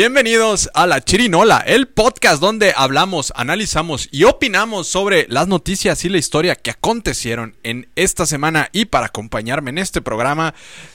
Bienvenidos 0.00 0.68
a 0.74 0.86
La 0.86 1.00
Chirinola, 1.02 1.64
el 1.66 1.88
podcast 1.88 2.38
donde 2.38 2.74
hablamos, 2.76 3.32
analizamos 3.34 4.10
y 4.12 4.24
opinamos 4.24 4.86
sobre 4.88 5.24
las 5.30 5.48
noticias 5.48 6.04
y 6.04 6.10
la 6.10 6.18
historia 6.18 6.54
que 6.54 6.70
acontecieron 6.70 7.56
en 7.62 7.88
esta 7.96 8.26
semana. 8.26 8.68
Y 8.72 8.84
para 8.84 9.06
acompañarme 9.06 9.70
en 9.70 9.78
este 9.78 10.02
programa, 10.02 10.52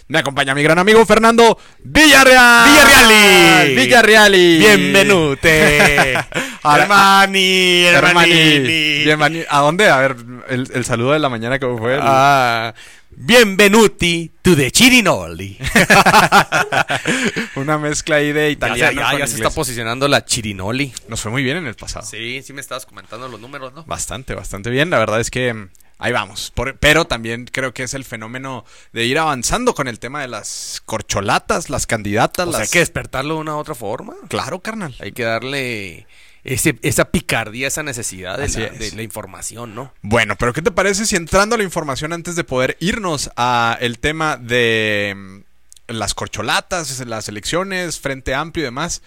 me 0.07 0.19
acompaña 0.19 0.53
mi 0.53 0.61
gran 0.61 0.77
amigo 0.77 1.03
Fernando 1.07 1.57
Villarreal. 1.83 2.69
Villarreali. 2.69 3.75
Villarreali. 3.75 4.57
Bienvenute. 4.59 6.13
Hermani, 6.63 7.85
Hermani. 7.85 8.31
hermanini. 8.31 9.03
Bienveni- 9.03 9.45
¿A 9.49 9.61
dónde? 9.61 9.89
A 9.89 9.97
ver, 9.97 10.15
el, 10.49 10.69
el 10.75 10.85
saludo 10.85 11.13
de 11.13 11.19
la 11.19 11.29
mañana 11.29 11.57
que 11.57 11.65
fue. 11.75 11.95
el- 11.95 12.73
Benvenuti 13.13 14.31
to 14.41 14.55
the 14.55 14.71
Chirinoli. 14.71 15.57
Una 17.55 17.77
mezcla 17.77 18.15
ahí 18.17 18.31
de 18.31 18.51
italiano. 18.51 18.91
ya, 18.91 19.01
ya, 19.01 19.11
con 19.11 19.19
ya 19.19 19.27
se 19.27 19.35
está 19.35 19.49
posicionando 19.49 20.07
la 20.07 20.25
Chirinoli. 20.25 20.93
Nos 21.07 21.21
fue 21.21 21.31
muy 21.31 21.43
bien 21.43 21.57
en 21.57 21.67
el 21.67 21.75
pasado. 21.75 22.05
Sí, 22.05 22.41
sí 22.41 22.53
me 22.53 22.61
estabas 22.61 22.85
comentando 22.85 23.27
los 23.27 23.39
números, 23.39 23.73
¿no? 23.73 23.83
Bastante, 23.85 24.33
bastante 24.33 24.69
bien. 24.69 24.89
La 24.89 24.97
verdad 24.99 25.19
es 25.19 25.29
que 25.29 25.53
mm, 25.53 25.69
ahí 25.99 26.11
vamos. 26.13 26.51
Por- 26.55 26.77
pero 26.79 27.05
también 27.05 27.45
creo 27.51 27.73
que 27.73 27.83
es 27.83 27.93
el 27.93 28.05
fenómeno 28.05 28.65
de 28.93 29.05
ir 29.05 29.19
avanzando 29.19 29.75
con 29.75 29.87
el 29.87 29.99
tema 29.99 30.21
de 30.21 30.27
las 30.27 30.81
corcholatas, 30.85 31.69
las 31.69 31.85
candidatas. 31.85 32.47
O 32.47 32.51
sea, 32.51 32.59
las... 32.61 32.69
hay 32.69 32.71
que 32.73 32.79
despertarlo 32.79 33.35
de 33.35 33.39
una 33.41 33.55
u 33.55 33.59
otra 33.59 33.75
forma. 33.75 34.15
Claro, 34.29 34.61
carnal. 34.61 34.95
Hay 34.99 35.11
que 35.11 35.23
darle 35.23 36.07
ese, 36.43 36.77
esa 36.81 37.05
picardía, 37.11 37.67
esa 37.67 37.83
necesidad 37.83 38.37
de 38.37 38.47
la, 38.49 38.65
es. 38.67 38.79
de 38.79 38.91
la 38.95 39.03
información, 39.03 39.75
¿no? 39.75 39.93
Bueno, 40.01 40.35
pero 40.37 40.53
¿qué 40.53 40.61
te 40.61 40.71
parece 40.71 41.05
si 41.05 41.15
entrando 41.15 41.55
a 41.55 41.57
la 41.57 41.63
información 41.63 42.13
antes 42.13 42.35
de 42.35 42.43
poder 42.43 42.77
irnos 42.79 43.29
a 43.35 43.77
el 43.79 43.99
tema 43.99 44.37
de 44.37 45.13
mm, 45.15 45.91
las 45.93 46.13
corcholatas, 46.13 46.99
las 47.05 47.27
elecciones, 47.29 47.99
Frente 47.99 48.33
Amplio 48.33 48.63
y 48.63 48.65
demás, 48.65 49.01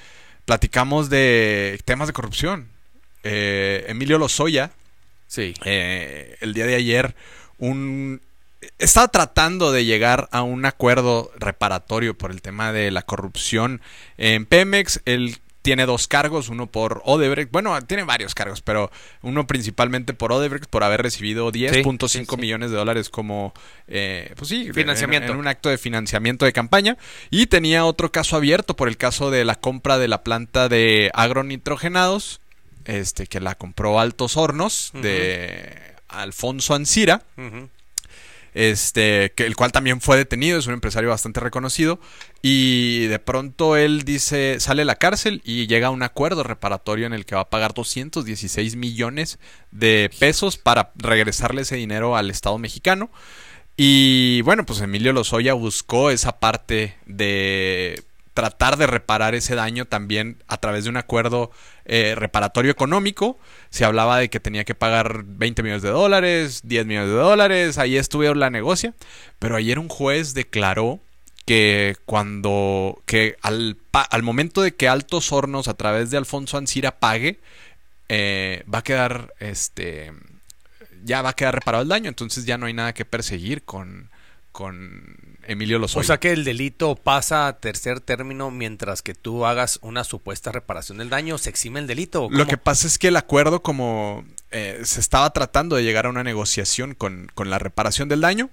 platicamos 0.44 1.10
de 1.10 1.80
temas 1.84 2.06
de 2.08 2.12
corrupción? 2.12 2.68
Eh, 3.24 3.86
Emilio 3.88 4.18
Lozoya, 4.18 4.70
Sí. 5.26 5.54
eh, 5.64 6.36
el 6.40 6.54
día 6.54 6.66
de 6.66 6.76
ayer 6.76 7.14
un 7.58 8.20
estaba 8.78 9.08
tratando 9.08 9.72
de 9.72 9.84
llegar 9.84 10.28
a 10.32 10.42
un 10.42 10.64
acuerdo 10.64 11.30
reparatorio 11.36 12.16
por 12.16 12.30
el 12.30 12.40
tema 12.42 12.72
de 12.72 12.90
la 12.90 13.02
corrupción 13.02 13.80
en 14.16 14.46
Pemex. 14.46 15.00
Él 15.04 15.38
tiene 15.64 15.86
dos 15.86 16.08
cargos, 16.08 16.50
uno 16.50 16.66
por 16.66 17.00
Odebrecht, 17.06 17.50
bueno, 17.50 17.80
tiene 17.86 18.04
varios 18.04 18.34
cargos, 18.34 18.60
pero 18.60 18.90
uno 19.22 19.46
principalmente 19.46 20.12
por 20.12 20.30
Odebrecht 20.30 20.66
por 20.66 20.84
haber 20.84 21.00
recibido 21.00 21.50
10.5 21.50 22.06
sí, 22.06 22.26
sí. 22.28 22.36
millones 22.36 22.70
de 22.70 22.76
dólares 22.76 23.08
como, 23.08 23.54
eh, 23.88 24.34
pues 24.36 24.50
sí, 24.50 24.70
Financiamiento. 24.74 25.28
En, 25.28 25.32
en 25.32 25.40
un 25.40 25.48
acto 25.48 25.70
de 25.70 25.78
financiamiento 25.78 26.44
de 26.44 26.52
campaña. 26.52 26.98
Y 27.30 27.46
tenía 27.46 27.86
otro 27.86 28.12
caso 28.12 28.36
abierto 28.36 28.76
por 28.76 28.88
el 28.88 28.98
caso 28.98 29.30
de 29.30 29.46
la 29.46 29.54
compra 29.54 29.96
de 29.96 30.06
la 30.06 30.22
planta 30.22 30.68
de 30.68 31.10
agronitrogenados, 31.14 32.42
este, 32.84 33.26
que 33.26 33.40
la 33.40 33.54
compró 33.54 33.98
Altos 33.98 34.36
Hornos 34.36 34.90
de 34.92 35.78
Alfonso 36.08 36.74
Ancira 36.74 37.22
este, 38.54 39.32
que 39.34 39.44
el 39.44 39.56
cual 39.56 39.72
también 39.72 40.00
fue 40.00 40.16
detenido, 40.16 40.58
es 40.58 40.66
un 40.66 40.74
empresario 40.74 41.10
bastante 41.10 41.40
reconocido, 41.40 41.98
y 42.46 43.06
de 43.06 43.18
pronto 43.20 43.74
él 43.74 44.02
dice, 44.02 44.60
sale 44.60 44.82
de 44.82 44.84
la 44.84 44.96
cárcel 44.96 45.40
y 45.46 45.66
llega 45.66 45.86
a 45.86 45.90
un 45.90 46.02
acuerdo 46.02 46.42
reparatorio 46.42 47.06
en 47.06 47.14
el 47.14 47.24
que 47.24 47.34
va 47.34 47.40
a 47.40 47.48
pagar 47.48 47.72
216 47.72 48.76
millones 48.76 49.38
de 49.70 50.10
pesos 50.18 50.58
para 50.58 50.92
regresarle 50.94 51.62
ese 51.62 51.76
dinero 51.76 52.18
al 52.18 52.28
Estado 52.28 52.58
mexicano. 52.58 53.10
Y 53.78 54.42
bueno, 54.42 54.66
pues 54.66 54.82
Emilio 54.82 55.14
Lozoya 55.14 55.54
buscó 55.54 56.10
esa 56.10 56.38
parte 56.38 56.98
de 57.06 58.04
tratar 58.34 58.76
de 58.76 58.88
reparar 58.88 59.34
ese 59.34 59.54
daño 59.54 59.86
también 59.86 60.42
a 60.46 60.58
través 60.58 60.84
de 60.84 60.90
un 60.90 60.98
acuerdo 60.98 61.50
eh, 61.86 62.14
reparatorio 62.14 62.70
económico. 62.70 63.38
Se 63.70 63.86
hablaba 63.86 64.18
de 64.18 64.28
que 64.28 64.38
tenía 64.38 64.64
que 64.64 64.74
pagar 64.74 65.24
20 65.24 65.62
millones 65.62 65.82
de 65.82 65.88
dólares, 65.88 66.60
10 66.64 66.84
millones 66.84 67.08
de 67.08 67.16
dólares, 67.16 67.78
ahí 67.78 67.96
estuvieron 67.96 68.38
la 68.38 68.50
negocia. 68.50 68.92
Pero 69.38 69.56
ayer 69.56 69.78
un 69.78 69.88
juez 69.88 70.34
declaró 70.34 71.00
que 71.44 71.96
cuando, 72.06 73.02
que 73.06 73.36
al, 73.42 73.76
al 73.92 74.22
momento 74.22 74.62
de 74.62 74.74
que 74.74 74.88
Altos 74.88 75.32
Hornos 75.32 75.68
a 75.68 75.74
través 75.74 76.10
de 76.10 76.16
Alfonso 76.16 76.56
Ancira 76.56 76.98
pague, 76.98 77.40
eh, 78.08 78.64
va 78.72 78.78
a 78.78 78.84
quedar, 78.84 79.34
este, 79.40 80.12
ya 81.04 81.22
va 81.22 81.30
a 81.30 81.36
quedar 81.36 81.54
reparado 81.54 81.82
el 81.82 81.88
daño, 81.88 82.08
entonces 82.08 82.46
ya 82.46 82.56
no 82.56 82.66
hay 82.66 82.72
nada 82.72 82.94
que 82.94 83.04
perseguir 83.04 83.62
con, 83.62 84.10
con 84.52 85.16
Emilio 85.46 85.78
Lozoya. 85.78 86.00
O 86.00 86.04
sea 86.04 86.18
que 86.18 86.32
el 86.32 86.44
delito 86.44 86.96
pasa 86.96 87.46
a 87.46 87.58
tercer 87.58 88.00
término 88.00 88.50
mientras 88.50 89.02
que 89.02 89.14
tú 89.14 89.44
hagas 89.44 89.78
una 89.82 90.04
supuesta 90.04 90.50
reparación 90.50 90.98
del 90.98 91.10
daño, 91.10 91.36
se 91.36 91.50
exime 91.50 91.80
el 91.80 91.86
delito. 91.86 92.24
¿o 92.24 92.30
Lo 92.30 92.46
que 92.46 92.56
pasa 92.56 92.86
es 92.86 92.98
que 92.98 93.08
el 93.08 93.16
acuerdo, 93.16 93.62
como 93.62 94.24
eh, 94.50 94.80
se 94.84 95.00
estaba 95.00 95.30
tratando 95.34 95.76
de 95.76 95.82
llegar 95.82 96.06
a 96.06 96.10
una 96.10 96.24
negociación 96.24 96.94
con, 96.94 97.30
con 97.34 97.50
la 97.50 97.58
reparación 97.58 98.08
del 98.08 98.22
daño, 98.22 98.48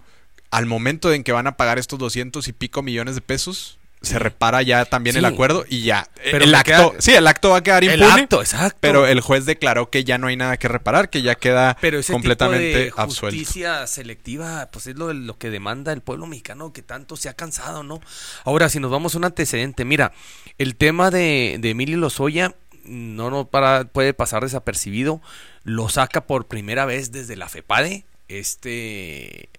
al 0.51 0.66
momento 0.66 1.12
en 1.13 1.23
que 1.23 1.31
van 1.31 1.47
a 1.47 1.57
pagar 1.57 1.79
estos 1.79 1.97
200 1.97 2.47
y 2.47 2.53
pico 2.53 2.81
millones 2.84 3.16
de 3.16 3.22
pesos, 3.22 3.78
se 4.01 4.17
repara 4.17 4.63
ya 4.63 4.84
también 4.85 5.16
el 5.16 5.25
acuerdo 5.25 5.63
y 5.69 5.84
ya. 5.84 6.09
Pero 6.23 6.44
el 6.44 6.56
acto, 6.56 6.91
queda- 6.91 7.01
sí, 7.01 7.13
el 7.13 7.28
acto 7.28 7.51
va 7.51 7.57
a 7.57 7.62
quedar 7.63 7.84
El 7.84 8.01
impune. 8.01 8.23
acto, 8.23 8.41
exacto. 8.41 8.78
Pero 8.81 9.06
el 9.06 9.22
juez 9.22 9.45
declaró 9.45 9.91
que 9.91 10.03
ya 10.03 10.17
no 10.17 10.25
hay 10.25 10.35
nada 10.35 10.57
que 10.57 10.67
reparar, 10.67 11.11
que 11.11 11.22
ya 11.22 11.35
queda 11.35 11.78
Pero 11.79 12.00
ese 12.00 12.11
completamente 12.11 12.85
tipo 12.85 12.95
de 12.95 13.01
absuelto. 13.03 13.38
justicia 13.38 13.85
selectiva, 13.85 14.69
pues 14.72 14.88
es 14.88 14.95
lo, 14.95 15.13
lo 15.13 15.38
que 15.38 15.51
demanda 15.51 15.94
el 15.94 16.01
pueblo 16.01 16.25
mexicano 16.25 16.73
que 16.73 16.81
tanto 16.81 17.16
se 17.16 17.29
ha 17.29 17.34
cansado, 17.35 17.84
¿no? 17.84 18.01
Ahora, 18.44 18.69
si 18.69 18.79
nos 18.79 18.90
vamos 18.90 19.13
a 19.13 19.19
un 19.19 19.25
antecedente, 19.25 19.85
mira, 19.85 20.13
el 20.57 20.75
tema 20.75 21.11
de, 21.11 21.57
de 21.59 21.69
Emilio 21.69 21.97
Lozoya 21.97 22.56
no 22.84 23.29
nos 23.29 23.47
para, 23.50 23.84
puede 23.84 24.16
pasar 24.16 24.41
desapercibido. 24.41 25.22
Lo 25.63 25.90
saca 25.90 26.22
por 26.25 26.47
primera 26.47 26.85
vez 26.85 27.11
desde 27.11 27.35
la 27.35 27.47
FEPADE. 27.50 28.03
Este, 28.29 29.50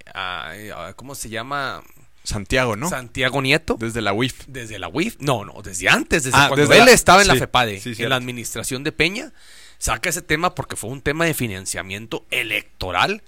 ¿cómo 0.97 1.15
se 1.15 1.29
llama? 1.29 1.83
Santiago, 2.25 2.77
¿no? 2.77 2.89
Santiago 2.89 3.43
Nieto. 3.43 3.77
Desde 3.79 4.01
la 4.01 4.13
UIF. 4.13 4.45
Desde 4.47 4.79
la 4.79 4.89
UIF, 4.89 5.17
no, 5.19 5.45
no, 5.45 5.61
desde 5.63 5.89
antes, 5.89 6.23
desde 6.25 6.39
Ah, 6.39 6.47
cuando 6.49 6.67
desde 6.69 6.79
él 6.81 6.87
la- 6.87 6.93
estaba 6.93 7.21
en 7.23 7.29
la 7.29 7.35
FEPADE, 7.35 7.81
sí, 7.81 7.95
en 7.99 8.09
la 8.11 8.17
administración 8.17 8.85
de 8.85 8.93
Peña, 8.93 9.33
saca 9.79 10.09
ese 10.09 10.23
tema 10.23 10.55
porque 10.55 10.77
fue 10.77 10.91
un 10.91 11.01
tema 11.01 11.25
de 11.25 11.35
financiamiento 11.35 12.25
electoral 12.31 13.23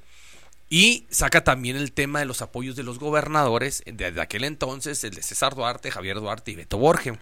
y 0.70 1.06
saca 1.10 1.42
también 1.42 1.76
el 1.76 1.90
tema 1.92 2.20
de 2.20 2.24
los 2.26 2.40
apoyos 2.40 2.76
de 2.76 2.84
los 2.84 3.00
gobernadores 3.00 3.82
desde 3.86 4.20
aquel 4.20 4.44
entonces, 4.44 5.02
el 5.02 5.14
de 5.14 5.22
César 5.22 5.56
Duarte, 5.56 5.91
Javier 5.91 6.16
Duarte 6.20 6.52
y 6.52 6.54
Beto 6.54 6.78
Borge. 6.78 7.18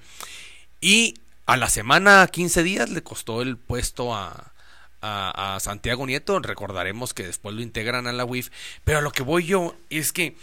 Y 0.83 1.15
a 1.47 1.57
la 1.57 1.71
semana, 1.71 2.27
15 2.31 2.63
días, 2.63 2.91
le 2.91 3.03
costó 3.03 3.41
el 3.41 3.57
puesto 3.57 4.15
a, 4.15 4.52
a, 5.03 5.57
a 5.57 5.61
Santiago 5.61 6.07
Nieto. 6.07 6.39
Recordaremos 6.39 7.13
que 7.13 7.27
después 7.27 7.55
lo 7.55 7.61
integran 7.61 8.07
a 8.07 8.13
la 8.13 8.25
UIF. 8.25 8.51
Pero 8.85 8.99
a 8.99 9.03
lo 9.03 9.13
que 9.13 9.23
voy 9.23 9.45
yo 9.45 9.77
es 9.91 10.13
que 10.13 10.37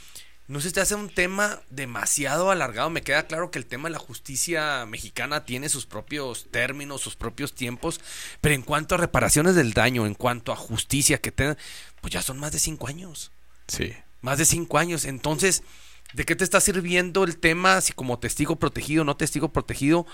no 0.49 0.61
se 0.61 0.71
te 0.71 0.81
hace 0.81 0.95
un 0.95 1.09
tema 1.09 1.61
demasiado 1.69 2.49
alargado. 2.49 2.89
Me 2.89 3.03
queda 3.03 3.27
claro 3.27 3.51
que 3.51 3.59
el 3.59 3.67
tema 3.67 3.87
de 3.87 3.93
la 3.93 3.99
justicia 3.99 4.83
mexicana 4.87 5.45
tiene 5.45 5.69
sus 5.69 5.85
propios 5.85 6.47
términos, 6.49 7.01
sus 7.01 7.15
propios 7.15 7.53
tiempos. 7.53 8.01
Pero 8.41 8.55
en 8.55 8.63
cuanto 8.63 8.95
a 8.95 8.97
reparaciones 8.97 9.53
del 9.53 9.73
daño, 9.73 10.07
en 10.07 10.15
cuanto 10.15 10.51
a 10.51 10.55
justicia 10.55 11.19
que 11.19 11.31
tengan, 11.31 11.55
pues 12.01 12.11
ya 12.13 12.23
son 12.23 12.39
más 12.39 12.51
de 12.51 12.57
cinco 12.57 12.87
años. 12.87 13.31
Sí. 13.67 13.93
Más 14.21 14.39
de 14.39 14.45
cinco 14.45 14.79
años. 14.79 15.05
Entonces, 15.05 15.61
¿de 16.13 16.25
qué 16.25 16.35
te 16.35 16.45
está 16.45 16.59
sirviendo 16.59 17.25
el 17.25 17.37
tema 17.37 17.79
si 17.81 17.93
como 17.93 18.17
testigo 18.17 18.55
protegido, 18.55 19.03
no 19.03 19.17
testigo 19.17 19.53
protegido? 19.53 20.07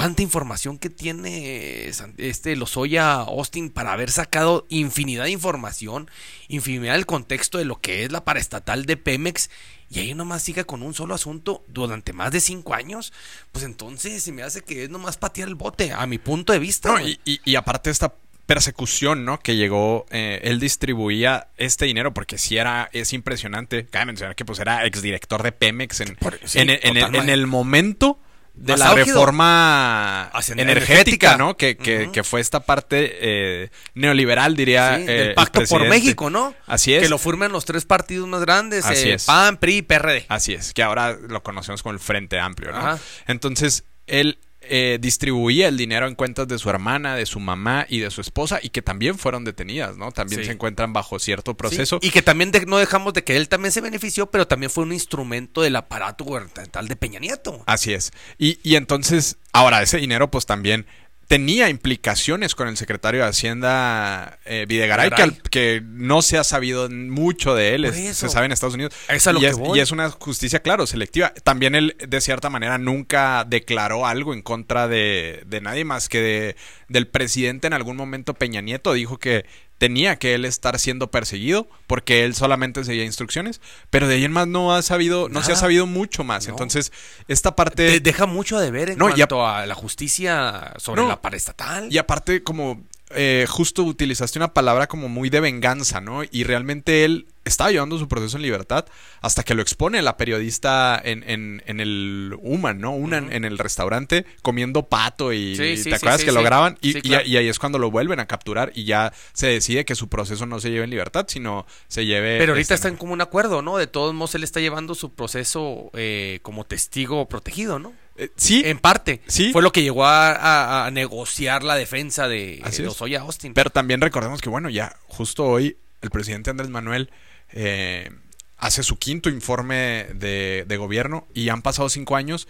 Tanta 0.00 0.22
información 0.22 0.76
que 0.78 0.90
tiene 0.90 1.88
este 2.18 2.56
Lozoya 2.56 3.12
Austin 3.20 3.70
para 3.70 3.92
haber 3.92 4.10
sacado 4.10 4.66
infinidad 4.68 5.24
de 5.24 5.30
información, 5.30 6.10
infinidad 6.48 6.94
del 6.94 7.06
contexto 7.06 7.58
de 7.58 7.64
lo 7.64 7.80
que 7.80 8.02
es 8.04 8.10
la 8.10 8.24
paraestatal 8.24 8.86
de 8.86 8.96
Pemex, 8.96 9.50
y 9.90 10.00
ahí 10.00 10.14
nomás 10.14 10.42
siga 10.42 10.64
con 10.64 10.82
un 10.82 10.94
solo 10.94 11.14
asunto 11.14 11.62
durante 11.68 12.12
más 12.12 12.32
de 12.32 12.40
cinco 12.40 12.74
años, 12.74 13.12
pues 13.52 13.64
entonces 13.64 14.20
se 14.22 14.32
me 14.32 14.42
hace 14.42 14.62
que 14.62 14.84
es 14.84 14.90
nomás 14.90 15.16
patear 15.16 15.46
el 15.48 15.54
bote, 15.54 15.92
a 15.92 16.04
mi 16.06 16.18
punto 16.18 16.52
de 16.52 16.58
vista. 16.58 16.88
No, 16.90 17.00
y, 17.00 17.20
y- 17.24 17.40
y 17.44 17.54
aparte 17.54 17.90
esta 17.90 18.12
persecución, 18.46 19.24
¿no? 19.24 19.38
Que 19.40 19.56
llegó, 19.56 20.06
eh, 20.10 20.40
él 20.42 20.58
distribuía 20.60 21.48
este 21.56 21.84
dinero 21.86 22.12
porque 22.12 22.36
sí 22.36 22.56
era, 22.56 22.90
es 22.92 23.12
impresionante. 23.12 23.86
Cabe 23.86 24.06
mencionar 24.06 24.34
que 24.36 24.44
pues 24.44 24.58
era 24.58 24.84
exdirector 24.86 25.42
de 25.42 25.52
Pemex 25.52 26.00
en, 26.00 26.16
Por- 26.16 26.38
sí, 26.44 26.58
en, 26.58 26.68
en 26.70 27.28
el 27.30 27.46
momento 27.46 28.18
de 28.54 28.76
la 28.76 28.94
reforma 28.94 30.30
energética. 30.56 31.36
¿no? 31.36 31.56
Que, 31.56 31.76
que, 31.76 32.10
que 32.12 32.24
fue 32.24 32.40
esta 32.40 32.60
parte 32.60 33.18
eh, 33.20 33.70
neoliberal, 33.94 34.56
diría. 34.56 34.96
Sí, 34.96 35.02
eh, 35.02 35.06
del 35.06 35.28
el 35.28 35.34
Pacto 35.34 35.62
por. 35.68 35.88
México, 35.88 36.30
¿no? 36.30 36.54
Así 36.66 36.94
es. 36.94 37.02
Que 37.02 37.08
lo 37.08 37.18
firman 37.18 37.52
los 37.52 37.64
tres 37.64 37.84
partidos 37.84 38.28
más 38.28 38.40
grandes, 38.40 38.84
Así 38.86 39.10
eh, 39.10 39.14
es. 39.14 39.24
PAN, 39.24 39.58
PRI 39.58 39.78
y 39.78 39.82
PRD. 39.82 40.26
Así 40.28 40.54
es, 40.54 40.72
que 40.72 40.82
ahora 40.82 41.12
lo 41.12 41.42
conocemos 41.42 41.82
como 41.82 41.92
el 41.92 42.00
Frente 42.00 42.38
Amplio, 42.38 42.72
¿no? 42.72 42.78
Ajá. 42.78 42.98
Entonces, 43.26 43.84
él, 44.06 44.38
eh, 44.68 44.98
distribuía 45.00 45.68
el 45.68 45.76
dinero 45.76 46.06
en 46.06 46.14
cuentas 46.14 46.48
de 46.48 46.58
su 46.58 46.68
hermana, 46.70 47.14
de 47.16 47.26
su 47.26 47.40
mamá 47.40 47.86
y 47.88 47.98
de 48.00 48.10
su 48.10 48.20
esposa 48.20 48.58
y 48.62 48.70
que 48.70 48.82
también 48.82 49.18
fueron 49.18 49.44
detenidas, 49.44 49.96
¿no? 49.96 50.12
También 50.12 50.40
Sí. 50.40 50.46
se 50.46 50.52
encuentran 50.52 50.92
bajo 50.92 51.18
cierto 51.18 51.54
proceso. 51.56 51.98
Y 52.02 52.10
que 52.10 52.22
también 52.22 52.50
de- 52.50 52.66
no 52.66 52.78
dejamos 52.78 53.12
de 53.14 53.24
que 53.24 53.36
él 53.36 53.48
también 53.48 53.72
se 53.72 53.80
benefició, 53.80 54.30
pero 54.30 54.46
también 54.46 54.70
fue 54.70 54.84
un 54.84 54.92
instrumento 54.92 55.62
del 55.62 55.76
aparato 55.76 56.24
gubernamental 56.24 56.88
de 56.88 56.96
Peña 56.96 57.20
Nieto. 57.20 57.62
Así 57.66 57.92
es. 57.92 58.12
Y, 58.38 58.58
y 58.62 58.76
entonces, 58.76 59.36
ahora, 59.52 59.82
ese 59.82 59.98
dinero 59.98 60.30
pues 60.30 60.46
también 60.46 60.86
tenía 61.26 61.68
implicaciones 61.68 62.54
con 62.54 62.68
el 62.68 62.76
secretario 62.76 63.22
de 63.22 63.28
Hacienda 63.28 64.38
eh, 64.44 64.66
Videgaray, 64.68 65.10
que, 65.10 65.16
Videgaray. 65.16 65.36
al- 65.42 65.50
que 65.50 65.82
no 65.84 66.22
se 66.22 66.38
ha 66.38 66.44
sabido 66.44 66.88
mucho 66.90 67.54
de 67.54 67.74
él, 67.74 67.84
es- 67.86 68.16
se 68.16 68.28
sabe 68.28 68.46
en 68.46 68.52
Estados 68.52 68.74
Unidos. 68.74 68.94
Es 69.08 69.24
lo 69.26 69.38
y, 69.38 69.42
que 69.42 69.48
es, 69.48 69.56
voy. 69.56 69.78
y 69.78 69.82
es 69.82 69.90
una 69.90 70.10
justicia, 70.10 70.60
claro, 70.60 70.86
selectiva. 70.86 71.32
También 71.42 71.74
él, 71.74 71.96
de 72.06 72.20
cierta 72.20 72.50
manera, 72.50 72.78
nunca 72.78 73.44
declaró 73.48 74.06
algo 74.06 74.34
en 74.34 74.42
contra 74.42 74.88
de, 74.88 75.42
de 75.46 75.60
nadie 75.60 75.84
más 75.84 76.08
que 76.08 76.20
de, 76.20 76.56
del 76.88 77.06
presidente 77.08 77.66
en 77.66 77.72
algún 77.72 77.96
momento 77.96 78.34
Peña 78.34 78.60
Nieto. 78.60 78.92
Dijo 78.92 79.18
que 79.18 79.46
tenía 79.78 80.16
que 80.16 80.34
él 80.34 80.44
estar 80.44 80.78
siendo 80.78 81.10
perseguido 81.10 81.68
porque 81.86 82.24
él 82.24 82.34
solamente 82.34 82.84
seguía 82.84 83.04
instrucciones, 83.04 83.60
pero 83.90 84.08
de 84.08 84.14
ahí 84.14 84.24
en 84.24 84.32
más 84.32 84.46
no 84.46 84.74
ha 84.74 84.82
sabido, 84.82 85.28
no 85.28 85.42
se 85.42 85.52
ha 85.52 85.56
sabido 85.56 85.86
mucho 85.86 86.24
más. 86.24 86.46
No. 86.46 86.52
Entonces, 86.54 86.92
esta 87.28 87.56
parte... 87.56 87.82
De- 87.84 88.00
deja 88.00 88.26
mucho 88.26 88.58
de 88.58 88.70
ver 88.70 88.90
en 88.90 88.98
No, 88.98 89.08
a- 89.08 89.14
cuanto 89.14 89.46
a 89.46 89.66
la 89.66 89.74
justicia 89.74 90.72
sobre 90.78 91.02
No. 91.02 91.08
la 91.08 91.20
paraestatal. 91.20 91.88
Y 91.92 91.98
aparte, 91.98 92.42
como 92.42 92.82
eh, 93.10 93.46
justo 93.48 93.82
utilizaste 93.84 94.38
una 94.38 94.54
palabra 94.54 94.86
como 94.86 95.08
muy 95.08 95.30
de 95.30 95.40
venganza, 95.40 96.00
¿no? 96.00 96.22
Y 96.30 96.44
realmente 96.44 97.04
él 97.04 97.26
estaba 97.44 97.70
llevando 97.70 97.98
su 97.98 98.08
proceso 98.08 98.38
en 98.38 98.42
libertad 98.42 98.86
hasta 99.20 99.42
que 99.42 99.52
lo 99.54 99.60
expone 99.60 100.00
la 100.00 100.16
periodista 100.16 100.98
en, 101.04 101.22
en, 101.28 101.62
en 101.66 101.80
el 101.80 102.34
Human, 102.40 102.80
¿no? 102.80 102.92
Una 102.92 103.18
en- 103.18 103.44
el 103.44 103.58
restaurante 103.58 104.24
comiendo 104.40 104.88
pato 104.88 105.32
y, 105.34 105.54
Sí, 105.54 105.76
sí, 105.76 105.90
te 105.90 105.96
acuerdas 105.96 106.20
sí, 106.20 106.26
que 106.26 106.32
lo 106.32 106.42
graban 106.42 106.78
y, 106.80 107.06
y- 107.06 107.14
ahí 107.36 107.46
es 107.48 107.58
cuando 107.58 107.78
lo 107.78 107.90
vuelven 107.90 108.18
a 108.20 108.26
capturar 108.26 108.72
y 108.74 108.84
ya 108.84 109.12
se 109.34 109.48
decide 109.48 109.84
que 109.84 109.94
su 109.94 110.08
proceso 110.08 110.46
no 110.46 110.58
se 110.58 110.70
lleve 110.70 110.84
en 110.84 110.90
libertad, 110.90 111.26
sino 111.28 111.66
se 111.86 112.06
lleve... 112.06 112.38
Pero 112.38 112.52
ahorita 112.52 112.62
este, 112.62 112.74
está 112.74 112.88
en 112.88 112.96
común 112.96 113.20
acuerdo, 113.20 113.60
¿no? 113.60 113.76
De 113.76 113.86
todos 113.86 114.14
modos, 114.14 114.34
él 114.34 114.42
está 114.44 114.60
llevando 114.60 114.94
su 114.94 115.12
proceso 115.14 115.90
eh, 115.92 116.38
como 116.42 116.64
testigo 116.64 117.28
protegido, 117.28 117.78
¿no? 117.78 117.92
Eh, 118.16 118.30
sí, 118.36 118.62
En 118.64 118.78
parte. 118.78 119.20
Sí. 119.26 119.52
Fue 119.52 119.62
lo 119.62 119.72
que 119.72 119.82
llegó 119.82 120.04
a, 120.04 120.32
a- 120.32 120.86
a 120.86 120.90
negociar 120.90 121.62
la 121.64 121.74
defensa 121.76 122.28
de. 122.28 122.62
Osoya 122.88 123.20
Austin. 123.22 123.54
Pero 123.54 123.70
también 123.70 124.00
recordemos 124.00 124.40
que, 124.40 124.48
bueno, 124.48 124.68
ya 124.70 124.96
justo 125.08 125.44
hoy 125.44 125.76
el 126.02 126.10
presidente 126.10 126.50
Andrés 126.50 126.68
Manuel 126.70 127.10
eh, 127.52 128.10
hace 128.58 128.82
su 128.82 128.98
quinto 128.98 129.28
informe 129.30 130.06
de, 130.14 130.64
de 130.66 130.76
gobierno 130.76 131.26
y 131.34 131.48
han 131.48 131.62
pasado 131.62 131.88
cinco 131.88 132.16
años 132.16 132.46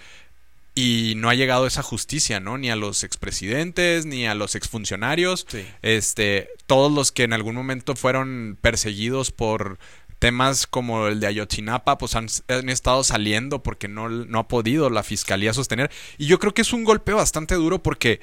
y 0.77 1.15
no 1.17 1.31
ha 1.31 1.35
llegado 1.35 1.69
esa 1.69 1.83
justicia, 1.85 2.41
¿no? 2.41 2.59
Ni 2.59 2.69
a 2.69 2.75
los 2.77 3.05
expresidentes, 3.05 4.07
ni 4.07 4.27
a 4.27 4.35
los 4.35 4.57
exfuncionarios. 4.57 5.47
Sí. 5.49 5.65
Este, 5.83 6.49
todos 6.67 6.91
los 6.93 7.13
que 7.13 7.23
en 7.23 7.33
algún 7.33 7.55
momento 7.55 7.95
fueron 7.95 8.59
perseguidos 8.61 9.31
por 9.31 9.79
temas 10.19 10.67
como 10.67 11.07
el 11.09 11.21
de 11.21 11.27
Ayotzinapa, 11.27 11.99
pues 11.99 12.15
han, 12.15 12.27
han 12.49 12.69
estado 12.69 13.05
saliendo 13.05 13.63
porque 13.63 13.89
no, 13.89 14.09
no 14.09 14.39
ha 14.39 14.49
podido 14.49 14.91
la 14.91 15.03
fiscalía 15.03 15.53
sostener. 15.53 15.91
Y 16.19 16.27
yo 16.27 16.39
creo 16.39 16.55
que 16.55 16.63
es 16.63 16.73
un 16.73 16.85
golpe 16.85 17.13
bastante 17.13 17.55
duro 17.55 17.83
porque 17.83 18.21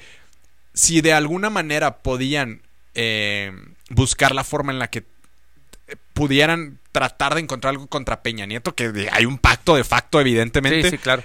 si 0.74 1.00
de 1.00 1.12
alguna 1.12 1.50
manera 1.50 1.98
podían 1.98 2.62
eh, 2.94 3.52
buscar 3.90 4.34
la 4.34 4.44
forma 4.44 4.72
en 4.72 4.78
la 4.78 4.90
que 4.90 5.04
eh, 5.88 5.96
pudieran 6.12 6.78
tratar 6.92 7.34
de 7.34 7.40
encontrar 7.40 7.70
algo 7.70 7.86
contra 7.86 8.22
Peña 8.22 8.46
Nieto, 8.46 8.74
que 8.74 9.08
hay 9.12 9.24
un 9.24 9.38
pacto 9.38 9.76
de 9.76 9.84
facto, 9.84 10.20
evidentemente, 10.20 10.82
Sí, 10.84 10.90
sí, 10.90 10.98
claro. 10.98 11.22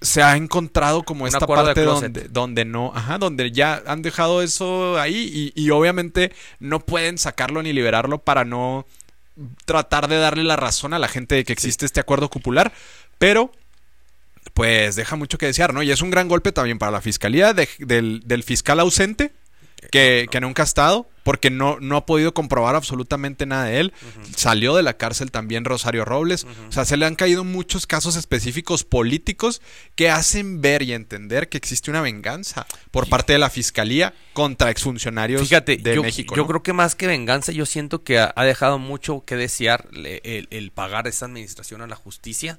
se 0.00 0.22
ha 0.22 0.36
encontrado 0.36 1.02
como 1.04 1.26
esta 1.26 1.46
parte 1.46 1.82
donde, 1.82 2.28
donde 2.28 2.64
no, 2.64 2.92
ajá, 2.94 3.18
donde 3.18 3.50
ya 3.52 3.82
han 3.86 4.02
dejado 4.02 4.42
eso 4.42 4.98
ahí 5.00 5.52
y, 5.54 5.60
y 5.60 5.70
obviamente 5.70 6.32
no 6.60 6.80
pueden 6.80 7.18
sacarlo 7.18 7.62
ni 7.62 7.72
liberarlo 7.72 8.18
para 8.18 8.44
no 8.44 8.86
tratar 9.64 10.08
de 10.08 10.18
darle 10.18 10.44
la 10.44 10.56
razón 10.56 10.92
a 10.94 10.98
la 10.98 11.08
gente 11.08 11.34
de 11.36 11.44
que 11.44 11.52
existe 11.52 11.86
este 11.86 12.00
acuerdo 12.00 12.28
cupular, 12.28 12.72
pero 13.18 13.52
pues 14.54 14.96
deja 14.96 15.16
mucho 15.16 15.38
que 15.38 15.46
desear, 15.46 15.72
¿no? 15.72 15.82
Y 15.82 15.90
es 15.90 16.02
un 16.02 16.10
gran 16.10 16.28
golpe 16.28 16.52
también 16.52 16.78
para 16.78 16.92
la 16.92 17.00
fiscalía 17.00 17.54
de- 17.54 17.68
del, 17.78 18.22
del 18.24 18.42
fiscal 18.42 18.80
ausente, 18.80 19.32
que, 19.90 20.26
que 20.30 20.40
nunca 20.40 20.62
ha 20.62 20.64
estado, 20.64 21.08
porque 21.22 21.50
no, 21.50 21.78
no 21.80 21.96
ha 21.96 22.06
podido 22.06 22.34
comprobar 22.34 22.74
absolutamente 22.74 23.46
nada 23.46 23.64
de 23.64 23.80
él. 23.80 23.92
Salió 24.36 24.74
de 24.74 24.82
la 24.82 24.96
cárcel 24.96 25.30
también 25.30 25.64
Rosario 25.64 26.04
Robles. 26.04 26.46
O 26.68 26.72
sea, 26.72 26.84
se 26.84 26.96
le 26.96 27.06
han 27.06 27.14
caído 27.14 27.44
muchos 27.44 27.86
casos 27.86 28.16
específicos 28.16 28.84
políticos 28.84 29.62
que 29.94 30.10
hacen 30.10 30.60
ver 30.60 30.82
y 30.82 30.92
entender 30.92 31.48
que 31.48 31.58
existe 31.58 31.90
una 31.90 32.00
venganza 32.00 32.66
por 32.90 33.08
parte 33.08 33.32
de 33.32 33.38
la 33.38 33.50
fiscalía 33.50 34.14
contra 34.32 34.70
exfuncionarios 34.70 35.42
Fíjate, 35.42 35.76
de 35.76 35.94
yo, 35.96 36.02
México. 36.02 36.34
yo 36.34 36.46
creo 36.46 36.62
que 36.62 36.72
más 36.72 36.94
que 36.94 37.06
venganza, 37.06 37.52
yo 37.52 37.66
siento 37.66 38.02
que 38.02 38.18
ha, 38.18 38.32
ha 38.34 38.44
dejado 38.44 38.78
mucho 38.78 39.22
que 39.24 39.36
desear 39.36 39.88
el, 39.92 40.48
el 40.50 40.70
pagar 40.70 41.06
esta 41.06 41.26
administración 41.26 41.82
a 41.82 41.86
la 41.86 41.96
justicia, 41.96 42.58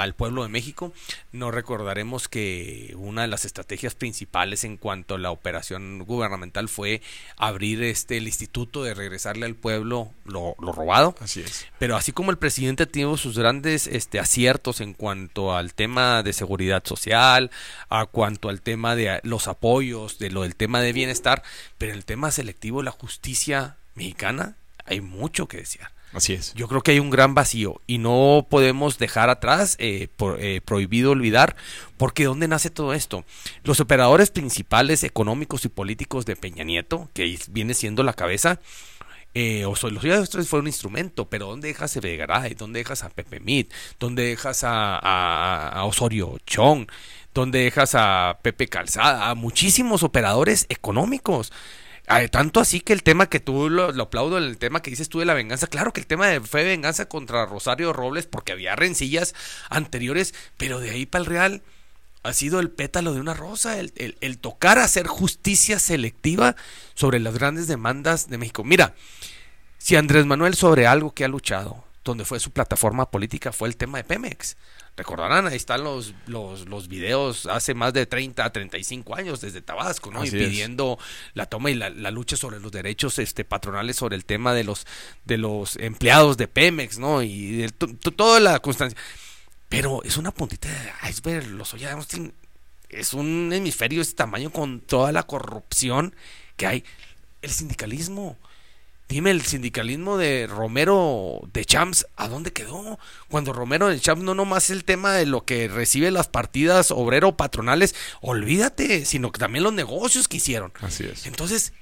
al 0.00 0.14
pueblo 0.14 0.42
de 0.42 0.48
México. 0.48 0.92
No 1.32 1.50
recordaremos 1.50 2.28
que 2.28 2.94
una 2.96 3.22
de 3.22 3.28
las 3.28 3.44
estrategias 3.44 3.94
principales 3.94 4.64
en 4.64 4.76
cuanto 4.76 5.16
a 5.16 5.18
la 5.18 5.30
operación 5.30 6.00
gubernamental 6.00 6.68
fue 6.68 7.02
abrir 7.36 7.82
este 7.82 8.16
el 8.16 8.26
instituto 8.26 8.82
de 8.84 8.94
regresarle 8.94 9.46
al 9.46 9.54
pueblo 9.54 10.10
lo, 10.24 10.54
lo 10.60 10.72
robado. 10.72 11.14
Así 11.20 11.40
es. 11.40 11.66
Pero 11.78 11.96
así 11.96 12.12
como 12.12 12.30
el 12.30 12.38
presidente 12.38 12.86
tuvo 12.86 13.16
sus 13.16 13.38
grandes 13.38 13.86
este, 13.86 14.18
aciertos 14.18 14.80
en 14.80 14.94
cuanto 14.94 15.54
al 15.54 15.74
tema 15.74 16.22
de 16.22 16.32
seguridad 16.32 16.82
social, 16.84 17.50
a 17.88 18.06
cuanto 18.06 18.48
al 18.48 18.62
tema 18.62 18.96
de 18.96 19.20
los 19.24 19.48
apoyos, 19.48 20.18
de 20.18 20.30
lo 20.30 20.42
del 20.42 20.56
tema 20.56 20.80
de 20.80 20.92
bienestar, 20.92 21.42
pero 21.78 21.92
en 21.92 21.98
el 21.98 22.04
tema 22.04 22.30
selectivo 22.30 22.78
de 22.78 22.84
la 22.84 22.90
justicia 22.90 23.76
mexicana 23.94 24.56
hay 24.84 25.00
mucho 25.00 25.48
que 25.48 25.58
desear. 25.58 25.90
Así 26.12 26.34
es. 26.34 26.52
Yo 26.54 26.68
creo 26.68 26.82
que 26.82 26.90
hay 26.90 26.98
un 26.98 27.10
gran 27.10 27.34
vacío 27.34 27.80
y 27.86 27.98
no 27.98 28.46
podemos 28.50 28.98
dejar 28.98 29.30
atrás, 29.30 29.76
eh, 29.78 30.08
por- 30.16 30.38
eh, 30.40 30.60
prohibido 30.62 31.10
olvidar, 31.12 31.56
porque 31.96 32.24
¿dónde 32.24 32.48
nace 32.48 32.68
todo 32.68 32.92
esto? 32.92 33.24
Los 33.64 33.80
operadores 33.80 34.30
principales 34.30 35.04
económicos 35.04 35.64
y 35.64 35.68
políticos 35.68 36.26
de 36.26 36.36
Peña 36.36 36.64
Nieto, 36.64 37.08
que 37.14 37.38
viene 37.48 37.72
siendo 37.74 38.02
la 38.02 38.12
cabeza, 38.12 38.60
eh, 39.34 39.64
o 39.64 39.70
los 39.88 40.04
otros 40.28 40.48
fue 40.48 40.60
un 40.60 40.66
instrumento, 40.66 41.24
pero 41.30 41.46
¿dónde 41.46 41.68
dejas 41.68 41.96
a 41.96 42.00
Vegaray? 42.00 42.52
¿Dónde 42.54 42.80
dejas 42.80 43.02
a 43.02 43.08
Pepe 43.08 43.40
Mit? 43.40 43.72
¿Dónde 43.98 44.24
dejas 44.24 44.64
a- 44.64 44.98
a 45.70 45.84
Osorio 45.84 46.38
Chong? 46.46 46.86
¿Dónde 47.32 47.60
dejas 47.60 47.94
a 47.94 48.38
Pepe 48.42 48.66
Calzada? 48.68 49.30
A 49.30 49.34
muchísimos 49.34 50.02
operadores 50.02 50.66
económicos. 50.68 51.50
Ah, 52.08 52.26
tanto 52.28 52.60
así 52.60 52.80
que 52.80 52.92
el 52.92 53.02
tema 53.04 53.26
que 53.28 53.38
tú 53.40 53.70
lo, 53.70 53.92
lo 53.92 54.02
aplaudo, 54.04 54.36
el 54.38 54.58
tema 54.58 54.82
que 54.82 54.90
dices 54.90 55.08
tú 55.08 55.20
de 55.20 55.24
la 55.24 55.34
venganza, 55.34 55.68
claro 55.68 55.92
que 55.92 56.00
el 56.00 56.06
tema 56.06 56.26
fue 56.42 56.64
venganza 56.64 57.08
contra 57.08 57.46
Rosario 57.46 57.92
Robles 57.92 58.26
porque 58.26 58.52
había 58.52 58.74
rencillas 58.76 59.34
anteriores, 59.70 60.34
pero 60.56 60.80
de 60.80 60.90
ahí 60.90 61.06
para 61.06 61.20
el 61.22 61.26
Real 61.26 61.62
ha 62.24 62.32
sido 62.32 62.60
el 62.60 62.70
pétalo 62.70 63.14
de 63.14 63.20
una 63.20 63.34
rosa, 63.34 63.78
el- 63.78 63.92
el 64.20 64.38
tocar 64.38 64.78
hacer 64.78 65.06
justicia 65.06 65.78
selectiva 65.78 66.56
sobre 66.94 67.18
las 67.20 67.34
grandes 67.38 67.66
demandas 67.68 68.28
de 68.28 68.38
México. 68.38 68.62
Mira, 68.64 68.94
si 69.78 69.96
Andrés 69.96 70.26
Manuel 70.26 70.54
sobre 70.54 70.86
algo 70.86 71.14
que 71.14 71.24
ha 71.24 71.28
luchado, 71.28 71.84
donde 72.04 72.24
fue 72.24 72.40
su 72.40 72.50
plataforma 72.50 73.10
política, 73.10 73.52
fue 73.52 73.68
el 73.68 73.76
tema 73.76 73.98
de 73.98 74.04
Pemex. 74.04 74.56
Recordarán, 74.96 75.46
ahí 75.46 75.56
están 75.56 75.84
los, 75.84 76.12
los, 76.26 76.68
los 76.68 76.88
videos 76.88 77.46
hace 77.46 77.72
más 77.74 77.92
de 77.94 78.04
30 78.06 78.44
a 78.44 78.52
35 78.52 79.14
años 79.16 79.40
desde 79.40 79.62
Tabasco, 79.62 80.10
¿no? 80.10 80.20
Así 80.20 80.36
y 80.36 80.40
es. 80.42 80.48
pidiendo 80.48 80.98
la 81.34 81.46
toma 81.46 81.70
y 81.70 81.74
la, 81.74 81.88
la 81.90 82.10
lucha 82.10 82.36
sobre 82.36 82.60
los 82.60 82.70
derechos 82.72 83.18
este, 83.18 83.44
patronales, 83.44 83.96
sobre 83.96 84.16
el 84.16 84.24
tema 84.26 84.52
de 84.52 84.64
los, 84.64 84.86
de 85.24 85.38
los 85.38 85.76
empleados 85.76 86.36
de 86.36 86.48
Pemex, 86.48 86.98
¿no? 86.98 87.22
Y 87.22 87.52
de 87.56 87.68
to- 87.70 87.86
to- 87.96 88.10
toda 88.10 88.38
la 88.40 88.58
constancia. 88.58 88.98
Pero 89.68 90.02
es 90.04 90.18
una 90.18 90.32
puntita 90.32 90.68
de 90.68 91.08
iceberg, 91.08 91.46
los 91.48 91.72
Oya 91.72 91.92
Austin 91.92 92.34
es 92.90 93.14
un 93.14 93.50
hemisferio 93.54 94.00
de 94.00 94.02
este 94.02 94.16
tamaño 94.16 94.50
con 94.52 94.80
toda 94.80 95.12
la 95.12 95.22
corrupción 95.22 96.14
que 96.58 96.66
hay. 96.66 96.84
El 97.40 97.50
sindicalismo. 97.50 98.38
Dime, 99.08 99.30
el 99.30 99.42
sindicalismo 99.42 100.16
de 100.16 100.46
Romero 100.46 101.40
de 101.52 101.64
Champs, 101.66 102.06
¿a 102.16 102.28
dónde 102.28 102.52
quedó? 102.52 102.98
Cuando 103.28 103.52
Romero 103.52 103.88
de 103.88 104.00
Champs 104.00 104.22
no 104.22 104.34
nomás 104.34 104.70
el 104.70 104.84
tema 104.84 105.12
de 105.12 105.26
lo 105.26 105.44
que 105.44 105.68
recibe 105.68 106.10
las 106.10 106.28
partidas 106.28 106.90
obrero 106.90 107.36
patronales, 107.36 107.94
olvídate, 108.22 109.04
sino 109.04 109.30
que 109.30 109.38
también 109.38 109.64
los 109.64 109.74
negocios 109.74 110.28
que 110.28 110.38
hicieron. 110.38 110.72
Así 110.80 111.04
es. 111.04 111.26
Entonces, 111.26 111.74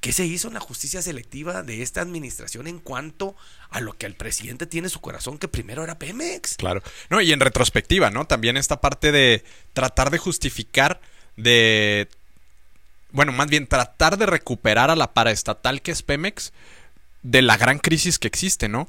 ¿qué 0.00 0.12
se 0.12 0.26
hizo 0.26 0.48
en 0.48 0.54
la 0.54 0.60
justicia 0.60 1.02
selectiva 1.02 1.62
de 1.62 1.82
esta 1.82 2.02
administración 2.02 2.68
en 2.68 2.78
cuanto 2.78 3.34
a 3.70 3.80
lo 3.80 3.94
que 3.94 4.06
el 4.06 4.14
presidente 4.14 4.66
tiene 4.66 4.86
en 4.86 4.90
su 4.90 5.00
corazón, 5.00 5.38
que 5.38 5.48
primero 5.48 5.82
era 5.82 5.98
Pemex? 5.98 6.56
Claro. 6.56 6.82
No, 7.08 7.20
y 7.20 7.32
en 7.32 7.40
retrospectiva, 7.40 8.10
¿no? 8.10 8.26
También 8.26 8.56
esta 8.56 8.80
parte 8.80 9.10
de 9.10 9.44
tratar 9.72 10.10
de 10.10 10.18
justificar, 10.18 11.00
de. 11.36 12.08
Bueno, 13.12 13.32
más 13.32 13.48
bien 13.48 13.66
tratar 13.66 14.16
de 14.16 14.26
recuperar 14.26 14.90
a 14.90 14.96
la 14.96 15.12
paraestatal 15.12 15.82
que 15.82 15.90
es 15.90 16.02
Pemex 16.02 16.52
de 17.22 17.42
la 17.42 17.56
gran 17.56 17.78
crisis 17.78 18.18
que 18.18 18.28
existe, 18.28 18.68
¿no? 18.68 18.88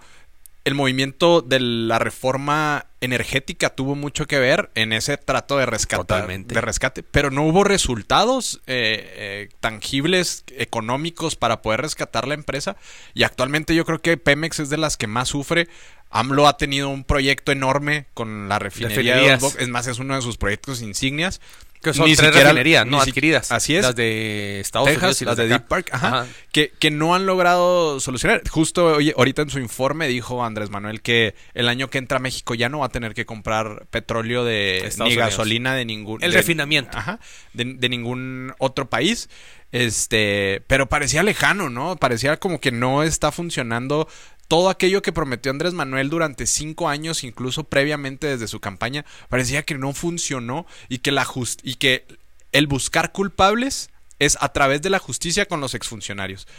el 0.63 0.75
movimiento 0.75 1.42
de 1.42 1.60
la 1.60 1.98
reforma 1.98 2.86
energética 3.01 3.72
tuvo 3.72 3.96
mucho 3.96 4.28
que 4.28 4.38
ver 4.38 4.70
en 4.75 4.94
ese 4.94 5.18
trato 5.18 5.58
de 5.58 5.66
rescate, 5.66 6.04
Totalmente. 6.04 6.54
de 6.54 6.62
rescate, 6.62 7.04
pero 7.04 7.32
no 7.32 7.44
hubo 7.44 7.63
resultados 7.63 8.62
eh, 8.68 9.13
eh, 9.16 9.50
tangibles 9.60 10.44
económicos 10.56 11.36
para 11.36 11.63
poder 11.63 11.82
rescatar 11.82 12.28
la 12.28 12.36
empresa. 12.36 12.78
Y 13.16 13.24
actualmente 13.24 13.74
yo 13.74 13.86
creo 13.86 14.01
que 14.01 14.18
Pemex 14.18 14.60
es 14.60 14.70
de 14.70 14.78
las 14.78 14.98
que 14.98 15.08
más 15.08 15.30
sufre. 15.30 15.68
AMLO 16.12 16.48
ha 16.48 16.58
tenido 16.58 16.90
un 16.90 17.06
proyecto 17.06 17.51
enorme 17.51 18.06
con 18.13 18.48
la 18.48 18.60
refinería 18.60 19.16
de. 19.16 19.34
Es 19.34 19.70
más, 19.70 19.88
es 19.88 19.98
uno 19.98 20.16
de 20.16 20.22
sus 20.22 20.38
proyectos 20.38 20.82
insignias. 20.82 21.42
Que 21.82 21.94
son 21.96 22.06
Ni 22.06 22.16
tres 22.16 22.28
siquiera- 22.28 22.50
refinerías, 22.50 22.86
¿no? 22.86 23.02
Adquiridas. 23.02 23.52
Así 23.52 23.76
es. 23.76 23.84
Las 23.84 23.96
de 23.96 24.60
Estados 24.60 24.88
Texas, 24.88 25.02
Unidos 25.04 25.22
y 25.22 25.26
las 25.26 25.38
de. 25.38 25.48
Deep 25.48 25.68
Park, 25.68 25.90
ajá, 25.92 26.28
Que, 26.52 26.72
que 26.78 26.92
no 26.92 27.16
han 27.16 27.26
logrado 27.26 28.00
solucionar. 28.00 28.44
Justo 28.50 28.86
hoy- 28.98 29.14
ahorita 29.18 29.42
en 29.42 29.50
su 29.50 29.58
informe 29.60 30.08
dijo 30.08 30.44
Andrés 30.46 30.70
Manuel 30.70 31.02
que 31.02 31.34
el 31.56 31.68
año 31.68 31.90
que 31.90 31.98
entra 31.98 32.20
México 32.20 32.54
ya 32.54 32.70
no 32.70 32.80
va 32.80 32.86
a 32.86 32.90
tener 32.90 33.14
que 33.16 33.26
comprar 33.26 33.88
petróleo 33.90 34.44
de 34.44 34.78
Estados 34.86 35.10
ni 35.10 35.16
Unidos. 35.16 35.30
gasolina 35.32 35.74
de 35.74 35.86
ningún 35.86 36.24
El 36.24 36.32
de- 36.32 36.38
refinamiento. 36.38 36.98
Ajá, 36.98 37.20
de, 37.54 37.66
de 37.66 37.90
ningún 37.90 38.54
otro 38.60 38.88
país. 38.88 39.28
Este, 39.72 40.62
pero 40.68 40.88
parecía 40.90 41.24
lejano, 41.24 41.70
¿no? 41.70 41.96
Parecía 41.96 42.38
como 42.38 42.60
que 42.60 42.72
no 42.72 43.04
está 43.04 43.32
funcionando 43.32 44.08
todo 44.51 44.70
aquello 44.70 45.01
que 45.01 45.13
prometió 45.13 45.50
Andrés 45.50 45.74
Manuel 45.74 46.10
durante 46.10 46.46
cinco 46.46 46.89
años, 46.89 47.24
incluso 47.24 47.63
previamente 47.63 48.27
desde 48.27 48.50
su 48.50 48.60
campaña, 48.60 49.05
parecía 49.29 49.63
que 49.63 49.77
no 49.77 49.93
funcionó 49.93 50.65
y 50.89 50.98
que 50.98 51.13
la 51.13 51.24
just 51.24 51.62
y 51.63 51.75
que 51.75 52.05
el 52.51 52.67
buscar 52.67 53.13
culpables 53.13 53.91
es 54.20 54.38
a 54.41 54.51
través 54.51 54.81
de 54.81 54.89
la 54.89 55.00
justicia 55.00 55.46
con 55.46 55.62
los 55.62 55.74
exfuncionarios. 55.74 56.50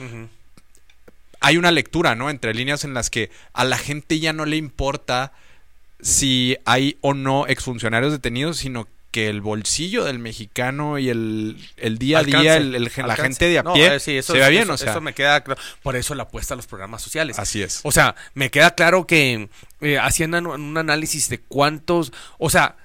Hay 1.41 1.59
una 1.59 1.71
lectura, 1.71 2.15
¿no? 2.15 2.31
Entre 2.31 2.55
líneas 2.55 2.85
en 2.85 2.95
las 2.95 3.11
que 3.11 3.31
a 3.53 3.63
la 3.67 3.77
gente 3.77 4.19
ya 4.19 4.33
no 4.33 4.47
le 4.47 4.57
importa 4.57 5.35
si 6.01 6.57
hay 6.65 6.97
o 7.03 7.13
no 7.13 7.47
exfuncionarios 7.47 8.11
detenidos, 8.11 8.57
sino 8.57 8.89
que 9.13 9.29
el 9.29 9.41
bolsillo 9.43 10.03
del 10.05 10.19
mexicano 10.19 10.99
y 10.99 11.09
el, 11.11 11.57
el 11.77 11.99
día 11.99 12.19
a 12.19 12.25
día, 12.25 12.57
el- 12.57 12.75
el- 12.75 12.91
la 13.07 13.15
gente 13.17 13.45
de 13.49 13.59
a 13.61 13.63
No, 13.63 13.75
pie, 13.75 13.95
eh, 13.95 14.01
sí, 14.01 14.17
eso- 14.17 14.33
se 14.33 14.41
ve 14.41 14.49
bien, 14.51 14.63
eso- 14.65 14.73
o 14.73 14.77
sea. 14.79 14.91
Eso 14.91 15.01
me 15.01 15.13
queda 15.15 15.41
claro. 15.45 15.61
Por 15.85 15.95
eso 15.95 16.15
la 16.17 16.25
apuesta 16.25 16.55
a 16.55 16.57
los 16.57 16.67
programas 16.67 17.03
sociales. 17.03 17.39
Así 17.39 17.63
es. 17.63 17.81
O 17.85 17.93
sea, 17.93 18.17
me 18.35 18.51
queda 18.51 18.75
claro 18.75 19.07
que 19.07 19.49
eh, 19.81 19.99
hacían 19.99 20.35
an- 20.35 20.47
un 20.47 20.77
análisis 20.79 21.29
de 21.29 21.39
cuántos, 21.39 22.13
o 22.39 22.51
sea, 22.51 22.77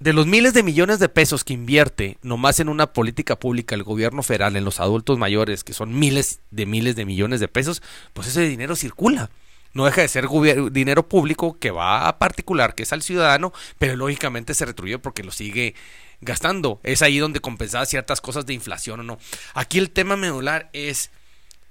de 0.00 0.12
los 0.14 0.26
miles 0.26 0.54
de 0.54 0.62
millones 0.62 0.98
de 0.98 1.08
pesos 1.10 1.44
que 1.44 1.52
invierte 1.52 2.16
nomás 2.22 2.58
en 2.58 2.68
una 2.70 2.92
política 2.92 3.38
pública 3.38 3.74
el 3.74 3.82
gobierno 3.82 4.22
federal 4.22 4.56
en 4.56 4.64
los 4.64 4.80
adultos 4.80 5.18
mayores, 5.18 5.62
que 5.62 5.72
son 5.74 5.98
miles 5.98 6.40
de 6.50 6.66
miles 6.66 6.96
de 6.96 7.04
millones 7.04 7.38
de 7.40 7.48
pesos, 7.48 7.82
pues 8.14 8.26
ese 8.26 8.40
dinero 8.48 8.74
circula. 8.76 9.30
No 9.72 9.84
deja 9.84 10.00
de 10.00 10.08
ser 10.08 10.26
dinero 10.72 11.08
público 11.08 11.58
que 11.58 11.70
va 11.70 12.08
a 12.08 12.18
particular, 12.18 12.74
que 12.74 12.82
es 12.82 12.92
al 12.92 13.02
ciudadano, 13.02 13.52
pero 13.78 13.96
lógicamente 13.96 14.54
se 14.54 14.66
retribuye 14.66 14.98
porque 14.98 15.22
lo 15.22 15.30
sigue 15.30 15.74
gastando. 16.20 16.80
Es 16.82 17.02
ahí 17.02 17.18
donde 17.18 17.40
compensaba 17.40 17.86
ciertas 17.86 18.20
cosas 18.20 18.46
de 18.46 18.54
inflación 18.54 19.00
o 19.00 19.02
no. 19.02 19.18
Aquí 19.54 19.78
el 19.78 19.90
tema 19.90 20.16
medular 20.16 20.68
es 20.72 21.10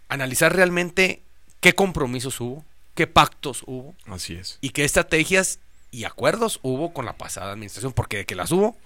analizar 0.07 0.55
realmente 0.55 1.21
qué 1.59 1.73
compromisos 1.73 2.39
hubo, 2.41 2.65
qué 2.95 3.05
pactos 3.05 3.63
hubo 3.65 3.95
Así 4.07 4.33
es. 4.33 4.57
y 4.61 4.69
qué 4.69 4.85
estrategias 4.85 5.59
y 5.91 6.05
acuerdos 6.05 6.59
hubo 6.61 6.93
con 6.93 7.05
la 7.05 7.17
pasada 7.17 7.51
administración, 7.51 7.93
porque 7.93 8.17
de 8.17 8.25
que 8.25 8.35
las 8.35 8.51
hubo, 8.51 8.77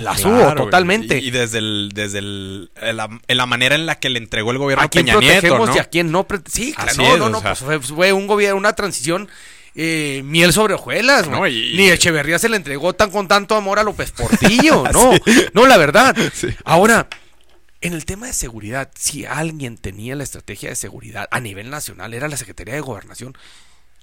las 0.00 0.20
Claro, 0.20 0.36
hubo 0.36 0.54
totalmente. 0.64 1.18
Y, 1.18 1.28
y 1.28 1.30
desde 1.30 1.58
el, 1.58 1.90
desde 1.94 2.18
el, 2.20 2.70
la, 2.80 3.08
la 3.28 3.46
manera 3.46 3.74
en 3.74 3.86
la 3.86 3.96
que 3.98 4.08
le 4.10 4.18
entregó 4.18 4.50
el 4.52 4.58
gobierno 4.58 4.84
a 4.84 4.88
quién 4.88 5.06
Peña 5.06 5.18
Nieto, 5.18 5.32
protegemos 5.40 5.68
¿no? 5.70 5.76
y 5.76 5.78
a 5.78 5.84
quién 5.84 6.10
no. 6.12 6.26
Sí, 6.50 6.72
claro, 6.72 6.92
no, 6.96 7.12
es, 7.12 7.18
no, 7.18 7.24
o 7.26 7.28
no, 7.30 7.40
sea. 7.40 7.54
pues 7.54 7.58
fue, 7.60 7.80
fue 7.80 8.12
un 8.12 8.26
gobierno, 8.26 8.56
una 8.58 8.74
transición 8.74 9.28
eh, 9.74 10.22
miel 10.24 10.52
sobre 10.52 10.74
hojuelas, 10.74 11.28
No, 11.28 11.46
y- 11.46 11.74
Ni 11.76 11.88
Echeverría 11.88 12.38
se 12.38 12.48
le 12.48 12.56
entregó 12.56 12.92
tan 12.92 13.10
con 13.10 13.26
tanto 13.28 13.54
amor 13.56 13.78
a 13.78 13.82
López 13.82 14.10
Portillo, 14.12 14.84
no, 14.92 15.12
no, 15.54 15.66
la 15.66 15.76
verdad. 15.78 16.14
Sí. 16.34 16.48
Ahora, 16.64 17.08
en 17.80 17.94
el 17.94 18.04
tema 18.04 18.26
de 18.26 18.32
seguridad, 18.32 18.90
si 18.94 19.24
alguien 19.24 19.76
tenía 19.78 20.14
la 20.14 20.22
estrategia 20.24 20.68
de 20.68 20.76
seguridad 20.76 21.26
a 21.30 21.40
nivel 21.40 21.68
nacional, 21.70 22.14
era 22.14 22.28
la 22.28 22.36
Secretaría 22.36 22.74
de 22.74 22.80
Gobernación. 22.80 23.36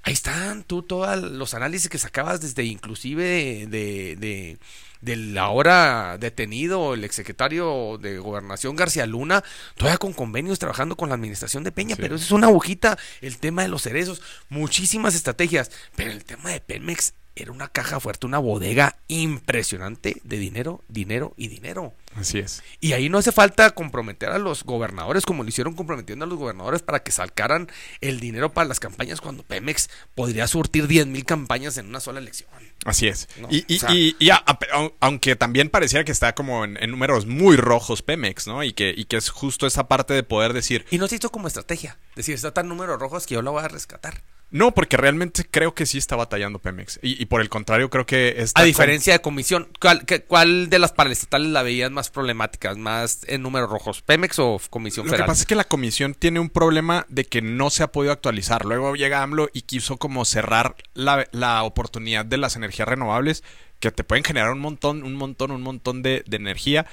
Ahí 0.03 0.13
están 0.13 0.63
tú 0.63 0.81
todos 0.81 1.17
los 1.21 1.53
análisis 1.53 1.89
que 1.89 1.97
sacabas 1.97 2.41
desde 2.41 2.63
inclusive 2.63 3.23
de, 3.23 3.67
de, 3.67 4.15
de- 4.15 4.57
del 5.01 5.37
ahora 5.37 6.17
detenido, 6.19 6.93
el 6.93 7.03
exsecretario 7.03 7.97
de 8.01 8.17
Gobernación 8.19 8.75
García 8.75 9.05
Luna, 9.05 9.43
todavía 9.75 9.97
con 9.97 10.13
convenios 10.13 10.59
trabajando 10.59 10.95
con 10.95 11.09
la 11.09 11.15
administración 11.15 11.63
de 11.63 11.71
Peña, 11.71 11.95
Sí. 11.95 12.01
pero 12.01 12.15
eso 12.15 12.25
es 12.25 12.31
una 12.31 12.47
agujita, 12.47 12.97
el 13.21 13.37
tema 13.37 13.61
de 13.61 13.69
los 13.69 13.83
cerezos, 13.83 14.21
muchísimas 14.49 15.15
estrategias, 15.15 15.71
pero 15.95 16.11
el 16.11 16.25
tema 16.25 16.49
de 16.51 16.59
Pemex 16.61 17.13
era 17.35 17.51
una 17.53 17.69
caja 17.69 17.99
fuerte, 18.01 18.25
una 18.27 18.39
bodega 18.39 18.97
impresionante 19.07 20.17
de 20.23 20.37
dinero, 20.37 20.83
dinero 20.89 21.33
y 21.37 21.47
dinero. 21.47 21.93
Así 22.15 22.39
es. 22.39 22.63
Y 22.81 22.93
ahí 22.93 23.07
no 23.07 23.17
hace 23.19 23.31
falta 23.31 23.69
comprometer 23.71 24.29
a 24.29 24.39
los 24.39 24.63
gobernadores 24.63 25.25
como 25.25 25.43
lo 25.43 25.49
hicieron 25.49 25.75
comprometiendo 25.75 26.25
a 26.25 26.27
los 26.27 26.37
gobernadores 26.37 26.81
para 26.81 27.03
que 27.03 27.11
sacaran 27.11 27.69
el 28.01 28.19
dinero 28.19 28.51
para 28.51 28.67
las 28.67 28.79
campañas 28.79 29.21
cuando 29.21 29.43
Pemex 29.43 29.89
podría 30.15 30.47
surtir 30.47 30.87
10 30.87 31.07
mil 31.07 31.23
campañas 31.25 31.77
en 31.77 31.87
una 31.87 31.99
sola 31.99 32.19
elección. 32.19 32.49
Así 32.85 33.07
es. 33.07 33.27
No, 33.39 33.47
y, 33.51 33.63
y- 33.67 33.77
o 33.77 33.79
sea- 33.79 33.93
y- 33.93 34.15
y 34.19 34.29
a- 34.31 34.37
a- 34.45 34.59
au- 34.59 34.93
aunque 34.99 35.35
también 35.35 35.69
pareciera 35.69 36.03
que 36.03 36.11
está 36.11 36.33
como 36.33 36.65
en, 36.65 36.81
en 36.81 36.91
números 36.91 37.25
muy 37.25 37.55
rojos 37.57 38.01
Pemex, 38.01 38.47
¿no? 38.47 38.63
Y 38.63 38.73
que, 38.73 38.93
y 38.95 39.05
que 39.05 39.17
es 39.17 39.29
justo 39.29 39.67
esa 39.67 39.87
parte 39.87 40.13
de 40.13 40.23
poder 40.23 40.53
decir, 40.53 40.85
Y 40.91 40.97
no 40.97 41.07
se 41.07 41.15
hizo 41.17 41.29
como 41.31 41.47
estrategia. 41.47 41.97
Decir, 42.15 42.35
está 42.35 42.53
tan 42.53 42.67
números 42.67 42.99
rojos 42.99 43.25
que 43.27 43.35
yo 43.35 43.41
la 43.41 43.51
voy 43.51 43.63
a 43.63 43.67
rescatar. 43.67 44.23
No, 44.51 44.73
porque 44.73 44.97
realmente 44.97 45.45
creo 45.49 45.75
que 45.75 45.85
sí 45.85 45.97
está 45.99 46.15
batallando 46.15 46.59
Pemex. 46.59 46.99
Y, 47.03 47.21
y 47.21 47.25
por 47.27 47.41
el 47.41 47.49
contrario, 47.49 47.89
creo 47.89 48.05
que 48.05 48.35
está 48.41 48.59
A 48.59 48.63
con- 48.63 48.67
diferencia 48.67 49.13
de 49.13 49.21
comisión, 49.21 49.67
¿cuál, 49.79 50.05
qué- 50.05 50.23
cuál 50.23 50.69
de 50.69 50.79
las 50.79 50.91
paraestatales 50.91 51.49
la 51.49 51.61
veían 51.61 51.93
más 51.93 52.09
problemáticas, 52.09 52.77
más 52.77 53.19
en 53.27 53.41
números 53.43 53.69
rojos? 53.69 54.01
¿Pemex 54.01 54.39
o 54.39 54.59
Comisión 54.69 55.05
Lo 55.05 55.11
que 55.11 55.17
Federal? 55.17 55.27
pasa 55.27 55.41
es 55.43 55.45
que 55.47 55.55
la 55.55 55.65
comisión 55.65 56.15
tiene 56.15 56.39
un 56.39 56.49
problema 56.49 57.05
de 57.09 57.25
que 57.25 57.41
no 57.43 57.69
se 57.69 57.83
ha 57.83 57.91
podido 57.91 58.11
actualizar. 58.11 58.65
Luego 58.65 58.95
llega 58.95 59.21
AMLO 59.21 59.49
y 59.53 59.61
quiso 59.61 59.97
como 59.97 60.25
cerrar 60.25 60.75
la, 60.93 61.27
la 61.31 61.61
oportunidad 61.63 62.25
de 62.25 62.37
las 62.37 62.55
energías 62.55 62.87
renovables 62.87 63.43
que 63.79 63.91
te 63.91 64.03
pueden 64.03 64.23
generar 64.23 64.51
un 64.51 64.59
montón, 64.59 65.03
un 65.03 65.13
montón, 65.15 65.51
un 65.51 65.61
montón 65.61 66.01
de, 66.01 66.23
de 66.27 66.37
energía. 66.37 66.85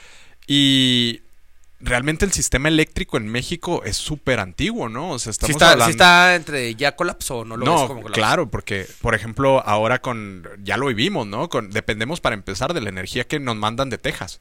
Y 0.47 1.23
realmente 1.81 2.25
el 2.25 2.33
sistema 2.33 2.69
eléctrico 2.69 3.17
en 3.17 3.29
México 3.29 3.83
es 3.85 3.97
súper 3.97 4.41
antiguo, 4.41 4.89
¿no? 4.89 5.11
O 5.11 5.19
sea, 5.19 5.33
¿Sí 5.33 5.37
estamos 5.37 5.51
está, 5.57 5.67
sí 5.67 5.73
hablando... 5.73 5.91
está 5.91 6.35
entre 6.35 6.75
ya 6.75 6.97
colapsó 6.97 7.45
no 7.45 7.57
lo 7.57 7.65
ves 7.67 7.75
No, 7.75 7.89
como 7.89 8.03
colapso? 8.03 8.15
claro, 8.15 8.51
porque, 8.51 8.87
por 9.01 9.15
ejemplo, 9.15 9.63
ahora 9.67 10.01
con, 10.01 10.49
ya 10.63 10.77
lo 10.77 10.87
vivimos, 10.87 11.27
¿no? 11.27 11.49
Con, 11.49 11.71
dependemos 11.71 12.21
para 12.21 12.35
empezar 12.35 12.73
de 12.75 12.81
la 12.81 12.89
energía 12.89 13.25
que 13.25 13.39
nos 13.41 13.57
mandan 13.57 13.91
de 13.91 13.99
Texas. 13.99 14.41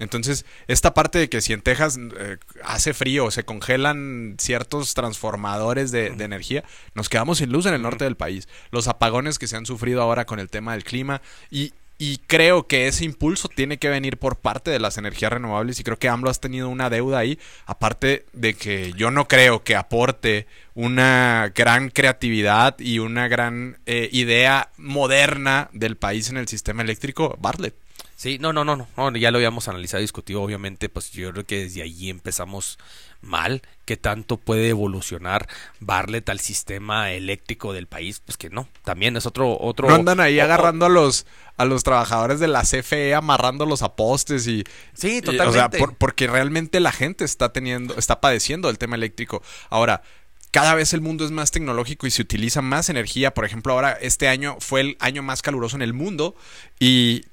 Entonces, 0.00 0.44
esta 0.66 0.92
parte 0.92 1.20
de 1.20 1.28
que 1.28 1.40
si 1.40 1.52
en 1.52 1.62
Texas 1.62 1.98
eh, 2.18 2.38
hace 2.64 2.94
frío, 2.94 3.30
se 3.30 3.44
congelan 3.44 4.34
ciertos 4.40 4.92
transformadores 4.94 5.92
de, 5.92 6.10
de 6.10 6.24
energía, 6.24 6.64
nos 6.94 7.08
quedamos 7.08 7.38
sin 7.38 7.52
luz 7.52 7.66
en 7.66 7.74
el 7.74 7.82
norte 7.82 8.02
del 8.04 8.16
país. 8.16 8.48
Los 8.72 8.88
apagones 8.88 9.38
que 9.38 9.46
se 9.46 9.56
han 9.56 9.66
sufrido 9.66 10.02
ahora 10.02 10.24
con 10.24 10.40
el 10.40 10.50
tema 10.50 10.72
del 10.72 10.82
clima 10.82 11.22
y, 11.48 11.74
y 12.06 12.18
creo 12.26 12.66
que 12.66 12.86
ese 12.86 13.06
impulso 13.06 13.48
tiene 13.48 13.78
que 13.78 13.88
venir 13.88 14.18
por 14.18 14.36
parte 14.36 14.70
de 14.70 14.78
las 14.78 14.98
energías 14.98 15.32
renovables 15.32 15.80
y 15.80 15.84
creo 15.84 15.98
que 15.98 16.10
AMLO 16.10 16.28
has 16.28 16.38
tenido 16.38 16.68
una 16.68 16.90
deuda 16.90 17.18
ahí, 17.18 17.38
aparte 17.64 18.26
de 18.34 18.52
que 18.52 18.92
yo 18.92 19.10
no 19.10 19.26
creo 19.26 19.64
que 19.64 19.74
aporte 19.74 20.46
una 20.74 21.50
gran 21.54 21.88
creatividad 21.88 22.78
y 22.78 22.98
una 22.98 23.26
gran 23.26 23.78
eh, 23.86 24.10
idea 24.12 24.68
moderna 24.76 25.70
del 25.72 25.96
país 25.96 26.28
en 26.28 26.36
el 26.36 26.46
sistema 26.46 26.82
eléctrico, 26.82 27.38
Bartlett. 27.40 27.83
Sí, 28.16 28.38
no, 28.38 28.52
no, 28.52 28.64
no, 28.64 28.86
no, 28.96 29.16
ya 29.16 29.30
lo 29.30 29.38
habíamos 29.38 29.68
analizado 29.68 30.00
y 30.00 30.04
discutido, 30.04 30.40
obviamente, 30.42 30.88
pues 30.88 31.10
yo 31.12 31.32
creo 31.32 31.44
que 31.44 31.64
desde 31.64 31.82
allí 31.82 32.10
empezamos 32.10 32.78
mal, 33.20 33.62
que 33.86 33.96
tanto 33.96 34.36
puede 34.36 34.68
evolucionar 34.68 35.48
Barlet 35.80 36.28
al 36.28 36.40
sistema 36.40 37.10
eléctrico 37.12 37.72
del 37.72 37.86
país, 37.86 38.20
pues 38.24 38.36
que 38.36 38.50
no, 38.50 38.68
también 38.84 39.16
es 39.16 39.26
otro, 39.26 39.58
otro. 39.58 39.88
No 39.88 39.94
andan 39.94 40.20
ahí 40.20 40.38
agarrando 40.40 40.86
a 40.86 40.88
los 40.88 41.26
a 41.56 41.64
los 41.64 41.84
trabajadores 41.84 42.40
de 42.40 42.48
la 42.48 42.62
CFE 42.62 43.14
amarrándolos 43.14 43.82
a 43.82 43.94
postes 43.94 44.46
y 44.48 44.64
Sí, 44.92 45.18
y, 45.18 45.22
totalmente. 45.22 45.48
o 45.48 45.52
sea, 45.52 45.70
por- 45.70 45.94
porque 45.96 46.26
realmente 46.26 46.80
la 46.80 46.90
gente 46.92 47.24
está 47.24 47.52
teniendo 47.52 47.96
está 47.96 48.20
padeciendo 48.20 48.68
el 48.70 48.78
tema 48.78 48.96
eléctrico. 48.96 49.42
Ahora, 49.70 50.02
cada 50.50 50.74
vez 50.74 50.92
el 50.94 51.00
mundo 51.00 51.24
es 51.24 51.30
más 51.30 51.50
tecnológico 51.50 52.06
y 52.06 52.10
se 52.10 52.22
utiliza 52.22 52.60
más 52.62 52.88
energía. 52.88 53.32
Por 53.34 53.44
ejemplo, 53.44 53.72
ahora 53.72 53.92
este 53.92 54.28
año 54.28 54.56
fue 54.60 54.80
el 54.82 54.96
año 55.00 55.22
más 55.22 55.42
caluroso 55.42 55.76
en 55.76 55.82
el 55.82 55.92
mundo 55.94 56.34
y 56.78 57.24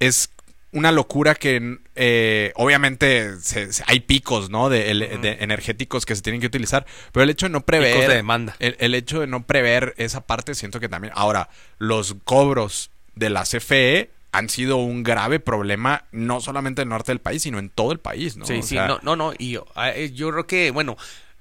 es 0.00 0.30
una 0.72 0.92
locura 0.92 1.34
que 1.34 1.78
eh, 1.96 2.52
obviamente 2.54 3.38
se- 3.40 3.72
se- 3.72 3.82
hay 3.86 4.00
picos, 4.00 4.50
¿no? 4.50 4.68
De, 4.68 4.90
energéticos 5.40 6.06
que 6.06 6.14
se 6.14 6.22
tienen 6.22 6.40
que 6.40 6.46
utilizar, 6.46 6.86
pero 7.12 7.24
el 7.24 7.30
hecho 7.30 7.46
de 7.46 7.50
no 7.50 7.60
prever 7.62 7.92
Picos 7.92 8.08
de 8.08 8.14
demanda. 8.16 8.56
el, 8.60 8.76
el 8.78 8.94
hecho 8.94 9.20
de 9.20 9.26
no 9.26 9.44
prever 9.46 9.94
esa 9.96 10.20
parte 10.26 10.54
siento 10.54 10.78
que 10.80 10.88
también 10.88 11.12
ahora 11.16 11.48
los 11.78 12.14
cobros 12.24 12.90
de 13.16 13.30
la 13.30 13.42
CFE 13.44 14.10
han 14.32 14.48
sido 14.48 14.76
un 14.76 15.02
grave 15.02 15.40
problema 15.40 16.04
no 16.12 16.40
solamente 16.40 16.82
en 16.82 16.86
el 16.86 16.90
norte 16.90 17.10
del 17.10 17.18
país 17.20 17.42
sino 17.42 17.58
en 17.58 17.68
todo 17.68 17.90
el 17.90 17.98
país, 17.98 18.36
¿no? 18.36 18.46
Sí, 18.46 18.58
O 18.58 18.62
sí, 18.62 18.68
sea, 18.76 18.86
no, 18.86 19.00
no, 19.02 19.16
no, 19.16 19.32
y 19.36 19.50
yo, 19.50 19.66
ah, 19.74 19.90
eh, 19.90 20.12
yo 20.12 20.30
creo 20.30 20.46
que, 20.46 20.70
bueno, 20.70 20.96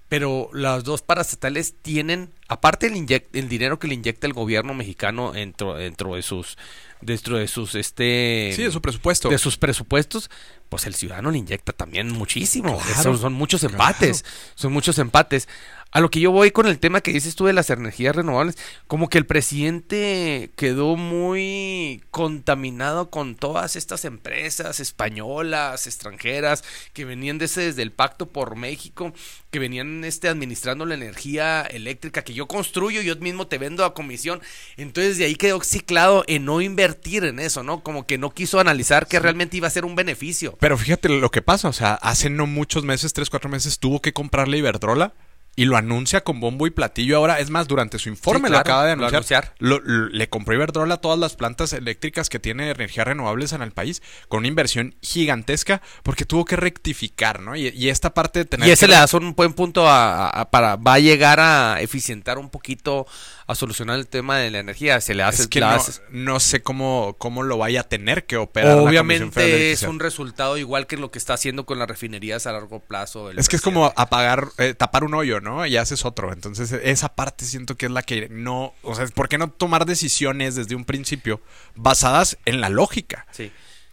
pero 0.07 0.49
las 0.53 0.83
dos 0.83 1.03
parastatales 1.03 1.75
tienen, 1.83 2.31
aparte 2.47 2.87
el, 2.87 2.93
inyec- 2.95 3.27
el 3.33 3.47
dinero 3.47 3.77
que 3.77 3.87
le 3.87 3.93
inyecta 3.93 4.25
el 4.25 4.33
gobierno 4.33 4.73
mexicano 4.73 5.33
dentro, 5.33 5.75
dentro 5.75 6.15
de 6.15 6.23
sus, 6.23 6.57
dentro 7.01 7.37
de 7.37 7.47
sus, 7.47 7.75
este, 7.75 8.51
Sí, 8.55 8.63
de 8.63 8.71
su 8.71 8.81
presupuesto. 8.81 9.29
de 9.29 9.37
sus 9.37 9.57
presupuestos, 9.57 10.29
pues 10.69 10.85
el 10.85 10.95
ciudadano 10.95 11.31
le 11.31 11.37
inyecta 11.39 11.71
también 11.73 12.09
muchísimo. 12.11 12.77
Claro, 12.79 13.03
son, 13.03 13.17
son 13.19 13.33
muchos 13.33 13.63
empates, 13.63 14.25
son 14.55 14.71
muchos 14.73 14.97
empates. 14.99 15.47
A 15.91 16.01
lo 16.01 16.11
que 16.11 16.19
yo 16.19 16.29
voy 16.29 16.51
con 16.51 16.67
el 16.67 16.77
tema 16.77 17.01
que 17.01 17.11
dices 17.11 17.35
tú 17.35 17.45
de 17.45 17.53
las 17.53 17.71
energías 17.71 18.15
renovables, 18.15 18.59
como 18.85 19.09
que 19.09 19.17
el 19.17 19.25
presidente 19.25 20.51
quedó 20.55 20.95
muy 20.95 22.03
contaminado 22.11 23.09
con 23.09 23.33
todas 23.35 23.75
estas 23.75 24.05
empresas 24.05 24.79
españolas, 24.79 25.87
extranjeras, 25.87 26.63
que 26.93 27.05
venían 27.05 27.39
desde, 27.39 27.63
desde 27.63 27.81
el 27.81 27.91
Pacto 27.91 28.27
por 28.27 28.55
México, 28.55 29.13
que 29.49 29.57
venían 29.57 30.03
este, 30.03 30.27
administrando 30.27 30.85
la 30.85 30.93
energía 30.93 31.61
eléctrica 31.61 32.21
que 32.21 32.35
yo 32.35 32.47
construyo, 32.47 33.01
yo 33.01 33.15
mismo 33.15 33.47
te 33.47 33.57
vendo 33.57 33.83
a 33.83 33.95
comisión. 33.95 34.41
Entonces 34.77 35.17
de 35.17 35.25
ahí 35.25 35.35
quedó 35.35 35.59
ciclado 35.61 36.23
en 36.27 36.45
no 36.45 36.61
invertir 36.61 37.23
en 37.23 37.39
eso, 37.39 37.63
¿no? 37.63 37.81
Como 37.81 38.05
que 38.05 38.19
no 38.19 38.29
quiso 38.29 38.59
analizar 38.59 39.07
que 39.07 39.19
realmente 39.19 39.57
iba 39.57 39.65
a 39.65 39.71
ser 39.71 39.85
un 39.85 39.95
beneficio. 39.95 40.55
Pero 40.59 40.77
fíjate 40.77 41.09
lo 41.09 41.31
que 41.31 41.41
pasa, 41.41 41.67
o 41.67 41.73
sea, 41.73 41.95
hace 41.95 42.29
no 42.29 42.45
muchos 42.45 42.83
meses, 42.83 43.13
tres, 43.13 43.31
cuatro 43.31 43.49
meses, 43.49 43.79
tuvo 43.79 44.01
que 44.01 44.13
comprarle 44.13 44.59
Iberdrola 44.59 45.15
y 45.55 45.65
lo 45.65 45.75
anuncia 45.75 46.21
con 46.23 46.39
bombo 46.39 46.67
y 46.67 46.69
platillo 46.69 47.17
ahora. 47.17 47.39
Es 47.39 47.49
más, 47.49 47.67
durante 47.67 47.99
su 47.99 48.07
informe 48.07 48.47
Sí, 48.47 48.53
lo 48.53 48.59
acaba 48.59 48.85
de 48.85 48.95
lo 48.95 49.07
anunciar. 49.07 49.53
Lo- 49.59 49.79
lo- 49.83 50.07
le 50.07 50.29
compró 50.29 50.53
Iberdrola 50.55 50.97
todas 50.97 51.19
las 51.19 51.35
plantas 51.35 51.73
eléctricas 51.73 52.29
que 52.29 52.39
tiene 52.39 52.69
energías 52.71 53.05
renovables 53.05 53.51
en 53.51 53.61
el 53.61 53.71
país 53.71 54.01
con 54.29 54.39
una 54.39 54.47
inversión 54.47 54.95
gigantesca 55.01 55.81
porque 56.03 56.23
tuvo 56.25 56.45
que 56.45 56.55
rectificar, 56.55 57.41
¿no? 57.41 57.55
Y, 57.57 57.67
y 57.69 57.89
esta 57.89 58.13
parte 58.13 58.39
de 58.39 58.45
tener 58.45 58.67
Y 58.67 58.71
ese 58.71 58.85
que 58.85 58.91
le 58.91 58.97
das 58.97 59.13
un 59.13 59.35
buen 59.35 59.53
punto 59.53 59.87
a, 59.87 60.29
a- 60.29 60.49
para 60.49 60.77
va 60.77 60.93
a 60.93 60.99
llegar 60.99 61.39
a 61.41 61.81
eficientar 61.81 62.37
un 62.37 62.49
poquito 62.49 63.05
a 63.49 63.55
solucionar 63.55 63.97
el 63.97 64.07
tema 64.07 64.37
de 64.37 64.51
la 64.51 64.59
energía. 64.59 65.01
Se 65.01 65.15
le 65.15 65.23
hace 65.23 65.41
es 65.41 65.47
que 65.47 65.59
no, 65.59 65.75
no 66.11 66.39
sé 66.39 66.61
cómo, 66.61 67.15
cómo 67.17 67.41
lo 67.41 67.57
vaya 67.57 67.81
a 67.81 67.83
tener 67.83 68.27
que 68.27 68.37
operar. 68.37 68.75
la 68.75 68.81
de 68.83 68.87
Obviamente 68.87 69.71
es 69.71 69.81
un 69.81 69.99
resultado 69.99 70.55
igual 70.59 70.85
que 70.85 70.97
lo 70.97 71.09
que 71.09 71.17
está 71.17 71.33
haciendo 71.33 71.65
con 71.65 71.79
las 71.79 71.87
refinerías 71.87 72.45
a 72.45 72.51
largo 72.51 72.79
plazo. 72.79 73.31
el 73.31 73.39
Es 73.39 73.49
que 73.49 73.55
es 73.55 73.63
como 73.63 73.91
apagar, 73.95 74.49
eh, 74.59 74.75
tapar 74.75 75.03
un 75.03 75.15
hoyo, 75.15 75.41
¿no? 75.41 75.65
Y 75.65 75.77
haces 75.77 76.05
otro. 76.05 76.31
Entonces, 76.31 76.71
esa 76.71 77.15
parte 77.15 77.43
siento 77.45 77.75
que 77.75 77.87
es 77.87 77.91
la 77.91 78.03
que 78.03 78.29
no. 78.29 78.75
O 78.83 78.93
sea, 78.93 79.07
¿por 79.07 79.27
qué 79.27 79.39
no 79.39 79.49
tomar 79.49 79.87
decisiones 79.87 80.53
desde 80.53 80.75
un 80.75 80.85
principio 80.85 81.41
basadas 81.73 82.37
en 82.45 82.61
la 82.61 82.69
lógica? 82.69 83.25
Sí. 83.31 83.51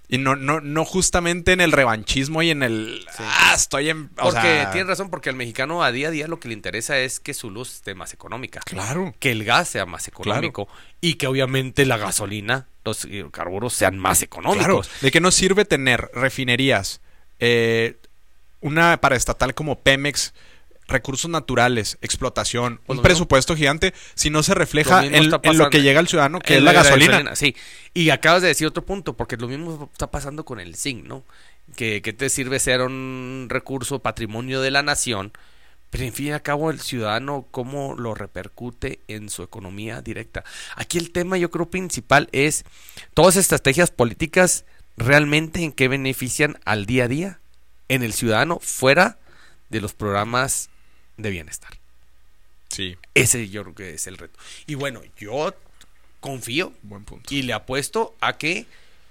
Y 0.09 0.19
no, 0.19 0.37
no, 0.37 0.61
no 0.61 0.85
justamente 0.85 1.53
en 1.53 1.61
el 1.61 1.73
revanchismo 1.73 2.41
y 2.43 2.51
en 2.51 2.63
el. 2.63 3.05
Sí. 3.11 3.25
Ah, 3.27 3.53
estoy 3.57 3.89
en. 3.91 4.11
O 4.19 4.25
Porque 4.31 4.41
sea, 4.41 4.71
tienes 4.71 4.87
razón, 4.89 5.11
porque 5.11 5.31
al 5.31 5.35
mexicano 5.37 5.83
a 5.83 5.91
día 5.91 6.09
a 6.09 6.11
día 6.13 6.29
lo 6.29 6.39
que 6.39 6.47
le 6.49 6.55
interesa 6.55 6.97
es 6.99 7.19
que 7.19 7.35
su 7.35 7.51
luz 7.51 7.75
esté 7.75 7.95
más 7.97 8.13
económica. 8.13 8.61
Claro. 8.65 9.15
Que 9.19 9.33
el 9.33 9.45
gas 9.45 9.69
sea 9.69 9.85
más 9.85 10.07
económico. 10.07 10.69
Y 11.01 11.15
que 11.15 11.27
obviamente 11.27 11.85
la 11.87 11.97
gasolina, 11.97 12.69
los 12.85 13.05
hidrocarburos 13.05 13.75
sean 13.75 13.99
más 13.99 14.19
Claro. 14.19 14.27
económicos. 14.27 14.91
¿De 15.01 15.11
qué 15.11 15.21
nos 15.21 15.35
sirve 15.35 15.65
tener 15.65 16.09
refinerías? 16.15 17.01
eh, 17.41 17.97
una 18.61 18.97
paraestatal 19.01 19.55
como 19.55 19.81
Pemex. 19.81 20.33
Recursos 20.89 21.31
naturales, 21.31 21.99
explotación, 22.01 22.81
Pues 22.87 22.91
un 22.91 22.97
lo 22.99 23.03
presupuesto 23.03 23.57
gigante, 23.57 23.93
si 24.15 24.31
no 24.31 24.43
se 24.43 24.55
refleja 24.55 25.03
Lo 25.03 25.41
en, 25.43 25.59
lo 25.59 25.71
que 25.71 25.83
llega 25.83 25.99
al 25.99 26.09
ciudadano, 26.09 26.39
que 26.39 26.57
es 26.57 26.63
la 26.63 26.73
gasolina. 26.73 27.35
Sí, 27.35 27.57
y 27.93 28.11
acabas 28.11 28.43
de 28.43 28.49
decir 28.49 28.67
otro 28.67 28.85
punto, 28.85 29.17
porque 29.17 29.37
lo 29.37 29.49
mismo 29.49 29.91
está 29.93 30.11
pasando 30.11 30.45
con 30.45 30.61
el 30.61 30.77
zinc, 30.77 31.05
¿no? 31.05 31.25
Que, 31.75 32.03
que 32.03 32.13
te 32.13 32.29
sirve 32.29 32.61
ser 32.61 32.83
un 32.83 33.49
recurso 33.51 33.99
patrimonio 33.99 34.61
de 34.61 34.71
la 34.71 34.83
nación, 34.83 35.33
pero 35.91 36.05
en 36.05 36.13
fin 36.13 36.27
y 36.27 36.31
al 36.33 36.43
cabo 36.43 36.71
el 36.71 36.81
ciudadano 36.81 37.47
cómo 37.51 37.95
lo 37.97 38.15
repercute 38.15 39.01
en 39.09 39.29
su 39.29 39.43
economía 39.43 40.03
directa. 40.03 40.45
Aquí 40.77 40.99
el 40.99 41.11
tema 41.11 41.37
yo 41.37 41.51
creo 41.51 41.71
principal 41.71 42.29
es 42.33 42.65
todas 43.15 43.37
estrategias 43.37 43.91
políticas 43.91 44.65
realmente 44.97 45.63
en 45.63 45.73
qué 45.73 45.89
benefician 45.89 46.59
al 46.65 46.87
día 46.87 47.05
a 47.05 47.09
día 47.09 47.41
en 47.89 48.03
el 48.03 48.13
ciudadano 48.13 48.59
fuera 48.61 49.19
de 49.69 49.81
los 49.81 49.95
programas 49.95 50.71
de 51.17 51.31
bienestar. 51.31 51.71
Sí, 52.69 52.97
Ese 53.15 53.49
yo 53.49 53.63
creo 53.63 53.75
que 53.75 53.95
es 53.95 54.07
el 54.07 54.19
reto. 54.19 54.39
Y 54.67 54.75
bueno, 54.75 55.01
yo 55.19 55.55
confío 56.21 56.73
buen 56.83 57.05
punto. 57.05 57.33
y 57.33 57.43
le 57.43 57.53
apuesto 57.53 58.15
a 58.21 58.37
que 58.39 58.67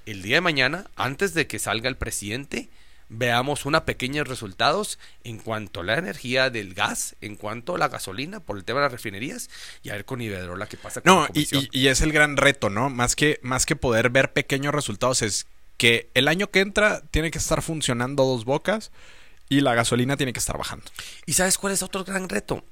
el 0.05 0.21
día 0.21 0.35
de 0.37 0.41
mañana, 0.41 0.85
antes 0.95 1.33
de 1.33 1.47
que 1.47 1.57
salga 1.59 1.89
el 1.89 1.95
presidente, 1.95 2.69
veamos 3.07 3.65
unos 3.65 3.81
pequeños 3.83 4.27
resultados 4.27 4.99
en 5.23 5.37
cuanto 5.37 5.79
a 5.79 5.83
la 5.83 5.97
energía 5.97 6.49
del 6.49 6.73
gas, 6.73 7.15
en 7.21 7.35
cuanto 7.35 7.75
a 7.75 7.77
la 7.77 7.87
gasolina, 7.87 8.39
por 8.39 8.57
el 8.57 8.63
tema 8.65 8.79
de 8.79 8.85
las 8.85 8.91
refinerías, 8.91 9.49
y 9.83 9.89
a 9.89 9.93
ver 9.93 10.05
con 10.05 10.21
Iberdrola 10.21 10.67
qué 10.67 10.77
pasa 10.77 11.01
con 11.01 11.13
No, 11.13 11.21
la 11.23 11.29
y- 11.33 11.69
y 11.71 11.87
es 11.87 12.01
el 12.01 12.11
gran 12.11 12.35
reto, 12.35 12.69
¿no? 12.69 12.89
Más 12.89 13.15
que, 13.15 13.39
más 13.41 13.65
que 13.65 13.75
poder 13.75 14.09
ver 14.09 14.33
pequeños 14.33 14.73
resultados, 14.75 15.21
es 15.21 15.45
que 15.77 16.09
el 16.13 16.27
año 16.27 16.49
que 16.51 16.59
entra 16.61 17.01
tiene 17.11 17.31
que 17.31 17.37
estar 17.37 17.61
funcionando 17.61 18.25
dos 18.25 18.43
bocas 18.45 18.91
y 19.49 19.61
la 19.61 19.73
gasolina 19.75 20.17
tiene 20.17 20.33
que 20.33 20.39
estar 20.39 20.57
bajando. 20.57 20.85
¿Y 21.25 21.33
sabes 21.33 21.57
cuál 21.57 21.73
es 21.73 21.83
otro 21.83 22.03
gran 22.03 22.29
reto? 22.29 22.65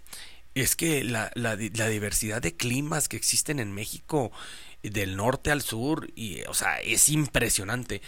Es 0.55 0.75
que 0.75 1.03
la, 1.03 1.31
la 1.35 1.55
di- 1.55 1.69
la 1.71 1.87
diversidad 1.87 2.41
de 2.41 2.55
climas 2.55 3.07
que 3.07 3.17
existen 3.17 3.59
en 3.59 3.71
México, 3.71 4.31
del 4.83 5.15
norte 5.15 5.49
al 5.51 5.61
sur, 5.61 6.09
y, 6.15 6.41
o 6.43 6.53
sea, 6.53 6.79
es 6.81 7.09
impresionante. 7.09 8.01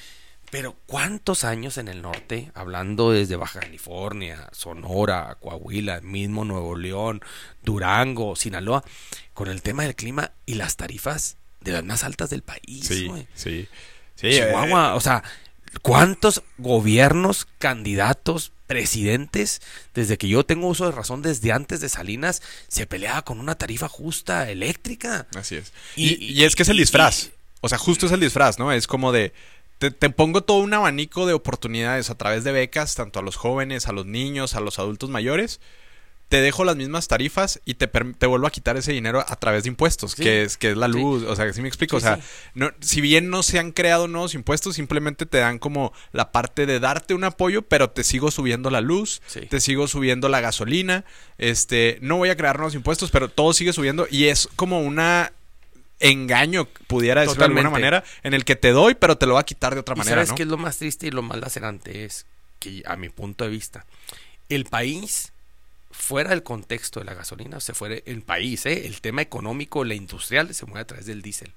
Pero 0.52 0.78
¿cuántos 0.86 1.44
años 1.44 1.78
en 1.80 1.88
el 1.88 2.04
norte, 2.04 2.52
hablando 2.54 3.12
desde 3.12 3.36
Baja 3.36 3.62
California, 3.62 4.48
Sonora, 4.52 5.38
Coahuila, 5.42 6.02
mismo 6.02 6.46
Nuevo 6.46 6.76
León, 6.76 7.22
Durango, 7.64 8.36
Sinaloa, 8.36 8.84
con 9.34 9.48
el 9.50 9.62
tema 9.64 9.84
del 9.84 9.96
clima 9.96 10.32
y 10.46 10.54
las 10.56 10.78
tarifas 10.78 11.38
de 11.62 11.72
las 11.72 11.84
más 11.84 12.04
altas 12.04 12.30
del 12.30 12.44
país? 12.44 12.88
güey? 13.08 13.28
sí. 13.34 13.68
Sí, 14.16 14.30
Chihuahua, 14.30 14.96
o 14.96 15.02
sea, 15.02 15.24
¿cuántos 15.82 16.44
gobiernos, 16.58 17.48
candidatos, 17.60 18.52
presidentes, 18.68 19.62
desde 19.94 20.18
que 20.18 20.28
yo 20.28 20.46
tengo 20.46 20.68
uso 20.68 20.86
de 20.86 20.92
razón, 20.92 21.22
desde 21.22 21.52
antes 21.52 21.80
de 21.82 21.90
Salinas, 21.90 22.42
se 22.68 22.88
peleaba 22.88 23.24
con 23.24 23.40
una 23.40 23.56
tarifa 23.56 23.88
justa 23.88 24.50
eléctrica? 24.50 25.28
así 25.36 25.56
es. 25.56 25.72
Y- 25.96 26.14
Y, 26.26 26.34
y 26.42 26.44
es 26.44 26.56
que 26.56 26.64
es 26.64 26.70
el 26.70 26.78
disfraz. 26.78 27.26
y- 27.26 27.32
O 27.62 27.70
sea, 27.70 27.78
justo 27.78 28.06
es 28.06 28.12
el 28.12 28.20
disfraz, 28.20 28.60
¿no? 28.60 28.72
Es 28.72 28.88
como 28.88 29.12
de... 29.12 29.34
Te, 29.78 29.92
te 29.92 30.10
pongo 30.10 30.42
todo 30.42 30.60
un 30.60 30.74
abanico 30.74 31.26
de 31.26 31.34
oportunidades 31.34 32.10
a 32.10 32.16
través 32.16 32.44
de 32.46 32.54
becas, 32.54 32.96
tanto 32.96 33.20
a 33.20 33.22
los 33.22 33.36
jóvenes, 33.36 33.88
a 33.88 33.92
los 33.92 34.06
niños, 34.06 34.56
a 34.56 34.62
los 34.62 34.80
adultos 34.80 35.10
mayores. 35.10 35.60
Te 36.30 36.42
dejo 36.42 36.66
las 36.66 36.76
mismas 36.76 37.08
tarifas 37.08 37.62
y 37.66 37.76
te, 37.76 37.88
te 37.88 38.26
vuelvo 38.26 38.48
a 38.48 38.52
quitar 38.52 38.78
ese 38.78 38.92
dinero 38.92 39.24
a 39.28 39.36
través 39.36 39.64
de 39.64 39.70
impuestos, 39.70 40.14
Sí. 40.14 40.24
que, 40.24 40.42
es, 40.44 40.58
que 40.58 40.72
es 40.72 40.78
la 40.78 40.88
Sí. 40.88 40.94
luz. 40.94 41.24
O 41.24 41.36
sea, 41.36 41.54
¿sí 41.54 41.62
me 41.62 41.68
explico? 41.68 41.98
O 41.98 42.00
sea, 42.00 42.20
no, 42.56 42.72
si 42.82 43.00
bien 43.00 43.30
no 43.30 43.44
se 43.44 43.60
han 43.60 43.72
creado 43.72 44.08
nuevos 44.08 44.34
impuestos, 44.34 44.76
simplemente 44.76 45.26
te 45.28 45.38
dan 45.38 45.60
como 45.60 45.94
la 46.14 46.32
parte 46.32 46.66
de 46.66 46.80
darte 46.80 47.14
un 47.14 47.24
apoyo, 47.26 47.62
pero 47.62 47.92
te 47.92 48.04
sigo 48.04 48.32
subiendo 48.32 48.72
la 48.72 48.82
luz, 48.82 49.22
te 49.50 49.60
sigo 49.62 49.88
subiendo 49.88 50.28
la 50.28 50.42
gasolina. 50.42 51.06
Este, 51.38 52.00
no 52.02 52.18
voy 52.18 52.30
a 52.30 52.36
crear 52.36 52.58
nuevos 52.58 52.74
impuestos, 52.76 53.12
pero 53.12 53.30
todo 53.30 53.54
sigue 53.54 53.72
subiendo 53.72 54.08
y 54.10 54.26
es 54.26 54.50
como 54.56 54.82
una 54.82 55.32
engaño, 56.00 56.66
pudiera 56.88 57.22
decirlo 57.22 57.42
de 57.42 57.46
alguna 57.52 57.70
manera, 57.70 58.04
en 58.24 58.34
el 58.34 58.44
que 58.46 58.56
te 58.56 58.72
doy, 58.72 58.96
pero 58.96 59.18
te 59.18 59.26
lo 59.28 59.36
va 59.36 59.42
a 59.42 59.46
quitar 59.46 59.74
de 59.76 59.80
otra 59.80 59.96
¿Y 59.96 60.00
manera, 60.00 60.18
sabes 60.18 60.30
¿no? 60.30 60.36
qué 60.36 60.44
es 60.44 60.50
lo 60.50 60.58
más 60.58 60.78
triste 60.78 61.08
y 61.08 61.12
lo 61.12 61.22
más 61.22 61.40
lacerante? 61.40 62.04
Es 62.06 62.26
que, 62.60 62.84
a 62.86 62.96
mi 62.98 63.10
punto 63.10 63.44
de 63.46 63.50
vista, 63.52 63.86
el 64.50 64.66
país, 64.66 65.32
fuera 65.96 66.32
del 66.32 66.44
contexto 66.44 67.00
de 67.00 67.06
la 67.06 67.14
gasolina, 67.14 67.60
se 67.60 67.74
fuera 67.74 67.96
el 68.06 68.22
país, 68.22 68.66
¿eh? 68.66 68.86
el 68.86 69.02
tema 69.02 69.22
económico, 69.22 69.84
la 69.84 69.96
industrial, 69.96 70.54
se 70.54 70.66
mueve 70.66 70.82
a 70.82 70.88
través 70.88 71.06
del 71.06 71.22
diésel. 71.22 71.54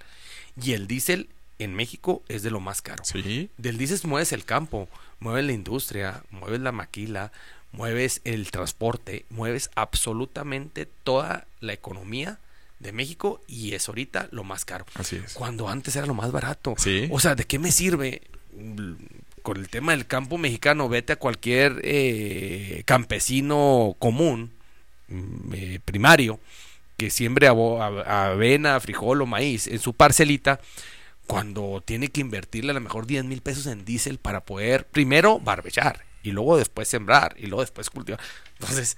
Y 0.62 0.72
el 0.72 0.86
diésel 0.86 1.28
en 1.58 1.74
México 1.74 2.22
es 2.28 2.42
de 2.42 2.50
lo 2.50 2.60
más 2.60 2.82
caro. 2.82 3.04
Sí. 3.04 3.50
Del 3.58 3.78
dices 3.78 4.04
mueves 4.04 4.32
el 4.32 4.44
campo, 4.44 4.88
mueves 5.18 5.44
la 5.44 5.52
industria, 5.52 6.22
mueves 6.30 6.60
la 6.60 6.72
maquila, 6.72 7.32
mueves 7.72 8.20
el 8.24 8.50
transporte, 8.50 9.26
mueves 9.28 9.70
absolutamente 9.74 10.86
toda 10.86 11.46
la 11.60 11.72
economía 11.72 12.38
de 12.78 12.92
México 12.92 13.42
y 13.48 13.74
es 13.74 13.88
ahorita 13.88 14.28
lo 14.30 14.44
más 14.44 14.64
caro. 14.64 14.86
Así 14.94 15.16
es. 15.16 15.34
Cuando 15.34 15.68
antes 15.68 15.96
era 15.96 16.06
lo 16.06 16.14
más 16.14 16.30
barato. 16.30 16.74
Sí. 16.78 17.08
O 17.10 17.18
sea, 17.18 17.34
¿de 17.34 17.44
qué 17.44 17.58
me 17.58 17.72
sirve? 17.72 18.22
Con 19.42 19.58
el 19.58 19.68
tema 19.68 19.92
del 19.92 20.06
campo 20.06 20.38
mexicano, 20.38 20.88
vete 20.88 21.14
a 21.14 21.16
cualquier 21.16 21.80
eh, 21.84 22.82
campesino 22.86 23.96
común, 23.98 24.52
mm, 25.08 25.54
eh, 25.54 25.80
primario, 25.84 26.40
que 26.96 27.10
siembre 27.10 27.48
avena, 27.48 28.80
frijol 28.80 29.22
o 29.22 29.26
maíz 29.26 29.66
en 29.68 29.78
su 29.78 29.94
parcelita, 29.94 30.60
cuando 31.26 31.82
tiene 31.84 32.08
que 32.08 32.20
invertirle 32.20 32.70
a 32.72 32.74
lo 32.74 32.80
mejor 32.80 33.06
10 33.06 33.24
mil 33.24 33.42
pesos 33.42 33.66
en 33.66 33.84
diésel 33.84 34.18
para 34.18 34.44
poder 34.44 34.86
primero 34.86 35.38
barbechar 35.38 36.04
y 36.22 36.32
luego 36.32 36.56
después 36.56 36.88
sembrar 36.88 37.34
y 37.38 37.46
luego 37.46 37.60
después 37.60 37.90
cultivar. 37.90 38.20
Entonces, 38.58 38.96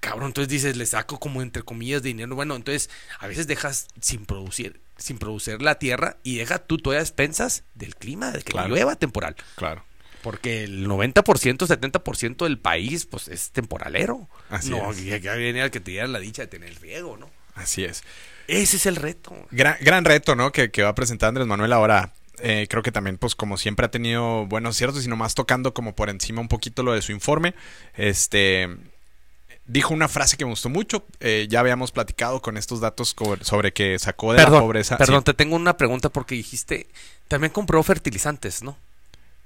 cabrón, 0.00 0.28
entonces 0.28 0.48
dices, 0.48 0.76
le 0.76 0.86
saco 0.86 1.18
como 1.18 1.42
entre 1.42 1.62
comillas 1.62 2.02
dinero. 2.02 2.34
Bueno, 2.34 2.56
entonces 2.56 2.90
a 3.20 3.26
veces 3.26 3.46
dejas 3.46 3.88
sin 4.00 4.26
producir, 4.26 4.80
sin 4.98 5.18
producir 5.18 5.62
la 5.62 5.78
tierra 5.78 6.18
y 6.22 6.36
deja 6.36 6.58
tú 6.58 6.76
todavía 6.76 7.00
expensas 7.02 7.64
del 7.74 7.96
clima, 7.96 8.30
de 8.32 8.42
que 8.42 8.52
Claro. 8.52 8.68
llueva 8.68 8.96
temporal. 8.96 9.36
Claro. 9.56 9.84
Porque 10.22 10.64
el 10.64 10.86
90%, 10.86 11.66
70% 11.66 12.44
del 12.44 12.58
país, 12.58 13.06
pues 13.06 13.28
es 13.28 13.50
temporalero. 13.52 14.28
Así 14.50 14.70
no, 14.70 14.90
es. 14.90 15.00
y 15.00 15.12
acá 15.12 15.34
viene 15.36 15.62
al 15.62 15.70
que 15.70 15.80
te 15.80 15.92
diera 15.92 16.08
la 16.08 16.18
dicha 16.18 16.42
de 16.42 16.48
tener 16.48 16.74
riego, 16.80 17.16
¿no? 17.16 17.30
Así 17.54 17.84
es. 17.84 18.02
Ese 18.48 18.76
es 18.78 18.86
el 18.86 18.96
reto. 18.96 19.34
Gran, 19.52 19.76
gran 19.80 20.04
reto, 20.04 20.34
¿no? 20.34 20.50
Que, 20.52 20.70
que 20.70 20.82
va 20.82 20.88
a 20.90 20.94
presentar 20.94 21.28
Andrés 21.28 21.46
Manuel 21.46 21.72
ahora. 21.72 22.12
Eh, 22.40 22.66
creo 22.70 22.82
que 22.82 22.92
también, 22.92 23.18
pues 23.18 23.34
como 23.34 23.56
siempre 23.56 23.86
ha 23.86 23.90
tenido 23.90 24.46
buenos 24.46 24.76
ciertos 24.76 25.04
y 25.04 25.08
nomás 25.08 25.34
tocando 25.34 25.74
como 25.74 25.94
por 25.94 26.08
encima 26.10 26.40
un 26.40 26.48
poquito 26.48 26.82
lo 26.82 26.92
de 26.92 27.02
su 27.02 27.12
informe. 27.12 27.54
Este 27.96 28.68
dijo 29.68 29.94
una 29.94 30.08
frase 30.08 30.36
que 30.36 30.44
me 30.44 30.50
gustó 30.50 30.68
mucho. 30.68 31.04
eh, 31.20 31.46
ya 31.48 31.60
habíamos 31.60 31.92
platicado 31.92 32.42
con 32.42 32.56
estos 32.56 32.80
datos 32.80 33.14
sobre 33.42 33.72
que 33.72 33.98
sacó 34.00 34.32
de 34.32 34.42
la 34.42 34.48
pobreza. 34.50 34.96
perdón, 34.98 35.20
Sí. 35.20 35.24
te 35.26 35.34
tengo 35.34 35.54
una 35.54 35.76
pregunta 35.76 36.08
porque 36.08 36.34
dijiste, 36.34 36.88
también 37.28 37.52
compró 37.52 37.80
fertilizantes, 37.84 38.62
¿no? 38.64 38.76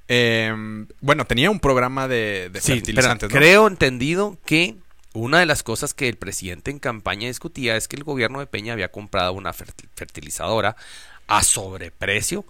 Eh, 0.08 0.52
bueno, 1.00 1.24
tenía 1.26 1.50
un 1.50 1.60
programa 1.60 2.08
de, 2.08 2.50
de 2.52 2.60
Sí, 2.60 2.72
fertilizantes, 2.74 3.28
pero 3.28 3.40
¿no? 3.40 3.46
creo 3.46 3.66
entendido 3.68 4.36
que 4.44 4.76
una 5.14 5.38
de 5.40 5.46
las 5.46 5.62
cosas 5.62 5.94
que 5.94 6.08
el 6.08 6.16
presidente 6.16 6.70
en 6.70 6.78
campaña 6.78 7.28
discutía 7.28 7.76
es 7.76 7.86
que 7.88 7.96
el 7.96 8.04
gobierno 8.04 8.40
de 8.40 8.46
Peña 8.46 8.72
había 8.72 8.90
comprado 8.90 9.32
una 9.34 9.52
ferti- 9.52 9.86
fertilizadora 9.94 10.76
a 11.28 11.42
sobreprecio. 11.42 12.44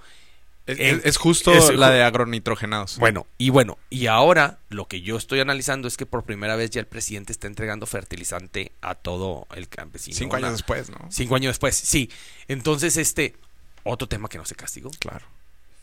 Es, 0.67 0.79
en- 0.79 1.01
es- 1.05 1.17
justo 1.17 1.53
es- 1.53 1.75
la 1.75 1.91
de 1.91 2.03
agronitrogenados. 2.05 2.99
Bueno, 2.99 3.27
y 3.39 3.51
bueno, 3.51 3.79
y 3.91 4.07
ahora 4.07 4.59
lo 4.69 4.87
que 4.87 5.01
yo 5.03 5.17
estoy 5.17 5.41
analizando 5.41 5.89
es 5.89 5.97
que 5.97 6.07
por 6.07 6.23
primera 6.25 6.55
vez 6.57 6.71
ya 6.71 6.81
el 6.81 6.87
presidente 6.87 7.33
está 7.33 7.47
entregando 7.49 7.85
fertilizante 7.87 8.73
a 8.81 8.95
todo 8.95 9.47
el 9.57 9.69
campesino. 9.69 10.17
Cinco 10.17 10.37
años 10.37 10.45
Una- 10.49 10.53
después, 10.53 10.91
¿no? 10.91 10.99
Cinco 11.11 11.35
años 11.35 11.51
después, 11.51 11.75
sí. 11.77 12.11
Entonces, 12.49 12.97
este, 12.97 13.35
otro 13.83 14.07
tema 14.09 14.29
que 14.29 14.39
no 14.39 14.45
se 14.45 14.55
castigó. 14.55 14.91
Claro, 15.01 15.27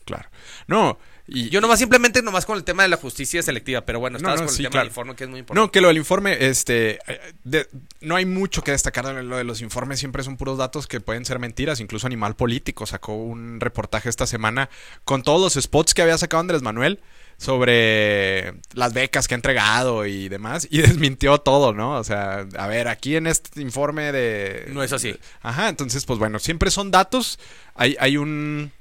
claro. 0.06 0.28
No, 0.66 0.98
y 1.30 1.48
Yo 1.48 1.60
nomás 1.60 1.78
simplemente 1.78 2.22
nomás 2.22 2.44
con 2.44 2.56
el 2.58 2.64
tema 2.64 2.82
de 2.82 2.88
la 2.90 2.96
justicia 2.96 3.42
selectiva, 3.42 3.82
pero 3.82 4.00
bueno, 4.00 4.14
No, 4.14 4.18
estabas 4.18 4.40
no, 4.40 4.46
con 4.46 4.52
el 4.52 4.56
sí, 4.56 4.62
tema 4.64 4.70
claro. 4.72 4.84
del 4.84 4.90
informe 4.90 5.14
que 5.16 5.24
es 5.24 5.30
muy 5.30 5.38
importante. 5.40 5.66
No, 5.66 5.72
que 5.72 5.80
lo 5.80 5.88
del 5.88 5.96
informe, 5.96 6.36
este, 6.46 6.98
de- 7.44 7.66
no 8.00 8.16
hay 8.16 8.26
mucho 8.26 8.62
que 8.62 8.72
destacar 8.72 9.06
de 9.06 9.22
lo 9.22 9.36
de 9.36 9.44
los 9.44 9.60
informes, 9.62 9.98
siempre 10.00 10.22
son 10.22 10.36
puros 10.36 10.58
datos 10.58 10.86
que 10.86 11.00
pueden 11.00 11.24
ser 11.24 11.38
mentiras, 11.38 11.80
incluso 11.80 12.06
Animal 12.06 12.36
Político 12.36 12.84
sacó 12.86 13.14
un 13.14 13.60
reportaje 13.60 14.08
esta 14.08 14.26
semana 14.26 14.68
con 15.04 15.22
todos 15.22 15.40
los 15.54 15.62
spots 15.64 15.94
que 15.94 16.02
había 16.02 16.18
sacado 16.18 16.40
Andrés 16.40 16.62
Manuel 16.62 17.00
sobre 17.38 18.54
las 18.74 18.92
becas 18.92 19.26
que 19.26 19.34
ha 19.34 19.36
entregado 19.36 20.06
y 20.06 20.28
demás, 20.28 20.66
y 20.70 20.78
desmintió 20.82 21.38
todo, 21.38 21.72
¿no? 21.72 21.92
O 21.98 22.04
sea, 22.04 22.46
a 22.56 22.66
ver, 22.66 22.88
aquí 22.88 23.16
en 23.16 23.26
este 23.26 23.62
informe 23.62 24.12
de... 24.12 24.66
No 24.72 24.82
es 24.82 24.92
así. 24.92 25.16
Ajá, 25.42 25.68
entonces, 25.68 26.04
pues 26.04 26.18
bueno, 26.18 26.38
siempre 26.38 26.70
son 26.70 26.90
datos, 26.90 27.38
hay, 27.74 27.96
hay 28.00 28.16
un... 28.16 28.72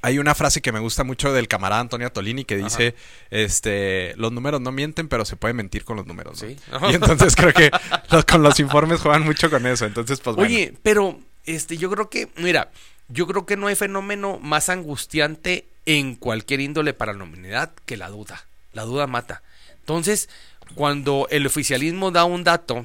Hay 0.00 0.18
una 0.18 0.34
frase 0.34 0.62
que 0.62 0.70
me 0.72 0.78
gusta 0.78 1.02
mucho 1.04 1.32
del 1.32 1.48
camarada 1.48 1.80
Antonio 1.80 2.10
Tolini 2.12 2.44
que 2.44 2.56
dice, 2.56 2.94
este, 3.30 4.14
los 4.16 4.30
números 4.32 4.60
no 4.60 4.70
mienten, 4.70 5.08
pero 5.08 5.24
se 5.24 5.36
puede 5.36 5.54
mentir 5.54 5.84
con 5.84 5.96
los 5.96 6.06
números. 6.06 6.40
¿no? 6.42 6.48
Sí. 6.48 6.56
Y 6.90 6.94
entonces 6.94 7.34
creo 7.34 7.52
que 7.52 7.70
los- 8.10 8.24
con 8.24 8.42
los 8.42 8.60
informes 8.60 9.00
juegan 9.00 9.22
mucho 9.24 9.50
con 9.50 9.66
eso. 9.66 9.86
Entonces, 9.86 10.20
pues 10.20 10.36
bueno. 10.36 10.48
Oye, 10.54 10.74
pero 10.82 11.18
este, 11.46 11.76
yo 11.78 11.90
creo 11.90 12.08
que, 12.10 12.28
mira, 12.36 12.70
yo 13.08 13.26
creo 13.26 13.44
que 13.46 13.56
no 13.56 13.66
hay 13.66 13.74
fenómeno 13.74 14.38
más 14.40 14.68
angustiante 14.68 15.66
en 15.86 16.14
cualquier 16.14 16.60
índole 16.60 16.92
para 16.94 17.12
la 17.12 17.24
humanidad 17.24 17.72
que 17.86 17.96
la 17.96 18.08
duda. 18.08 18.46
La 18.74 18.82
duda 18.84 19.06
mata. 19.06 19.42
Entonces, 19.80 20.28
cuando 20.74 21.26
el 21.30 21.46
oficialismo 21.46 22.10
da 22.10 22.24
un 22.24 22.44
dato 22.44 22.84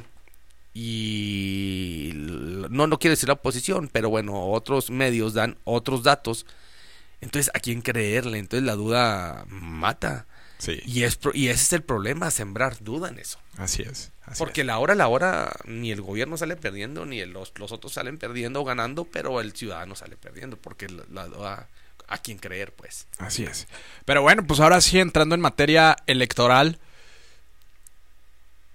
y 0.73 2.11
no 2.15 2.87
no 2.87 2.97
quiero 2.99 3.11
decir 3.13 3.27
la 3.29 3.33
oposición, 3.33 3.89
pero 3.91 4.09
bueno, 4.09 4.47
otros 4.51 4.89
medios 4.89 5.33
dan 5.33 5.57
otros 5.65 6.03
datos, 6.03 6.45
entonces 7.23 7.51
a 7.53 7.59
quién 7.59 7.81
creerle, 7.81 8.37
entonces 8.37 8.65
la 8.65 8.75
duda 8.75 9.45
mata. 9.49 10.25
Sí, 10.59 10.79
Y 10.85 11.03
es 11.03 11.19
y 11.33 11.47
ese 11.49 11.63
es 11.63 11.73
el 11.73 11.83
problema, 11.83 12.31
sembrar 12.31 12.77
duda 12.81 13.09
en 13.09 13.19
eso. 13.19 13.37
así 13.57 13.81
es. 13.81 14.11
así 14.25 14.37
Porque 14.39 14.61
es. 14.61 14.67
la 14.67 14.77
hora, 14.79 14.95
la 14.95 15.07
hora, 15.09 15.51
ni 15.65 15.91
el 15.91 16.01
gobierno 16.01 16.37
sale 16.37 16.55
perdiendo, 16.55 17.05
ni 17.05 17.19
el- 17.19 17.31
los, 17.31 17.51
los 17.57 17.71
otros 17.73 17.91
salen 17.93 18.17
perdiendo 18.17 18.61
o 18.61 18.63
ganando, 18.63 19.03
pero 19.03 19.41
el 19.41 19.51
ciudadano 19.53 19.95
sale 19.95 20.15
perdiendo, 20.15 20.55
porque 20.57 20.87
la, 20.87 21.03
la 21.11 21.27
duda, 21.27 21.67
a 22.07 22.17
quién 22.19 22.37
creer, 22.37 22.71
pues. 22.73 23.07
Así 23.17 23.43
es. 23.43 23.67
Pero 24.05 24.21
bueno, 24.21 24.45
pues 24.47 24.59
ahora 24.61 24.79
sí, 24.79 24.99
entrando 24.99 25.35
en 25.35 25.41
materia 25.41 25.97
electoral, 26.07 26.79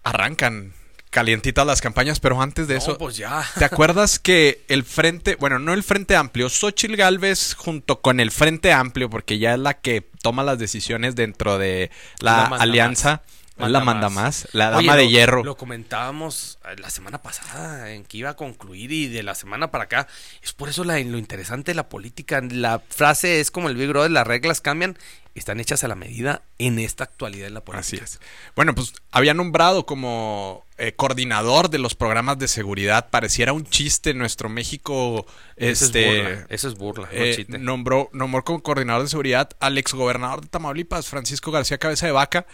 arrancan 0.03 0.75
calientitas 1.11 1.67
las 1.67 1.81
campañas, 1.81 2.21
pero 2.21 2.41
antes 2.41 2.69
de 2.69 2.77
eso, 2.77 2.99
pues 2.99 3.17
ya. 3.17 3.45
¿Te 3.59 3.65
acuerdas 3.65 4.19
que 4.19 4.65
el 4.69 4.85
Frente, 4.85 5.37
bueno, 5.37 5.59
no 5.59 5.73
el 5.73 5.83
Frente 5.83 6.17
Amplio, 6.17 6.49
Xochitl 6.49 6.97
Galvez 6.97 7.55
junto 7.55 8.01
con 8.01 8.21
el 8.21 8.31
Frente 8.31 8.73
Amplio, 8.73 9.09
porque 9.11 9.39
ya 9.39 9.55
es 9.55 9.59
la 9.61 9.75
que 9.75 10.07
toma 10.23 10.43
las 10.45 10.59
decisiones 10.59 11.15
dentro 11.17 11.59
de 11.59 11.91
la, 12.21 12.49
La 12.51 12.57
alianza, 12.57 13.23
más. 13.57 13.71
la 13.71 13.81
Manda 13.81 14.09
más. 14.09 14.49
la 14.53 14.67
dama 14.71 14.79
Oye, 14.79 14.93
de 14.99 15.05
lo- 15.05 15.11
hierro. 15.11 15.45
Lo 15.45 15.57
comentábamos 15.57 16.59
eh, 16.65 16.77
la 16.79 16.91
semana 16.91 17.23
pasada, 17.23 17.91
en 17.93 18.05
que 18.05 18.19
iba 18.19 18.31
a 18.31 18.37
concluir, 18.37 18.93
y 18.93 19.09
de 19.09 19.23
la 19.23 19.35
semana 19.35 19.71
para 19.71 19.85
acá. 19.85 20.07
Es 20.43 20.53
por 20.53 20.69
eso 20.69 20.85
la, 20.85 20.99
lo 21.01 21.19
interesante 21.19 21.73
de 21.73 21.75
la 21.77 21.89
política. 21.89 22.41
La 22.51 22.81
frase 22.89 23.41
es 23.41 23.51
como 23.51 23.69
el 23.69 23.77
Big 23.77 23.89
Brother, 23.89 24.11
las 24.11 24.27
reglas 24.27 24.61
cambian, 24.61 24.97
están 25.39 25.61
hechas 25.61 25.85
a 25.85 25.89
la 25.89 25.95
medida 25.95 26.43
en 26.59 26.79
esta 26.79 27.05
actualidad 27.05 27.49
en 27.49 27.55
la 27.55 27.61
política. 27.61 28.05
Así 28.05 28.17
es. 28.17 28.21
Bueno, 28.57 28.75
pues 28.75 28.93
había 29.11 29.35
nombrado 29.35 29.87
como 29.87 30.65
eh, 30.77 30.93
coordinador 30.93 31.71
de 31.71 31.79
los 31.79 31.95
programas 31.95 32.39
de 32.39 32.49
seguridad. 32.49 33.11
Pareciera 33.11 33.53
un 33.53 33.65
chiste 33.65 34.11
en 34.11 34.19
nuestro 34.19 34.49
México. 34.49 35.27
Eso 35.57 35.87
este, 35.87 36.09
es 36.09 36.23
burla, 36.23 36.47
eso 36.49 36.69
es 36.69 36.75
burla, 36.75 37.09
no 37.13 37.13
eh, 37.13 37.35
chiste. 37.37 37.59
nombró, 37.59 38.11
nombró 38.13 38.45
como 38.45 38.63
coordinador 38.63 39.03
de 39.03 39.09
seguridad 39.09 39.51
al 39.61 39.79
exgobernador 39.79 40.43
de 40.43 40.49
Tamaulipas, 40.49 41.09
Francisco 41.09 41.51
García 41.51 41.79
Cabeza 41.79 42.07
de 42.07 42.13
Vaca, 42.13 42.47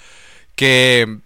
que 0.56 1.18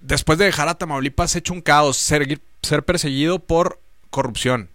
después 0.00 0.38
de 0.38 0.46
dejar 0.46 0.68
a 0.68 0.76
Tamaulipas 0.76 1.36
hecho 1.36 1.52
un 1.52 1.60
caos, 1.60 1.96
ser, 1.96 2.40
ser 2.62 2.84
perseguido 2.84 3.38
por 3.38 3.80
corrupción. 4.10 4.70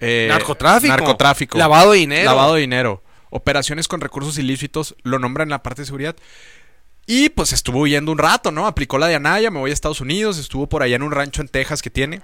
Eh, 0.00 0.26
narcotráfico. 0.28 0.88
Narcotráfico. 0.88 1.58
Lavado 1.58 1.92
de 1.92 1.98
dinero. 1.98 2.24
Lavado 2.24 2.54
de 2.54 2.62
dinero. 2.62 3.02
Operaciones 3.30 3.88
con 3.88 4.00
recursos 4.00 4.38
ilícitos, 4.38 4.96
lo 5.02 5.18
nombran 5.18 5.46
en 5.46 5.50
la 5.50 5.62
parte 5.62 5.82
de 5.82 5.86
seguridad. 5.86 6.16
Y 7.06 7.30
pues 7.30 7.52
estuvo 7.52 7.80
huyendo 7.80 8.12
un 8.12 8.18
rato, 8.18 8.52
¿no? 8.52 8.66
Aplicó 8.66 8.98
la 8.98 9.08
de 9.08 9.16
Anaya, 9.16 9.50
me 9.50 9.58
voy 9.58 9.70
a 9.70 9.74
Estados 9.74 10.00
Unidos, 10.00 10.38
estuvo 10.38 10.68
por 10.68 10.82
allá 10.82 10.96
en 10.96 11.02
un 11.02 11.12
rancho 11.12 11.42
en 11.42 11.48
Texas 11.48 11.82
que 11.82 11.90
tiene. 11.90 12.20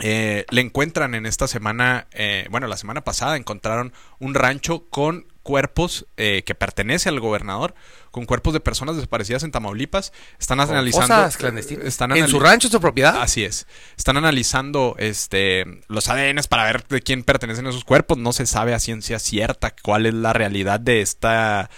Eh, 0.00 0.44
le 0.50 0.60
encuentran 0.60 1.14
en 1.14 1.26
esta 1.26 1.46
semana, 1.46 2.08
eh, 2.12 2.46
bueno, 2.50 2.66
la 2.66 2.76
semana 2.76 3.02
pasada 3.02 3.36
encontraron 3.36 3.92
un 4.18 4.34
rancho 4.34 4.86
con 4.90 5.31
cuerpos 5.42 6.06
eh, 6.16 6.42
que 6.44 6.54
pertenece 6.54 7.08
al 7.08 7.20
gobernador, 7.20 7.74
con 8.10 8.26
cuerpos 8.26 8.52
de 8.52 8.60
personas 8.60 8.96
desaparecidas 8.96 9.42
en 9.42 9.50
Tamaulipas. 9.50 10.12
Están 10.38 10.58
Con 10.58 10.70
analizando. 10.70 11.06
fosas 11.14 11.36
clandestinas. 11.36 11.86
Están 11.86 12.16
en 12.16 12.28
su 12.28 12.40
rancho, 12.40 12.68
en 12.68 12.72
su 12.72 12.80
propiedad. 12.80 13.20
Así 13.20 13.44
es. 13.44 13.66
Están 13.96 14.16
analizando 14.16 14.94
este 14.98 15.64
los 15.88 16.08
ADNs 16.08 16.46
para 16.46 16.64
ver 16.64 16.86
de 16.86 17.00
quién 17.00 17.24
pertenecen 17.24 17.66
esos 17.66 17.84
cuerpos. 17.84 18.18
No 18.18 18.32
se 18.32 18.46
sabe 18.46 18.74
a 18.74 18.78
ciencia 18.78 19.18
cierta 19.18 19.74
cuál 19.82 20.06
es 20.06 20.14
la 20.14 20.32
realidad 20.32 20.80
de 20.80 21.00
esta 21.00 21.70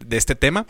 de 0.00 0.16
este 0.16 0.34
tema. 0.34 0.66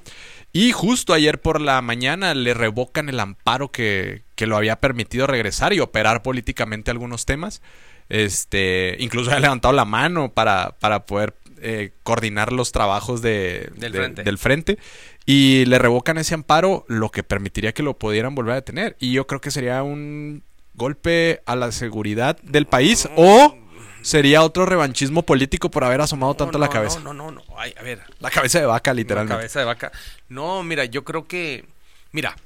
Y 0.53 0.73
justo 0.73 1.15
ayer 1.15 1.41
por 1.41 1.63
la 1.63 1.81
mañana 1.81 2.35
le 2.35 2.53
revocan 2.53 3.09
el 3.09 3.21
amparo 3.21 3.71
que, 3.73 4.23
que 4.35 4.47
lo 4.47 4.57
había 4.59 4.81
permitido 4.81 5.27
regresar 5.27 5.73
y 5.73 5.81
operar 5.81 6.23
políticamente 6.23 6.91
algunos 6.91 7.25
temas. 7.25 7.63
Este, 8.11 8.97
incluso 8.99 9.31
ha 9.31 9.41
levantado 9.41 9.73
la 9.73 9.87
mano 9.87 10.33
para, 10.33 10.77
para 10.79 11.07
poder 11.07 11.35
eh, 11.63 11.93
coordinar 12.03 12.53
los 12.53 12.73
trabajos 12.73 13.23
de, 13.23 13.71
Del 13.77 13.93
de- 13.93 13.99
frente. 13.99 14.23
del 14.25 14.39
frente. 14.39 14.79
Y 15.25 15.65
le 15.67 15.79
revocan 15.79 16.19
ese 16.19 16.35
amparo, 16.35 16.85
lo 16.89 17.11
que 17.11 17.23
permitiría 17.23 17.73
que 17.73 17.83
lo 17.83 17.97
pudieran 17.97 18.35
volver 18.35 18.53
a 18.53 18.57
detener. 18.57 18.97
Y 18.99 19.13
yo 19.13 19.27
creo 19.27 19.41
que 19.41 19.51
sería 19.53 19.83
un 19.83 20.43
golpe 20.75 21.43
a 21.47 21.55
la 21.55 21.71
seguridad 21.71 22.37
del 22.43 22.67
país 22.67 23.09
o 23.17 23.57
sería 24.01 24.43
otro 24.43 24.67
revanchismo 24.67 25.23
político 25.23 25.71
por 25.71 25.85
haber 25.85 26.01
asomado 26.01 26.35
tanto 26.35 26.59
No, 26.59 26.65
la 26.65 26.71
cabeza. 26.71 26.99
No, 27.01 27.15
no, 27.15 27.31
no, 27.31 27.43
no. 27.47 27.57
Ay, 27.57 27.73
a 27.79 27.83
ver, 27.83 28.01
La 28.19 28.31
cabeza 28.31 28.59
de 28.59 28.67
vaca, 28.67 28.91
la 28.91 28.95
literalmente. 28.95 29.37
cabeza 29.37 29.61
de 29.61 29.65
vaca. 29.67 29.93
No, 30.29 30.63
mira, 30.65 30.85
yo 30.87 31.05
creo 31.05 31.29
que. 31.29 31.67
Mira, 32.11 32.37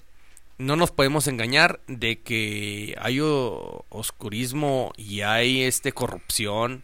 no 0.59 0.77
nos 0.77 0.91
podemos 0.91 1.27
engañar 1.29 1.81
de 1.87 2.21
que 2.21 2.95
hay 3.01 3.21
oscurismo 3.21 4.93
y 4.97 5.21
hay 5.23 5.63
este 5.63 5.93
corrupción 5.93 6.83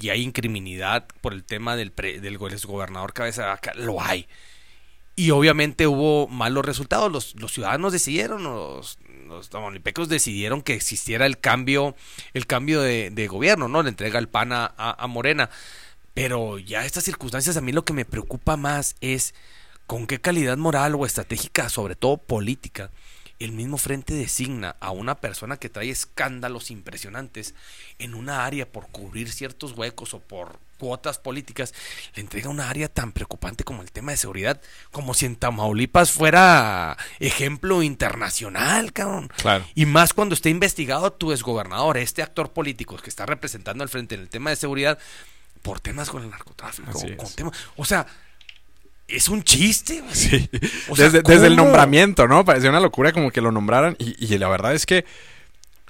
y 0.00 0.08
hay 0.10 0.22
incriminidad 0.22 1.06
por 1.20 1.32
el 1.32 1.44
tema 1.44 1.76
del, 1.76 1.92
pre- 1.92 2.20
del 2.20 2.38
go- 2.38 2.48
gobernador 2.66 3.12
cabeza 3.12 3.58
de. 3.62 3.74
Lo 3.74 4.00
hay. 4.02 4.26
Y 5.14 5.30
obviamente 5.30 5.86
hubo 5.86 6.26
malos 6.28 6.64
resultados. 6.64 7.12
Los, 7.12 7.34
los 7.38 7.52
ciudadanos 7.52 7.92
decidieron, 7.92 8.42
los, 8.44 8.98
los 9.26 9.50
tamaulipecos 9.50 10.08
decidieron 10.08 10.62
que 10.62 10.74
existiera 10.74 11.26
el 11.26 11.38
cambio, 11.38 11.94
el 12.32 12.46
cambio 12.46 12.80
de, 12.80 13.10
de 13.10 13.26
gobierno, 13.28 13.68
¿no? 13.68 13.82
La 13.82 13.90
entrega 13.90 14.18
el 14.18 14.28
PAN 14.28 14.52
a- 14.52 14.72
a 14.76 15.06
Morena. 15.06 15.50
Pero 16.14 16.58
ya 16.58 16.84
estas 16.84 17.04
circunstancias 17.04 17.56
a 17.56 17.60
mí 17.60 17.72
lo 17.72 17.84
que 17.84 17.92
me 17.92 18.04
preocupa 18.04 18.56
más 18.56 18.96
es 19.00 19.34
con 19.86 20.06
qué 20.06 20.20
calidad 20.20 20.56
moral 20.56 20.94
o 20.94 21.04
estratégica, 21.06 21.68
sobre 21.68 21.94
todo 21.96 22.16
política, 22.18 22.90
el 23.44 23.52
mismo 23.52 23.78
frente 23.78 24.14
designa 24.14 24.76
a 24.80 24.90
una 24.90 25.16
persona 25.16 25.56
que 25.56 25.68
trae 25.68 25.90
escándalos 25.90 26.70
impresionantes 26.70 27.54
en 27.98 28.14
una 28.14 28.44
área 28.44 28.70
por 28.70 28.88
cubrir 28.88 29.32
ciertos 29.32 29.72
huecos 29.72 30.14
o 30.14 30.20
por 30.20 30.58
cuotas 30.78 31.18
políticas, 31.18 31.74
le 32.16 32.22
entrega 32.22 32.48
una 32.48 32.68
área 32.68 32.88
tan 32.88 33.12
preocupante 33.12 33.62
como 33.62 33.82
el 33.82 33.92
tema 33.92 34.10
de 34.10 34.16
seguridad, 34.16 34.60
como 34.90 35.14
si 35.14 35.26
en 35.26 35.36
Tamaulipas 35.36 36.10
fuera 36.10 36.96
ejemplo 37.20 37.84
internacional, 37.84 38.92
cabrón. 38.92 39.30
Claro. 39.36 39.64
Y 39.76 39.86
más 39.86 40.12
cuando 40.12 40.34
esté 40.34 40.50
investigado 40.50 41.12
tu 41.12 41.30
exgobernador, 41.30 41.98
este 41.98 42.20
actor 42.20 42.52
político 42.52 42.96
que 42.96 43.10
está 43.10 43.26
representando 43.26 43.84
al 43.84 43.90
frente 43.90 44.16
en 44.16 44.22
el 44.22 44.28
tema 44.28 44.50
de 44.50 44.56
seguridad, 44.56 44.98
por 45.62 45.78
temas 45.78 46.10
con 46.10 46.24
el 46.24 46.30
narcotráfico, 46.30 46.90
con 47.16 47.32
temas. 47.32 47.56
O 47.76 47.84
sea, 47.84 48.06
es 49.14 49.28
un 49.28 49.42
chiste. 49.42 50.02
Sí. 50.12 50.48
O 50.88 50.96
sea, 50.96 51.06
desde, 51.06 51.22
desde 51.22 51.46
el 51.46 51.56
nombramiento, 51.56 52.26
¿no? 52.28 52.44
Parecía 52.44 52.70
una 52.70 52.80
locura 52.80 53.12
como 53.12 53.30
que 53.30 53.40
lo 53.40 53.52
nombraran. 53.52 53.96
Y, 53.98 54.16
y 54.24 54.38
la 54.38 54.48
verdad 54.48 54.74
es 54.74 54.86
que 54.86 55.04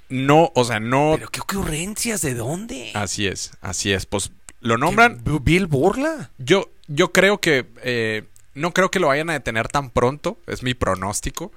no, 0.09 0.53
o 0.55 0.65
sea, 0.65 0.81
no. 0.81 1.13
Pero 1.17 1.31
qué 1.31 1.41
ocurrencias, 1.41 2.21
¿de 2.23 2.35
dónde? 2.35 2.91
Así 2.95 3.27
es, 3.27 3.53
así 3.61 3.93
es. 3.93 4.07
Pues 4.07 4.31
lo 4.61 4.77
nombran. 4.77 5.23
¿Qué- 5.25 5.39
Bill 5.43 5.67
Burla. 5.67 6.31
Yo, 6.39 6.71
yo 6.89 7.13
creo 7.13 7.41
que. 7.41 7.67
eh, 7.83 8.25
no 8.55 8.75
creo 8.75 8.91
que 8.91 9.01
lo 9.01 9.07
vayan 9.09 9.31
a 9.31 9.33
detener 9.33 9.69
tan 9.69 9.89
pronto. 9.89 10.39
Es 10.47 10.63
mi 10.63 10.75
pronóstico. 10.75 11.53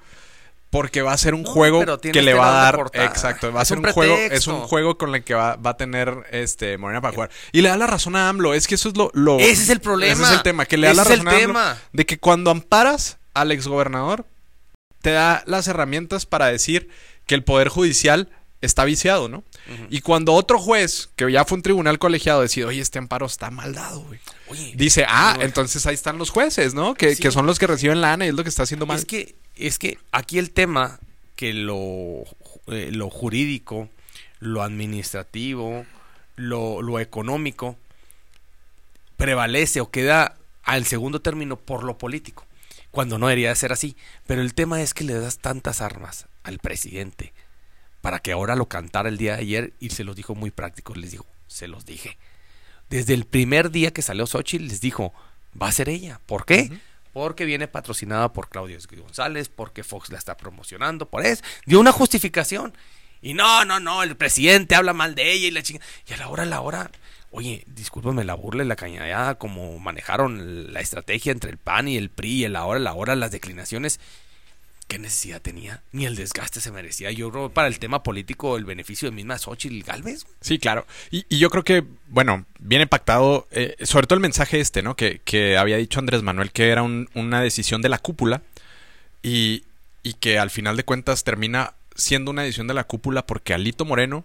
Porque 0.76 1.00
va 1.02 1.12
a 1.12 1.18
ser 1.18 1.34
un 1.34 1.42
No, 1.42 1.50
juego 1.50 1.84
que 2.12 2.22
le 2.22 2.34
va 2.34 2.48
a 2.60 2.62
dar. 2.72 2.90
Exacto. 2.92 3.50
Va 3.52 3.62
a 3.62 3.64
ser 3.64 3.78
un 3.78 3.86
un, 3.86 3.92
juego. 3.92 4.14
Es 4.16 4.46
un 4.46 4.60
juego 4.60 4.98
con 4.98 5.14
el 5.14 5.24
que 5.24 5.34
va, 5.34 5.56
va 5.56 5.70
a 5.70 5.76
tener 5.76 6.14
este 6.30 6.76
Morena 6.78 7.00
para 7.00 7.14
jugar. 7.14 7.30
Y 7.52 7.62
le 7.62 7.68
da 7.70 7.76
la 7.76 7.86
razón 7.86 8.14
a 8.16 8.28
AMLO. 8.28 8.52
Es 8.54 8.66
que 8.66 8.74
eso 8.74 8.88
es 8.90 8.96
lo. 8.96 9.10
lo- 9.14 9.38
Ese 9.38 9.62
es 9.62 9.68
el 9.70 9.80
problema. 9.80 10.12
Ese 10.12 10.22
es 10.24 10.30
el 10.30 10.42
tema. 10.42 10.66
Que 10.66 10.76
le 10.76 10.86
da 10.88 10.92
Ese 10.92 10.96
la 10.96 11.02
es 11.04 11.10
el 11.10 11.24
razón 11.24 11.28
a 11.28 11.30
AMLO 11.44 11.46
tema. 11.46 11.78
de 11.92 12.06
que 12.06 12.18
cuando 12.18 12.50
amparas 12.50 13.18
al 13.34 13.52
exgobernador, 13.52 14.26
te 15.02 15.10
da 15.12 15.42
las 15.46 15.66
herramientas 15.68 16.26
para 16.26 16.46
decir 16.46 16.88
que 17.26 17.34
el 17.34 17.42
poder 17.44 17.68
judicial 17.68 18.28
está 18.60 18.84
viciado, 18.84 19.28
¿no? 19.28 19.44
Y 19.90 20.00
cuando 20.00 20.32
otro 20.32 20.58
juez, 20.58 21.08
que 21.16 21.30
ya 21.30 21.44
fue 21.44 21.56
un 21.56 21.62
tribunal 21.62 21.98
colegiado, 21.98 22.40
decide, 22.40 22.66
oye, 22.66 22.80
este 22.80 22.98
amparo 22.98 23.26
está 23.26 23.50
mal 23.50 23.74
dado, 23.74 24.00
güey. 24.02 24.20
Dice, 24.74 25.04
ah, 25.08 25.36
entonces 25.40 25.86
ahí 25.86 25.94
están 25.94 26.18
los 26.18 26.30
jueces, 26.30 26.72
¿no? 26.72 26.94
Que, 26.94 27.14
Sí. 27.14 27.22
que 27.22 27.30
son 27.30 27.46
los 27.46 27.58
que 27.58 27.66
reciben 27.66 28.00
lana 28.00 28.24
y 28.26 28.28
es 28.28 28.34
lo 28.34 28.42
que 28.42 28.48
está 28.48 28.62
haciendo 28.62 28.86
mal. 28.86 28.96
Es 28.98 29.04
que, 29.04 29.34
es 29.56 29.78
que 29.78 29.98
aquí 30.12 30.38
el 30.38 30.50
tema 30.50 31.00
que 31.34 31.52
lo, 31.52 32.24
eh, 32.68 32.90
lo 32.92 33.10
jurídico, 33.10 33.88
lo 34.38 34.62
administrativo, 34.62 35.84
lo, 36.36 36.82
lo 36.82 37.00
económico, 37.00 37.76
prevalece 39.16 39.80
o 39.80 39.90
queda 39.90 40.36
al 40.62 40.84
segundo 40.84 41.20
término 41.20 41.56
por 41.56 41.84
lo 41.84 41.96
político, 41.98 42.46
cuando 42.90 43.18
no 43.18 43.28
debería 43.28 43.50
de 43.50 43.56
ser 43.56 43.72
así. 43.72 43.96
Pero 44.26 44.42
el 44.42 44.54
tema 44.54 44.82
es 44.82 44.94
que 44.94 45.04
le 45.04 45.14
das 45.14 45.38
tantas 45.38 45.80
armas 45.80 46.26
al 46.42 46.58
presidente 46.58 47.32
para 48.00 48.20
que 48.20 48.32
ahora 48.32 48.56
lo 48.56 48.66
cantara 48.66 49.08
el 49.08 49.18
día 49.18 49.34
de 49.34 49.40
ayer 49.40 49.72
y 49.80 49.90
se 49.90 50.04
los 50.04 50.16
dijo 50.16 50.34
muy 50.34 50.50
práctico, 50.50 50.94
les 50.94 51.10
dijo, 51.10 51.26
se 51.48 51.68
los 51.68 51.84
dije. 51.84 52.18
Desde 52.88 53.14
el 53.14 53.24
primer 53.24 53.70
día 53.70 53.92
que 53.92 54.02
salió 54.02 54.26
Xochitl 54.26 54.68
les 54.68 54.80
dijo, 54.80 55.12
va 55.60 55.68
a 55.68 55.72
ser 55.72 55.88
ella. 55.88 56.20
¿Por 56.26 56.44
qué? 56.46 56.70
Porque 57.16 57.46
viene 57.46 57.66
patrocinada 57.66 58.30
por 58.34 58.50
Claudio 58.50 58.76
González, 59.00 59.48
porque 59.48 59.82
Fox 59.82 60.10
la 60.10 60.18
está 60.18 60.36
promocionando, 60.36 61.08
por 61.08 61.24
eso. 61.24 61.42
Dio 61.64 61.80
una 61.80 61.90
justificación. 61.90 62.76
Y 63.22 63.32
no, 63.32 63.64
no, 63.64 63.80
no, 63.80 64.02
el 64.02 64.18
presidente 64.18 64.74
habla 64.74 64.92
mal 64.92 65.14
de 65.14 65.32
ella 65.32 65.46
y 65.46 65.50
la 65.50 65.62
chinga. 65.62 65.80
Y 66.06 66.12
a 66.12 66.18
la 66.18 66.28
hora, 66.28 66.42
a 66.42 66.46
la 66.46 66.60
hora, 66.60 66.90
oye, 67.30 67.64
discúlpame 67.68 68.22
la 68.24 68.34
burla 68.34 68.64
y 68.64 68.66
la 68.66 68.76
cañada, 68.76 69.36
como 69.36 69.78
manejaron 69.78 70.74
la 70.74 70.80
estrategia 70.80 71.32
entre 71.32 71.50
el 71.50 71.56
PAN 71.56 71.88
y 71.88 71.96
el 71.96 72.10
PRI, 72.10 72.32
y 72.32 72.44
a 72.44 72.50
la 72.50 72.66
hora, 72.66 72.80
a 72.80 72.82
la 72.82 72.92
hora, 72.92 73.16
las 73.16 73.30
declinaciones. 73.30 73.98
¿Qué 74.88 74.98
necesidad 75.00 75.42
tenía? 75.42 75.82
Ni 75.90 76.06
el 76.06 76.14
desgaste 76.14 76.60
se 76.60 76.70
merecía. 76.70 77.10
Yo 77.10 77.30
creo 77.32 77.50
para 77.50 77.66
el 77.66 77.80
tema 77.80 78.04
político, 78.04 78.56
el 78.56 78.64
beneficio 78.64 79.10
de 79.10 79.16
misma 79.16 79.36
Xochitl 79.36 79.82
Galvez. 79.84 80.26
Sí, 80.40 80.58
claro. 80.60 80.86
Y, 81.10 81.26
y 81.28 81.38
yo 81.38 81.50
creo 81.50 81.64
que, 81.64 81.82
bueno, 82.08 82.46
viene 82.60 82.86
pactado, 82.86 83.48
eh, 83.50 83.74
sobre 83.82 84.06
todo 84.06 84.14
el 84.16 84.20
mensaje 84.22 84.60
este, 84.60 84.82
¿no? 84.82 84.94
Que, 84.94 85.20
que 85.24 85.56
había 85.56 85.76
dicho 85.76 85.98
Andrés 85.98 86.22
Manuel 86.22 86.52
que 86.52 86.68
era 86.68 86.82
un- 86.84 87.08
una 87.14 87.40
decisión 87.40 87.82
de 87.82 87.88
la 87.88 87.98
cúpula 87.98 88.42
y, 89.22 89.64
y 90.04 90.14
que 90.14 90.38
al 90.38 90.50
final 90.50 90.76
de 90.76 90.84
cuentas 90.84 91.24
termina 91.24 91.74
siendo 91.96 92.30
una 92.30 92.42
decisión 92.42 92.68
de 92.68 92.74
la 92.74 92.84
cúpula 92.84 93.26
porque 93.26 93.54
Alito 93.54 93.84
Moreno, 93.84 94.24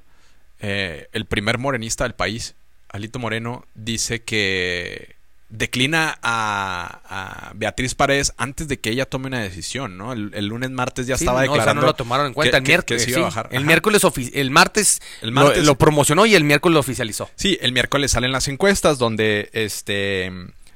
eh, 0.60 1.08
el 1.13 1.26
primer 1.26 1.58
morenista 1.58 2.04
del 2.04 2.13
país, 2.13 2.54
Alito 2.89 3.17
Moreno, 3.17 3.65
dice 3.74 4.21
que 4.21 5.15
declina 5.54 6.18
a, 6.24 7.02
a 7.50 7.52
Beatriz 7.56 7.94
Paredes 7.94 8.34
antes 8.38 8.68
de 8.70 8.80
que 8.80 8.90
ella 8.90 9.06
tome 9.06 9.28
una 9.28 9.42
decisión, 9.42 9.98
¿no? 9.98 10.14
El, 10.14 10.32
el 10.34 10.46
lunes, 10.46 10.72
martes 10.72 11.08
ya 11.08 11.18
Sí, 11.18 11.26
estaba 11.26 11.46
no, 11.46 11.52
o 11.52 11.56
sea, 11.56 11.62
declarando 11.62 11.82
no 11.82 11.88
lo 11.88 11.94
tomaron 11.94 12.28
en 12.28 12.34
cuenta 12.34 12.52
que- 12.60 12.64
el 12.64 12.68
miércoles. 12.70 13.06
que 13.06 13.12
se 13.12 13.16
sí. 13.18 13.22
bajar. 13.22 13.50
El 13.52 13.66
miércoles, 13.66 14.02
el 14.34 14.50
martes, 14.52 15.02
El 15.22 15.30
lo- 15.32 15.36
martes- 15.36 15.66
Lo, 15.66 15.76
promocionó 15.78 16.26
y 16.26 16.36
el 16.36 16.46
miércoles 16.46 16.74
lo 16.76 16.80
oficializó. 16.80 17.30
Sí, 17.36 17.58
el 17.62 17.74
miércoles 17.74 18.12
salen 18.12 18.32
las 18.32 18.48
encuestas 18.48 18.98
donde 18.98 19.50
este 19.52 20.32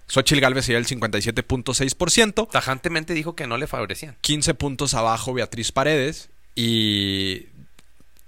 Xochitl 0.08 0.42
Galvez 0.42 0.66
sería 0.66 0.78
el 0.80 0.86
57.6%, 0.86 2.50
Tajantemente 2.52 3.14
dijo 3.14 3.36
que 3.36 3.48
no 3.48 3.58
le 3.58 3.68
favorecían. 3.68 4.18
15 4.22 4.54
puntos 4.54 4.94
abajo 4.94 5.34
Beatriz 5.34 5.72
Paredes 5.72 6.30
y 6.54 7.48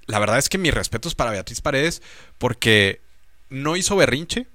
la 0.05 0.19
verdad 0.19 0.37
es 0.37 0.49
que 0.49 0.57
mis 0.57 0.73
respetos 0.73 1.13
para 1.13 1.31
Beatriz 1.31 1.61
Paredes 1.61 2.01
porque 2.37 3.01
no 3.49 3.75
hizo 3.75 3.95
berrinche, 3.95 4.47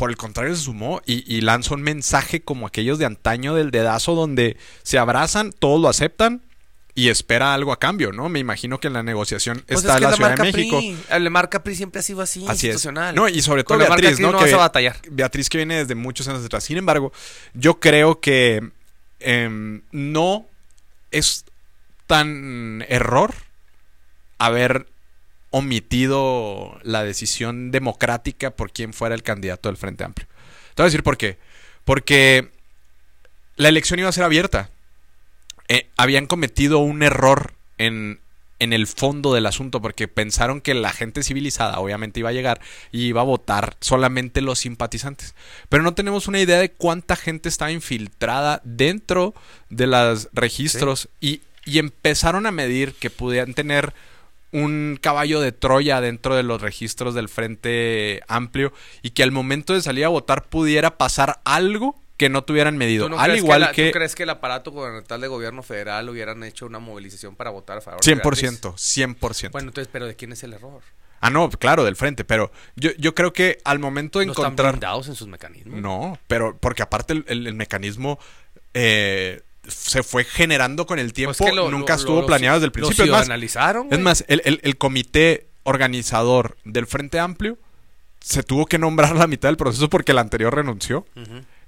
por 0.00 0.08
el 0.08 0.16
contrario 0.16 0.56
se 0.56 0.62
sumó 0.62 1.02
y, 1.04 1.30
y 1.30 1.42
lanzó 1.42 1.74
un 1.74 1.82
mensaje 1.82 2.40
como 2.40 2.66
aquellos 2.66 2.98
de 2.98 3.04
antaño 3.04 3.54
del 3.54 3.70
dedazo 3.70 4.14
donde 4.14 4.56
se 4.82 4.96
abrazan, 4.96 5.52
todos 5.52 5.78
lo 5.78 5.90
aceptan 5.90 6.40
y 6.94 7.10
espera 7.10 7.52
algo 7.52 7.70
a 7.70 7.78
cambio, 7.78 8.10
¿no? 8.10 8.30
Me 8.30 8.38
imagino 8.38 8.80
que 8.80 8.86
en 8.86 8.94
la 8.94 9.02
negociación 9.02 9.62
Pues 9.66 9.80
está 9.80 9.92
es 9.92 9.98
que 9.98 10.06
la, 10.06 10.16
Ciudad 10.16 10.36
de 10.38 10.52
México. 10.52 10.78
PRI, 10.78 10.96
el 11.10 11.28
marca 11.28 11.62
PRI 11.62 11.76
siempre 11.76 12.00
ha 12.00 12.02
sido 12.02 12.22
así, 12.22 12.46
Así 12.48 12.68
es. 12.68 12.76
institucional. 12.76 13.14
No, 13.14 13.28
y 13.28 13.42
sobre 13.42 13.62
todo 13.62 13.76
Con 13.76 13.84
la 13.84 13.90
marca 13.90 14.00
Beatriz, 14.00 14.20
no 14.20 14.30
que 14.30 14.44
vas 14.44 14.52
a 14.54 14.56
batallar. 14.56 14.96
Beatriz 15.10 15.50
que 15.50 15.58
viene 15.58 15.76
desde 15.76 15.94
muchos 15.94 16.26
años 16.28 16.46
atrás. 16.46 16.64
Sin 16.64 16.78
embargo, 16.78 17.12
yo 17.52 17.78
creo 17.78 18.20
que 18.20 18.70
em, 19.18 19.82
no 19.92 20.46
es 21.10 21.44
tan 22.06 22.86
error 22.88 23.34
haber 24.38 24.86
omitido 25.50 26.78
la 26.82 27.02
decisión 27.04 27.70
democrática 27.70 28.50
por 28.50 28.72
quién 28.72 28.92
fuera 28.92 29.14
el 29.14 29.22
candidato 29.22 29.68
del 29.68 29.76
Frente 29.76 30.04
Amplio. 30.04 30.28
Te 30.74 30.82
voy 30.82 30.84
a 30.84 30.90
decir 30.90 31.02
por 31.02 31.16
qué. 31.16 31.38
Porque 31.84 32.50
la 33.56 33.68
elección 33.68 33.98
iba 33.98 34.08
a 34.08 34.12
ser 34.12 34.24
abierta. 34.24 34.70
Eh, 35.68 35.88
habían 35.96 36.26
cometido 36.26 36.78
un 36.78 37.02
error 37.02 37.54
en, 37.78 38.20
en 38.60 38.72
el 38.72 38.86
fondo 38.86 39.34
del 39.34 39.46
asunto 39.46 39.82
porque 39.82 40.06
pensaron 40.06 40.60
que 40.60 40.74
la 40.74 40.92
gente 40.92 41.22
civilizada 41.22 41.80
obviamente 41.80 42.20
iba 42.20 42.28
a 42.28 42.32
llegar 42.32 42.60
y 42.92 43.06
iba 43.06 43.22
a 43.22 43.24
votar 43.24 43.76
solamente 43.80 44.42
los 44.42 44.60
simpatizantes. 44.60 45.34
Pero 45.68 45.82
no 45.82 45.94
tenemos 45.94 46.28
una 46.28 46.40
idea 46.40 46.58
de 46.58 46.70
cuánta 46.70 47.16
gente 47.16 47.48
estaba 47.48 47.72
infiltrada 47.72 48.60
dentro 48.64 49.34
de 49.70 49.86
los 49.86 50.28
registros 50.32 51.08
y, 51.20 51.40
y 51.64 51.78
empezaron 51.78 52.46
a 52.46 52.52
medir 52.52 52.94
que 52.94 53.10
pudieran 53.10 53.54
tener 53.54 53.94
un 54.52 54.98
caballo 55.00 55.40
de 55.40 55.52
Troya 55.52 56.00
dentro 56.00 56.34
de 56.34 56.42
los 56.42 56.60
registros 56.60 57.14
del 57.14 57.28
Frente 57.28 58.22
Amplio 58.28 58.72
y 59.02 59.10
que 59.10 59.22
al 59.22 59.30
momento 59.32 59.74
de 59.74 59.82
salir 59.82 60.04
a 60.04 60.08
votar 60.08 60.48
pudiera 60.48 60.96
pasar 60.98 61.40
algo 61.44 62.00
que 62.16 62.28
no 62.28 62.42
tuvieran 62.44 62.76
medido. 62.76 63.06
¿Tú 63.06 63.10
no 63.12 63.18
al 63.20 63.36
igual 63.36 63.60
la- 63.62 63.72
que... 63.72 63.86
¿Tú 63.86 63.92
crees 63.92 64.14
que 64.14 64.24
el 64.24 64.30
aparato 64.30 64.70
gubernamental 64.72 65.20
de 65.20 65.28
gobierno 65.28 65.62
federal 65.62 66.08
hubieran 66.10 66.42
hecho 66.44 66.66
una 66.66 66.78
movilización 66.78 67.34
para 67.36 67.50
votar 67.50 67.78
a 67.78 67.80
favor 67.80 68.02
de 68.04 68.14
Beatriz? 68.14 68.60
100%, 68.60 68.74
100%. 69.18 69.50
Bueno, 69.52 69.68
entonces, 69.68 69.88
¿pero 69.90 70.06
de 70.06 70.16
quién 70.16 70.32
es 70.32 70.42
el 70.42 70.52
error? 70.52 70.82
Ah, 71.22 71.30
no, 71.30 71.48
claro, 71.50 71.84
del 71.84 71.96
frente, 71.96 72.24
pero 72.24 72.50
yo, 72.76 72.90
yo 72.98 73.14
creo 73.14 73.32
que 73.32 73.58
al 73.64 73.78
momento 73.78 74.18
de 74.18 74.26
¿No 74.26 74.32
están 74.32 74.44
encontrar... 74.46 74.72
blindados 74.72 75.08
en 75.08 75.14
sus 75.14 75.28
mecanismos? 75.28 75.80
No, 75.80 76.18
pero 76.26 76.56
porque 76.58 76.82
aparte 76.82 77.12
el, 77.14 77.24
el- 77.28 77.46
el 77.46 77.54
mecanismo 77.54 78.18
eh, 78.74 79.42
se 79.66 80.02
fue 80.02 80.24
generando 80.24 80.86
con 80.86 80.98
el 80.98 81.12
tiempo, 81.12 81.34
Pues 81.36 81.50
que 81.50 81.54
lo- 81.56 81.70
nunca 81.70 81.94
lo- 81.94 81.98
estuvo 82.00 82.20
lo- 82.22 82.26
planeado 82.26 82.56
desde 82.56 82.66
el 82.66 82.72
principio. 82.72 83.04
Es 83.04 83.10
más, 83.10 83.28
es 83.90 83.98
más 84.00 84.24
el, 84.28 84.42
el- 84.44 84.60
el 84.62 84.76
comité 84.78 85.48
organizador 85.62 86.56
del 86.64 86.86
Frente 86.86 87.18
Amplio 87.18 87.58
se 88.20 88.42
tuvo 88.42 88.66
que 88.66 88.78
nombrar 88.78 89.14
la 89.16 89.26
mitad 89.26 89.48
del 89.48 89.56
proceso 89.56 89.88
porque 89.90 90.12
el 90.12 90.18
anterior 90.18 90.54
renunció. 90.54 91.06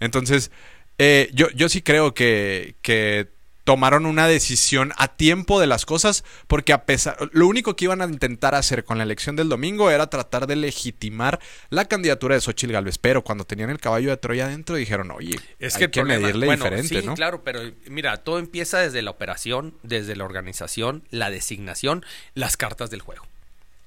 Entonces, 0.01 0.51
eh, 0.99 1.31
yo, 1.33 1.49
yo 1.51 1.69
sí 1.69 1.81
creo 1.83 2.13
que, 2.15 2.75
que 2.83 3.29
tomaron 3.65 4.07
una 4.07 4.27
decisión 4.27 4.93
a 4.97 5.09
tiempo 5.09 5.61
de 5.61 5.67
las 5.67 5.87
cosas, 5.87 6.25
porque 6.49 6.73
a 6.73 6.85
pesar, 6.85 7.17
lo 7.33 7.47
único 7.47 7.77
que 7.77 7.85
iban 7.85 8.03
a 8.03 8.07
intentar 8.07 8.55
hacer 8.55 8.85
con 8.85 8.99
la 8.99 9.05
elección 9.05 9.37
del 9.37 9.49
domingo 9.49 9.91
era 9.91 10.09
tratar 10.09 10.47
de 10.47 10.57
legitimar 10.57 11.39
la 11.71 11.85
candidatura 11.85 12.35
de 12.35 12.41
Xochitl 12.41 12.73
Galvez, 12.73 12.99
pero 12.99 13.23
cuando 13.23 13.45
tenían 13.45 13.71
el 13.71 13.79
caballo 13.79 14.11
de 14.11 14.17
Troya 14.17 14.47
adentro 14.47 14.75
dijeron, 14.77 15.11
oye, 15.13 15.39
Es 15.61 15.75
hay 15.77 15.79
que, 15.79 15.85
el 15.85 15.91
problema- 15.93 16.21
medirle 16.21 16.47
bueno, 16.47 16.65
diferente, 16.65 17.01
sí, 17.01 17.07
¿no? 17.07 17.15
claro, 17.15 17.43
pero 17.45 17.61
mira, 17.89 18.17
todo 18.19 18.39
empieza 18.39 18.79
desde 18.81 19.01
la 19.03 19.11
operación, 19.13 19.75
desde 19.83 20.17
la 20.17 20.25
organización, 20.25 21.05
la 21.11 21.31
designación, 21.31 22.05
las 22.35 22.57
cartas 22.57 22.91
del 22.91 23.01
juego 23.01 23.25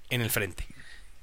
en 0.09 0.21
el 0.21 0.29
frente 0.29 0.65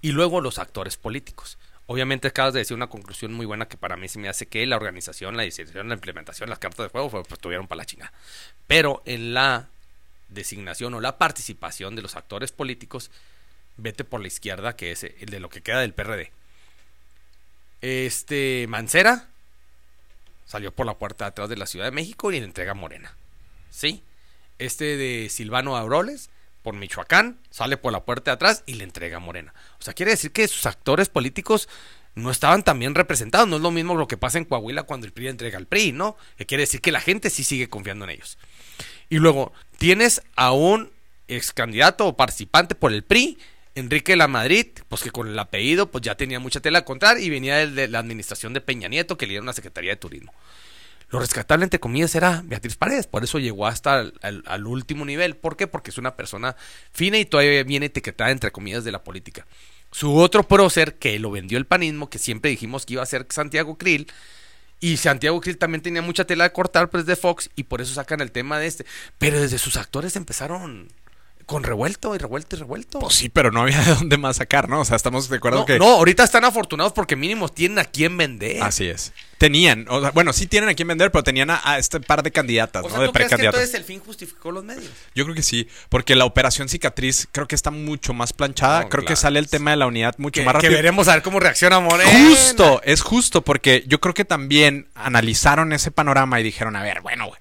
y 0.02 0.12
luego 0.12 0.40
los 0.40 0.58
actores 0.58 0.96
políticos. 0.96 1.56
Obviamente 1.92 2.28
acabas 2.28 2.54
de 2.54 2.60
decir 2.60 2.74
una 2.74 2.86
conclusión 2.86 3.34
muy 3.34 3.44
buena 3.44 3.68
que 3.68 3.76
para 3.76 3.98
mí 3.98 4.08
se 4.08 4.18
me 4.18 4.30
hace 4.30 4.46
que 4.46 4.64
la 4.64 4.76
organización, 4.76 5.36
la 5.36 5.42
designación, 5.42 5.88
la 5.90 5.94
implementación, 5.94 6.48
las 6.48 6.58
cartas 6.58 6.84
del 6.84 6.88
juego 6.88 7.10
pues, 7.10 7.38
tuvieron 7.38 7.68
para 7.68 7.80
la 7.80 7.84
chingada. 7.84 8.14
Pero 8.66 9.02
en 9.04 9.34
la 9.34 9.68
designación 10.30 10.94
o 10.94 11.02
la 11.02 11.18
participación 11.18 11.94
de 11.94 12.00
los 12.00 12.16
actores 12.16 12.50
políticos, 12.50 13.10
vete 13.76 14.04
por 14.04 14.22
la 14.22 14.28
izquierda, 14.28 14.74
que 14.74 14.92
es 14.92 15.04
el 15.04 15.26
de 15.26 15.38
lo 15.38 15.50
que 15.50 15.60
queda 15.60 15.80
del 15.80 15.92
PRD. 15.92 16.32
Este 17.82 18.64
Mancera 18.70 19.28
salió 20.46 20.72
por 20.72 20.86
la 20.86 20.94
puerta 20.94 21.26
de 21.26 21.28
atrás 21.28 21.50
de 21.50 21.58
la 21.58 21.66
Ciudad 21.66 21.84
de 21.84 21.92
México 21.92 22.32
y 22.32 22.40
le 22.40 22.46
entrega 22.46 22.70
a 22.70 22.74
Morena. 22.74 23.14
¿Sí? 23.70 24.02
Este 24.58 24.96
de 24.96 25.28
Silvano 25.28 25.76
Auroles 25.76 26.30
por 26.62 26.74
Michoacán, 26.74 27.38
sale 27.50 27.76
por 27.76 27.92
la 27.92 28.04
puerta 28.04 28.30
de 28.30 28.34
atrás 28.36 28.62
y 28.66 28.74
le 28.74 28.84
entrega 28.84 29.18
a 29.18 29.20
Morena. 29.20 29.52
O 29.80 29.82
sea, 29.82 29.94
quiere 29.94 30.12
decir 30.12 30.32
que 30.32 30.46
sus 30.48 30.66
actores 30.66 31.08
políticos 31.08 31.68
no 32.14 32.30
estaban 32.30 32.62
tan 32.62 32.78
bien 32.78 32.94
representados. 32.94 33.48
No 33.48 33.56
es 33.56 33.62
lo 33.62 33.70
mismo 33.70 33.94
lo 33.94 34.08
que 34.08 34.16
pasa 34.16 34.38
en 34.38 34.44
Coahuila 34.44 34.84
cuando 34.84 35.06
el 35.06 35.12
PRI 35.12 35.28
entrega 35.28 35.58
al 35.58 35.66
PRI, 35.66 35.92
¿no? 35.92 36.16
Que 36.36 36.46
quiere 36.46 36.62
decir 36.62 36.80
que 36.80 36.92
la 36.92 37.00
gente 37.00 37.30
sí 37.30 37.44
sigue 37.44 37.68
confiando 37.68 38.04
en 38.04 38.10
ellos. 38.12 38.38
Y 39.08 39.18
luego 39.18 39.52
tienes 39.78 40.22
a 40.36 40.52
un 40.52 40.90
ex 41.28 41.52
candidato 41.52 42.06
o 42.06 42.16
participante 42.16 42.74
por 42.74 42.92
el 42.92 43.02
PRI, 43.02 43.38
Enrique 43.74 44.16
La 44.16 44.28
Madrid, 44.28 44.66
pues 44.88 45.02
que 45.02 45.10
con 45.10 45.28
el 45.28 45.38
apellido 45.38 45.90
pues 45.90 46.02
ya 46.02 46.14
tenía 46.14 46.38
mucha 46.38 46.60
tela 46.60 46.80
a 46.80 46.84
contar 46.84 47.18
y 47.18 47.30
venía 47.30 47.66
de 47.66 47.88
la 47.88 47.98
administración 47.98 48.52
de 48.52 48.60
Peña 48.60 48.88
Nieto 48.88 49.16
que 49.16 49.26
le 49.26 49.30
dieron 49.30 49.46
una 49.46 49.54
Secretaría 49.54 49.92
de 49.92 49.96
Turismo. 49.96 50.32
Lo 51.12 51.20
rescatable, 51.20 51.64
entre 51.64 51.78
comillas, 51.78 52.14
era 52.14 52.40
Beatriz 52.42 52.74
Paredes. 52.76 53.06
Por 53.06 53.22
eso 53.22 53.38
llegó 53.38 53.66
hasta 53.66 54.00
el, 54.00 54.66
último 54.66 55.04
nivel. 55.04 55.36
¿Por 55.36 55.58
qué? 55.58 55.66
Porque 55.66 55.90
es 55.90 55.98
una 55.98 56.16
persona 56.16 56.56
fina 56.90 57.18
y 57.18 57.26
todavía 57.26 57.62
viene 57.64 57.86
etiquetada, 57.86 58.30
entre 58.30 58.50
comillas, 58.50 58.82
de 58.82 58.92
la 58.92 59.04
política. 59.04 59.46
Su 59.90 60.16
otro 60.16 60.48
prócer, 60.48 60.94
que 60.94 61.18
lo 61.18 61.30
vendió 61.30 61.58
el 61.58 61.66
panismo, 61.66 62.08
que 62.08 62.18
siempre 62.18 62.50
dijimos 62.50 62.86
que 62.86 62.94
iba 62.94 63.02
a 63.02 63.06
ser 63.06 63.26
Santiago 63.28 63.76
Krill. 63.76 64.10
Y 64.80 64.96
Santiago 64.96 65.38
Krill 65.42 65.58
también 65.58 65.82
tenía 65.82 66.00
mucha 66.00 66.24
tela 66.24 66.44
de 66.44 66.52
cortar, 66.52 66.88
pues 66.88 67.04
de 67.04 67.14
Fox, 67.14 67.50
y 67.56 67.64
por 67.64 67.82
eso 67.82 67.92
sacan 67.92 68.22
el 68.22 68.32
tema 68.32 68.58
de 68.58 68.68
este. 68.68 68.86
Pero 69.18 69.38
desde 69.38 69.58
sus 69.58 69.76
actores 69.76 70.16
empezaron 70.16 70.88
con 71.52 71.62
revuelto 71.62 72.14
y 72.14 72.18
revuelto 72.18 72.56
y 72.56 72.58
revuelto. 72.58 72.98
Pues 72.98 73.14
sí, 73.14 73.28
pero 73.28 73.52
no 73.52 73.60
había 73.60 73.78
de 73.84 73.94
dónde 73.94 74.16
más 74.16 74.36
sacar, 74.36 74.68
¿no? 74.68 74.80
O 74.80 74.84
sea, 74.84 74.96
estamos 74.96 75.28
de 75.28 75.36
acuerdo 75.36 75.66
que. 75.66 75.78
No, 75.78 75.86
ahorita 75.86 76.24
están 76.24 76.44
afortunados 76.44 76.92
porque 76.92 77.14
mínimo 77.14 77.48
tienen 77.48 77.78
a 77.78 77.84
quién 77.84 78.16
vender. 78.16 78.62
Así 78.62 78.86
es. 78.86 79.12
Tenían, 79.36 79.86
o 79.88 80.00
sea, 80.00 80.12
bueno, 80.12 80.32
sí 80.32 80.46
tienen 80.46 80.70
a 80.70 80.74
quién 80.74 80.88
vender, 80.88 81.10
pero 81.10 81.24
tenían 81.24 81.50
a, 81.50 81.76
este 81.76 82.00
par 82.00 82.22
de 82.22 82.30
candidatas, 82.30 82.84
o 82.84 82.88
¿no? 82.88 82.94
Sea, 82.94 83.00
de 83.00 83.06
¿tú 83.08 83.12
crees 83.12 83.34
que 83.34 83.44
entonces 83.44 83.74
el 83.74 83.84
fin 83.84 84.00
justificó 84.00 84.52
los 84.52 84.64
medios? 84.64 84.90
Yo 85.14 85.24
creo 85.24 85.34
que 85.34 85.42
sí, 85.42 85.68
porque 85.88 86.14
la 86.14 86.24
operación 86.24 86.68
cicatriz 86.68 87.28
creo 87.30 87.48
que 87.48 87.56
está 87.56 87.70
mucho 87.72 88.14
más 88.14 88.32
planchada. 88.32 88.88
creo 88.88 89.04
que 89.04 89.16
sale 89.16 89.38
el 89.38 89.48
tema 89.48 89.72
de 89.72 89.76
la 89.76 89.86
unidad 89.86 90.14
mucho 90.18 90.42
más 90.44 90.54
rápido. 90.54 90.70
Que 90.70 90.76
veremos 90.76 91.08
a 91.08 91.14
ver 91.14 91.22
cómo 91.22 91.40
reacciona 91.40 91.80
Morena. 91.80 92.10
Justo, 92.28 92.80
es 92.84 93.02
justo, 93.02 93.42
porque 93.42 93.84
yo 93.86 94.00
creo 94.00 94.14
que 94.14 94.24
también 94.24 94.88
analizaron 94.94 95.72
ese 95.72 95.90
panorama 95.90 96.40
y 96.40 96.44
dijeron, 96.44 96.76
a 96.76 96.82
ver, 96.82 97.00
bueno, 97.00 97.26
güey 97.26 97.38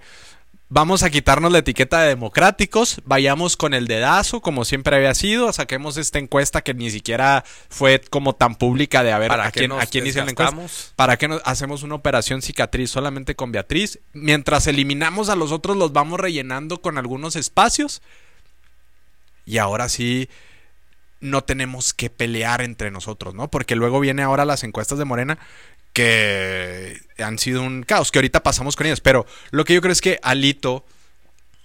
Vamos 0.74 1.04
a 1.04 1.10
quitarnos 1.10 1.52
la 1.52 1.58
etiqueta 1.58 2.00
de 2.00 2.08
democráticos, 2.08 3.02
vayamos 3.04 3.58
con 3.58 3.74
el 3.74 3.88
dedazo, 3.88 4.40
como 4.40 4.64
siempre 4.64 4.96
había 4.96 5.14
sido, 5.14 5.52
saquemos 5.52 5.98
esta 5.98 6.18
encuesta 6.18 6.62
que 6.62 6.74
ni 6.74 6.90
siquiera 6.90 7.44
fue 7.68 8.00
como 8.00 8.36
tan 8.36 8.56
pública 8.56 9.04
de 9.04 9.12
a 9.12 9.20
ver 9.20 9.34
a 9.34 9.52
quién, 9.52 9.74
a 9.74 9.86
quién 9.86 10.08
hizo 10.08 10.24
la 10.24 10.32
encuesta. 10.32 10.94
¿Para 10.96 11.18
qué 11.18 11.28
no 11.28 11.42
hacemos 11.44 11.84
una 11.84 11.96
operación 11.96 12.42
cicatriz 12.42 12.90
solamente 12.90 13.36
con 13.36 13.52
Beatriz? 13.52 14.00
Mientras 14.14 14.66
eliminamos 14.66 15.28
a 15.28 15.36
los 15.36 15.52
otros, 15.52 15.76
los 15.76 15.92
vamos 15.92 16.22
rellenando 16.22 16.82
con 16.82 16.98
algunos 16.98 17.36
espacios. 17.36 18.02
Y 19.46 19.58
ahora 19.58 19.90
sí, 19.90 20.30
no 21.20 21.44
tenemos 21.44 21.94
que 21.94 22.10
pelear 22.10 22.62
entre 22.62 22.92
nosotros, 22.92 23.36
¿no? 23.36 23.50
Porque 23.50 23.76
luego 23.76 24.00
viene 24.00 24.24
ahora 24.24 24.46
las 24.46 24.64
encuestas 24.64 24.98
de 25.00 25.04
Morena 25.04 25.38
que 25.94 27.02
han 27.18 27.40
sido 27.40 27.64
un 27.64 27.84
caos, 27.84 28.12
que 28.12 28.20
ahorita 28.20 28.44
pasamos 28.44 28.76
con 28.76 28.88
ellos. 28.88 29.02
Pero 29.02 29.26
lo 29.52 29.66
que 29.66 29.74
yo 29.74 29.82
creo 29.82 29.92
es 29.92 30.02
que 30.02 30.20
Alito 30.22 30.86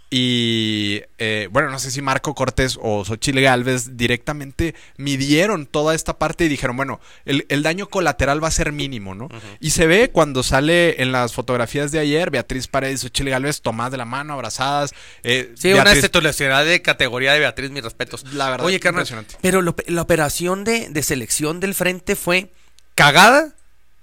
y, 0.08 1.02
eh, 1.18 1.48
bueno, 1.50 1.68
no 1.68 1.80
sé 1.80 1.90
si 1.90 2.00
Marco 2.00 2.32
Cortés 2.34 2.78
o 2.80 3.04
Xochitl 3.04 3.40
Galvez 3.40 3.96
directamente 3.96 4.76
midieron 4.98 5.66
toda 5.66 5.96
esta 5.96 6.16
parte 6.16 6.44
y 6.44 6.48
dijeron, 6.48 6.76
bueno, 6.76 7.00
el, 7.24 7.62
daño 7.64 7.88
colateral 7.88 8.42
va 8.42 8.46
a 8.46 8.52
ser 8.52 8.70
mínimo, 8.70 9.16
¿no? 9.16 9.28
Y 9.58 9.70
se 9.70 9.88
ve 9.88 10.10
cuando 10.12 10.44
sale 10.44 11.02
en 11.02 11.10
las 11.10 11.32
fotografías 11.32 11.90
de 11.90 11.98
ayer, 11.98 12.30
Beatriz 12.30 12.68
Paredes 12.68 13.00
y 13.00 13.08
Xochitl 13.08 13.30
Galvez 13.30 13.62
tomadas 13.62 13.90
de 13.90 13.98
la 13.98 14.04
mano, 14.04 14.34
abrazadas. 14.34 14.94
Eh, 15.24 15.52
sí, 15.56 15.72
una 15.72 15.90
institucionalidad 15.92 16.70
de 16.70 16.82
categoría 16.82 17.32
de 17.32 17.40
Beatriz, 17.40 17.70
mis 17.72 17.82
respetos. 17.82 18.32
La 18.32 18.48
verdad, 18.50 18.66
Oye, 18.66 18.78
carnal, 18.78 19.06
pero 19.40 19.60
la 19.60 20.02
operación 20.02 20.62
de, 20.62 20.88
de 20.88 21.02
selección 21.02 21.58
del 21.58 21.74
frente 21.74 22.14
fue 22.14 22.52
cagada 22.94 23.56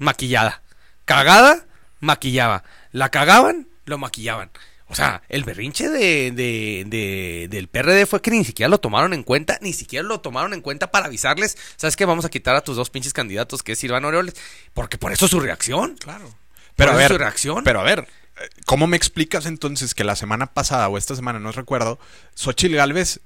maquillada. 0.03 0.61
Cagada, 1.05 1.65
maquillaba. 1.99 2.63
La 2.91 3.09
cagaban, 3.09 3.67
lo 3.85 3.97
maquillaban. 3.97 4.51
O 4.87 4.95
sea, 4.95 5.23
el 5.27 5.43
berrinche 5.43 5.89
de, 5.89 6.31
de, 6.31 7.47
del 7.49 7.67
PRD 7.67 8.05
fue 8.05 8.21
que 8.21 8.29
ni 8.29 8.45
siquiera 8.45 8.69
lo 8.69 8.79
tomaron 8.79 9.13
en 9.13 9.23
cuenta, 9.23 9.57
ni 9.59 9.73
siquiera 9.73 10.07
lo 10.07 10.21
tomaron 10.21 10.53
en 10.53 10.61
cuenta 10.61 10.91
para 10.91 11.07
avisarles, 11.07 11.57
¿sabes 11.77 11.95
qué? 11.95 12.05
Vamos 12.05 12.25
a 12.25 12.29
quitar 12.29 12.55
a 12.55 12.61
tus 12.61 12.75
dos 12.75 12.91
pinches 12.91 13.11
candidatos, 13.11 13.63
que 13.63 13.71
es 13.71 13.79
Silvano 13.79 14.07
Aureoles, 14.07 14.35
porque 14.75 14.99
por 14.99 15.11
eso 15.11 15.27
su 15.27 15.39
reacción. 15.39 15.95
Claro. 15.95 16.31
Pero 16.75 16.91
a 16.91 16.95
ver, 16.95 17.11
su 17.11 17.17
reacción. 17.17 17.63
Pero 17.63 17.79
a 17.79 17.83
ver, 17.83 18.07
¿cómo 18.67 18.85
me 18.85 18.95
explicas 18.95 19.47
entonces 19.47 19.95
que 19.95 20.03
la 20.03 20.15
semana 20.15 20.47
pasada 20.47 20.87
o 20.89 20.97
esta 20.99 21.15
semana, 21.15 21.39
no 21.39 21.51
recuerdo, 21.51 21.97
Xochitl 22.35 22.75
Galvez 22.75 23.19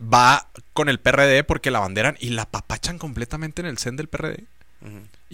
va 0.00 0.48
con 0.74 0.88
el 0.88 1.00
PRD 1.00 1.42
porque 1.42 1.72
la 1.72 1.80
banderan 1.80 2.16
y 2.20 2.30
la 2.30 2.46
papachan 2.46 2.98
completamente 2.98 3.62
en 3.62 3.66
el 3.66 3.78
CEN 3.78 3.96
del 3.96 4.06
PRD? 4.06 4.44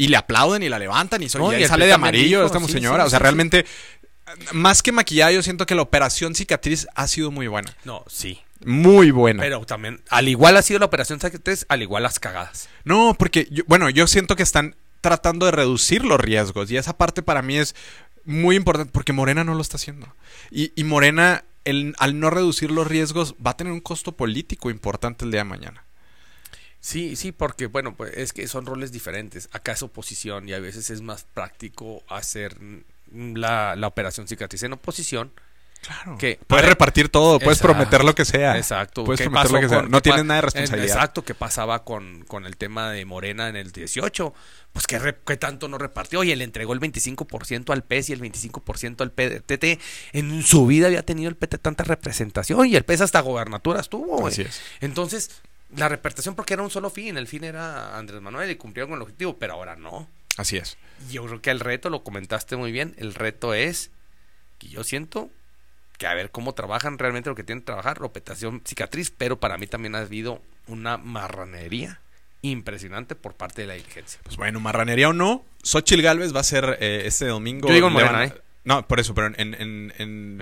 Y 0.00 0.08
le 0.08 0.16
aplauden 0.16 0.62
y 0.62 0.70
la 0.70 0.78
levantan 0.78 1.22
y, 1.22 1.28
sale 1.28 1.86
de 1.86 1.92
amarillo 1.92 2.46
esta 2.46 2.58
señora. 2.66 3.04
o 3.04 3.10
sea, 3.10 3.18
realmente, 3.18 3.66
más 4.52 4.82
que 4.82 4.92
maquillaje, 4.92 5.34
yo 5.34 5.42
siento 5.42 5.66
que 5.66 5.74
la 5.74 5.82
operación 5.82 6.34
cicatriz 6.34 6.86
ha 6.94 7.06
sido 7.06 7.30
muy 7.30 7.48
buena. 7.48 7.76
No, 7.84 8.02
sí. 8.08 8.40
Muy 8.64 9.10
buena. 9.10 9.42
Pero 9.42 9.66
también, 9.66 10.00
al 10.08 10.28
igual 10.28 10.56
ha 10.56 10.62
sido 10.62 10.78
la 10.78 10.86
operación 10.86 11.20
cicatriz, 11.20 11.66
al 11.68 11.82
igual 11.82 12.02
las 12.02 12.18
cagadas. 12.18 12.70
No, 12.82 13.14
porque, 13.18 13.46
bueno, 13.66 13.90
yo 13.90 14.06
siento 14.06 14.36
que 14.36 14.42
están 14.42 14.74
tratando 15.02 15.44
de 15.44 15.52
reducir 15.52 16.02
los 16.02 16.18
riesgos 16.18 16.70
y 16.70 16.78
esa 16.78 16.96
parte 16.96 17.22
para 17.22 17.42
mí 17.42 17.58
es 17.58 17.74
muy 18.24 18.56
importante 18.56 18.92
porque 18.92 19.12
Morena 19.12 19.44
no 19.44 19.54
lo 19.54 19.60
está 19.60 19.76
haciendo. 19.76 20.14
Y, 20.50 20.72
y 20.76 20.84
Morena, 20.84 21.44
el, 21.64 21.94
al 21.98 22.18
no 22.18 22.30
reducir 22.30 22.70
los 22.70 22.86
riesgos, 22.86 23.34
va 23.34 23.50
a 23.50 23.56
tener 23.58 23.74
un 23.74 23.80
costo 23.80 24.12
político 24.12 24.70
importante 24.70 25.26
el 25.26 25.30
día 25.30 25.40
de 25.40 25.44
mañana. 25.44 25.84
Sí, 26.80 27.14
sí, 27.14 27.30
porque 27.32 27.66
bueno, 27.66 27.94
pues 27.94 28.16
es 28.16 28.32
que 28.32 28.48
son 28.48 28.66
roles 28.66 28.90
diferentes. 28.90 29.48
Acá 29.52 29.72
es 29.72 29.82
oposición 29.82 30.48
y 30.48 30.54
a 30.54 30.60
veces 30.60 30.90
es 30.90 31.02
más 31.02 31.24
práctico 31.24 32.02
hacer 32.08 32.56
la, 33.12 33.76
la 33.76 33.86
operación 33.86 34.26
cicatriz 34.26 34.62
en 34.62 34.72
oposición. 34.72 35.32
Claro. 35.82 36.18
Que, 36.18 36.38
puedes 36.46 36.66
repartir 36.66 37.08
todo, 37.08 37.38
puedes 37.38 37.58
prometer 37.58 38.04
lo 38.04 38.14
que 38.14 38.26
sea. 38.26 38.56
Exacto. 38.56 39.04
Puedes 39.04 39.22
prometer 39.22 39.50
lo 39.50 39.60
que 39.60 39.68
sea. 39.68 39.82
No 39.82 40.02
tienes 40.02 40.24
nada 40.24 40.36
de 40.36 40.42
responsabilidad. 40.42 40.96
Exacto, 40.96 41.24
que 41.24 41.34
pasaba 41.34 41.84
con, 41.84 42.24
con, 42.26 42.44
el 42.44 42.58
tema 42.58 42.90
de 42.90 43.04
Morena 43.06 43.48
en 43.48 43.56
el 43.56 43.72
18. 43.72 44.34
Pues 44.72 44.86
que, 44.86 45.16
que 45.26 45.36
tanto 45.38 45.68
no 45.68 45.78
repartió. 45.78 46.22
Y 46.22 46.32
él 46.32 46.42
entregó 46.42 46.74
el 46.74 46.80
25% 46.80 47.72
al 47.72 47.82
PES 47.82 48.10
y 48.10 48.12
el 48.12 48.20
25% 48.20 49.00
al 49.00 49.10
PTT. 49.10 49.80
En 50.12 50.42
su 50.42 50.66
vida 50.66 50.86
había 50.86 51.02
tenido 51.02 51.30
el 51.30 51.36
PT 51.36 51.58
tanta 51.58 51.84
representación. 51.84 52.66
Y 52.66 52.76
el 52.76 52.84
PES 52.84 53.00
hasta 53.00 53.20
gobernaturas 53.20 53.88
tuvo. 53.88 54.26
Así 54.26 54.42
es. 54.42 54.60
Entonces, 54.80 55.30
la 55.76 55.88
representación 55.88 56.34
porque 56.34 56.54
era 56.54 56.62
un 56.62 56.70
solo 56.70 56.90
fin, 56.90 57.16
el 57.16 57.26
fin 57.26 57.44
era 57.44 57.96
Andrés 57.96 58.20
Manuel 58.20 58.50
y 58.50 58.56
cumplieron 58.56 58.90
con 58.90 58.98
el 58.98 59.02
objetivo, 59.02 59.36
pero 59.38 59.54
ahora 59.54 59.76
no. 59.76 60.08
Así 60.36 60.56
es. 60.56 60.76
Yo 61.10 61.24
creo 61.26 61.42
que 61.42 61.50
el 61.50 61.60
reto, 61.60 61.90
lo 61.90 62.02
comentaste 62.02 62.56
muy 62.56 62.72
bien, 62.72 62.94
el 62.98 63.14
reto 63.14 63.54
es 63.54 63.90
que 64.58 64.68
yo 64.68 64.84
siento 64.84 65.30
que 65.98 66.06
a 66.06 66.14
ver 66.14 66.30
cómo 66.30 66.54
trabajan 66.54 66.98
realmente 66.98 67.28
lo 67.28 67.36
que 67.36 67.44
tienen 67.44 67.60
que 67.60 67.66
trabajar, 67.66 68.02
operación 68.02 68.62
cicatriz, 68.64 69.12
pero 69.16 69.38
para 69.38 69.58
mí 69.58 69.66
también 69.66 69.94
ha 69.94 69.98
habido 69.98 70.40
una 70.66 70.96
marranería 70.96 72.00
impresionante 72.42 73.14
por 73.14 73.34
parte 73.34 73.62
de 73.62 73.68
la 73.68 73.74
dirigencia. 73.74 74.20
Pues 74.24 74.36
bueno, 74.36 74.60
marranería 74.60 75.10
o 75.10 75.12
no, 75.12 75.44
Xochitl 75.62 76.00
Galvez 76.00 76.34
va 76.34 76.40
a 76.40 76.44
ser 76.44 76.78
eh, 76.80 77.02
este 77.04 77.26
domingo. 77.26 77.68
Yo 77.68 77.74
digo 77.74 77.90
Morena, 77.90 78.24
¿eh? 78.24 78.34
No, 78.64 78.86
por 78.86 79.00
eso, 79.00 79.14
pero 79.14 79.26
en, 79.26 79.54
el, 79.54 79.92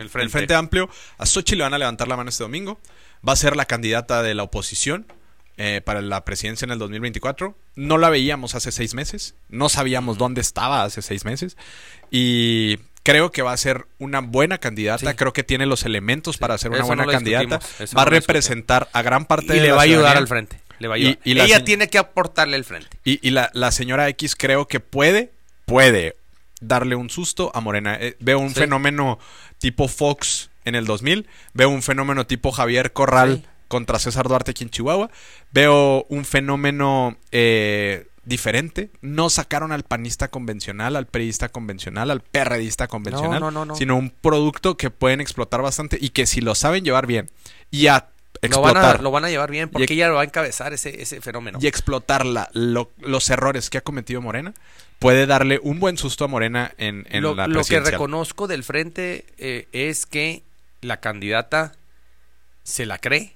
frente. 0.09 0.23
el, 0.23 0.31
frente. 0.31 0.55
Amplio, 0.55 0.89
a 1.19 1.27
Xochitl 1.27 1.59
le 1.59 1.65
van 1.65 1.75
a 1.75 1.79
levantar 1.79 2.09
la 2.09 2.17
mano 2.17 2.31
este 2.31 2.45
domingo. 2.45 2.81
Va 3.27 3.33
a 3.33 3.37
ser 3.37 3.57
la 3.57 3.65
candidata 3.65 4.23
de 4.23 4.35
la 4.35 4.45
oposición 4.45 5.07
eh, 5.61 5.81
para 5.85 6.01
la 6.01 6.25
presidencia 6.25 6.67
en 6.67 6.71
el 6.71 6.79
2024. 6.79 7.53
No 7.75 7.99
la 7.99 8.11
veíamos 8.11 8.55
hace 8.55 8.71
seis 8.71 8.95
meses, 8.95 9.35
no 9.49 9.69
sabíamos 9.69 10.17
dónde 10.17 10.41
estaba 10.41 10.85
hace 10.85 11.03
seis 11.03 11.25
meses 11.25 11.57
y 12.13 12.79
creo 13.03 13.33
que 13.33 13.43
va 13.43 13.53
a 13.53 13.57
ser 13.57 13.87
una 13.99 14.21
buena 14.21 14.59
candidata, 14.59 15.17
creo 15.17 15.33
que 15.33 15.43
tiene 15.43 15.67
los 15.67 15.85
elementos 15.85 16.39
para 16.39 16.57
ser 16.59 16.71
una 16.71 16.85
buena 16.85 17.07
candidata, 17.07 17.59
va 17.97 18.03
a 18.03 18.05
representar 18.05 18.89
a 18.93 19.03
gran 19.03 19.25
parte 19.25 19.57
y 19.57 19.61
le 19.61 19.73
va 19.73 19.81
a 19.81 19.85
ayudar 19.85 20.17
al 20.17 20.29
frente. 20.29 20.61
Le 20.79 20.87
va 20.87 20.95
a 20.95 20.97
ayudar. 20.97 21.19
Y, 21.25 21.41
Ella 21.41 21.65
tiene 21.65 21.89
que 21.89 21.99
aportarle 21.99 22.55
al 22.55 22.65
frente. 22.65 22.97
Y, 23.03 23.31
la, 23.31 23.73
señora 23.73 24.09
X 24.11 24.37
creo 24.37 24.69
que 24.69 24.79
puede, 24.79 25.33
puede 25.65 26.15
darle 26.61 26.95
un 26.95 27.11
susto 27.11 27.51
a 27.53 27.61
Morena. 27.61 27.97
Eh, 28.01 28.17
veo 28.21 28.39
un 28.39 28.55
fenómeno 28.55 29.19
tipo 29.59 29.89
Fox 29.89 30.51
en 30.65 30.77
el 30.77 30.85
2000, 30.85 31.27
veo 31.53 31.69
un 31.69 31.83
fenómeno 31.83 32.29
tipo 32.29 32.53
Javier 32.53 32.93
Corral 32.93 33.43
contra 33.69 33.99
César 33.99 34.27
Duarte 34.29 34.51
aquí 34.53 34.65
en 34.65 34.71
Chihuahua. 34.71 35.11
Veo 35.53 36.05
un 36.09 36.25
fenómeno 36.25 37.17
eh, 37.33 38.07
diferente. 38.25 38.91
No 39.01 39.31
sacaron 39.31 39.73
al 39.73 39.83
panista 39.85 40.29
convencional, 40.29 40.97
al 40.97 41.07
periodista 41.07 41.49
convencional, 41.49 42.11
al 42.11 42.21
perredista 42.21 42.89
convencional, 42.89 43.41
no, 43.41 43.51
no, 43.51 43.65
no. 43.65 43.75
sino 43.77 43.97
un 43.97 44.11
producto 44.11 44.77
que 44.77 44.91
pueden 44.91 45.21
explotar 45.21 45.63
bastante 45.63 45.99
y 46.01 46.11
que 46.11 46.27
si 46.27 46.41
lo 46.41 46.55
saben 46.55 46.85
llevar 46.85 47.07
bien 47.07 47.31
y 47.71 47.87
a 47.87 48.09
Lo 48.43 48.61
van, 48.61 48.77
a, 48.77 48.81
explotar 48.81 49.03
lo 49.03 49.11
van 49.11 49.25
a 49.25 49.31
llevar 49.31 49.51
bien 49.51 49.69
porque 49.69 49.95
ella 49.95 50.09
lo 50.09 50.15
va 50.15 50.21
a 50.21 50.25
encabezar 50.25 50.73
ese, 50.73 51.03
ese 51.03 51.21
fenómeno. 51.21 51.59
y 51.61 51.67
explotar 51.67 52.25
la- 52.27 52.51
lo- 52.53 52.91
los 52.99 53.29
errores 53.31 53.69
que 53.71 53.79
ha 53.79 53.81
cometido 53.81 54.21
Morena, 54.23 54.53
puede 54.99 55.27
darle 55.27 55.59
un 55.63 55.81
buen 55.81 55.97
susto 55.97 56.25
a 56.25 56.29
Morena 56.29 56.73
en, 56.79 57.07
en 57.11 57.23
lo, 57.23 57.35
la 57.35 57.47
lo 57.47 57.65
que 57.65 57.81
reconozco 57.81 58.47
del 58.47 58.63
frente 58.63 59.25
eh, 59.39 59.67
es 59.73 60.07
que 60.07 60.43
la 60.83 60.99
candidata 61.01 61.75
se 62.63 62.85
la 62.87 62.99
cree, 62.99 63.35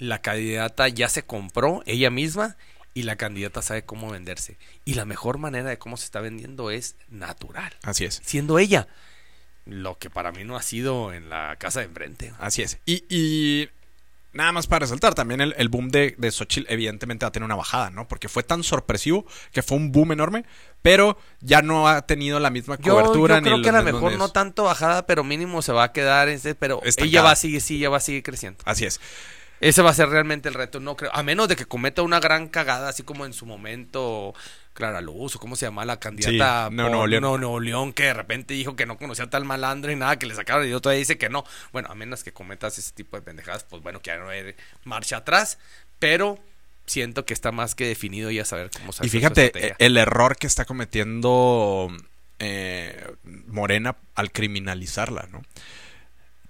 la 0.00 0.20
candidata 0.20 0.88
ya 0.88 1.08
se 1.08 1.22
compró 1.22 1.82
ella 1.86 2.10
misma 2.10 2.56
y 2.94 3.02
la 3.04 3.14
candidata 3.16 3.62
sabe 3.62 3.84
cómo 3.84 4.10
venderse. 4.10 4.56
Y 4.84 4.94
la 4.94 5.04
mejor 5.04 5.38
manera 5.38 5.68
de 5.68 5.78
cómo 5.78 5.96
se 5.96 6.06
está 6.06 6.20
vendiendo 6.20 6.70
es 6.72 6.96
natural, 7.08 7.72
Así 7.82 8.04
es. 8.04 8.20
siendo 8.24 8.58
ella. 8.58 8.88
Lo 9.66 9.98
que 9.98 10.10
para 10.10 10.32
mí 10.32 10.42
no 10.42 10.56
ha 10.56 10.62
sido 10.62 11.12
en 11.12 11.28
la 11.28 11.54
casa 11.56 11.80
de 11.80 11.86
enfrente. 11.86 12.32
Así 12.40 12.62
es. 12.62 12.78
Y, 12.86 13.04
y 13.08 13.68
nada 14.32 14.50
más 14.52 14.66
para 14.66 14.80
resaltar, 14.80 15.14
también 15.14 15.40
el, 15.40 15.54
el 15.58 15.68
boom 15.68 15.90
de, 15.90 16.14
de 16.18 16.30
Xochitl 16.32 16.72
evidentemente 16.72 17.24
va 17.24 17.28
a 17.28 17.32
tener 17.32 17.44
una 17.44 17.54
bajada, 17.56 17.90
¿no? 17.90 18.08
Porque 18.08 18.28
fue 18.28 18.42
tan 18.42 18.64
sorpresivo 18.64 19.26
que 19.52 19.62
fue 19.62 19.76
un 19.76 19.92
boom 19.92 20.12
enorme, 20.12 20.44
pero 20.82 21.16
ya 21.40 21.62
no 21.62 21.86
ha 21.88 22.02
tenido 22.06 22.40
la 22.40 22.50
misma 22.50 22.76
Yo, 22.80 22.94
cobertura. 22.94 23.36
yo 23.36 23.40
ni 23.42 23.46
creo 23.50 23.62
que 23.62 23.68
a 23.68 23.82
lo 23.82 23.82
mejor 23.84 24.16
no 24.16 24.30
tanto 24.30 24.64
bajada, 24.64 25.06
pero 25.06 25.22
mínimo 25.22 25.62
se 25.62 25.72
va 25.72 25.84
a 25.84 25.92
quedar 25.92 26.28
ese, 26.28 26.54
pero 26.56 26.80
Estancada. 26.82 27.06
ella 27.08 27.22
va 27.22 27.30
a 27.32 27.36
seguir, 27.36 27.60
sí, 27.60 27.76
ella 27.76 27.90
va 27.90 27.98
a 27.98 28.00
seguir 28.00 28.22
creciendo. 28.24 28.58
Así 28.64 28.86
es. 28.86 28.98
Ese 29.60 29.82
va 29.82 29.90
a 29.90 29.94
ser 29.94 30.08
realmente 30.08 30.48
el 30.48 30.54
reto, 30.54 30.80
no 30.80 30.96
creo. 30.96 31.14
A 31.14 31.22
menos 31.22 31.46
de 31.48 31.54
que 31.54 31.66
cometa 31.66 32.02
una 32.02 32.18
gran 32.18 32.48
cagada, 32.48 32.88
así 32.88 33.02
como 33.02 33.26
en 33.26 33.34
su 33.34 33.44
momento 33.44 34.34
Clara 34.72 35.02
Luz, 35.02 35.36
o 35.36 35.38
cómo 35.38 35.54
se 35.54 35.66
llama 35.66 35.84
la 35.84 36.00
candidata 36.00 36.68
Sí, 36.68 36.74
no, 36.74 36.84
por 36.84 36.90
Nuevo 36.90 37.06
León. 37.06 37.22
No, 37.22 37.38
Nuevo 37.38 37.60
León, 37.60 37.92
que 37.92 38.04
de 38.04 38.14
repente 38.14 38.54
dijo 38.54 38.74
que 38.74 38.86
no 38.86 38.96
conocía 38.96 39.28
tal 39.28 39.44
malandro 39.44 39.92
y 39.92 39.96
nada, 39.96 40.18
que 40.18 40.26
le 40.26 40.34
sacaron 40.34 40.66
y 40.66 40.70
todavía 40.80 40.98
dice 40.98 41.18
que 41.18 41.28
no. 41.28 41.44
Bueno, 41.72 41.88
a 41.90 41.94
menos 41.94 42.24
que 42.24 42.32
cometas 42.32 42.78
ese 42.78 42.92
tipo 42.92 43.16
de 43.16 43.22
pendejadas, 43.22 43.64
pues 43.64 43.82
bueno, 43.82 44.00
que 44.00 44.10
ya 44.10 44.16
no 44.16 44.30
hay 44.30 44.54
marcha 44.84 45.18
atrás, 45.18 45.58
pero 45.98 46.38
siento 46.86 47.26
que 47.26 47.34
está 47.34 47.52
más 47.52 47.74
que 47.74 47.86
definido 47.86 48.30
ya 48.30 48.44
saber 48.44 48.70
cómo 48.70 48.92
se 48.92 49.06
Y 49.06 49.10
fíjate, 49.10 49.74
el 49.78 49.96
error 49.98 50.36
que 50.36 50.46
está 50.46 50.64
cometiendo 50.64 51.88
eh, 52.38 53.12
Morena 53.46 53.96
al 54.14 54.32
criminalizarla, 54.32 55.28
¿no? 55.30 55.42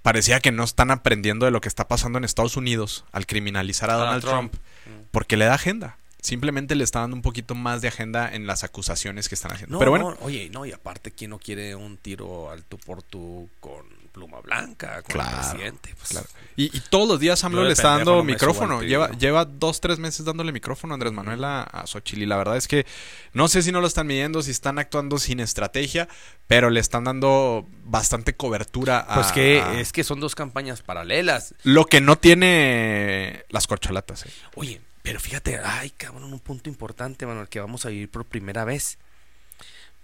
Parecía 0.03 0.40
que 0.40 0.53
no 0.53 0.64
están 0.64 0.90
aprendiendo 0.90 1.44
de 1.46 1.53
lo 1.53 1.61
que 1.61 1.68
está 1.68 1.86
pasando 1.86 2.18
en 2.18 2.24
Estados 2.24 2.57
Unidos 2.57 3.05
al 3.12 3.26
criminalizar 3.26 3.90
a 3.90 3.94
Donald 3.94 4.24
Donald 4.24 4.51
Trump, 4.51 4.64
porque 5.11 5.36
le 5.36 5.44
da 5.44 5.55
agenda. 5.55 5.98
Simplemente 6.22 6.74
le 6.74 6.84
está 6.84 7.01
dando 7.01 7.16
un 7.16 7.22
poquito 7.22 7.55
más 7.55 7.80
de 7.80 7.88
agenda 7.88 8.32
en 8.32 8.46
las 8.46 8.62
acusaciones 8.64 9.28
que 9.28 9.34
están 9.34 9.53
haciendo. 9.53 9.74
No, 9.74 9.78
Pero 9.78 9.90
bueno, 9.90 10.11
no, 10.11 10.26
oye, 10.26 10.51
no, 10.51 10.66
y 10.66 10.72
aparte, 10.72 11.11
¿quién 11.11 11.30
no 11.30 11.38
quiere 11.38 11.74
un 11.74 11.96
tiro 11.96 12.51
al 12.51 12.62
tú 12.64 12.78
por 12.78 13.03
tú 13.03 13.48
con 13.61 13.99
pluma 14.11 14.40
blanca, 14.40 15.02
con 15.02 15.12
Claro, 15.12 15.30
el 15.30 15.36
presidente? 15.50 15.94
Pues, 15.96 16.08
Claro. 16.11 16.26
Y, 16.56 16.76
y 16.76 16.80
todos 16.90 17.08
los 17.08 17.20
días 17.20 17.42
AMLO 17.44 17.64
le 17.64 17.72
está 17.72 17.90
dando 17.96 18.22
micrófono. 18.24 18.82
Lleva, 18.82 19.11
lleva 19.12 19.44
dos, 19.46 19.80
tres 19.80 19.98
meses 19.98 20.24
dándole 20.26 20.52
micrófono 20.52 20.92
a 20.92 20.96
Andrés 20.96 21.12
Manuel 21.12 21.42
a, 21.44 21.62
a 21.62 21.86
Xochitl. 21.86 22.22
Y 22.22 22.26
la 22.26 22.36
verdad 22.36 22.56
es 22.56 22.68
que 22.68 22.84
no 23.32 23.48
sé 23.48 23.62
si 23.62 23.72
no 23.72 23.80
lo 23.80 23.86
están 23.86 24.06
midiendo, 24.06 24.42
si 24.42 24.50
están 24.50 24.78
actuando 24.78 25.18
sin 25.18 25.40
estrategia, 25.40 26.08
pero 26.46 26.68
le 26.70 26.80
están 26.80 27.04
dando 27.04 27.66
bastante 27.84 28.34
cobertura 28.34 28.98
a. 28.98 29.14
Pues 29.14 29.32
que 29.32 29.61
a- 29.61 29.80
es 29.80 29.92
que 29.92 30.04
son 30.04 30.20
dos 30.20 30.34
campañas 30.34 30.82
paralelas. 30.82 31.54
Lo 31.62 31.86
que 31.86 32.00
no 32.00 32.16
tiene 32.18 33.44
las 33.48 33.66
corcholatas. 33.66 34.26
eh. 34.26 34.30
Oye, 34.56 34.80
pero 35.02 35.18
fíjate, 35.20 35.58
ay, 35.64 35.90
cabrón, 35.90 36.24
un 36.24 36.40
punto 36.40 36.68
importante, 36.68 37.24
Manuel, 37.24 37.48
que 37.48 37.61
vamos 37.61 37.86
a 37.86 37.88
vivir 37.88 38.11
por 38.11 38.24
primera 38.26 38.64
vez. 38.64 38.98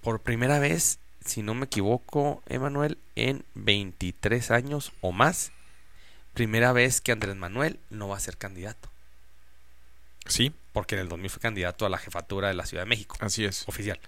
Por 0.01 0.21
primera 0.21 0.59
vez, 0.59 1.01
si 1.27 1.43
no 1.43 1.55
me 1.55 1.67
equivoco, 1.67 2.43
Emanuel, 2.47 2.99
en 3.15 3.45
23 3.55 4.51
años 4.51 4.93
o 5.01 5.13
más, 5.13 5.53
primera 6.35 6.73
vez 6.73 7.01
que 7.01 7.13
Andrés 7.13 7.37
Manuel 7.37 7.79
no 7.91 8.09
va 8.09 8.17
a 8.17 8.21
ser 8.21 8.37
candidato. 8.37 8.91
Sí, 10.27 10.53
Porque 10.73 10.97
en 10.97 11.03
el 11.03 11.09
2000 11.09 11.31
fue 11.31 11.41
candidato 11.41 11.87
a 11.87 11.89
la 11.89 11.99
jefatura 11.99 12.49
de 12.49 12.55
la 12.55 12.67
Ciudad 12.67 12.83
de 12.83 12.89
México, 12.89 13.17
así 13.21 13.45
es. 13.45 13.67
oficial. 13.69 14.01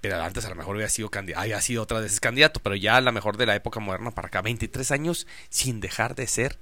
Pero 0.00 0.22
antes 0.22 0.44
a 0.44 0.50
lo 0.50 0.54
mejor 0.54 0.76
había 0.76 0.88
sido 0.88 1.10
candidato, 1.10 1.40
había 1.40 1.60
sido 1.60 1.82
otras 1.82 2.02
veces 2.02 2.20
candidato, 2.20 2.60
pero 2.60 2.76
ya 2.76 2.96
a 2.96 3.00
lo 3.00 3.10
mejor 3.10 3.38
de 3.38 3.46
la 3.46 3.56
época 3.56 3.80
moderna 3.80 4.10
para 4.10 4.28
acá, 4.28 4.42
23 4.42 4.90
años 4.92 5.26
sin 5.48 5.80
dejar 5.80 6.14
de 6.14 6.26
ser 6.26 6.58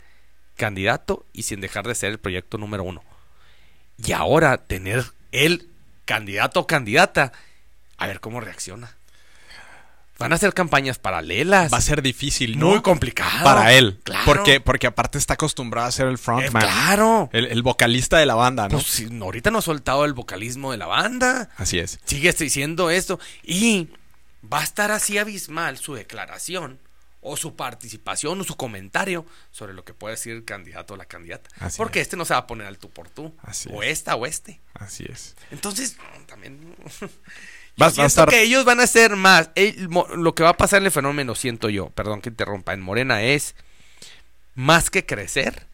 candidato 0.57 1.27
y 1.33 1.43
sin 1.43 1.61
dejar 1.61 1.87
de 1.87 1.95
ser 1.95 2.13
el 2.13 2.19
proyecto 2.19 2.57
número 2.57 2.85
uno. 2.85 3.03
Y 3.99 4.13
ahora 4.13 4.59
tener 4.59 5.05
el 5.33 5.69
candidato 6.05 6.61
o 6.61 6.67
candidata, 6.67 7.33
a 7.99 8.07
ver 8.07 8.21
cómo 8.21 8.41
reacciona. 8.41 8.94
Van 10.19 10.33
a 10.33 10.37
hacer 10.37 10.55
campañas 10.55 10.99
paralelas. 10.99 11.73
Va 11.73 11.79
a 11.79 11.81
ser 11.81 12.01
difícil, 12.01 12.59
¿no? 12.59 12.69
muy 12.71 12.83
complicado. 12.83 13.43
Para 13.45 13.73
él. 13.73 13.99
Claro. 14.05 14.25
Porque, 14.25 14.61
porque 14.61 14.87
aparte 14.87 15.19
está 15.19 15.35
acostumbrado 15.35 15.89
a 15.89 15.93
ser 15.93 16.07
el 16.07 16.15
Eh, 16.15 16.19
frontman. 16.19 16.63
claro. 16.63 17.31
El, 17.33 17.47
el 17.47 17.63
vocalista 17.63 18.19
de 18.19 18.27
la 18.27 18.35
banda, 18.37 18.65
¿no? 18.65 18.77
Pues 18.77 18.87
si 18.87 19.09
ahorita 19.21 19.51
no 19.51 19.59
ha 19.59 19.63
soltado 19.63 20.05
el 20.05 20.13
vocalismo 20.13 20.71
de 20.71 20.79
la 20.79 20.87
banda. 20.87 21.51
Así 21.57 21.79
es. 21.79 21.99
sigue 22.05 22.33
diciendo 22.33 22.91
esto 22.91 23.19
y 23.43 23.89
va 24.53 24.61
a 24.61 24.65
estar 24.65 24.91
así 24.93 25.19
abismal 25.19 25.79
su 25.79 25.95
declaración 25.95 26.79
o 27.27 27.37
su 27.39 27.57
participación 27.57 28.41
o 28.41 28.45
su 28.45 28.55
comentario 28.57 29.25
sobre 29.51 29.73
lo 29.73 29.85
que 29.85 29.95
puede 29.95 30.15
decir 30.15 30.33
el 30.35 30.45
candidato 30.45 30.95
o 30.95 30.97
la 30.99 31.07
candidata. 31.07 31.49
Así 31.59 31.79
Porque 31.79 32.01
es. 32.01 32.07
este 32.07 32.17
no 32.19 32.25
se 32.27 32.35
va 32.35 32.41
a 32.41 32.47
poner 32.47 32.67
al 32.67 32.79
tú 32.79 32.91
por 32.91 33.09
tú. 33.09 33.35
Así 33.43 33.69
o 33.73 33.83
es. 33.83 33.91
esta 33.99 34.15
o 34.15 34.27
este. 34.27 34.61
Así 34.75 35.05
es. 35.09 35.35
Entonces, 35.51 35.97
también... 36.29 36.77
Va- 37.81 37.87
va 37.87 37.93
Yo 37.93 38.03
a 38.03 38.09
siento 38.09 38.23
estar- 38.23 38.29
que 38.31 38.43
ellos 38.43 38.65
van 38.65 38.81
a 38.81 38.87
ser 38.87 39.17
más... 39.17 39.51
lo 40.17 40.35
que 40.35 40.43
va 40.43 40.51
a 40.51 40.57
pasar 40.57 40.81
en 40.81 40.87
el 40.87 40.93
fenómeno, 40.93 41.35
siento 41.35 41.69
yo, 41.71 41.91
perdón 41.91 42.21
que 42.21 42.29
interrumpa, 42.29 42.73
en 42.73 42.81
Morena 42.81 43.23
es 43.23 43.55
más 44.55 44.91
que 44.91 45.05
crecer, 45.05 45.67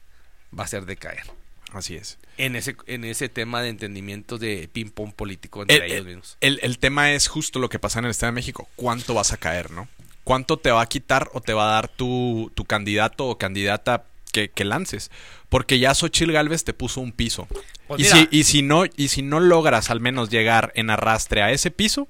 va 0.59 0.64
a 0.64 0.68
ser 0.68 0.86
decaer. 0.86 1.24
Así 1.72 1.94
es. 1.96 2.18
En 2.36 2.57
ese, 2.57 2.74
en 2.86 3.05
ese 3.05 3.28
tema 3.28 3.62
de 3.62 3.68
entendimiento 3.68 4.38
de 4.38 4.68
ping-pong 4.72 5.12
político 5.12 5.62
entre 5.62 5.76
El, 5.76 5.82
ellos 5.84 5.98
el- 5.98 6.07
mismos. 6.07 6.36
el- 6.40 6.59
el 6.62 6.78
tema 6.78 7.12
es 7.12 7.28
justo 7.28 7.59
lo 7.59 7.68
que 7.68 7.78
pasa 7.78 7.98
en 7.98 8.07
el 8.07 8.11
Estado 8.12 8.32
de 8.32 8.36
México. 8.36 8.68
¿Cuánto 8.76 9.14
vas 9.14 9.32
a 9.32 9.36
caer, 9.36 9.70
no? 9.70 9.86
¿Cuánto 10.24 10.57
te 10.59 10.70
va 10.70 10.82
a 10.82 10.86
quitar 10.86 11.28
o 11.32 11.40
te 11.40 11.53
va 11.53 11.68
a 11.68 11.72
dar 11.74 11.88
tu, 11.88 12.51
tu 12.55 12.64
candidato 12.64 13.26
o 13.26 13.38
candidata 13.38 14.05
que, 14.33 14.51
que 14.51 14.64
lances? 14.64 15.11
Porque 15.49 15.78
ya 15.78 15.95
Xochil 15.95 16.33
Gálvez 16.33 16.64
te 16.64 16.72
puso 16.74 17.01
un 17.01 17.12
piso. 17.12 17.49
Pues 17.89 18.01
y, 18.03 18.05
si, 18.05 18.28
y, 18.31 18.45
si 18.45 18.62
no, 18.62 18.85
y 18.97 19.09
si 19.09 19.22
no 19.22 19.41
logras 19.41 19.91
al 19.91 20.01
menos 20.01 20.31
llegar 20.31 20.72
en 20.76 20.91
arrastre 20.91 21.43
a 21.43 21.51
ese 21.51 21.70
piso, 21.70 22.09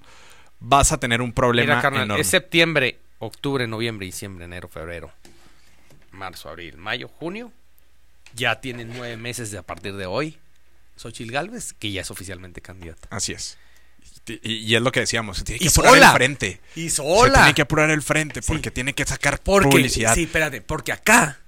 vas 0.59 0.93
a 0.93 0.99
tener 1.01 1.23
un 1.23 1.33
problema 1.33 1.73
Mira, 1.75 1.83
carnal, 1.83 2.05
enorme. 2.05 2.21
es 2.23 2.29
septiembre, 2.29 2.99
octubre, 3.19 3.67
noviembre, 3.67 4.07
diciembre, 4.07 4.45
enero, 4.45 4.69
febrero, 4.69 5.11
marzo, 6.11 6.49
abril, 6.49 6.77
mayo, 6.77 7.09
junio. 7.09 7.53
Ya 8.35 8.61
tienen 8.61 8.91
nueve 8.95 9.17
meses 9.17 9.51
de 9.51 9.59
a 9.59 9.63
partir 9.63 9.95
de 9.97 10.07
hoy. 10.07 10.39
Xochil 10.97 11.33
Gálvez, 11.33 11.73
que 11.73 11.91
ya 11.91 12.03
es 12.03 12.11
oficialmente 12.11 12.61
candidata. 12.61 13.09
Así 13.11 13.33
es. 13.33 13.57
Y, 14.43 14.75
es 14.75 14.83
lo 14.83 14.93
que 14.93 15.01
decíamos, 15.01 15.39
se 15.39 15.45
tiene 15.45 15.59
que 15.59 15.65
Y 15.65 15.69
apurar 15.69 15.93
sola. 15.95 16.07
el 16.11 16.15
frente. 16.15 16.61
Y 16.77 16.91
Se 16.91 17.03
tiene 17.03 17.55
que 17.55 17.63
apurar 17.63 17.91
el 17.91 18.03
frente 18.03 18.43
Sí. 18.43 18.49
porque 18.53 18.71
tiene 18.71 18.93
que 18.93 19.05
sacar 19.05 19.41
Porque, 19.41 19.69
publicidad. 19.71 20.15
sí, 20.15 20.25
espérate, 20.25 20.61
porque 20.61 20.93
acá 20.93 21.41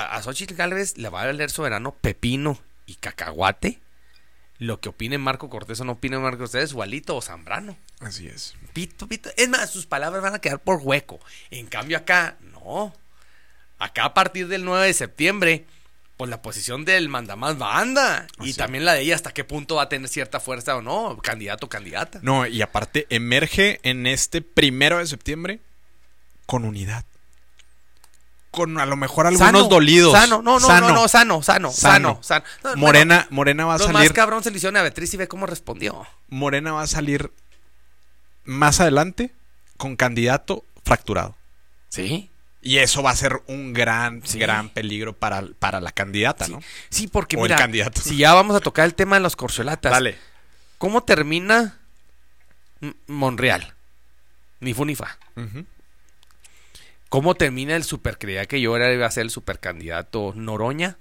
a, 0.00 0.16
a 0.16 0.22
Xochitl 0.22 0.54
Gálvez 0.54 0.96
le 0.98 1.08
va 1.08 1.22
a 1.22 1.26
valer 1.26 1.50
soberano 1.50 1.92
pepino 1.92 2.58
y 2.86 2.96
cacahuate. 2.96 3.80
Lo 4.58 4.80
que 4.80 4.88
opine 4.88 5.18
Marco 5.18 5.48
Cortés 5.48 5.80
o 5.80 5.84
no 5.84 5.92
opine 5.92 6.18
Marco 6.18 6.38
Cortés, 6.38 6.72
Gualito 6.72 7.14
o 7.14 7.22
Zambrano. 7.22 7.76
Así 8.00 8.26
es. 8.26 8.54
Pito, 8.72 9.06
pito. 9.06 9.30
Es 9.36 9.48
más, 9.48 9.70
sus 9.70 9.86
palabras 9.86 10.20
van 10.20 10.34
a 10.34 10.40
quedar 10.40 10.58
por 10.58 10.80
hueco. 10.82 11.20
En 11.50 11.66
cambio 11.66 11.96
acá, 11.96 12.36
no. 12.52 12.92
Acá 13.78 14.04
a 14.06 14.14
partir 14.14 14.48
del 14.48 14.64
9 14.64 14.86
de 14.86 14.94
septiembre, 14.94 15.64
pues 16.16 16.28
la 16.28 16.42
posición 16.42 16.84
del 16.84 17.08
mandamás 17.08 17.56
banda. 17.56 18.26
Y 18.40 18.50
Así. 18.50 18.54
también 18.54 18.84
la 18.84 18.94
de 18.94 19.02
ella 19.02 19.14
hasta 19.14 19.32
qué 19.32 19.44
punto 19.44 19.76
va 19.76 19.82
a 19.82 19.88
tener 19.88 20.08
cierta 20.08 20.40
fuerza 20.40 20.76
o 20.76 20.82
no, 20.82 21.16
candidato 21.18 21.66
o 21.66 21.68
candidata. 21.68 22.18
No, 22.22 22.44
y 22.44 22.60
aparte 22.60 23.06
emerge 23.10 23.78
en 23.84 24.08
este 24.08 24.42
primero 24.42 24.98
de 24.98 25.06
septiembre 25.06 25.60
con 26.46 26.64
unidad. 26.64 27.04
Con 28.50 28.78
a 28.80 28.86
lo 28.86 28.96
mejor 28.96 29.26
algunos 29.26 29.46
Sano, 29.46 29.64
dolidos. 29.68 30.12
Sano, 30.12 30.40
no, 30.42 30.58
no, 30.58 30.66
Sano. 30.66 30.88
no, 30.88 30.94
no, 30.94 31.08
sano, 31.08 31.42
sano, 31.42 31.70
Sano. 31.70 32.18
sano, 32.22 32.22
sano. 32.22 32.44
No, 32.64 32.76
Morena, 32.76 33.26
Morena 33.30 33.66
va 33.66 33.74
a 33.74 33.76
bueno, 33.76 33.88
lo 33.88 33.92
más 33.92 34.02
salir. 34.04 34.14
cabrón 34.14 34.42
se 34.42 34.50
le 34.50 34.56
hicieron 34.56 34.76
a 34.78 34.82
Beatriz 34.82 35.12
y 35.12 35.16
ve 35.18 35.28
cómo 35.28 35.44
respondió. 35.46 36.06
Morena 36.28 36.72
va 36.72 36.82
a 36.82 36.86
salir 36.86 37.30
más 38.44 38.80
adelante 38.80 39.32
con 39.76 39.96
candidato 39.96 40.64
fracturado. 40.84 41.36
¿Sí? 41.90 42.30
Y 42.62 42.78
eso 42.78 43.02
va 43.02 43.10
a 43.10 43.16
ser 43.16 43.40
un 43.46 43.72
gran, 43.74 44.22
Sí. 44.24 44.38
gran 44.38 44.70
peligro 44.70 45.12
para, 45.12 45.44
para 45.58 45.80
la 45.80 45.92
candidata, 45.92 46.46
Sí, 46.46 46.52
¿no? 46.52 46.60
sí 46.90 47.06
porque 47.06 47.36
O 47.36 47.40
el 47.40 47.50
mira, 47.50 47.56
candidato. 47.56 48.00
si 48.00 48.16
ya 48.16 48.32
vamos 48.34 48.56
a 48.56 48.60
tocar 48.60 48.86
el 48.86 48.94
tema 48.94 49.16
de 49.16 49.20
los 49.22 49.36
corcholatas, 49.36 49.92
Dale. 49.92 50.18
¿cómo 50.78 51.02
termina 51.04 51.78
Monreal? 53.06 53.74
Ni 54.60 54.74
fu 54.74 54.84
ni 54.84 54.94
fa. 54.94 55.18
Ujú. 55.36 55.64
¿Cómo 57.08 57.34
termina 57.34 57.74
el 57.74 57.84
super? 57.84 58.18
Creía 58.18 58.46
que 58.46 58.60
yo 58.60 58.76
era 58.76 58.92
iba 58.92 59.06
a 59.06 59.10
ser 59.10 59.22
el 59.22 59.30
supercandidato 59.30 60.32
Noroña. 60.36 60.98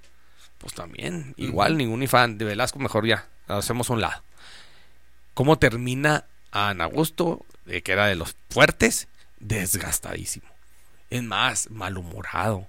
Pues 0.58 0.74
también, 0.74 1.34
igual, 1.38 1.78
ningún 1.78 2.00
ni 2.00 2.08
fan. 2.08 2.38
De 2.38 2.46
Velasco, 2.46 2.80
mejor 2.80 3.06
ya, 3.06 3.28
lo 3.48 3.56
hacemos 3.56 3.90
a 3.90 3.94
un 3.94 4.02
lado. 4.02 4.24
cómo 5.34 5.60
termina 5.60 6.26
a 6.52 6.70
Ana 6.70 6.86
Augusto, 6.86 7.46
eh, 7.68 7.82
que 7.82 7.92
era 7.92 8.08
de 8.08 8.16
los 8.16 8.36
fuertes, 8.50 9.08
desgastadísimo. 9.40 10.48
Es 11.10 11.22
más, 11.24 11.70
malhumorado. 11.70 12.68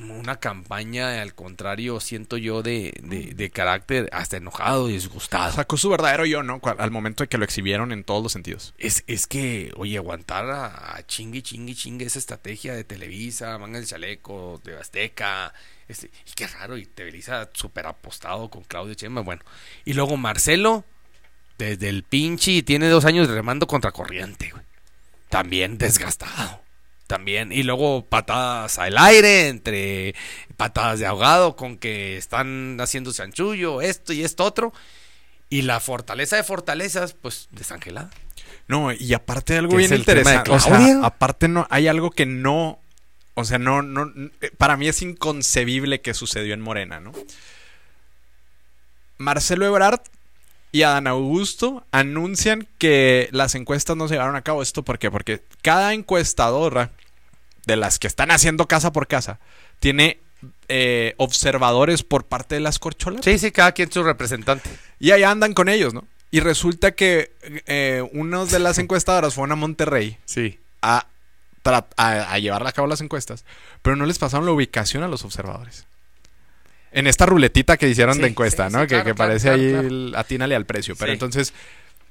Una 0.00 0.36
campaña, 0.36 1.20
al 1.20 1.34
contrario, 1.34 1.98
siento 2.00 2.36
yo, 2.36 2.62
de, 2.62 2.94
de, 3.02 3.34
de 3.34 3.50
carácter 3.50 4.08
hasta 4.12 4.36
enojado 4.36 4.88
y 4.88 4.92
disgustado. 4.92 5.52
Sacó 5.52 5.76
su 5.76 5.88
verdadero 5.90 6.24
yo, 6.24 6.42
¿no? 6.42 6.60
Al 6.78 6.90
momento 6.90 7.24
de 7.24 7.28
que 7.28 7.38
lo 7.38 7.44
exhibieron 7.44 7.90
en 7.90 8.04
todos 8.04 8.22
los 8.22 8.32
sentidos. 8.32 8.74
Es, 8.78 9.02
es 9.06 9.26
que, 9.26 9.72
oye, 9.76 9.96
aguantar 9.96 10.48
a, 10.50 10.96
a 10.96 11.06
chingue, 11.06 11.42
chingue, 11.42 11.74
chingue 11.74 12.06
esa 12.06 12.18
estrategia 12.18 12.74
de 12.74 12.84
Televisa, 12.84 13.58
Manga 13.58 13.78
del 13.78 13.88
Chaleco, 13.88 14.60
de 14.64 14.76
Azteca. 14.78 15.52
Este, 15.88 16.10
y 16.26 16.32
qué 16.34 16.46
raro, 16.46 16.76
y 16.76 16.86
Televisa 16.86 17.48
súper 17.52 17.86
apostado 17.86 18.50
con 18.50 18.62
Claudio 18.62 18.94
Chema. 18.94 19.22
Bueno, 19.22 19.42
y 19.84 19.94
luego 19.94 20.16
Marcelo, 20.16 20.84
desde 21.58 21.88
el 21.88 22.04
pinche, 22.04 22.62
tiene 22.62 22.88
dos 22.88 23.04
años 23.04 23.28
remando 23.28 23.66
contra 23.66 23.90
corriente, 23.90 24.50
güey. 24.50 24.62
También 25.28 25.76
desgastado. 25.76 26.62
También. 27.08 27.52
Y 27.52 27.62
luego 27.64 28.04
patadas 28.04 28.78
al 28.78 28.98
aire, 28.98 29.48
entre 29.48 30.14
patadas 30.56 31.00
de 31.00 31.06
ahogado, 31.06 31.56
con 31.56 31.78
que 31.78 32.18
están 32.18 32.76
haciendo 32.80 33.12
chanchullo, 33.12 33.80
esto 33.80 34.12
y 34.12 34.22
esto 34.22 34.44
otro. 34.44 34.72
Y 35.48 35.62
la 35.62 35.80
fortaleza 35.80 36.36
de 36.36 36.44
fortalezas, 36.44 37.14
pues 37.14 37.48
desangelada. 37.50 38.10
No, 38.68 38.92
y 38.92 39.14
aparte 39.14 39.54
de 39.54 39.60
algo 39.60 39.76
bien 39.76 39.94
interesante. 39.94 40.50
O 40.50 40.60
sea, 40.60 41.00
aparte 41.02 41.48
no, 41.48 41.66
hay 41.70 41.88
algo 41.88 42.10
que 42.10 42.26
no. 42.26 42.78
O 43.32 43.44
sea, 43.44 43.58
no, 43.58 43.80
no. 43.80 44.12
Para 44.58 44.76
mí 44.76 44.86
es 44.86 45.00
inconcebible 45.00 46.02
que 46.02 46.12
sucedió 46.12 46.52
en 46.52 46.60
Morena, 46.60 47.00
¿no? 47.00 47.12
Marcelo 49.16 49.64
Ebrard 49.64 50.02
y 50.78 50.82
Adán 50.84 51.06
Augusto 51.06 51.84
anuncian 51.92 52.68
que 52.78 53.28
las 53.32 53.54
encuestas 53.54 53.96
no 53.96 54.06
se 54.08 54.14
llevaron 54.14 54.36
a 54.36 54.42
cabo. 54.42 54.62
¿Esto 54.62 54.82
por 54.84 54.98
qué? 54.98 55.10
Porque 55.10 55.42
cada 55.62 55.92
encuestadora 55.94 56.92
de 57.66 57.76
las 57.76 57.98
que 57.98 58.06
están 58.06 58.30
haciendo 58.30 58.66
casa 58.68 58.92
por 58.92 59.06
casa 59.08 59.40
tiene 59.80 60.20
eh, 60.68 61.14
observadores 61.16 62.02
por 62.02 62.24
parte 62.26 62.54
de 62.54 62.60
las 62.60 62.78
corcholas. 62.78 63.22
Sí, 63.24 63.38
sí, 63.38 63.50
cada 63.50 63.72
quien 63.72 63.90
su 63.90 64.02
representante. 64.04 64.70
Y 65.00 65.10
ahí 65.10 65.22
andan 65.24 65.52
con 65.54 65.68
ellos, 65.68 65.94
¿no? 65.94 66.04
Y 66.30 66.40
resulta 66.40 66.92
que 66.92 67.32
eh, 67.66 68.02
unos 68.12 68.50
de 68.50 68.58
las 68.58 68.78
encuestadoras 68.78 69.34
fueron 69.34 69.52
a 69.52 69.56
Monterrey 69.56 70.18
Sí. 70.26 70.58
a, 70.82 71.06
a 71.96 72.38
llevar 72.38 72.66
a 72.66 72.72
cabo 72.72 72.86
las 72.86 73.00
encuestas, 73.00 73.44
pero 73.82 73.96
no 73.96 74.06
les 74.06 74.18
pasaron 74.18 74.46
la 74.46 74.52
ubicación 74.52 75.02
a 75.02 75.08
los 75.08 75.24
observadores. 75.24 75.86
En 76.92 77.06
esta 77.06 77.26
ruletita 77.26 77.76
que 77.76 77.88
hicieron 77.88 78.14
Sí, 78.16 78.22
de 78.22 78.28
encuesta, 78.28 78.68
sí, 78.68 78.72
¿no? 78.72 78.80
sí, 78.80 78.86
que, 78.86 78.94
claro, 78.94 79.04
que 79.04 79.14
claro, 79.14 79.28
parece 79.30 79.48
claro, 79.48 79.88
ahí 79.88 80.12
atínale 80.16 80.54
al 80.54 80.66
precio. 80.66 80.96
Pero 80.96 81.12
entonces 81.12 81.52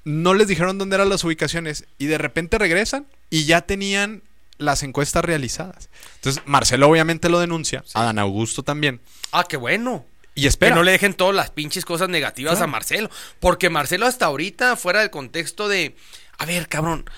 no 0.03 0.33
les 0.33 0.47
dijeron 0.47 0.77
dónde 0.77 0.95
eran 0.95 1.09
las 1.09 1.23
ubicaciones 1.23 1.85
y 1.97 2.05
de 2.05 2.17
repente 2.17 2.57
regresan 2.57 3.07
y 3.29 3.45
ya 3.45 3.61
tenían 3.61 4.23
las 4.57 4.83
encuestas 4.83 5.23
realizadas. 5.25 5.89
Entonces 6.15 6.41
Marcelo 6.45 6.87
obviamente 6.89 7.29
lo 7.29 7.39
denuncia, 7.39 7.83
Adán 7.93 8.19
Augusto 8.19 8.63
también. 8.63 9.01
Ah, 9.31 9.45
qué 9.47 9.57
bueno. 9.57 10.05
Y 10.35 10.45
espera. 10.45 10.71
Que 10.71 10.75
no 10.75 10.83
le 10.83 10.91
dejen 10.91 11.15
todas 11.15 11.35
las 11.35 11.49
pinches 11.49 11.83
cosas 11.83 12.09
negativas 12.09 12.61
a 12.61 12.67
Marcelo. 12.67 13.09
Porque 13.39 13.69
Marcelo 13.71 14.05
hasta 14.05 14.27
ahorita, 14.27 14.75
fuera 14.75 14.99
del 15.01 15.09
contexto 15.09 15.67
de. 15.67 15.95
A 16.37 16.45
ver, 16.45 16.67
cabrón. 16.67 17.09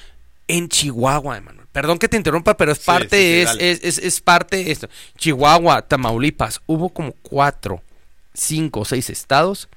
En 0.48 0.70
Chihuahua, 0.70 1.38
Emanuel. 1.38 1.59
Perdón 1.82 1.98
que 2.00 2.08
te 2.10 2.18
interrumpa, 2.18 2.58
pero 2.58 2.72
es 2.72 2.80
parte, 2.80 3.46
sí, 3.46 3.52
sí, 3.54 3.58
es, 3.64 3.80
es, 3.84 3.98
es, 4.00 4.06
es 4.06 4.22
parte 4.22 4.58
de 4.58 4.72
esto. 4.72 4.90
Chihuahua, 5.18 5.82
Tamaulipas, 5.88 6.62
hubo 6.66 6.90
como 6.90 7.14
cuatro, 7.22 7.82
cinco 8.34 8.82
o 8.82 8.86
seis 8.86 9.10
estados 9.10 9.70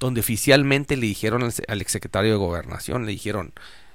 donde 0.00 0.20
oficialmente 0.20 0.96
le 0.96 1.06
dijeron 1.06 1.42
al, 1.42 1.52
se- 1.52 1.64
al 1.68 1.80
exsecretario 1.80 2.30
de 2.32 2.36
gobernación, 2.36 3.04
le 3.06 3.12
dijeron 3.12 3.52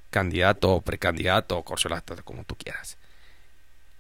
candidato, 0.10 0.80
precandidato, 0.82 1.62
corcholata, 1.64 2.16
como 2.24 2.44
tú 2.44 2.56
quieras. 2.56 2.98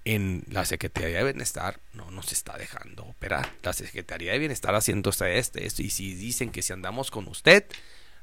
En 0.05 0.43
la 0.49 0.63
Secretaría 0.63 1.17
de 1.17 1.23
Bienestar 1.25 1.81
no 1.93 2.09
nos 2.11 2.31
está 2.31 2.57
dejando 2.57 3.03
operar. 3.03 3.51
La 3.61 3.73
Secretaría 3.73 4.31
de 4.31 4.39
Bienestar 4.39 4.73
haciendo 4.73 5.09
este, 5.09 5.37
este, 5.37 5.65
esto. 5.65 5.81
Y 5.81 5.89
si 5.89 6.15
dicen 6.15 6.49
que 6.51 6.61
si 6.61 6.71
andamos 6.71 7.11
con 7.11 7.27
usted, 7.27 7.65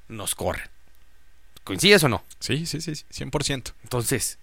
nos 0.08 0.34
corren. 0.34 0.70
¿Coincides 1.62 2.02
o 2.04 2.08
no? 2.08 2.24
Sí, 2.40 2.64
sí, 2.64 2.80
sí, 2.80 2.94
sí, 2.94 3.04
100%. 3.12 3.74
Entonces, 3.82 4.38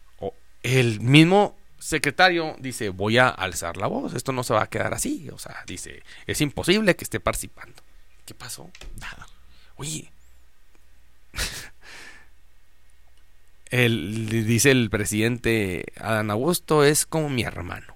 el 0.63 0.99
mismo 1.01 1.57
secretario 1.79 2.55
dice, 2.59 2.89
voy 2.89 3.17
a 3.17 3.27
alzar 3.29 3.77
la 3.77 3.87
voz, 3.87 4.13
esto 4.13 4.31
no 4.31 4.43
se 4.43 4.53
va 4.53 4.63
a 4.63 4.69
quedar 4.69 4.93
así. 4.93 5.29
O 5.31 5.39
sea, 5.39 5.63
dice, 5.65 6.03
es 6.27 6.41
imposible 6.41 6.95
que 6.95 7.03
esté 7.03 7.19
participando. 7.19 7.81
¿Qué 8.25 8.33
pasó? 8.33 8.69
Nada. 8.99 9.27
Oye. 9.75 10.11
El, 13.71 14.27
dice 14.27 14.69
el 14.69 14.89
presidente, 14.89 15.85
Adán 15.95 16.29
Augusto 16.29 16.83
es 16.83 17.05
como 17.05 17.29
mi 17.29 17.43
hermano. 17.43 17.95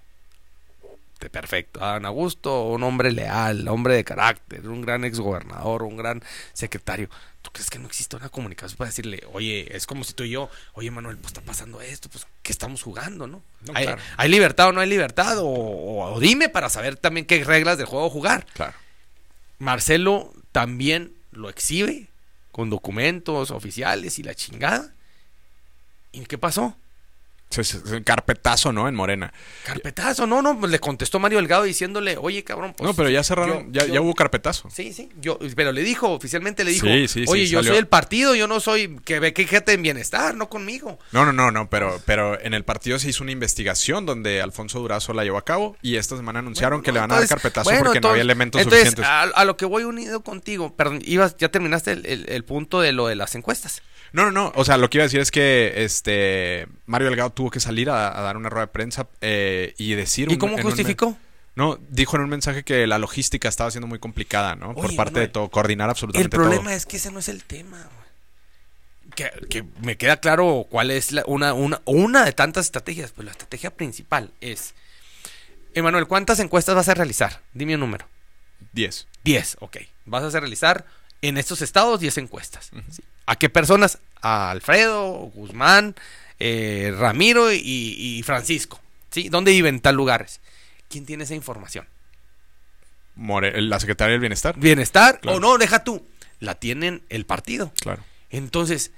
Perfecto. 1.30 1.84
Adán 1.84 2.06
Augusto, 2.06 2.64
un 2.70 2.84
hombre 2.84 3.12
leal, 3.12 3.68
hombre 3.68 3.96
de 3.96 4.04
carácter, 4.04 4.68
un 4.68 4.82
gran 4.82 5.04
exgobernador, 5.04 5.84
un 5.84 5.98
gran 5.98 6.24
secretario. 6.54 7.10
¿Tú 7.42 7.52
crees 7.52 7.70
que 7.70 7.78
no 7.78 7.86
existe 7.88 8.16
una 8.16 8.30
comunicación 8.30 8.78
para 8.78 8.90
decirle, 8.90 9.22
oye, 9.34 9.76
es 9.76 9.86
como 9.86 10.04
si 10.04 10.14
tú 10.14 10.24
y 10.24 10.32
yo, 10.32 10.50
oye 10.74 10.90
Manuel, 10.90 11.18
pues 11.18 11.28
está 11.28 11.42
pasando 11.42 11.80
esto, 11.82 12.10
pues 12.10 12.26
¿qué 12.42 12.52
estamos 12.52 12.82
jugando, 12.82 13.28
no? 13.28 13.44
No, 13.62 13.74
¿Hay, 13.76 13.86
claro. 13.86 14.02
hay 14.18 14.30
libertad 14.30 14.70
o 14.70 14.72
no 14.72 14.82
hay 14.82 14.90
libertad? 14.90 15.38
O, 15.40 15.46
o- 15.48 16.14
o 16.16 16.20
dime 16.20 16.50
para 16.50 16.70
saber 16.70 16.96
también 16.96 17.26
qué 17.28 17.44
reglas 17.44 17.78
del 17.78 17.86
juego 17.86 18.10
jugar. 18.10 18.48
Claro. 18.54 18.74
Marcelo 19.60 20.34
también 20.52 21.14
lo 21.32 21.50
exhibe 21.50 22.08
con 22.52 22.70
documentos 22.70 23.52
oficiales 23.52 24.18
y 24.20 24.24
la 24.24 24.34
chingada. 24.34 24.94
¿Y 26.12 26.26
qué 26.26 26.38
pasó? 26.38 26.76
Carpetazo, 28.04 28.72
¿no? 28.74 28.88
En 28.88 28.96
Morena. 28.96 29.34
Carpetazo, 29.64 30.28
no, 30.28 30.42
no, 30.42 30.60
pues 30.60 30.72
le 30.72 30.80
contestó 30.80 31.20
Mario 31.20 31.38
Delgado 31.40 31.64
diciéndole, 31.64 32.18
oye, 32.18 32.44
cabrón, 32.44 32.74
pues, 32.78 32.88
no, 32.88 32.96
pero 32.96 33.10
ya 33.10 33.24
cerraron, 33.24 33.66
yo- 33.66 33.82
ya, 33.82 33.88
yo- 33.88 33.94
ya 33.96 34.02
hubo 34.02 34.14
carpetazo. 34.14 34.70
Sí, 34.70 34.94
sí, 34.94 35.10
yo, 35.20 35.40
pero 35.56 35.72
le 35.72 35.82
dijo, 35.84 36.10
oficialmente 36.12 36.64
le 36.64 36.72
dijo, 36.72 36.86
Sí, 36.88 37.08
sí, 37.08 37.26
sí, 37.26 37.32
oye, 37.32 37.48
yo 37.48 37.60
salió. 37.60 37.72
soy 37.72 37.80
el 37.80 37.88
partido, 37.88 38.36
yo 38.36 38.48
no 38.48 38.60
soy, 38.60 38.98
que 39.06 39.20
ve 39.20 39.34
que 39.34 39.46
gente 39.48 39.74
en 39.74 39.82
bienestar, 39.82 40.36
no 40.36 40.50
conmigo. 40.50 41.00
No, 41.12 41.26
no, 41.26 41.34
no, 41.34 41.52
no, 41.52 41.70
pero, 41.70 42.02
pero 42.06 42.40
en 42.42 42.54
el 42.54 42.64
partido 42.64 43.00
se 43.00 43.10
hizo 43.10 43.24
una 43.24 43.32
investigación 43.32 44.06
donde 44.06 44.42
Alfonso 44.42 44.80
Durazo 44.80 45.14
la 45.14 45.24
llevó 45.24 45.38
a 45.38 45.46
cabo 45.46 45.78
y 45.82 45.96
esta 45.96 46.16
semana 46.18 46.40
anunciaron 46.40 46.82
que 46.82 46.92
le 46.92 47.00
van 47.00 47.12
a 47.12 47.16
dar 47.20 47.28
carpetazo 47.28 47.70
bueno, 47.70 47.86
porque 47.86 48.02
no 48.02 48.10
había 48.10 48.22
elementos 48.22 48.62
entonces, 48.62 48.90
suficientes. 48.90 49.06
A, 49.06 49.24
a 49.24 49.46
lo 49.46 49.58
que 49.58 49.66
voy 49.66 49.84
unido 49.84 50.22
contigo, 50.24 50.76
perdón, 50.76 51.00
ibas, 51.06 51.36
ya 51.38 51.50
terminaste 51.50 51.92
el, 51.92 52.06
el- 52.06 52.26
el 52.30 52.44
punto 52.44 52.82
de 52.82 52.92
lo 52.92 53.08
de 53.08 53.16
las 53.16 53.36
encuestas. 53.36 53.82
No, 54.14 54.24
no, 54.26 54.32
no. 54.32 54.52
O 54.56 54.64
sea, 54.66 54.78
lo 54.78 54.90
que 54.90 54.98
iba 54.98 55.04
a 55.04 55.08
decir 55.08 55.20
es 55.20 55.32
que 55.32 55.74
este 55.84 56.68
Mario 56.86 57.08
Delgado 57.08 57.32
tuvo 57.32 57.50
que 57.52 57.60
salir 57.60 57.90
a, 57.90 58.18
a 58.18 58.22
dar 58.22 58.38
una 58.38 58.50
rueda 58.50 58.68
de 58.68 58.72
prensa 58.72 59.08
eh, 59.22 59.74
y 59.78 59.94
decir. 59.96 60.30
¿Y 60.30 60.34
un- 60.34 60.40
cómo 60.40 60.56
un- 60.56 60.62
justificó? 60.62 61.18
no, 61.56 61.78
dijo 61.90 62.16
en 62.18 62.24
un 62.24 62.30
mensaje 62.30 62.64
que 62.64 62.86
la 62.88 62.98
logística 62.98 63.48
estaba 63.50 63.72
siendo 63.72 63.88
muy 63.88 64.00
complicada, 64.00 64.56
¿no? 64.56 64.74
Por 64.74 64.96
parte 64.96 65.12
Manuel, 65.14 65.28
de 65.28 65.28
todo, 65.30 65.50
coordinar 65.50 65.88
El 65.88 65.92
absolutamente 65.92 66.36
problema 66.36 66.64
todo. 66.66 66.74
es 66.74 66.86
que 66.86 66.98
ese 66.98 67.12
no 67.12 67.20
es 67.20 67.30
el 67.30 67.44
tema. 67.44 67.78
güey. 67.78 68.06
Que, 69.16 69.32
que 69.48 69.64
me 69.82 69.96
queda 69.98 70.18
claro 70.18 70.66
cuál 70.70 70.92
es 70.92 71.12
la- 71.12 71.24
una, 71.28 71.54
una, 71.54 71.82
una 71.86 72.26
de 72.26 72.34
tantas 72.34 72.66
estrategias. 72.66 73.12
Pues 73.12 73.26
la 73.26 73.32
estrategia 73.32 73.70
principal 73.72 74.32
es... 74.42 74.74
Emanuel, 75.74 76.08
¿cuántas 76.08 76.40
encuestas 76.40 76.76
vas 76.76 76.88
a 76.90 76.94
realizar? 76.94 77.42
Dime 77.54 77.74
un 77.76 77.82
número. 77.82 78.08
10. 78.74 79.08
10, 79.24 79.58
ok. 79.60 79.78
Vas 80.06 80.34
a 80.36 80.40
realizar 80.40 80.86
en 81.22 81.38
estos 81.38 81.62
estados 81.62 82.00
10 82.00 82.18
encuestas. 82.20 82.72
¿sí? 82.92 83.04
¿A 83.26 83.36
qué 83.38 83.50
personas? 83.50 84.00
A 84.22 84.52
Alfredo, 84.52 85.12
Guzmán, 85.34 85.96
eh, 86.40 86.94
Ramiro 86.98 87.52
y, 87.52 87.58
y 87.60 88.24
Francisco. 88.24 88.80
¿sí? 89.12 89.30
¿Dónde 89.30 89.52
viven 89.52 89.76
en 89.76 89.82
tal 89.82 89.96
lugares? 89.96 90.42
¿Quién 90.90 91.06
tiene 91.06 91.24
esa 91.24 91.36
información? 91.36 91.88
More- 93.16 93.62
la 93.62 93.80
secretaria 93.80 94.12
del 94.14 94.20
Bienestar. 94.20 94.58
¿Bienestar? 94.58 95.20
Claro. 95.22 95.38
O 95.38 95.40
no, 95.40 95.58
deja 95.58 95.84
tú. 95.84 96.06
La 96.40 96.56
tienen 96.56 97.02
el 97.10 97.26
partido. 97.26 97.72
Claro. 97.80 98.04
Entonces, 98.30 98.92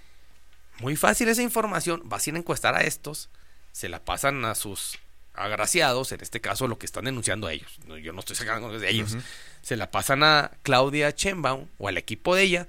muy 0.79 0.95
fácil 0.95 1.29
esa 1.29 1.43
información. 1.43 2.01
Vas 2.05 2.25
a 2.25 2.29
ir 2.31 2.35
a 2.35 2.39
encuestar 2.39 2.75
a 2.75 2.81
estos, 2.81 3.29
se 3.71 3.89
la 3.89 3.99
pasan 4.03 4.43
a 4.45 4.55
sus 4.55 4.97
agraciados, 5.37 6.11
en 6.11 6.21
este 6.21 6.41
caso 6.41 6.67
lo 6.67 6.77
que 6.77 6.85
están 6.85 7.05
denunciando 7.05 7.47
a 7.47 7.53
ellos. 7.53 7.71
No, 7.87 7.97
yo 7.97 8.11
no 8.13 8.19
estoy 8.19 8.35
sacando 8.35 8.77
de 8.77 8.89
ellos. 8.89 9.15
Se 9.61 9.75
la 9.77 9.91
pasan 9.91 10.23
a 10.23 10.51
Claudia 10.63 11.13
Chenbaum 11.13 11.67
o 11.77 11.87
al 11.87 11.97
equipo 11.97 12.35
de 12.35 12.43
ella. 12.43 12.67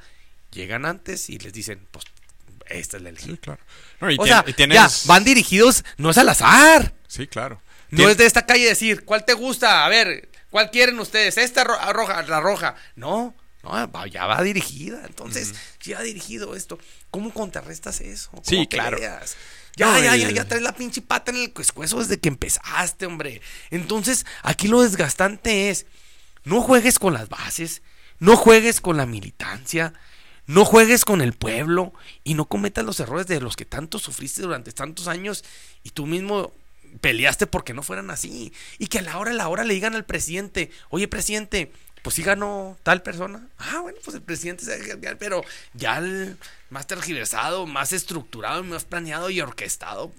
Llegan 0.53 0.87
antes 0.87 1.29
y 1.31 1.39
les 1.39 1.53
dicen, 1.53 1.87
pues, 1.91 2.05
esta 2.67 2.97
es 2.97 3.03
la 3.03 3.09
elegida. 3.11 3.33
Sí, 3.35 3.39
claro. 3.39 3.61
No, 4.01 4.11
y 4.11 4.17
O 4.19 4.25
tien- 4.25 4.29
sea, 4.29 4.45
y 4.47 4.53
tienes- 4.53 4.77
ya, 4.77 5.09
van 5.09 5.25
dirigidos, 5.25 5.85
no 5.97 6.11
es 6.11 6.19
al 6.19 6.29
azar. 6.29 6.95
Sí, 7.07 7.27
claro. 7.27 7.61
No 7.91 7.99
Tien- 8.05 8.11
es 8.11 8.17
de 8.19 8.27
esta 8.27 8.45
calle 8.47 8.67
decir, 8.67 9.05
¿cuál 9.05 9.25
te 9.25 9.33
gusta? 9.35 9.85
A 9.85 9.89
ver, 9.89 10.29
¿cuál 10.51 10.71
quieren 10.71 10.99
ustedes? 11.01 11.39
¿Esta 11.39 11.65
ro- 11.65 11.79
ah, 11.81 11.93
roja, 11.93 12.23
la 12.23 12.41
roja? 12.41 12.75
No, 12.97 13.35
no, 13.63 14.07
ya 14.07 14.27
va 14.27 14.43
dirigida. 14.43 15.03
Entonces, 15.07 15.55
ya 15.83 15.97
va 15.99 16.03
dirigido 16.03 16.55
esto. 16.55 16.79
¿Cómo 17.11 17.33
contrarrestas 17.33 18.01
eso? 18.03 18.31
¿Cómo 18.31 18.43
Sí, 18.45 18.67
claro. 18.67 18.99
Ya, 19.79 19.93
No, 19.93 19.99
ya, 20.03 20.17
ya, 20.17 20.31
ya 20.31 20.47
traes 20.47 20.63
la 20.63 20.75
pinche 20.75 21.01
pata 21.01 21.31
en 21.31 21.39
el 21.39 21.51
pescuezo 21.53 22.01
desde 22.01 22.19
que 22.19 22.29
empezaste, 22.29 23.07
hombre. 23.07 23.41
Entonces, 23.71 24.27
aquí 24.43 24.69
lo 24.69 24.83
desgastante 24.83 25.71
es, 25.71 25.87
no 26.45 26.61
juegues 26.61 26.99
con 26.99 27.15
las 27.15 27.29
bases, 27.29 27.83
no 28.19 28.37
juegues 28.37 28.81
con 28.81 28.97
la 28.97 29.07
militancia, 29.07 29.95
No 30.49 30.65
juegues 30.65 31.05
con 31.05 31.21
el 31.21 31.35
pueblo 31.35 31.93
y 32.25 32.33
no 32.33 32.47
cometas 32.47 32.83
los 32.83 32.99
errores 33.01 33.27
de 33.27 33.39
los 33.39 33.55
que 33.55 33.67
tanto 33.67 33.99
sufriste 33.99 34.41
durante 34.41 34.73
tantos 34.73 35.07
años 35.07 35.45
y 35.83 35.91
tú 35.91 36.07
mismo 36.07 36.55
peleaste 37.03 37.47
porque 37.47 37.75
no 37.75 37.83
fueran 37.83 38.11
así. 38.11 38.55
Y 38.79 38.87
que 38.87 39.01
a 39.01 39.03
la 39.03 39.19
hora, 39.19 39.33
a 39.33 39.35
la 39.35 39.49
hora 39.49 39.63
le 39.65 39.75
digan 39.75 39.95
al 39.95 40.07
presidente, 40.07 40.71
oye 40.89 41.07
presidente, 41.07 41.71
pues 42.09 42.15
sí 42.15 42.23
ganó 42.23 42.75
tal 42.85 43.03
persona. 43.03 43.49
Ah, 43.59 43.81
bueno, 43.83 43.99
pues 44.03 44.15
el 44.17 44.23
presidente 44.23 44.65
se 44.65 44.97
pero 45.17 45.45
ya 45.75 45.99
el 45.99 46.39
más 46.71 46.87
tergiversado, 46.87 47.67
más 47.67 47.93
estructurado, 47.93 48.65
más 48.65 48.85
planeado 48.85 49.29
y 49.29 49.43
orquestado. 49.43 50.11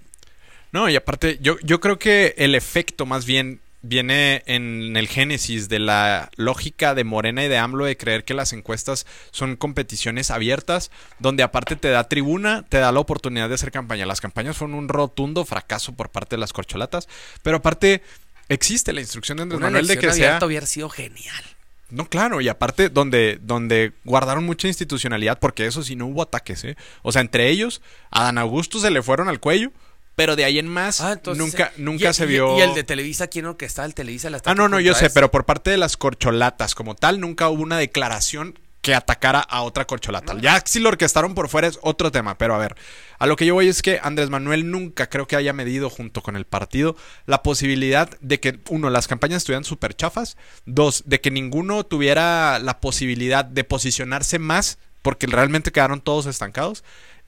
No, 0.70 0.88
y 0.88 0.94
aparte, 0.94 1.40
yo, 1.42 1.58
yo 1.64 1.80
creo 1.80 1.98
que 1.98 2.36
el 2.38 2.54
efecto 2.54 3.06
más 3.06 3.26
bien 3.26 3.60
viene 3.82 4.44
en 4.46 4.96
el 4.96 5.08
génesis 5.08 5.68
de 5.68 5.80
la 5.80 6.30
lógica 6.36 6.94
de 6.94 7.02
Morena 7.02 7.44
y 7.44 7.48
de 7.48 7.58
AMLO 7.58 7.86
de 7.86 7.96
creer 7.96 8.22
que 8.22 8.34
las 8.34 8.52
encuestas 8.52 9.04
son 9.32 9.56
competiciones 9.56 10.30
abiertas, 10.30 10.92
donde 11.18 11.42
aparte 11.42 11.74
te 11.74 11.88
da 11.88 12.04
tribuna, 12.04 12.64
te 12.68 12.78
da 12.78 12.92
la 12.92 13.00
oportunidad 13.00 13.48
de 13.48 13.56
hacer 13.56 13.72
campaña. 13.72 14.06
Las 14.06 14.20
campañas 14.20 14.56
fueron 14.56 14.76
un 14.76 14.88
rotundo 14.88 15.44
fracaso 15.44 15.96
por 15.96 16.10
parte 16.10 16.36
de 16.36 16.40
las 16.40 16.52
corcholatas, 16.52 17.08
pero 17.42 17.56
aparte 17.56 18.04
existe 18.48 18.92
la 18.92 19.00
instrucción 19.00 19.38
de 19.38 19.42
Andrés 19.42 19.60
Manuel 19.60 19.88
de 19.88 19.98
que 19.98 20.12
sea... 20.12 20.38
hubiera 20.40 20.66
sido 20.66 20.88
genial. 20.88 21.49
No, 21.90 22.08
claro, 22.08 22.40
y 22.40 22.48
aparte 22.48 22.88
donde, 22.88 23.38
donde 23.42 23.92
guardaron 24.04 24.44
mucha 24.44 24.68
institucionalidad, 24.68 25.38
porque 25.38 25.66
eso 25.66 25.82
sí 25.82 25.96
no 25.96 26.06
hubo 26.06 26.22
ataques, 26.22 26.64
¿eh? 26.64 26.76
O 27.02 27.12
sea, 27.12 27.22
entre 27.22 27.48
ellos, 27.48 27.82
a 28.10 28.24
Dan 28.24 28.38
Augusto 28.38 28.80
se 28.80 28.90
le 28.90 29.02
fueron 29.02 29.28
al 29.28 29.40
cuello, 29.40 29.72
pero 30.16 30.36
de 30.36 30.44
ahí 30.44 30.58
en 30.58 30.68
más, 30.68 31.00
ah, 31.00 31.18
nunca, 31.34 31.72
nunca 31.76 32.12
se 32.12 32.26
vio. 32.26 32.58
¿Y 32.58 32.60
el 32.60 32.74
de 32.74 32.84
Televisa 32.84 33.28
quién 33.28 33.46
orquestaba 33.46 33.86
el 33.86 33.94
Televisa? 33.94 34.28
Ah, 34.44 34.54
no, 34.54 34.68
no, 34.68 34.78
yo 34.80 34.94
sé, 34.94 35.10
pero 35.10 35.30
por 35.30 35.46
parte 35.46 35.70
de 35.70 35.76
las 35.78 35.96
corcholatas 35.96 36.74
como 36.74 36.94
tal, 36.94 37.20
nunca 37.20 37.48
hubo 37.48 37.62
una 37.62 37.78
declaración 37.78 38.58
que 38.82 38.94
atacara 38.94 39.40
a 39.40 39.62
otra 39.62 39.86
corcholata. 39.86 40.36
Ya 40.40 40.62
si 40.64 40.80
lo 40.80 40.88
orquestaron 40.88 41.34
por 41.34 41.48
fuera 41.48 41.68
es 41.68 41.78
otro 41.82 42.10
tema, 42.10 42.38
pero 42.38 42.54
a 42.54 42.58
ver, 42.58 42.76
a 43.20 43.26
lo 43.26 43.36
que 43.36 43.44
yo 43.44 43.52
voy 43.52 43.68
es 43.68 43.82
que 43.82 44.00
Andrés 44.02 44.30
Manuel 44.30 44.70
nunca 44.70 45.10
creo 45.10 45.28
que 45.28 45.36
haya 45.36 45.52
medido 45.52 45.90
junto 45.90 46.22
con 46.22 46.36
el 46.36 46.46
partido 46.46 46.96
la 47.26 47.42
posibilidad 47.42 48.08
de 48.20 48.40
que, 48.40 48.58
uno, 48.70 48.88
las 48.88 49.08
campañas 49.08 49.38
estuvieran 49.38 49.64
súper 49.64 49.94
chafas, 49.94 50.38
dos, 50.64 51.02
de 51.04 51.20
que 51.20 51.30
ninguno 51.30 51.84
tuviera 51.84 52.58
la 52.58 52.80
posibilidad 52.80 53.44
de 53.44 53.62
posicionarse 53.62 54.38
más, 54.38 54.78
porque 55.02 55.26
realmente 55.26 55.70
quedaron 55.70 56.00
todos 56.00 56.24
estancados, 56.24 56.82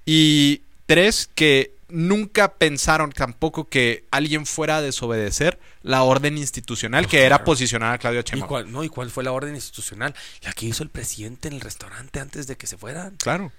y 0.06 0.62
tres, 0.86 1.28
que 1.34 1.74
nunca 1.90 2.54
pensaron 2.54 3.12
tampoco 3.12 3.68
que 3.68 4.06
alguien 4.10 4.46
fuera 4.46 4.78
a 4.78 4.80
desobedecer 4.80 5.58
la 5.82 6.04
orden 6.04 6.38
institucional 6.38 7.06
que 7.06 7.24
era 7.24 7.44
posicionar 7.44 7.92
a 7.92 7.98
Claudio 7.98 8.22
Chema. 8.22 8.46
¿Y 8.46 8.48
cuál, 8.48 8.72
no, 8.72 8.82
¿Y 8.82 8.88
cuál 8.88 9.10
fue 9.10 9.24
la 9.24 9.32
orden 9.32 9.54
institucional? 9.54 10.14
La 10.40 10.54
que 10.54 10.64
hizo 10.64 10.82
el 10.82 10.88
presidente 10.88 11.48
en 11.48 11.54
el 11.54 11.60
restaurante 11.60 12.18
antes 12.18 12.46
de 12.46 12.56
que 12.56 12.66
se 12.66 12.78
fueran. 12.78 13.16
Claro. 13.18 13.52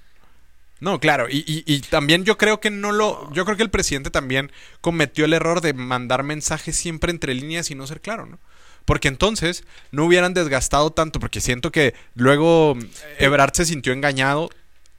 No, 0.84 1.00
claro, 1.00 1.28
y, 1.30 1.44
y, 1.48 1.80
también 1.80 2.26
yo 2.26 2.38
creo 2.38 2.60
que 2.60 2.70
no 2.70 2.92
lo. 2.92 3.32
Yo 3.32 3.46
creo 3.46 3.56
que 3.56 3.64
el 3.64 3.70
presidente 3.70 4.10
también 4.10 4.52
cometió 4.82 5.24
el 5.24 5.32
error 5.32 5.62
de 5.62 5.74
mandar 5.74 6.24
mensajes 6.24 6.76
siempre 6.76 7.10
entre 7.10 7.34
líneas 7.34 7.72
y 7.72 7.76
no 7.76 7.88
ser 7.88 8.02
claro, 8.02 8.26
¿no? 8.26 8.38
Porque 8.84 9.08
entonces 9.08 9.64
no 9.92 10.04
hubieran 10.04 10.34
desgastado 10.34 10.92
tanto, 10.92 11.22
porque 11.22 11.40
siento 11.40 11.72
que 11.72 11.94
luego 12.16 12.78
Ebrard 13.18 13.54
se 13.54 13.64
sintió 13.64 13.94
engañado 13.94 14.50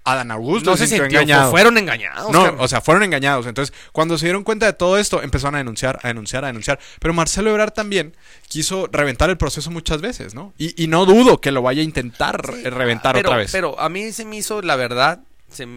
Adán 0.04 0.30
Augusto 0.30 0.70
no 0.70 0.76
se, 0.76 0.86
sintió, 0.86 1.06
engañado. 1.06 1.50
Fueron 1.50 1.78
engañados. 1.78 2.30
No, 2.30 2.56
o 2.58 2.68
sea, 2.68 2.82
fueron 2.82 3.02
engañados. 3.02 3.46
Entonces, 3.46 3.74
cuando 3.90 4.18
se 4.18 4.26
dieron 4.26 4.44
cuenta 4.44 4.66
de 4.66 4.74
todo 4.74 4.98
esto, 4.98 5.22
empezaron 5.22 5.54
a 5.54 5.58
denunciar, 5.58 5.98
a 6.02 6.08
denunciar, 6.08 6.44
a 6.44 6.48
denunciar. 6.48 6.78
Pero 7.00 7.14
Marcelo 7.14 7.50
Ebrard 7.50 7.72
también 7.72 8.14
quiso 8.48 8.86
reventar 8.92 9.30
el 9.30 9.38
proceso 9.38 9.70
muchas 9.70 10.02
veces, 10.02 10.34
¿no? 10.34 10.52
Y, 10.58 10.86
no 10.88 11.06
dudo 11.06 11.40
que 11.40 11.50
lo 11.50 11.62
vaya 11.62 11.80
a 11.80 11.84
intentar 11.84 12.42
reventar 12.42 13.16
otra 13.16 13.36
vez. 13.36 13.50
Pero 13.50 13.80
a 13.80 13.88
mí 13.88 14.12
se 14.12 14.26
me 14.26 14.36
hizo, 14.36 14.60
la 14.60 14.76
verdad, 14.76 15.20
se 15.54 15.68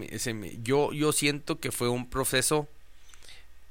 yo, 0.63 0.91
yo 0.91 1.11
siento 1.11 1.59
que 1.59 1.71
fue 1.71 1.89
un 1.89 2.09
proceso 2.09 2.67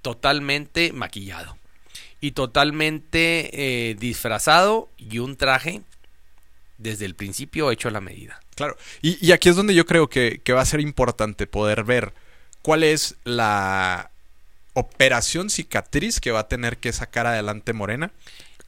totalmente 0.03 0.93
maquillado 0.93 1.59
y 2.21 2.33
totalmente 2.33 3.91
eh, 3.91 3.95
disfrazado 3.97 4.89
y 4.97 5.19
un 5.19 5.37
traje 5.37 5.83
desde 6.79 7.05
el 7.07 7.15
principio 7.15 7.71
hecho 7.71 7.89
a 7.89 7.91
la 7.91 8.01
medida. 8.01 8.41
Claro, 8.55 8.77
y, 9.03 9.33
aquí 9.33 9.49
es 9.49 9.57
donde 9.57 9.75
yo 9.75 9.85
creo 9.85 10.09
que, 10.09 10.41
va 10.51 10.61
a 10.61 10.67
ser 10.67 10.81
importante 10.81 11.47
poder 11.47 11.85
ver 11.85 12.15
cuál 12.63 12.85
es 12.85 13.17
la 13.25 14.11
operación 14.73 15.51
cicatriz 15.51 16.21
que 16.21 16.31
va 16.31 16.41
a 16.41 16.49
tener 16.49 16.79
que 16.79 16.93
sacar 16.93 17.27
adelante 17.27 17.73
Morena. 17.73 18.13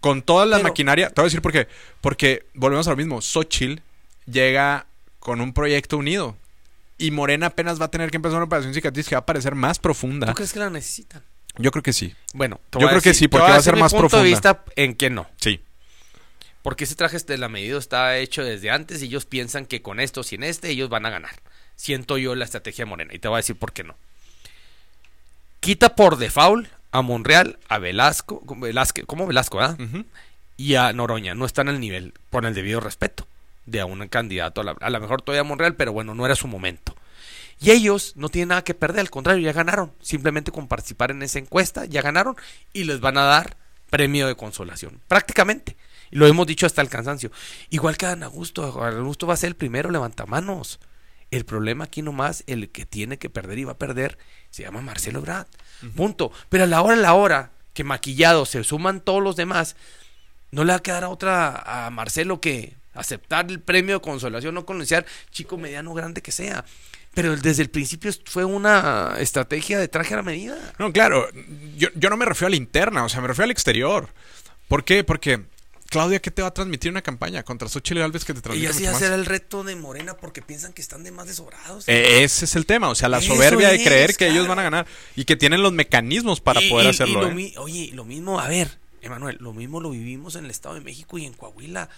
Con 0.00 0.22
toda 0.22 0.46
la 0.46 0.60
maquinaria, 0.60 1.08
te 1.08 1.20
voy 1.20 1.26
a 1.26 1.30
decir 1.30 1.42
por 1.42 1.52
qué. 1.52 1.66
Porque 2.00 2.46
volvemos 2.54 2.86
a 2.86 2.90
lo 2.90 2.96
mismo, 2.96 3.20
Xochitl 3.20 3.80
llega 4.26 4.86
con 5.18 5.40
un 5.40 5.52
proyecto 5.52 5.98
unido. 5.98 6.36
Y 6.98 7.12
Morena 7.12 7.46
apenas 7.46 7.80
va 7.80 7.86
a 7.86 7.90
tener 7.90 8.10
que 8.10 8.16
empezar 8.16 8.36
una 8.36 8.46
operación 8.46 8.74
cicatriz 8.74 9.08
que 9.08 9.14
va 9.14 9.20
a 9.20 9.26
parecer 9.26 9.54
más 9.54 9.78
profunda. 9.78 10.26
¿Tú 10.26 10.34
crees 10.34 10.52
que 10.52 10.58
la 10.58 10.68
necesitan? 10.68 11.22
Yo 11.56 11.70
creo 11.70 11.82
que 11.82 11.92
sí. 11.92 12.14
Bueno, 12.34 12.60
yo 12.72 12.88
creo 12.88 13.00
que 13.00 13.14
sí, 13.14 13.28
porque 13.28 13.50
va 13.50 13.56
a 13.56 13.62
ser 13.62 13.76
más 13.76 13.92
profunda. 13.92 14.18
punto 14.18 14.18
de 14.18 14.30
vista 14.30 14.64
en 14.76 14.94
que 14.94 15.10
no. 15.10 15.28
Sí. 15.36 15.60
Porque 16.62 16.84
ese 16.84 16.96
traje 16.96 17.18
de 17.18 17.38
la 17.38 17.48
medida 17.48 17.78
está 17.78 18.16
hecho 18.18 18.44
desde 18.44 18.70
antes 18.70 19.02
y 19.02 19.06
ellos 19.06 19.26
piensan 19.26 19.64
que 19.64 19.80
con 19.80 20.00
esto, 20.00 20.22
sin 20.22 20.42
este, 20.42 20.70
ellos 20.70 20.88
van 20.88 21.06
a 21.06 21.10
ganar. 21.10 21.40
Siento 21.76 22.18
yo 22.18 22.34
la 22.34 22.44
estrategia 22.44 22.84
morena 22.84 23.14
y 23.14 23.18
te 23.18 23.28
voy 23.28 23.36
a 23.36 23.38
decir 23.38 23.56
por 23.56 23.72
qué 23.72 23.84
no. 23.84 23.96
Quita 25.60 25.94
por 25.94 26.16
default 26.18 26.68
a 26.90 27.02
Monreal, 27.02 27.58
a 27.68 27.78
Velasco, 27.78 28.42
Velázquez, 28.56 29.04
¿cómo 29.06 29.26
Velasco, 29.26 29.60
ah? 29.60 29.76
Y 30.56 30.74
a 30.74 30.92
Noroña. 30.92 31.34
No 31.34 31.46
están 31.46 31.68
al 31.68 31.80
nivel, 31.80 32.14
por 32.30 32.44
el 32.44 32.54
debido 32.54 32.80
respeto, 32.80 33.26
de 33.70 33.80
a 33.80 33.86
un 33.86 34.06
candidato. 34.08 34.62
A, 34.80 34.90
lo 34.90 35.00
mejor 35.00 35.22
todavía 35.22 35.44
Monreal, 35.44 35.76
pero 35.76 35.92
bueno, 35.92 36.14
no 36.14 36.26
era 36.26 36.34
su 36.34 36.48
momento. 36.48 36.94
Y 37.60 37.70
ellos 37.70 38.12
no 38.16 38.28
tienen 38.28 38.50
nada 38.50 38.62
que 38.62 38.74
perder, 38.74 39.00
al 39.00 39.10
contrario, 39.10 39.42
ya 39.42 39.52
ganaron. 39.52 39.92
Simplemente 40.00 40.52
con 40.52 40.68
participar 40.68 41.10
en 41.10 41.22
esa 41.22 41.38
encuesta, 41.38 41.84
ya 41.86 42.02
ganaron 42.02 42.36
y 42.72 42.84
les 42.84 43.00
van 43.00 43.18
a 43.18 43.24
dar 43.24 43.56
premio 43.90 44.26
de 44.26 44.36
consolación. 44.36 45.00
Prácticamente. 45.08 45.76
Lo 46.10 46.26
hemos 46.26 46.46
dicho 46.46 46.66
hasta 46.66 46.80
el 46.80 46.88
cansancio. 46.88 47.30
Igual 47.70 47.96
que 47.96 48.06
Dan 48.06 48.22
Augusto. 48.22 48.62
Augusto 48.64 49.26
va 49.26 49.34
a 49.34 49.38
ser 49.38 49.48
el 49.48 49.56
primero 49.56 49.90
levantamanos. 49.90 50.78
El 51.30 51.44
problema 51.44 51.84
aquí 51.84 52.00
nomás, 52.00 52.44
el 52.46 52.70
que 52.70 52.86
tiene 52.86 53.18
que 53.18 53.28
perder 53.28 53.58
y 53.58 53.64
va 53.64 53.72
a 53.72 53.78
perder, 53.78 54.16
se 54.50 54.62
llama 54.62 54.80
Marcelo 54.80 55.20
Brad. 55.20 55.46
Punto. 55.94 56.32
Pero 56.48 56.64
a 56.64 56.66
la 56.66 56.80
hora, 56.80 56.94
a 56.94 56.96
la 56.96 57.14
hora 57.14 57.50
que 57.74 57.84
maquillado 57.84 58.46
se 58.46 58.64
suman 58.64 59.00
todos 59.00 59.22
los 59.22 59.36
demás, 59.36 59.76
no 60.50 60.64
le 60.64 60.72
va 60.72 60.78
a 60.78 60.82
quedar 60.82 61.04
a 61.04 61.10
otra 61.10 61.86
a 61.86 61.90
Marcelo 61.90 62.40
que 62.40 62.76
aceptar 63.00 63.50
el 63.50 63.60
premio 63.60 63.96
de 63.96 64.00
consolación, 64.00 64.54
no 64.54 64.66
conocer 64.66 65.06
chico, 65.30 65.56
mediano, 65.56 65.94
grande 65.94 66.22
que 66.22 66.32
sea. 66.32 66.64
Pero 67.14 67.36
desde 67.36 67.62
el 67.62 67.70
principio 67.70 68.12
fue 68.26 68.44
una 68.44 69.14
estrategia 69.18 69.78
de 69.78 69.88
traje 69.88 70.14
a 70.14 70.18
la 70.18 70.22
medida. 70.22 70.56
No, 70.78 70.92
claro, 70.92 71.28
yo, 71.76 71.88
yo 71.94 72.10
no 72.10 72.16
me 72.16 72.24
refiero 72.24 72.48
a 72.48 72.50
la 72.50 72.56
interna, 72.56 73.04
o 73.04 73.08
sea, 73.08 73.20
me 73.20 73.28
refiero 73.28 73.44
al 73.44 73.50
exterior. 73.50 74.08
¿Por 74.68 74.84
qué? 74.84 75.02
Porque 75.02 75.42
Claudia, 75.88 76.20
¿qué 76.20 76.30
te 76.30 76.42
va 76.42 76.48
a 76.48 76.54
transmitir 76.54 76.90
una 76.90 77.00
campaña 77.00 77.42
contra 77.42 77.66
Xochitl 77.66 78.00
Galvez 78.00 78.24
que 78.24 78.34
te 78.34 78.42
transmite? 78.42 78.66
Y 78.66 78.68
así 78.68 78.84
va 78.84 79.14
el 79.14 79.24
reto 79.24 79.64
de 79.64 79.74
Morena 79.74 80.16
porque 80.18 80.42
piensan 80.42 80.74
que 80.74 80.82
están 80.82 81.02
de 81.02 81.10
más 81.10 81.26
desobrados. 81.26 81.88
Eh, 81.88 82.24
ese 82.24 82.44
es 82.44 82.56
el 82.56 82.66
tema, 82.66 82.90
o 82.90 82.94
sea, 82.94 83.08
la 83.08 83.22
soberbia 83.22 83.70
de 83.70 83.82
creer 83.82 84.14
que 84.14 84.28
ellos 84.28 84.46
van 84.46 84.58
a 84.58 84.62
ganar 84.62 84.86
y 85.16 85.24
que 85.24 85.36
tienen 85.36 85.62
los 85.62 85.72
mecanismos 85.72 86.42
para 86.42 86.60
poder 86.68 86.88
hacerlo. 86.88 87.26
¿eh? 87.26 87.54
Oye, 87.56 87.90
lo 87.94 88.04
mismo, 88.04 88.38
a 88.38 88.48
ver, 88.48 88.78
Emanuel, 89.00 89.38
lo 89.40 89.54
mismo 89.54 89.80
lo 89.80 89.90
vivimos 89.90 90.36
en 90.36 90.44
el 90.44 90.50
Estado 90.50 90.74
de 90.74 90.82
México 90.82 91.16
y 91.16 91.24
en 91.24 91.32
Coahuila. 91.32 91.88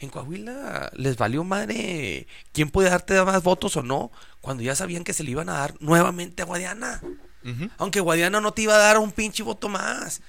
En 0.00 0.10
Coahuila 0.10 0.90
les 0.94 1.16
valió 1.16 1.42
madre 1.42 2.26
quién 2.52 2.70
puede 2.70 2.90
darte 2.90 3.20
más 3.24 3.42
votos 3.42 3.76
o 3.76 3.82
no, 3.82 4.12
cuando 4.40 4.62
ya 4.62 4.76
sabían 4.76 5.04
que 5.04 5.12
se 5.12 5.24
le 5.24 5.32
iban 5.32 5.48
a 5.48 5.54
dar 5.54 5.74
nuevamente 5.80 6.42
a 6.42 6.44
Guadiana. 6.44 7.02
Aunque 7.78 8.00
Guadiana 8.00 8.40
no 8.40 8.52
te 8.52 8.62
iba 8.62 8.74
a 8.74 8.78
dar 8.78 8.98
un 8.98 9.10
pinche 9.10 9.42
voto 9.42 9.68
más. 9.68 10.20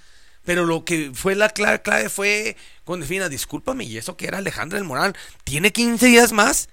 Pero 0.46 0.66
lo 0.66 0.86
que 0.86 1.12
fue 1.14 1.36
la 1.36 1.50
clave, 1.50 1.82
clave 1.82 2.10
fue 2.10 2.56
con 2.86 3.02
defina, 3.02 3.30
discúlpame, 3.30 3.84
y 3.84 3.98
eso 3.98 4.16
que 4.16 4.26
era 4.26 4.38
Alejandra 4.38 4.78
del 4.78 4.88
Moral, 4.88 5.16
tiene 5.44 5.72
15 5.72 6.06
días 6.08 6.32
más. 6.32 6.70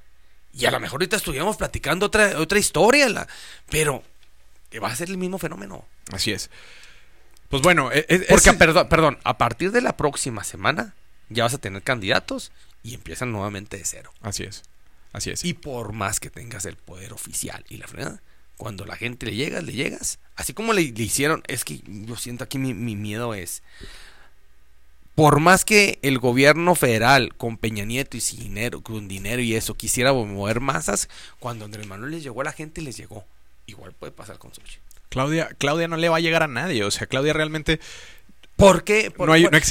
Y 0.52 0.64
a 0.66 0.70
lo 0.70 0.80
mejor 0.80 1.00
ahorita 1.00 1.16
estuviéramos 1.16 1.56
platicando 1.56 2.06
otra, 2.06 2.38
otra 2.38 2.58
historia, 2.58 3.08
la, 3.08 3.26
pero 3.68 4.02
que 4.70 4.78
va 4.78 4.88
a 4.88 4.96
ser 4.96 5.10
el 5.10 5.18
mismo 5.18 5.38
fenómeno. 5.38 5.84
Así 6.12 6.32
es. 6.32 6.48
Pues 7.48 7.60
bueno, 7.62 7.92
e, 7.92 8.06
e, 8.08 8.20
porque 8.28 8.52
perdón, 8.54 8.88
perdón, 8.88 9.18
a 9.24 9.36
partir 9.36 9.72
de 9.72 9.80
la 9.80 9.96
próxima 9.96 10.44
semana 10.44 10.94
ya 11.28 11.44
vas 11.44 11.54
a 11.54 11.58
tener 11.58 11.82
candidatos 11.82 12.52
y 12.86 12.94
empiezan 12.94 13.32
nuevamente 13.32 13.76
de 13.76 13.84
cero. 13.84 14.12
Así 14.20 14.44
es. 14.44 14.62
Así 15.12 15.30
es. 15.30 15.44
Y 15.44 15.54
por 15.54 15.92
más 15.92 16.20
que 16.20 16.30
tengas 16.30 16.64
el 16.66 16.76
poder 16.76 17.12
oficial 17.12 17.64
y 17.68 17.78
la 17.78 17.88
frenada, 17.88 18.22
cuando 18.56 18.84
la 18.84 18.94
gente 18.94 19.26
le 19.26 19.34
llegas, 19.34 19.64
le 19.64 19.72
llegas. 19.72 20.20
Así 20.36 20.52
como 20.52 20.72
le, 20.72 20.82
hicieron, 20.82 21.42
es 21.48 21.64
que 21.64 21.80
yo 21.84 22.16
siento 22.16 22.44
aquí 22.44 22.58
mi, 22.58 22.74
miedo 22.74 23.34
es, 23.34 23.64
por 25.16 25.40
más 25.40 25.64
que 25.64 25.98
el 26.02 26.18
gobierno 26.18 26.76
federal 26.76 27.34
con 27.34 27.56
Peña 27.56 27.84
Nieto 27.84 28.16
y 28.16 28.20
sin 28.20 28.38
dinero, 28.38 28.82
con 28.82 29.08
dinero 29.08 29.42
y 29.42 29.56
eso 29.56 29.74
quisiera 29.74 30.12
mover 30.12 30.60
masas, 30.60 31.08
cuando 31.40 31.64
Andrés 31.64 31.88
Manuel 31.88 32.12
les 32.12 32.22
llegó 32.22 32.42
a 32.42 32.44
la 32.44 32.52
gente 32.52 32.82
les 32.82 32.96
llegó. 32.96 33.24
Igual 33.66 33.94
puede 33.94 34.12
pasar 34.12 34.38
con 34.38 34.54
Sochi. 34.54 34.78
Claudia, 35.08 35.48
Claudia 35.58 35.88
no 35.88 35.96
le 35.96 36.08
va 36.08 36.18
a 36.18 36.20
llegar 36.20 36.44
a 36.44 36.48
nadie, 36.48 36.84
o 36.84 36.90
sea, 36.90 37.06
Claudia 37.08 37.32
realmente 37.32 37.80
¿Por 38.56 38.84
qué? 38.84 39.12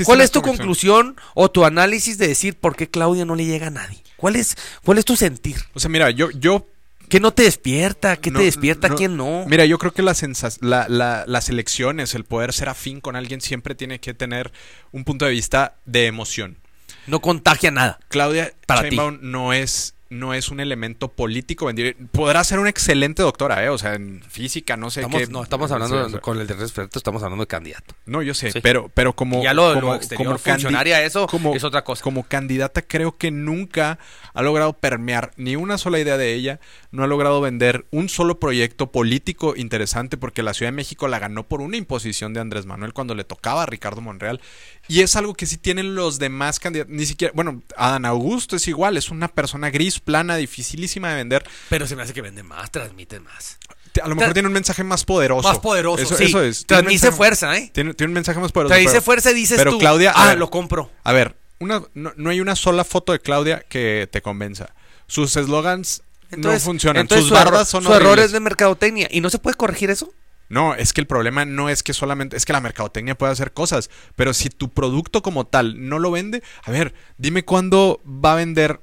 ¿Cuál 0.06 0.22
es 0.22 0.32
tu 0.32 0.42
conclusión 0.42 1.16
o 1.34 1.50
tu 1.50 1.66
análisis 1.66 2.18
de 2.18 2.28
decir 2.28 2.56
por 2.56 2.76
qué 2.76 2.88
Claudia 2.90 3.26
no 3.26 3.36
le 3.36 3.46
llega 3.46 3.68
a 3.68 3.72
nadie? 3.72 4.04
¿Cuál 4.18 4.36
es, 4.36 4.56
cuál 4.84 4.98
es 5.00 5.06
tu 5.06 5.16
sentir? 5.16 5.58
O 5.74 5.80
sea, 5.80 5.90
mira, 5.90 6.10
yo, 6.12 6.30
yo 6.32 6.68
¿Qué 7.08 7.20
no 7.20 7.32
te 7.34 7.44
despierta? 7.44 8.16
¿Qué 8.18 8.32
No, 8.32 8.40
te 8.40 8.46
despierta? 8.46 8.88
no. 8.88 8.96
¿Quién 8.96 9.16
no? 9.16 9.46
Mira, 9.48 9.64
yo 9.66 9.78
creo 9.78 9.94
que 9.94 10.02
la 10.02 10.16
sensa- 10.16 10.58
la- 10.62 10.88
la- 10.90 11.24
las 11.28 11.50
elecciones, 11.50 12.16
el 12.16 12.24
poder 12.26 12.52
ser 12.52 12.68
afín 12.68 13.00
con 13.00 13.16
alguien 13.16 13.42
siempre 13.42 13.76
tiene 13.76 14.00
que 14.00 14.16
tener 14.16 14.52
un 14.92 15.04
punto 15.04 15.26
de 15.26 15.32
vista 15.32 15.76
de 15.86 16.08
emoción. 16.08 16.58
No 17.06 17.22
contagia 17.22 17.70
nada. 17.70 18.00
Claudia 18.08 18.54
Para 18.66 18.82
Sheinbaum 18.82 19.20
no 19.22 19.54
es 19.54 19.94
no 20.10 20.34
es 20.34 20.50
un 20.50 20.60
elemento 20.60 21.08
político. 21.10 21.70
Podrá 22.12 22.44
ser 22.44 22.60
una 22.60 22.70
excelente 22.70 23.24
doctora, 23.24 23.64
¿eh? 23.64 23.70
O 23.70 23.78
sea, 23.78 23.96
en 23.96 24.22
física, 24.30 24.78
no 24.78 24.90
sé 24.92 25.02
Estamos, 25.02 25.22
qué. 25.22 25.28
no, 25.32 25.44
estamos 25.44 25.72
hablando, 25.72 25.98
Sí, 26.00 26.06
o 26.06 26.10
sea, 26.10 26.20
con 26.22 26.40
el 26.40 26.46
de 26.48 26.54
respeto, 26.54 27.00
estamos 27.00 27.24
hablando 27.24 27.44
de 27.44 27.48
candidato. 27.48 27.96
No, 28.06 28.22
yo 28.22 28.34
sé, 28.34 28.52
Sí. 28.52 28.60
pero, 28.62 28.90
pero 28.94 29.14
como. 29.14 29.42
ya 29.44 29.54
lo, 29.54 29.74
como, 29.74 29.88
lo 29.88 29.96
exterior 29.96 30.28
como 30.28 30.38
funcionaria, 30.38 31.04
eso 31.04 31.28
como- 31.28 31.56
es 31.56 31.64
otra 31.64 31.84
cosa. 31.84 32.04
Como 32.04 32.24
candidata, 32.24 32.82
creo 32.84 33.18
que 33.18 33.32
nunca 33.32 33.98
ha 34.34 34.42
logrado 34.44 34.74
permear 34.74 35.32
ni 35.38 35.56
una 35.56 35.78
sola 35.78 36.00
idea 36.00 36.18
de 36.18 36.34
ella. 36.34 36.60
No 36.92 37.04
ha 37.04 37.08
logrado 37.08 37.42
vender 37.42 37.86
un 37.92 38.08
solo 38.08 38.40
proyecto 38.40 38.92
político 38.92 39.56
interesante, 39.56 40.18
porque 40.18 40.44
la 40.44 40.54
Ciudad 40.54 40.72
de 40.72 40.76
México 40.78 41.08
la 41.08 41.20
ganó 41.20 41.44
por 41.48 41.62
una 41.62 41.78
imposición 41.78 42.34
de 42.34 42.40
Andrés 42.42 42.66
Manuel 42.66 42.94
cuando 42.94 43.16
le 43.16 43.24
tocaba 43.24 43.64
a 43.64 43.66
Ricardo 43.66 44.02
Monreal. 44.02 44.40
Y 44.88 45.02
es 45.02 45.16
algo 45.16 45.34
que 45.34 45.46
sí 45.46 45.58
tienen 45.58 45.96
los 45.96 46.20
demás 46.20 46.60
candidatos. 46.60 46.94
Ni 46.94 47.06
siquiera. 47.06 47.32
Bueno, 47.36 47.64
Adán 47.76 48.06
Augusto 48.06 48.56
es 48.56 48.68
igual, 48.68 48.98
es 48.98 49.10
una 49.10 49.28
persona 49.28 49.70
gris, 49.72 50.00
plana, 50.00 50.36
dificilísima 50.36 51.10
de 51.10 51.16
vender. 51.16 51.44
Pero 51.70 51.88
se 51.88 51.96
me 51.96 52.04
hace 52.04 52.14
que 52.14 52.22
vende 52.22 52.44
más, 52.44 52.70
transmite 52.72 53.20
más. 53.20 53.58
A 54.04 54.08
lo 54.10 54.16
mejor 54.16 54.32
Tra- 54.32 54.34
tiene 54.34 54.48
un 54.48 54.54
mensaje 54.54 54.84
más 54.84 55.06
poderoso. 55.06 55.48
Más 55.48 55.60
poderoso, 55.60 56.04
Eso, 56.04 56.18
sí. 56.18 56.26
eso 56.26 56.44
es. 56.44 56.66
Tiene 56.68 56.82
un 56.82 56.86
Transmite 56.86 56.94
mensaje- 57.06 57.18
fuerza, 57.18 57.58
¿eh? 57.58 57.72
Tiene, 57.74 57.94
tiene 57.94 58.10
un 58.10 58.14
mensaje 58.16 58.40
más 58.40 58.52
poderoso. 58.52 58.76
Dice 58.76 58.90
pero- 58.92 59.02
fuerza 59.02 59.32
y 59.32 59.34
dices 59.36 59.58
pero 59.58 59.72
tú, 59.72 59.80
Claudia, 59.80 60.12
ah, 60.14 60.28
ver, 60.28 60.38
lo 60.38 60.50
compro. 60.50 60.92
A 61.04 61.14
ver, 61.14 61.36
una, 61.60 61.82
no, 61.94 62.12
no 62.18 62.30
hay 62.30 62.42
una 62.42 62.56
sola 62.58 62.84
foto 62.84 63.14
de 63.14 63.20
Claudia 63.20 63.64
que 63.70 64.10
te 64.12 64.22
convenza. 64.22 64.74
Sus 65.08 65.36
eslogans 65.38 66.02
no 66.36 66.60
funcionan. 66.60 67.02
entonces 67.02 67.28
Sus 67.28 67.34
bardas 67.38 67.70
son 67.70 67.84
su 67.84 67.90
error 67.94 68.04
horribles. 68.08 68.26
es 68.26 68.32
de 68.34 68.40
mercadotecnia. 68.42 69.08
¿Y 69.10 69.22
no 69.22 69.30
se 69.30 69.40
puede 69.40 69.56
corregir 69.56 69.90
eso? 69.90 70.14
No, 70.48 70.76
es 70.76 70.94
que 70.94 71.02
el 71.02 71.08
problema 71.08 71.44
no 71.46 71.70
es 71.70 71.82
que 71.82 71.94
solamente 71.94 72.38
es 72.38 72.46
que 72.46 72.54
la 72.54 72.62
mercadotecnia 72.62 73.18
puede 73.18 73.32
hacer 73.32 73.52
cosas, 73.54 73.90
pero 74.16 74.34
si 74.34 74.50
tu 74.50 74.70
producto 74.70 75.22
como 75.24 75.46
tal 75.48 75.90
no 75.90 75.98
lo 76.00 76.12
vende, 76.12 76.44
a 76.64 76.72
ver, 76.72 76.94
dime 77.18 77.44
cuándo 77.44 78.00
va 78.06 78.34
a 78.34 78.36
vender 78.36 78.80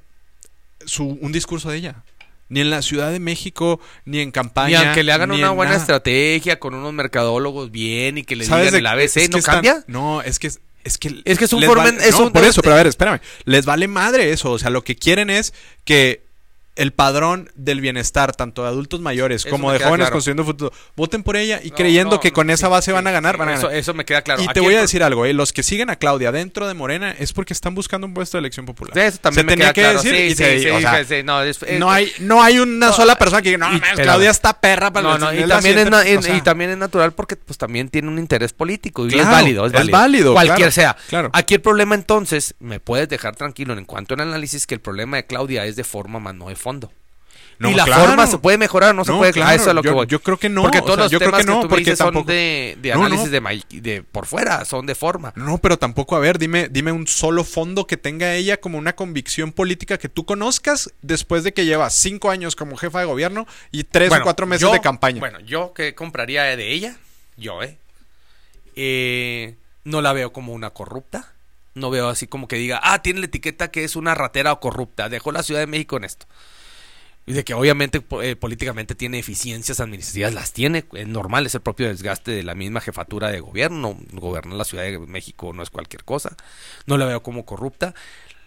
su, 0.84 1.06
un 1.20 1.32
discurso 1.32 1.70
de 1.70 1.76
ella. 1.78 2.02
Ni 2.48 2.60
en 2.60 2.68
la 2.70 2.82
Ciudad 2.82 3.10
de 3.10 3.18
México, 3.20 3.80
ni 4.04 4.18
en 4.20 4.30
campaña. 4.30 4.80
aunque 4.82 5.02
le 5.02 5.12
hagan 5.12 5.30
ni 5.30 5.38
una 5.38 5.48
en 5.50 5.56
buena 5.56 5.70
nada. 5.72 5.80
estrategia 5.80 6.58
con 6.58 6.74
unos 6.74 6.92
mercadólogos 6.92 7.70
bien 7.70 8.18
y 8.18 8.24
que 8.24 8.36
le 8.36 8.44
¿Sabes 8.44 8.64
digan 8.66 8.72
de- 8.74 8.78
el 8.80 8.86
ABC, 8.88 9.16
es 9.22 9.28
que 9.28 9.28
¿no 9.30 9.38
están- 9.38 9.54
cambia? 9.54 9.84
No, 9.86 10.20
es 10.20 10.38
que 10.38 10.48
es, 10.48 10.60
es 10.84 10.98
que 10.98 11.22
Es 11.24 11.38
que 11.38 11.44
es 11.46 11.52
un 11.54 11.62
formen- 11.62 11.94
vale- 11.96 12.08
es 12.08 12.18
no, 12.18 12.26
un- 12.26 12.32
por 12.32 12.44
eso, 12.44 12.60
pero 12.60 12.74
a 12.74 12.78
ver, 12.78 12.88
espérame. 12.88 13.20
Les 13.44 13.64
vale 13.64 13.88
madre 13.88 14.32
eso, 14.32 14.50
o 14.50 14.58
sea, 14.58 14.68
lo 14.68 14.84
que 14.84 14.96
quieren 14.96 15.30
es 15.30 15.54
que 15.84 16.24
el 16.74 16.92
padrón 16.92 17.50
del 17.54 17.80
bienestar, 17.82 18.34
tanto 18.34 18.62
de 18.62 18.68
adultos 18.68 19.00
mayores 19.00 19.42
Eso 19.42 19.50
como 19.50 19.72
de 19.72 19.78
jóvenes 19.78 19.98
claro. 20.06 20.12
construyendo 20.12 20.44
futuro, 20.44 20.72
voten 20.96 21.22
por 21.22 21.36
ella 21.36 21.60
y 21.62 21.68
No, 21.70 21.76
creyendo 21.76 22.10
no, 22.16 22.20
que 22.20 22.32
con 22.32 22.48
esa 22.48 22.68
base 22.68 22.92
van 22.92 23.06
a 23.06 23.10
ganar, 23.10 23.34
sí, 23.34 23.38
van 23.40 23.48
a 23.50 23.54
eso, 23.54 23.66
ganar. 23.66 23.78
eso 23.78 23.92
me 23.94 24.04
queda 24.06 24.22
claro. 24.22 24.42
y 24.42 24.48
te 24.48 24.60
voy 24.60 24.74
a 24.74 24.80
decir 24.80 25.02
algo, 25.02 25.26
¿eh? 25.26 25.34
los 25.34 25.52
que 25.52 25.62
siguen 25.62 25.90
a 25.90 25.96
Claudia 25.96 26.32
dentro 26.32 26.66
de 26.66 26.74
Morena 26.74 27.10
es 27.18 27.32
porque 27.34 27.52
están 27.52 27.74
buscando 27.74 28.06
un 28.06 28.14
puesto 28.14 28.38
de 28.38 28.40
elección 28.40 28.64
popular. 28.64 28.96
Eso 28.96 29.18
también 29.18 29.40
se 29.40 29.44
me 29.44 29.52
tenía 29.52 29.72
queda 29.74 30.00
que 30.00 30.00
claro. 30.00 30.02
decir 30.02 31.78
no, 31.78 31.90
hay 31.90 32.10
no 32.20 32.42
hay 32.42 32.58
una 32.58 32.92
sola 32.92 33.16
persona 33.16 33.42
que 33.42 33.50
diga, 33.50 33.68
no, 33.68 33.76
y-. 33.76 33.80
Claudia 34.02 34.30
está 34.30 34.58
perra 34.58 34.90
para 34.92 35.18
No, 35.18 35.32
y 35.34 35.46
también, 35.46 35.78
es, 35.78 35.90
na- 35.90 36.08
y- 36.08 36.16
o 36.16 36.22
sea, 36.22 36.36
y 36.36 36.40
también 36.40 36.70
es 36.70 36.78
natural 36.78 37.12
porque 37.12 37.36
pues 37.36 37.58
también 37.58 37.88
tiene 37.88 38.08
un 38.08 38.18
interés 38.18 38.52
político 38.52 39.06
y 39.06 39.10
Claro, 39.10 39.28
es 39.28 39.30
válido, 39.30 39.66
es 39.66 39.72
válido. 39.72 39.92
válido, 39.98 40.32
Cualquier 40.32 40.72
sea. 40.72 40.96
Aquí 41.32 41.54
el 41.54 41.60
problema 41.60 41.94
entonces, 41.94 42.54
me 42.60 42.80
puedes 42.80 43.08
dejar 43.08 43.36
tranquilo 43.36 43.76
en 43.76 43.84
cuanto 43.84 44.14
al 44.14 44.20
análisis 44.20 44.66
que 44.66 44.74
el 44.74 44.80
problema 44.80 45.16
de 45.18 45.26
Claudia 45.26 45.66
es 45.66 45.76
de 45.76 45.84
forma 45.84 46.18
más 46.18 46.34
no 46.34 46.48
de 46.48 46.56
fondo. 46.62 46.90
No, 47.58 47.70
y 47.70 47.74
la 47.74 47.84
claro. 47.84 48.06
forma 48.06 48.26
se 48.26 48.38
puede 48.38 48.58
mejorar 48.58 48.90
o 48.90 48.92
no, 48.94 49.04
se 49.04 49.12
puede 49.12 49.32
claro, 49.32 49.50
a 49.50 49.54
eso 49.54 49.68
es 49.68 49.74
lo 49.76 49.82
que 49.82 49.88
yo- 49.90 49.94
voy. 49.94 50.06
yo 50.08 50.20
creo 50.20 50.36
que 50.36 50.48
no, 50.48 50.62
Porque 50.62 50.78
o 50.78 50.82
todos 50.82 50.94
sea, 50.96 51.02
los 51.04 51.12
yo 51.12 51.18
temas 51.20 51.40
que 51.40 51.46
que, 51.46 51.52
no, 51.52 51.60
tú 51.60 51.68
me 51.68 51.68
porque 51.68 51.94
son 51.94 52.26
de, 52.26 52.76
de 52.82 52.88
no. 52.94 53.04
análisis 53.04 53.30
De, 53.30 54.02
por 54.02 54.26
fuera, 54.26 54.64
son 54.64 54.84
de 54.86 54.96
forma. 54.96 55.32
No, 55.36 55.58
pero 55.58 55.78
tampoco, 55.78 56.16
a 56.16 56.18
ver, 56.18 56.38
dime, 56.38 56.68
dime 56.68 56.90
un 56.90 57.06
solo 57.06 57.44
fondo 57.44 57.86
que 57.86 57.96
tenga 57.96 58.34
ella 58.34 58.56
como 58.56 58.78
una 58.78 58.96
convicción 58.96 59.52
política 59.52 59.96
que 59.98 60.08
tú 60.08 60.24
conozcas 60.24 60.90
después 61.02 61.44
de 61.44 61.52
que 61.52 61.64
lleva 61.64 61.88
cinco 61.90 62.30
años 62.30 62.56
como 62.56 62.76
jefa 62.76 62.98
de 62.98 63.06
gobierno 63.06 63.46
y 63.70 63.84
tres 63.84 64.08
Bueno, 64.08 64.22
o 64.22 64.26
cuatro 64.26 64.46
meses 64.46 64.62
yo- 64.62 64.72
de 64.72 64.80
campaña. 64.80 65.20
Bueno, 65.20 65.38
yo 65.40 65.72
que 65.72 65.94
compraría 65.94 66.42
de 66.56 66.72
ella, 66.72 66.96
yo, 67.36 67.62
¿eh? 67.62 67.76
Eh, 68.74 69.54
No 69.84 70.00
la 70.00 70.12
veo 70.12 70.32
como 70.32 70.52
una 70.52 70.70
corrupta. 70.70 71.31
No 71.74 71.90
veo 71.90 72.08
así 72.08 72.26
como 72.26 72.48
que 72.48 72.56
diga, 72.56 72.80
ah, 72.82 73.02
tiene 73.02 73.20
la 73.20 73.26
etiqueta 73.26 73.70
que 73.70 73.84
es 73.84 73.96
una 73.96 74.14
ratera 74.14 74.52
o 74.52 74.60
corrupta. 74.60 75.08
Dejó 75.08 75.32
la 75.32 75.42
Ciudad 75.42 75.60
de 75.60 75.66
México 75.66 75.96
en 75.96 76.04
esto. 76.04 76.26
Y 77.24 77.34
de 77.34 77.44
que 77.44 77.54
obviamente 77.54 78.02
eh, 78.22 78.34
políticamente 78.34 78.96
tiene 78.96 79.20
eficiencias 79.20 79.78
administrativas, 79.78 80.34
las 80.34 80.52
tiene, 80.52 80.84
es 80.92 81.06
normal, 81.06 81.46
es 81.46 81.54
el 81.54 81.60
propio 81.60 81.86
desgaste 81.86 82.32
de 82.32 82.42
la 82.42 82.56
misma 82.56 82.80
jefatura 82.80 83.30
de 83.30 83.38
gobierno. 83.38 83.96
Gobernar 84.12 84.56
la 84.56 84.64
Ciudad 84.64 84.82
de 84.84 84.98
México 84.98 85.52
no 85.52 85.62
es 85.62 85.70
cualquier 85.70 86.04
cosa. 86.04 86.36
No 86.86 86.98
la 86.98 87.06
veo 87.06 87.22
como 87.22 87.44
corrupta. 87.46 87.94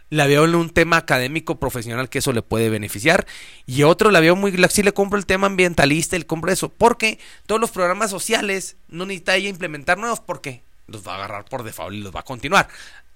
La 0.09 0.27
veo 0.27 0.45
en 0.45 0.55
un 0.55 0.69
tema 0.69 0.97
académico 0.97 1.57
profesional 1.59 2.09
que 2.09 2.19
eso 2.19 2.33
le 2.33 2.41
puede 2.41 2.69
beneficiar. 2.69 3.25
Y 3.65 3.83
otro 3.83 4.11
la 4.11 4.19
veo 4.19 4.35
muy. 4.35 4.53
Sí 4.69 4.83
le 4.83 4.93
compro 4.93 5.17
el 5.17 5.25
tema 5.25 5.47
ambientalista, 5.47 6.15
el 6.15 6.25
compro 6.25 6.51
eso. 6.51 6.69
Porque 6.69 7.17
todos 7.47 7.61
los 7.61 7.71
programas 7.71 8.11
sociales 8.11 8.75
no 8.89 9.05
necesita 9.05 9.35
ella 9.35 9.49
implementar 9.49 9.97
nuevos. 9.97 10.19
porque 10.19 10.63
Los 10.87 11.07
va 11.07 11.13
a 11.13 11.15
agarrar 11.15 11.45
por 11.45 11.63
default 11.63 11.95
y 11.95 12.01
los 12.01 12.13
va 12.13 12.19
a 12.19 12.23
continuar. 12.23 12.67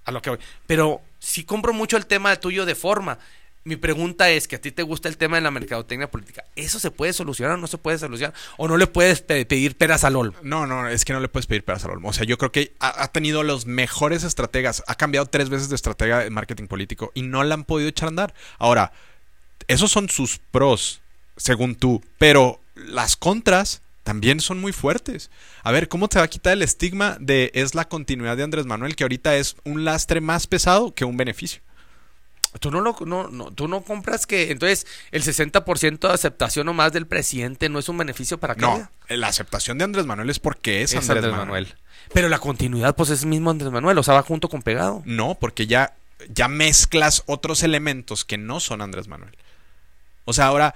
A 0.10 0.12
lo 0.12 0.22
que 0.22 0.32
voy. 0.32 0.40
Pero 0.68 1.02
si 1.20 1.44
compro 1.44 1.72
mucho 1.74 1.96
el 1.98 2.06
tema 2.06 2.36
tuyo 2.38 2.66
de 2.66 2.76
forma. 2.76 3.20
Mi 3.66 3.76
pregunta 3.76 4.30
es 4.32 4.48
que 4.48 4.56
a 4.56 4.62
ti 4.62 4.72
te 4.72 4.84
gusta 4.84 5.10
el 5.10 5.18
tema 5.18 5.36
de 5.36 5.42
la 5.42 5.52
mercadotecnia 5.52 6.10
política. 6.10 6.46
¿Eso 6.56 6.80
se 6.80 6.92
puede 6.92 7.12
solucionar 7.12 7.56
o 7.56 7.58
no 7.58 7.68
se 7.68 7.78
puede 7.78 8.00
solucionar? 8.00 8.34
¿O 8.58 8.68
no 8.70 8.78
le 8.78 8.88
puedes 8.88 9.22
pe- 9.22 9.46
pedir 9.46 9.76
peras 9.76 10.06
al 10.06 10.16
olmo? 10.16 10.38
No, 10.42 10.66
no, 10.66 10.88
es 10.88 11.04
que 11.04 11.12
no 11.12 11.20
le 11.20 11.28
puedes 11.28 11.46
pedir 11.46 11.64
peras 11.66 11.84
al 11.84 11.92
olmo. 11.92 12.10
O 12.10 12.14
sea, 12.14 12.24
yo 12.26 12.38
creo 12.38 12.54
que 12.54 12.74
ha, 12.80 13.04
ha 13.04 13.10
tenido 13.10 13.44
los 13.44 13.66
mejores 13.66 14.24
estrategas. 14.24 14.82
Ha 14.88 14.96
cambiado 14.96 15.26
tres 15.28 15.50
veces 15.50 15.68
de 15.70 15.76
estratega 15.76 16.20
de 16.20 16.30
marketing 16.30 16.68
político 16.68 17.12
y 17.14 17.22
no 17.22 17.44
la 17.44 17.54
han 17.54 17.66
podido 17.66 17.90
echar 17.90 18.08
a 18.08 18.10
andar. 18.10 18.34
Ahora, 18.58 18.94
esos 19.68 19.92
son 19.92 20.10
sus 20.10 20.40
pros, 20.40 21.02
según 21.36 21.76
tú. 21.76 22.02
Pero 22.18 22.62
las 22.76 23.18
contras 23.18 23.82
también 24.10 24.40
son 24.40 24.60
muy 24.60 24.74
fuertes. 24.74 25.30
A 25.62 25.72
ver, 25.72 25.88
¿cómo 25.88 26.08
te 26.08 26.18
va 26.18 26.26
a 26.26 26.30
quitar 26.30 26.54
el 26.54 26.64
estigma 26.64 27.16
de 27.20 27.52
es 27.54 27.76
la 27.76 27.88
continuidad 27.88 28.36
de 28.38 28.42
Andrés 28.42 28.66
Manuel, 28.66 28.96
que 28.96 29.04
ahorita 29.04 29.36
es 29.36 29.56
un 29.66 29.86
lastre 29.86 30.20
más 30.20 30.48
pesado 30.48 30.96
que 30.96 31.06
un 31.06 31.16
beneficio? 31.16 31.62
Tú 32.60 32.72
no, 32.72 32.82
lo, 32.82 32.96
no, 33.06 33.28
no, 33.28 33.52
tú 33.52 33.68
no 33.68 33.82
compras 33.82 34.26
que 34.26 34.50
entonces 34.50 34.88
el 35.12 35.22
60% 35.22 36.00
de 36.00 36.12
aceptación 36.12 36.68
o 36.70 36.74
más 36.74 36.92
del 36.92 37.06
presidente 37.06 37.70
no 37.70 37.78
es 37.78 37.88
un 37.88 38.00
beneficio 38.00 38.40
para 38.40 38.56
Claudia. 38.56 38.90
No, 39.08 39.16
la 39.16 39.28
aceptación 39.28 39.78
de 39.78 39.84
Andrés 39.84 40.08
Manuel 40.08 40.32
es 40.32 40.40
porque 40.40 40.82
es, 40.82 40.94
Es 40.94 41.02
Andrés, 41.02 41.18
Andrés 41.26 41.32
Manuel. 41.32 41.66
Manuel. 41.66 41.76
Pero 42.12 42.30
la 42.30 42.40
continuidad, 42.40 42.96
pues 42.96 43.12
es 43.12 43.26
mismo 43.26 43.52
Andrés 43.52 43.72
Manuel, 43.72 43.96
o 44.00 44.02
sea, 44.02 44.16
va 44.16 44.24
junto 44.24 44.50
con 44.50 44.64
pegado. 44.64 45.04
No, 45.06 45.38
porque 45.40 45.68
ya, 45.68 45.94
ya 46.30 46.48
mezclas 46.48 47.22
otros 47.28 47.62
elementos 47.62 48.26
que 48.26 48.40
no 48.40 48.60
son 48.60 48.82
Andrés 48.82 49.08
Manuel. 49.08 49.38
O 50.26 50.34
sea, 50.34 50.48
ahora 50.48 50.74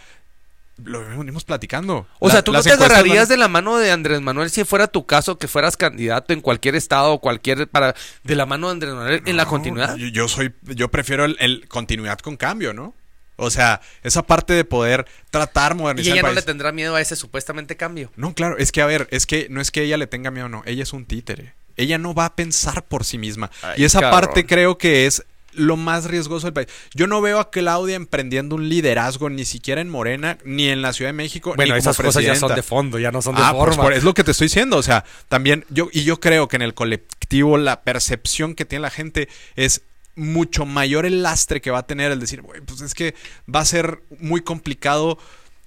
lo 0.83 1.07
venimos 1.17 1.43
platicando. 1.43 2.07
O 2.19 2.29
sea, 2.29 2.43
tú 2.43 2.51
no 2.51 2.61
te 2.61 2.71
agarrarías 2.71 3.29
de 3.29 3.37
la 3.37 3.47
mano 3.47 3.77
de 3.77 3.91
Andrés 3.91 4.21
Manuel 4.21 4.49
si 4.49 4.63
fuera 4.63 4.87
tu 4.87 5.05
caso 5.05 5.37
que 5.37 5.47
fueras 5.47 5.77
candidato 5.77 6.33
en 6.33 6.41
cualquier 6.41 6.75
estado 6.75 7.13
o 7.13 7.21
cualquier 7.21 7.67
para 7.67 7.95
de 8.23 8.35
la 8.35 8.45
mano 8.45 8.67
de 8.67 8.73
Andrés 8.73 8.93
Manuel 8.93 9.21
en 9.25 9.37
la 9.37 9.45
continuidad. 9.45 9.95
Yo, 9.97 10.07
yo 10.07 10.27
soy, 10.27 10.53
yo 10.63 10.89
prefiero 10.89 11.25
el, 11.25 11.37
el 11.39 11.67
continuidad 11.67 12.19
con 12.19 12.37
cambio, 12.37 12.73
¿no? 12.73 12.95
O 13.35 13.49
sea, 13.49 13.81
esa 14.03 14.23
parte 14.23 14.53
de 14.53 14.63
poder 14.63 15.07
tratar 15.31 15.73
Y 15.73 15.79
modernizar 15.79 16.13
ella 16.13 16.21
el 16.21 16.27
no 16.27 16.33
le 16.33 16.41
tendrá 16.43 16.71
miedo 16.71 16.95
a 16.95 17.01
ese 17.01 17.15
supuestamente 17.15 17.75
cambio. 17.75 18.11
No, 18.15 18.33
claro, 18.33 18.57
es 18.57 18.71
que 18.71 18.81
a 18.81 18.85
ver, 18.85 19.07
es 19.11 19.25
que 19.25 19.47
no 19.49 19.59
es 19.59 19.71
que 19.71 19.83
ella 19.83 19.97
le 19.97 20.07
tenga 20.07 20.31
miedo, 20.31 20.49
no, 20.49 20.63
ella 20.65 20.83
es 20.83 20.93
un 20.93 21.05
títere. 21.05 21.53
Ella 21.75 21.97
no 21.97 22.13
va 22.13 22.25
a 22.25 22.35
pensar 22.35 22.85
por 22.85 23.03
sí 23.03 23.17
misma. 23.17 23.49
Ay, 23.63 23.81
y 23.81 23.83
esa 23.85 23.99
cabrón. 23.99 24.21
parte 24.21 24.45
creo 24.45 24.77
que 24.77 25.07
es 25.07 25.23
lo 25.55 25.77
más 25.77 26.05
riesgoso 26.05 26.47
del 26.47 26.53
país. 26.53 26.67
Yo 26.93 27.07
no 27.07 27.21
veo 27.21 27.39
a 27.39 27.51
Claudia 27.51 27.95
emprendiendo 27.95 28.55
un 28.55 28.69
liderazgo 28.69 29.29
ni 29.29 29.45
siquiera 29.45 29.81
en 29.81 29.89
Morena, 29.89 30.37
ni 30.45 30.69
en 30.69 30.81
la 30.81 30.93
Ciudad 30.93 31.09
de 31.09 31.13
México, 31.13 31.53
Bueno, 31.55 31.75
ni 31.75 31.79
como 31.81 31.91
esas 31.91 31.97
cosas 32.05 32.23
ya 32.23 32.35
son 32.35 32.55
de 32.55 32.63
fondo, 32.63 32.99
ya 32.99 33.11
no 33.11 33.21
son 33.21 33.35
de 33.35 33.41
Ah, 33.43 33.51
forma. 33.51 33.93
es 33.95 34.03
lo 34.03 34.13
que 34.13 34.23
te 34.23 34.31
estoy 34.31 34.45
diciendo. 34.45 34.77
O 34.77 34.83
sea, 34.83 35.03
también 35.29 35.65
yo, 35.69 35.89
y 35.91 36.03
yo 36.03 36.19
creo 36.19 36.47
que 36.47 36.55
en 36.55 36.61
el 36.61 36.73
colectivo 36.73 37.57
la 37.57 37.81
percepción 37.83 38.55
que 38.55 38.65
tiene 38.65 38.81
la 38.83 38.89
gente 38.89 39.29
es 39.55 39.81
mucho 40.15 40.65
mayor 40.65 41.05
el 41.05 41.23
lastre 41.23 41.59
que 41.61 41.71
va 41.71 41.79
a 41.79 41.87
tener 41.87 42.11
el 42.11 42.19
decir, 42.19 42.41
"Güey, 42.41 42.61
pues 42.61 42.81
es 42.81 42.93
que 42.93 43.15
va 43.53 43.61
a 43.61 43.65
ser 43.65 44.03
muy 44.19 44.41
complicado 44.41 45.17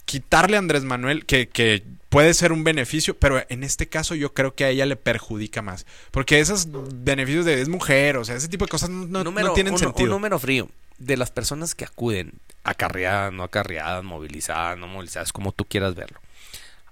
quitarle 0.04 0.56
a 0.56 0.60
Andrés 0.60 0.84
Manuel, 0.84 1.26
que, 1.26 1.48
que 1.48 1.82
puede 2.08 2.34
ser 2.34 2.52
un 2.52 2.64
beneficio, 2.64 3.16
pero 3.18 3.42
en 3.48 3.64
este 3.64 3.88
caso 3.88 4.14
yo 4.14 4.32
creo 4.34 4.54
que 4.54 4.64
a 4.64 4.68
ella 4.70 4.86
le 4.86 4.96
perjudica 4.96 5.62
más. 5.62 5.86
Porque 6.10 6.40
esos 6.40 6.68
beneficios 6.70 7.44
de 7.44 7.60
es 7.60 7.68
mujer, 7.68 8.16
o 8.16 8.24
sea, 8.24 8.36
ese 8.36 8.48
tipo 8.48 8.64
de 8.64 8.70
cosas 8.70 8.90
no, 8.90 9.24
Número- 9.24 9.48
no 9.48 9.54
tienen 9.54 9.72
un, 9.72 9.78
sentido. 9.78 10.04
un 10.04 10.10
número 10.10 10.38
frío. 10.38 10.68
De 10.98 11.16
las 11.18 11.30
personas 11.30 11.74
que 11.74 11.84
acuden, 11.84 12.32
acarreadas, 12.64 13.30
no 13.32 13.42
acarreadas, 13.42 14.02
movilizadas, 14.02 14.78
no 14.78 14.86
movilizadas, 14.88 15.32
como 15.32 15.52
tú 15.52 15.64
quieras 15.66 15.94
verlo, 15.94 16.20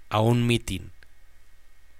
a 0.09 0.19
un 0.19 0.45
mitin 0.45 0.91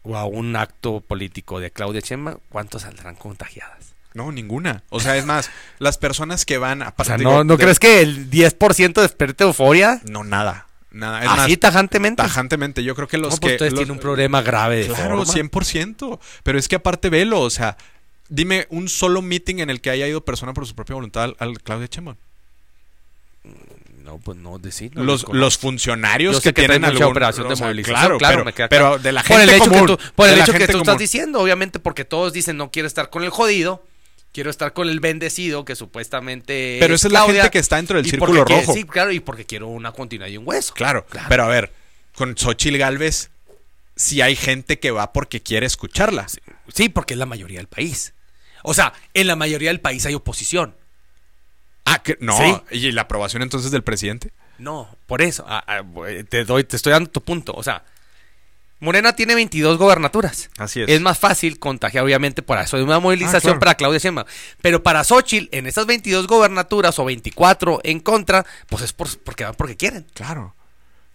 o 0.03 0.15
a 0.15 0.25
un 0.25 0.55
acto 0.55 1.01
político 1.01 1.59
de 1.59 1.71
Claudia 1.71 2.01
Chemba, 2.01 2.37
¿cuántos 2.49 2.83
saldrán 2.83 3.15
contagiadas? 3.15 3.93
No, 4.13 4.31
ninguna. 4.31 4.83
O 4.89 4.99
sea, 4.99 5.17
es 5.17 5.25
más, 5.25 5.49
las 5.79 5.97
personas 5.97 6.45
que 6.45 6.57
van 6.59 6.83
a 6.83 6.89
O 6.89 7.03
sea, 7.03 7.15
partir 7.15 7.23
¿no, 7.25 7.43
¿no 7.43 7.57
de- 7.57 7.63
crees 7.63 7.79
que 7.79 8.01
el 8.01 8.29
10% 8.29 9.01
despierte 9.01 9.43
euforia? 9.43 9.99
No, 10.07 10.23
nada. 10.23 10.67
Nada. 10.95 11.21
Es 11.23 11.29
Así 11.29 11.51
más, 11.51 11.59
tajantemente. 11.59 12.23
tajantemente. 12.23 12.83
Yo 12.83 12.95
creo 12.95 13.07
que 13.07 13.17
los 13.17 13.33
No, 13.33 13.37
pues 13.37 13.49
que. 13.51 13.55
ustedes 13.55 13.73
los- 13.73 13.79
tienen 13.79 13.91
un 13.91 13.99
problema 13.99 14.41
grave 14.41 14.77
de 14.77 14.87
Claro, 14.87 15.17
forma. 15.17 15.33
100%. 15.33 16.19
Pero 16.43 16.57
es 16.57 16.67
que 16.69 16.75
aparte 16.77 17.09
velo, 17.09 17.41
o 17.41 17.49
sea, 17.49 17.75
dime 18.29 18.65
un 18.69 18.87
solo 18.87 19.21
meeting 19.21 19.57
en 19.59 19.69
el 19.69 19.81
que 19.81 19.89
haya 19.89 20.07
ido 20.07 20.23
persona 20.23 20.53
por 20.53 20.65
su 20.65 20.73
propia 20.73 20.95
voluntad 20.95 21.23
al, 21.25 21.35
al 21.39 21.61
Claudia. 21.61 21.89
No, 24.03 24.19
pues 24.19 24.37
no 24.37 24.59
decir. 24.59 24.91
no 24.95 25.03
los, 25.03 25.25
los 25.33 25.57
funcionarios 25.57 26.35
Yo 26.35 26.41
sé 26.41 26.53
que, 26.53 26.61
tienen 26.61 26.85
algún- 26.85 27.03
operación 27.03 27.49
de 27.49 27.55
movilización, 27.55 27.95
Claro, 27.99 28.17
claro, 28.19 28.33
pero, 28.35 28.45
me 28.45 28.53
queda 28.53 28.69
pero 28.69 28.85
claro. 28.89 28.99
de 29.03 29.11
la 29.11 29.21
por 29.23 29.27
gente 29.37 29.43
el 29.43 29.49
hecho 29.61 29.69
común. 29.69 29.87
que 29.87 29.97
tú, 29.97 30.11
por 30.15 30.29
el 30.29 30.39
hecho 30.39 30.53
que 30.53 30.67
tú 30.67 30.77
estás 30.77 30.97
diciendo, 30.99 31.39
obviamente, 31.39 31.79
porque 31.79 32.05
todos 32.05 32.31
dicen 32.31 32.55
no 32.55 32.69
quiero 32.71 32.87
estar 32.87 33.09
con 33.09 33.23
el 33.23 33.31
jodido, 33.31 33.83
quiero 34.35 34.49
estar 34.51 34.73
con 34.73 34.89
el 34.89 34.99
bendecido 34.99 35.63
que 35.65 35.75
supuestamente. 35.75 36.77
Pero 36.79 36.93
es 36.93 37.01
esa 37.01 37.07
es 37.07 37.13
la 37.13 37.19
Claudia, 37.23 37.41
gente 37.43 37.51
que 37.53 37.59
está 37.59 37.77
dentro 37.77 37.97
del 37.97 38.05
círculo 38.09 38.45
quiere- 38.45 38.61
rojo. 38.61 38.73
sí, 38.73 38.83
claro, 38.83 39.11
y 39.13 39.21
porque 39.21 39.45
quiero 39.45 39.69
una 39.69 39.93
continuidad 39.93 40.29
y 40.29 40.37
un 40.37 40.45
hueso. 40.47 40.73
Claro, 40.73 41.05
Claro. 41.05 41.27
pero 41.29 41.43
a 41.43 41.47
ver, 41.47 41.71
con 42.13 42.37
Xochitl 42.37 42.77
Galvez, 42.77 43.31
si 43.95 44.21
hay 44.21 44.35
gente 44.35 44.77
que 44.77 44.91
va 44.91 45.13
porque 45.13 45.41
quiere 45.41 45.65
escucharla. 45.65 46.27
Sí, 46.73 46.89
porque 46.89 47.13
es 47.13 47.17
la 47.17 47.25
mayoría 47.25 47.59
del 47.59 47.67
país. 47.67 48.13
O 48.63 48.73
sea, 48.73 48.91
en 49.13 49.27
la 49.27 49.35
mayoría 49.37 49.69
del 49.69 49.79
país 49.79 50.05
hay 50.05 50.13
oposición. 50.15 50.75
Ah, 51.85 52.01
que 52.03 52.17
no. 52.19 52.37
Sí. 52.37 52.77
¿Y 52.77 52.91
la 52.91 53.03
aprobación 53.03 53.41
entonces 53.41 53.71
del 53.71 53.83
presidente? 53.83 54.31
No, 54.57 54.95
por 55.07 55.21
eso. 55.21 55.45
ah, 55.47 55.63
ah, 55.67 55.81
te 56.29 56.43
doy, 56.45 56.63
te 56.65 56.75
estoy 56.75 56.91
dando 56.91 57.09
tu 57.09 57.21
punto. 57.21 57.53
O 57.53 57.63
sea, 57.63 57.83
Morena 58.79 59.15
tiene 59.15 59.35
22 59.35 59.77
gobernaturas. 59.77 60.49
Así 60.57 60.81
es. 60.81 60.89
Es 60.89 60.99
más 61.01 61.17
fácil 61.17 61.59
contagiar, 61.59 62.03
obviamente, 62.03 62.41
por 62.41 62.57
eso 62.59 62.75
hay 62.77 62.83
una 62.83 62.99
movilización 62.99 63.37
Ah, 63.39 63.41
claro. 63.41 63.59
para 63.59 63.75
Claudia 63.75 63.99
Sheinbaum. 63.99 64.27
Pero 64.61 64.83
para 64.83 65.03
Xochitl, 65.03 65.47
en 65.55 65.65
esas 65.65 65.85
22 65.85 66.27
gobernaturas 66.27 66.99
o 66.99 67.05
24 67.05 67.79
en 67.83 67.99
contra, 68.01 68.45
pues 68.67 68.83
es 68.83 68.93
por, 68.93 69.07
porque 69.19 69.45
van 69.45 69.55
porque 69.55 69.77
quieren. 69.77 70.05
Claro. 70.13 70.55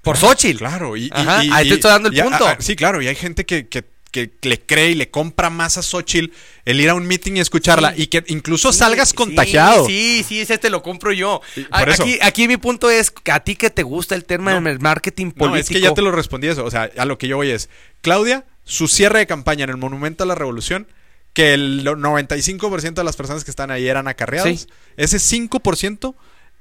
Por 0.01 0.17
Xochitl. 0.17 0.57
Claro, 0.59 0.97
y, 0.97 1.05
y- 1.07 1.11
Ajá, 1.13 1.45
y- 1.45 1.51
ahí 1.53 1.69
te 1.69 1.75
estoy 1.75 1.91
dando 1.91 2.09
el 2.09 2.15
y 2.15 2.21
a- 2.21 2.25
punto. 2.25 2.47
a- 2.47 2.57
sí, 2.61 2.75
claro, 2.77 3.03
y 3.03 3.09
hay 3.09 3.15
gente 3.15 3.45
que, 3.45 3.69
que- 3.69 3.85
que 4.11 4.31
le 4.43 4.61
cree 4.61 4.91
y 4.91 4.95
le 4.95 5.11
compra 5.11 5.51
más 5.51 5.79
a 5.79 5.83
Xochitl 5.83 6.33
el 6.65 6.81
ir 6.81 6.89
a 6.91 6.95
un 6.95 7.07
meeting 7.07 7.35
y 7.37 7.41
escucharla 7.41 7.95
Sí. 7.95 8.03
y 8.03 8.07
que 8.09 8.25
incluso 8.29 8.73
Sí, 8.73 8.79
salgas 8.81 9.13
contagiado. 9.13 9.87
Sí, 9.87 10.25
sí, 10.27 10.41
ese 10.41 10.59
te 10.59 10.69
lo 10.71 10.83
compro 10.83 11.13
yo. 11.13 11.41
A-. 11.71 11.81
Aquí, 11.83 12.19
aquí 12.23 12.49
mi 12.49 12.57
punto 12.57 12.91
es 12.91 13.11
que 13.11 13.31
a 13.33 13.41
ti 13.41 13.57
que 13.57 13.71
te 13.71 13.83
gusta 13.83 14.15
el 14.15 14.25
tema 14.25 14.59
No. 14.61 14.69
del 14.69 14.81
marketing 14.81 15.27
político. 15.31 15.49
No, 15.51 15.57
es 15.57 15.69
que 15.69 15.81
ya 15.81 15.95
te 15.95 16.03
lo 16.03 16.11
respondí 16.13 16.49
eso. 16.49 16.65
O 16.65 16.71
sea, 16.71 16.91
a 16.97 17.05
lo 17.05 17.19
que 17.19 17.29
yo 17.29 17.37
voy 17.37 17.51
es, 17.51 17.69
Claudia, 18.03 18.45
su 18.65 18.89
cierre 18.89 19.21
de 19.21 19.27
campaña 19.27 19.65
en 19.65 19.71
el 19.71 19.77
Monumento 19.77 20.25
a 20.25 20.27
la 20.27 20.35
Revolución, 20.35 20.87
que 21.33 21.55
el 21.55 21.85
95% 21.85 23.01
de 23.01 23.05
las 23.05 23.17
personas 23.17 23.45
que 23.45 23.51
están 23.51 23.71
ahí 23.71 23.87
eran 23.87 24.09
acarreados, 24.09 24.61
Sí. 24.63 24.67
ese 24.97 25.19
5%, 25.19 26.15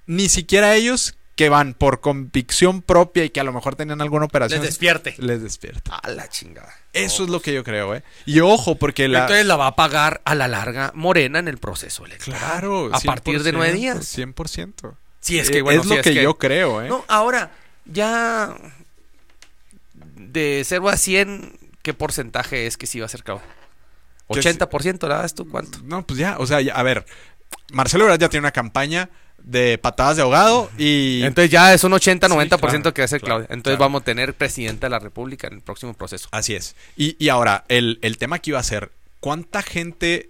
ni 0.05 0.29
siquiera 0.29 0.75
ellos 0.75 1.15
que 1.39 1.47
van 1.47 1.73
por 1.73 2.01
convicción 2.01 2.81
propia 2.81 3.23
y 3.23 3.29
que 3.29 3.39
a 3.39 3.45
lo 3.45 3.53
mejor 3.53 3.77
tenían 3.77 4.01
alguna 4.01 4.25
operación, 4.25 4.59
Les 4.59 4.71
despierte. 4.71 5.15
les 5.19 5.41
despierta. 5.41 5.95
A 5.95 6.09
la 6.09 6.27
chingada. 6.27 6.73
Eso 6.91 7.23
es 7.23 7.29
lo 7.29 7.41
que 7.41 7.53
yo 7.53 7.63
creo, 7.63 7.95
¿eh? 7.95 8.03
Y 8.25 8.41
ojo, 8.41 8.75
porque 8.75 9.07
la... 9.07 9.21
Entonces 9.21 9.45
la 9.45 9.55
va 9.55 9.67
a 9.67 9.75
pagar 9.77 10.19
a 10.25 10.35
la 10.35 10.49
larga 10.49 10.91
Morena 10.95 11.39
en 11.39 11.47
el 11.47 11.57
proceso 11.57 12.05
electoral. 12.05 12.37
Claro, 12.41 12.89
A 12.93 12.99
partir 12.99 13.41
de 13.41 13.53
nueve 13.53 13.77
100%, 13.77 13.79
días. 13.79 14.17
100%. 14.17 14.95
Sí, 15.21 15.39
es 15.39 15.49
que, 15.49 15.59
Eh, 15.59 15.61
bueno, 15.61 15.79
es 15.79 15.87
lo 15.87 16.01
que, 16.01 16.13
yo 16.13 16.37
creo, 16.37 16.81
¿eh? 16.81 16.89
No, 16.89 17.05
ahora, 17.07 17.51
ya 17.85 18.53
de 19.93 20.63
0 20.65 20.89
a 20.89 20.97
100, 20.97 21.57
¿qué 21.81 21.93
porcentaje 21.93 22.67
es 22.67 22.75
que 22.75 22.85
sí 22.85 22.99
va 22.99 23.05
a 23.05 23.09
ser 23.09 23.23
cabo? 23.23 23.41
Que 24.29 24.41
80%, 24.41 25.07
¿la 25.07 25.19
das 25.21 25.35
tú 25.35 25.47
cuánto? 25.49 25.79
No, 25.85 26.05
pues 26.05 26.19
ya, 26.19 26.35
o 26.37 26.45
sea, 26.45 26.59
ya- 26.59 26.73
a 26.73 26.83
ver, 26.83 27.05
Marcelo 27.71 28.03
Ebrard 28.03 28.19
ya 28.19 28.27
tiene 28.27 28.41
una 28.43 28.51
campaña 28.51 29.09
de 29.43 29.77
patadas 29.77 30.17
de 30.17 30.23
ahogado 30.23 30.69
y... 30.77 31.21
Entonces 31.23 31.51
ya 31.51 31.73
es 31.73 31.83
un 31.83 31.91
80-90% 31.91 32.41
Sí, 32.41 32.47
claro, 32.57 32.93
que 32.93 33.01
va 33.01 33.05
a 33.05 33.07
ser 33.07 33.21
Claudia. 33.21 33.47
Entonces 33.49 33.77
claro. 33.77 33.79
vamos 33.79 34.01
a 34.01 34.05
tener 34.05 34.33
presidenta 34.33 34.87
de 34.87 34.91
la 34.91 34.99
República 34.99 35.47
en 35.47 35.53
el 35.53 35.61
próximo 35.61 35.93
proceso. 35.93 36.27
Así 36.31 36.55
es. 36.55 36.75
Y, 36.95 37.15
y 37.23 37.29
ahora, 37.29 37.65
el, 37.67 37.99
el 38.01 38.17
tema 38.17 38.37
aquí 38.37 38.51
va 38.51 38.59
a 38.59 38.63
ser, 38.63 38.91
¿cuánta 39.19 39.61
gente 39.61 40.29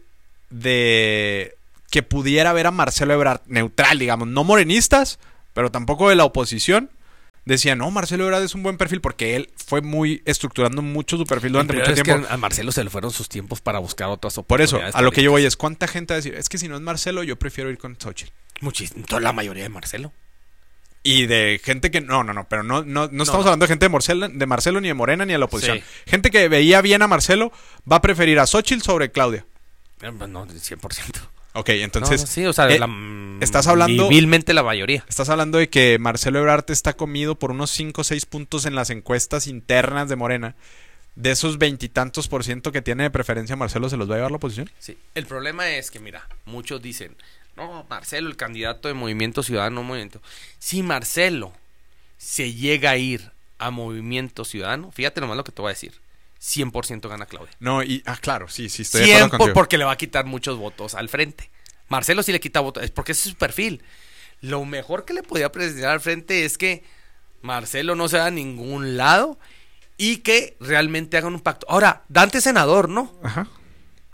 de... 0.50 1.56
que 1.92 2.04
pudiera 2.04 2.54
ver 2.54 2.68
a 2.68 2.72
Marcelo 2.72 3.14
Ebrard 3.14 3.42
neutral, 3.48 4.00
digamos, 4.00 4.28
no 4.28 4.44
morenistas, 4.44 5.20
pero 5.54 5.72
tampoco 5.72 6.10
de 6.10 6.16
la 6.16 6.26
oposición? 6.26 6.90
Decía, 7.46 7.76
no, 7.76 7.90
Marcelo 7.90 8.26
Ebrard 8.26 8.44
es 8.44 8.54
un 8.54 8.64
buen 8.64 8.78
perfil 8.78 9.02
porque 9.02 9.36
él 9.36 9.50
fue 9.56 9.82
muy 9.82 10.22
estructurando 10.26 10.82
mucho 10.82 11.18
su 11.18 11.26
perfil 11.26 11.54
durante 11.54 11.74
mucho 11.74 11.92
es 11.92 12.04
tiempo. 12.04 12.28
que 12.28 12.34
a 12.34 12.38
Marcelo 12.38 12.72
se 12.72 12.84
le 12.84 12.90
fueron 12.90 13.12
sus 13.12 13.30
tiempos 13.30 13.62
para 13.62 13.80
buscar 13.80 14.10
otras 14.10 14.36
Por 14.36 14.62
eso, 14.62 14.76
oportunidades 14.76 14.96
a 14.96 15.02
lo 15.02 15.12
que 15.12 15.24
yo 15.24 15.32
voy 15.32 15.46
es, 15.46 15.56
¿cuánta 15.56 15.88
gente 15.88 16.14
va 16.14 16.16
a 16.16 16.22
decir? 16.22 16.36
Es 16.36 16.50
que 16.50 16.58
si 16.58 16.68
no 16.68 16.76
es 16.76 16.82
Marcelo, 16.82 17.24
yo 17.24 17.38
prefiero 17.38 17.70
ir 17.70 17.78
con 17.78 17.98
Xochitl. 18.00 18.32
Muchísimo. 18.62 19.06
La 19.20 19.34
mayoría 19.34 19.64
de 19.64 19.70
Marcelo. 19.70 20.12
Y 21.02 21.28
de 21.28 21.62
gente 21.64 21.92
que. 21.92 22.02
No, 22.02 22.24
no, 22.24 22.34
no, 22.34 22.48
pero 22.50 22.62
no, 22.62 22.84
no, 22.84 23.08
no 23.10 23.24
estamos 23.24 23.46
hablando 23.46 23.64
de 23.64 23.70
gente 23.70 23.86
de 23.86 23.90
Marcelo, 23.90 24.28
de 24.28 24.46
Marcelo, 24.46 24.82
ni 24.82 24.90
de 24.90 24.94
Morena, 24.94 25.26
ni 25.26 25.32
de 25.32 25.40
la 25.40 25.46
oposición. 25.46 25.78
Sí. 25.78 25.84
Gente 26.08 26.30
que 26.30 26.50
veía 26.50 26.82
bien 26.82 27.02
a 27.02 27.08
Marcelo 27.08 27.54
va 27.90 27.98
a 27.98 28.02
preferir 28.02 28.38
a 28.40 28.46
Xochitl 28.46 28.84
sobre 28.84 29.12
Claudia. 29.12 29.46
Eh, 30.02 30.12
pues 30.18 30.30
No, 30.30 30.46
100%. 30.46 31.30
Ok, 31.54 31.70
entonces. 31.70 32.22
No, 32.22 32.28
sí, 32.28 32.46
o 32.46 32.54
sea, 32.54 32.70
eh, 32.70 32.78
la, 32.80 32.88
mm, 32.88 33.42
estás 33.42 33.68
hablando- 33.68 34.08
Vilmente 34.10 34.54
la 34.54 34.64
mayoría. 34.64 35.04
Estás 35.10 35.30
hablando 35.30 35.58
de 35.58 35.70
que 35.70 35.98
Marcelo 36.00 36.40
Ebrard 36.40 36.66
está 36.70 36.94
comido 36.94 37.36
por 37.36 37.52
unos 37.52 37.72
5 37.72 38.02
o 38.02 38.04
6 38.04 38.26
puntos 38.26 38.66
en 38.66 38.76
las 38.76 38.90
encuestas 38.92 39.48
internas 39.48 40.10
de 40.10 40.16
Morena. 40.16 40.56
De 41.16 41.32
esos 41.32 41.58
veintitantos 41.58 42.28
por 42.28 42.44
ciento 42.46 42.72
que 42.72 42.82
tiene 42.82 43.04
de 43.04 43.10
preferencia 43.10 43.56
Marcelo, 43.56 43.90
¿se 43.90 43.98
los 43.98 44.10
va 44.10 44.14
a 44.14 44.18
llevar 44.18 44.32
la 44.32 44.38
oposición? 44.38 44.70
Sí. 44.80 44.98
El 45.16 45.26
problema 45.26 45.70
es 45.70 45.92
que, 45.92 46.00
mira, 46.00 46.28
muchos 46.46 46.82
dicen, 46.82 47.16
no, 47.58 47.86
Marcelo, 47.90 48.30
el 48.30 48.38
candidato 48.38 48.88
de 48.88 48.94
Movimiento 48.94 49.44
Ciudadano, 49.44 49.84
Movimiento. 49.84 50.22
Si 50.60 50.82
Marcelo 50.84 51.52
se 52.18 52.54
llega 52.54 52.92
a 52.92 52.98
ir 52.98 53.32
a 53.58 53.72
Movimiento 53.72 54.46
Ciudadano, 54.46 54.92
fíjate 54.92 55.20
nomás 55.20 55.36
lo 55.36 55.44
que 55.44 55.52
te 55.52 55.62
voy 55.62 55.70
a 55.70 55.74
decir. 55.74 55.94
100% 56.42 57.08
gana 57.10 57.26
Claudia. 57.26 57.54
No, 57.60 57.84
y. 57.84 58.02
Ah, 58.06 58.18
claro, 58.18 58.48
sí, 58.48 58.70
sí, 58.70 58.84
estoy 58.84 59.02
de 59.02 59.06
acuerdo 59.08 59.28
100 59.28 59.30
contigo. 59.38 59.54
porque 59.54 59.78
le 59.78 59.86
va 59.86 59.92
a 59.92 59.98
quitar 59.98 60.26
muchos 60.26 60.58
votos 60.58 60.96
al 60.96 61.10
frente. 61.10 61.50
Marcelo 61.90 62.24
sí 62.24 62.32
le 62.32 62.40
quita 62.40 62.60
votos, 62.60 62.84
es 62.84 62.92
porque 62.92 63.12
ese 63.12 63.28
es 63.28 63.34
su 63.34 63.38
perfil. 63.38 63.84
Lo 64.42 64.64
mejor 64.64 65.06
que 65.06 65.14
le 65.14 65.24
podía 65.24 65.52
presentar 65.52 65.92
al 65.92 66.00
frente 66.00 66.46
es 66.46 66.58
que 66.58 66.84
Marcelo 67.42 67.96
no 67.96 68.08
se 68.08 68.20
a 68.20 68.32
ningún 68.32 68.96
lado 68.96 69.38
y 69.98 70.18
que 70.18 70.56
realmente 70.60 71.18
hagan 71.18 71.34
un 71.34 71.42
pacto. 71.42 71.68
Ahora, 71.70 72.04
Dante 72.08 72.40
senador, 72.40 72.88
¿no? 72.88 73.14
Ajá. 73.22 73.48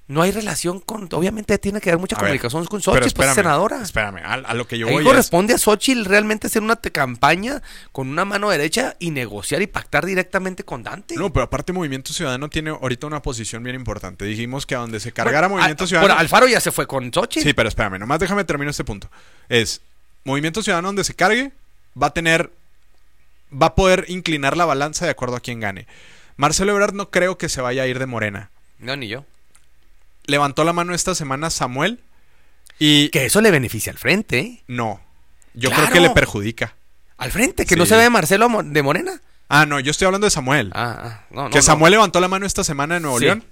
No 0.07 0.21
hay 0.21 0.31
relación 0.31 0.79
con. 0.81 1.09
Obviamente 1.13 1.57
tiene 1.57 1.81
que 1.81 1.89
haber 1.89 1.99
mucha 1.99 2.15
A 2.15 2.19
ver, 2.19 2.27
comunicación 2.27 2.65
con 2.65 2.79
Xochitl, 2.79 2.99
pues 2.99 3.07
es 3.07 3.13
espérame, 3.13 3.35
senadora. 3.35 3.81
Espérame, 3.81 4.17
a, 4.23 4.33
a 4.33 4.53
lo 4.53 4.67
que 4.67 4.77
yo 4.77 4.85
Ahí 4.87 4.93
voy 4.93 5.03
es. 5.03 5.09
corresponde 5.09 5.55
a 5.55 5.57
Xochitl 5.57 6.05
realmente 6.05 6.45
hacer 6.45 6.61
una 6.61 6.75
campaña 6.75 7.63
con 7.91 8.07
una 8.09 8.23
mano 8.23 8.51
derecha 8.51 8.95
y 8.99 9.09
negociar 9.09 9.63
y 9.63 9.67
pactar 9.67 10.05
directamente 10.05 10.63
con 10.63 10.83
Dante. 10.83 11.15
No, 11.15 11.33
pero 11.33 11.45
aparte 11.45 11.73
Movimiento 11.73 12.13
Ciudadano 12.13 12.49
tiene 12.49 12.69
ahorita 12.69 13.07
una 13.07 13.23
posición 13.23 13.63
bien 13.63 13.75
importante. 13.75 14.25
Dijimos 14.25 14.67
que 14.67 14.75
a 14.75 14.77
donde 14.77 14.99
se 14.99 15.11
cargara 15.11 15.47
Bueno, 15.47 15.55
Movimiento 15.61 15.87
Ciudadano... 15.87 16.13
bueno, 16.13 16.19
Alfaro 16.21 16.47
ya 16.47 16.59
se 16.59 16.71
fue 16.71 16.85
con 16.85 17.11
Xochitl. 17.11 17.47
Sí, 17.47 17.53
pero 17.53 17.67
espérame, 17.67 17.97
nomás 17.97 18.19
déjame 18.19 18.43
terminar 18.43 18.69
este 18.69 18.83
punto. 18.83 19.09
Es, 19.49 19.81
Movimiento 20.23 20.61
Ciudadano 20.61 20.89
donde 20.89 21.03
se 21.03 21.15
cargue 21.15 21.51
va 21.99 22.07
a 22.07 22.13
tener... 22.13 22.51
Va 23.51 23.67
a 23.67 23.75
poder 23.75 24.05
inclinar 24.07 24.55
la 24.55 24.65
balanza 24.65 25.05
de 25.05 25.11
acuerdo 25.11 25.35
a 25.35 25.39
quien 25.39 25.59
gane. 25.59 25.87
Marcelo 26.35 26.73
Ebrard 26.73 26.93
no 26.93 27.09
creo 27.09 27.37
que 27.39 27.49
se 27.49 27.61
vaya 27.61 27.83
a 27.83 27.87
ir 27.87 27.97
de 27.97 28.05
Morena. 28.05 28.49
No, 28.79 28.95
ni 28.95 29.07
yo. 29.07 29.25
Levantó 30.27 30.63
la 30.63 30.73
mano 30.73 30.93
esta 30.93 31.15
semana 31.15 31.49
Samuel 31.49 31.99
y... 32.79 33.09
Que 33.09 33.25
eso 33.25 33.41
le 33.41 33.51
beneficia 33.51 33.91
al 33.91 33.97
frente, 33.97 34.39
¿eh? 34.39 34.63
No, 34.67 35.01
yo 35.53 35.69
Claro. 35.69 35.85
creo 35.87 35.93
que 35.93 36.07
le 36.07 36.13
perjudica. 36.13 36.75
Al 37.17 37.31
frente, 37.31 37.65
que 37.65 37.75
no 37.75 37.85
se 37.85 37.95
ve 37.95 38.09
Marcelo 38.09 38.49
de 38.63 38.83
Morena. 38.83 39.21
Ah, 39.47 39.65
no, 39.65 39.79
yo 39.79 39.91
estoy 39.91 40.05
hablando 40.05 40.25
de 40.25 40.31
Samuel. 40.31 40.71
Ah, 40.73 40.97
ah, 40.99 41.25
no, 41.29 41.43
no. 41.43 41.49
que 41.49 41.57
no. 41.57 41.61
Samuel 41.61 41.91
levantó 41.91 42.19
la 42.19 42.27
mano 42.27 42.45
esta 42.45 42.63
semana 42.63 42.97
en 42.97 43.03
Nuevo 43.03 43.19
Sí. 43.19 43.25
León 43.25 43.43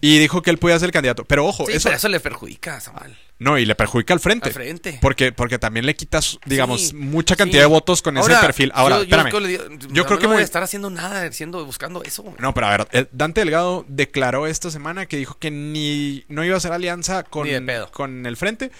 y 0.00 0.18
dijo 0.18 0.42
que 0.42 0.50
él 0.50 0.58
podía 0.58 0.78
ser 0.78 0.90
candidato. 0.92 1.24
Pero 1.24 1.46
ojo, 1.46 1.66
Sí, 1.66 1.72
eso, 1.72 1.84
pero 1.88 1.96
eso 1.96 2.08
le 2.08 2.20
perjudica 2.20 2.76
a 2.76 2.80
Samuel. 2.80 3.16
No, 3.38 3.58
y 3.58 3.66
le 3.66 3.74
perjudica 3.74 4.14
al 4.14 4.20
frente. 4.20 4.48
Al 4.48 4.54
frente. 4.54 4.98
Porque, 5.02 5.30
porque 5.30 5.58
también 5.58 5.84
le 5.84 5.94
quitas, 5.94 6.38
digamos, 6.46 6.88
Sí, 6.88 6.94
mucha 6.96 7.36
cantidad 7.36 7.60
sí. 7.64 7.68
de 7.68 7.74
votos 7.74 8.00
con 8.00 8.16
ese 8.16 8.30
perfil. 8.36 8.72
Ahora, 8.74 8.96
yo, 8.96 9.02
espérame. 9.02 9.78
Yo 9.92 10.06
creo 10.06 10.18
que 10.18 10.26
no 10.26 10.32
voy 10.32 10.40
a 10.42 10.44
estar 10.44 10.62
haciendo 10.62 10.88
nada, 10.88 11.22
haciendo, 11.26 11.64
buscando 11.66 12.02
eso. 12.02 12.22
güey. 12.22 12.34
No, 12.38 12.54
pero 12.54 12.66
a 12.68 12.76
ver, 12.78 13.08
Dante 13.12 13.40
Delgado 13.42 13.84
declaró 13.88 14.46
esta 14.46 14.70
semana 14.70 15.04
que 15.06 15.18
dijo 15.18 15.38
que 15.38 15.50
ni 15.50 16.24
no 16.28 16.44
iba 16.44 16.54
a 16.54 16.58
hacer 16.58 16.72
alianza 16.72 17.24
con, 17.24 17.46
con 17.92 18.24
el 18.26 18.36
frente, 18.38 18.70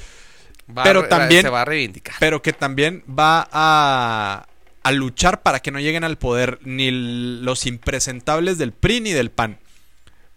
Va 0.77 0.83
pero 0.85 1.01
a 1.01 1.09
también- 1.09 1.43
se 1.43 1.49
va 1.51 1.61
a 1.61 1.65
reivindicar. 1.67 2.17
pero 2.19 2.41
que 2.43 2.53
también 2.55 3.05
va 3.07 3.47
a, 3.53 4.47
a 4.83 4.93
luchar 4.93 5.43
para 5.43 5.61
que 5.61 5.71
no 5.71 5.79
lleguen 5.81 6.03
al 6.03 6.17
poder 6.17 6.59
ni 6.65 6.91
los 6.91 7.67
impresentables 7.67 8.57
del 8.59 8.73
PRI 8.73 9.01
ni 9.03 9.13
del 9.13 9.31
PAN. 9.31 9.59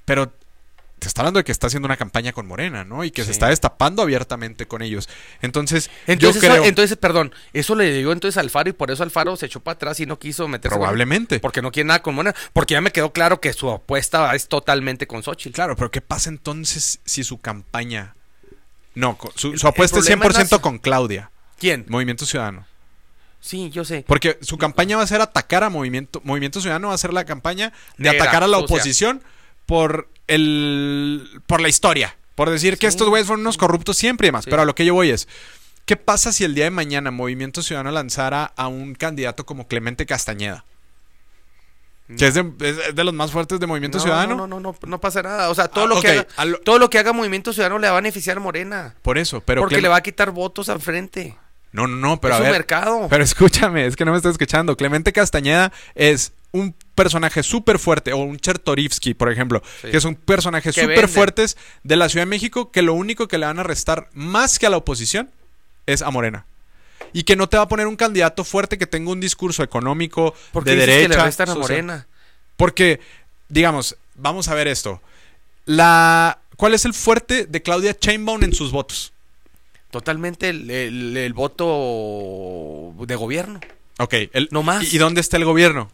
Pero 0.06 0.34
te 1.00 1.08
está 1.08 1.22
hablando 1.22 1.40
de 1.40 1.44
que 1.44 1.52
está 1.52 1.66
haciendo 1.68 1.88
una 1.88 1.98
campaña 1.98 2.32
con 2.34 2.46
Morena, 2.46 2.84
¿no? 2.84 3.04
Y 3.04 3.10
que 3.12 3.24
se 3.26 3.32
está 3.32 3.48
destapando 3.48 4.04
abiertamente 4.04 4.68
con 4.68 4.84
ellos. 4.84 5.10
Entonces, 5.42 5.90
Entonces, 6.06 6.42
yo 6.42 6.48
creo... 6.50 6.64
entonces, 6.66 6.96
perdón, 6.98 7.34
eso 7.54 7.74
le 7.74 7.92
dio 7.92 8.12
entonces 8.12 8.38
a 8.38 8.42
Alfaro 8.42 8.70
y 8.70 8.74
por 8.74 8.92
eso 8.92 9.02
Alfaro 9.02 9.36
se 9.36 9.48
echó 9.48 9.60
para 9.62 9.74
atrás 9.76 10.00
y 10.00 10.06
no 10.06 10.20
quiso 10.20 10.48
meterse 10.48 10.74
con- 10.76 10.82
Probablemente. 10.82 11.40
Porque 11.40 11.62
no 11.64 11.72
quiere 11.72 11.88
nada 11.88 12.04
con 12.04 12.14
Morena. 12.14 12.36
Porque 12.54 12.76
ya 12.76 12.82
me 12.82 12.92
quedó 12.92 13.12
claro 13.12 13.40
que 13.42 13.54
su 13.54 13.70
apuesta 13.72 14.36
es 14.36 14.48
totalmente 14.48 15.08
con 15.08 15.24
Xochitl. 15.24 15.56
Claro, 15.56 15.76
pero 15.76 15.90
¿qué 15.90 16.02
pasa 16.02 16.30
entonces 16.30 17.00
si 17.06 17.24
su 17.24 17.40
campaña... 17.42 18.16
No, 18.96 19.18
su, 19.36 19.50
apuesta 19.66 20.00
es 20.00 20.06
problema 20.08 20.26
es 20.28 20.36
100% 20.50 20.52
la- 20.52 20.60
con 20.60 20.78
Claudia, 20.80 21.32
¿Quién? 21.58 21.86
Movimiento 21.88 22.26
Ciudadano. 22.26 22.66
Sí, 23.42 23.70
yo 23.70 23.86
sé. 23.86 24.04
Porque 24.06 24.38
su 24.42 24.58
campaña 24.58 24.98
va 24.98 25.04
a 25.04 25.08
ser 25.08 25.22
atacar 25.22 25.64
a 25.64 25.70
Movimiento, 25.70 26.22
Movimiento 26.26 26.60
Ciudadano, 26.60 26.90
va 26.90 26.96
a 26.96 26.98
ser 26.98 27.14
la 27.14 27.24
campaña 27.24 27.72
de 27.98 28.10
Negra, 28.12 28.24
atacar 28.24 28.44
a 28.44 28.48
la 28.48 28.58
oposición 28.58 29.22
por 29.70 30.10
el 30.28 31.42
por 31.46 31.62
la 31.62 31.70
historia. 31.70 32.16
Por 32.34 32.50
decir 32.50 32.78
que 32.80 32.88
estos 32.88 33.08
güeyes 33.08 33.28
fueron 33.28 33.42
unos 33.42 33.58
corruptos 33.58 33.98
siempre 33.98 34.26
y 34.26 34.30
demás. 34.30 34.46
Sí. 34.46 34.50
Pero 34.50 34.64
a 34.64 34.66
lo 34.66 34.74
que 34.74 34.84
yo 34.86 34.94
voy 34.96 35.12
es, 35.12 35.28
¿qué 35.86 35.96
pasa 35.96 36.32
si 36.34 36.44
el 36.44 36.56
día 36.56 36.64
de 36.64 36.72
mañana 36.72 37.12
Movimiento 37.12 37.62
Ciudadano 37.62 37.92
lanzara 37.92 38.52
a 38.56 38.68
un 38.68 38.96
candidato 38.96 39.46
como 39.46 39.68
Clemente 39.68 40.06
Castañeda? 40.06 40.66
Que 42.18 42.26
es 42.28 42.34
de, 42.34 42.52
es 42.62 42.96
de 42.96 43.04
los 43.04 43.14
más 43.14 43.30
fuertes 43.32 43.60
de 43.60 43.68
Movimiento 43.68 44.00
no, 44.00 44.04
Ciudadano. 44.04 44.36
No, 44.36 44.48
no, 44.48 44.60
no, 44.60 44.72
no, 44.82 44.88
no 44.88 45.00
pasa 45.02 45.22
nada. 45.22 45.50
O 45.52 45.56
sea, 45.56 45.68
todo, 45.68 45.86
Ah, 45.86 45.88
lo, 45.88 46.02
que 46.02 46.08
haga, 46.10 46.46
lo- 46.46 46.60
todo 46.62 46.80
lo 46.80 46.90
que 46.90 46.98
haga 46.98 47.14
Movimiento 47.14 47.54
Ciudadano 47.54 47.78
le 47.78 47.88
va 47.88 47.94
a 47.94 48.02
beneficiar 48.02 48.38
a 48.38 48.40
Morena. 48.40 48.96
Por 49.04 49.20
eso, 49.20 49.42
pero 49.42 49.62
porque 49.62 49.76
Clem- 49.78 49.82
le 49.84 49.88
va 49.90 49.98
a 49.98 50.02
quitar 50.02 50.32
votos 50.32 50.70
al 50.70 50.80
frente. 50.82 51.38
No, 51.72 51.86
no, 51.86 51.98
no, 51.98 52.20
pero 52.20 52.34
es 52.34 52.40
a 52.40 52.44
ver. 52.44 52.52
mercado. 52.54 53.06
Pero 53.12 53.24
escúchame, 53.26 53.86
es 53.86 53.96
que 53.96 54.06
no 54.06 54.12
me 54.12 54.18
estás 54.18 54.32
escuchando. 54.32 54.76
Clemente 54.76 55.14
Castañeda 55.14 55.72
es 55.94 56.32
un 56.52 56.74
personaje 56.96 57.44
súper 57.44 57.78
fuerte, 57.80 58.12
o 58.14 58.18
un 58.18 58.38
Chertorivsky, 58.40 59.14
por 59.14 59.32
ejemplo, 59.32 59.62
Sí. 59.82 59.92
que 59.92 60.02
son 60.02 60.16
personajes 60.16 60.74
súper 60.76 61.08
fuertes 61.08 61.58
de 61.84 61.96
la 61.96 62.10
Ciudad 62.10 62.24
de 62.26 62.30
México 62.30 62.72
que 62.72 62.82
lo 62.82 62.94
único 62.94 63.28
que 63.28 63.38
le 63.38 63.46
van 63.46 63.60
a 63.60 63.64
restar 63.64 64.10
más 64.14 64.58
que 64.60 64.66
a 64.66 64.70
la 64.70 64.78
oposición 64.78 65.30
es 65.86 66.02
a 66.02 66.10
Morena. 66.12 66.46
Y 67.14 67.24
que 67.24 67.36
no 67.36 67.48
te 67.50 67.58
va 67.58 67.64
a 67.64 67.68
poner 67.68 67.88
un 67.88 67.96
candidato 67.96 68.44
fuerte 68.44 68.78
que 68.78 68.86
tenga 68.88 69.12
un 69.12 69.20
discurso 69.20 69.64
económico 69.64 70.34
Porque 70.52 70.72
de 70.72 70.76
dices 70.78 70.88
derecha. 70.88 71.10
que 71.12 71.18
le 71.18 71.24
restan 71.24 71.50
a. 71.50 71.56
Morena. 71.56 72.08
Porque, 72.58 73.00
digamos, 73.48 73.96
vamos 74.16 74.48
a 74.48 74.54
ver 74.56 74.68
esto. 74.68 75.02
La, 75.66 76.40
¿Cuál 76.58 76.74
es 76.74 76.84
el 76.86 76.94
fuerte 76.94 77.46
de 77.46 77.62
Claudia 77.62 77.96
Sheinbaum 78.00 78.44
en 78.44 78.54
sus 78.54 78.72
votos? 78.72 79.14
Totalmente 79.92 80.50
el, 80.50 80.70
el- 80.70 81.18
el 81.18 81.34
voto 81.34 82.94
de 83.06 83.16
gobierno. 83.16 83.60
Ok, 83.98 84.14
el- 84.34 84.50
No 84.52 84.62
más. 84.64 84.84
¿Y, 84.92 84.96
y 84.96 85.00
dónde 85.00 85.22
está 85.22 85.38
el 85.38 85.46
gobierno? 85.46 85.92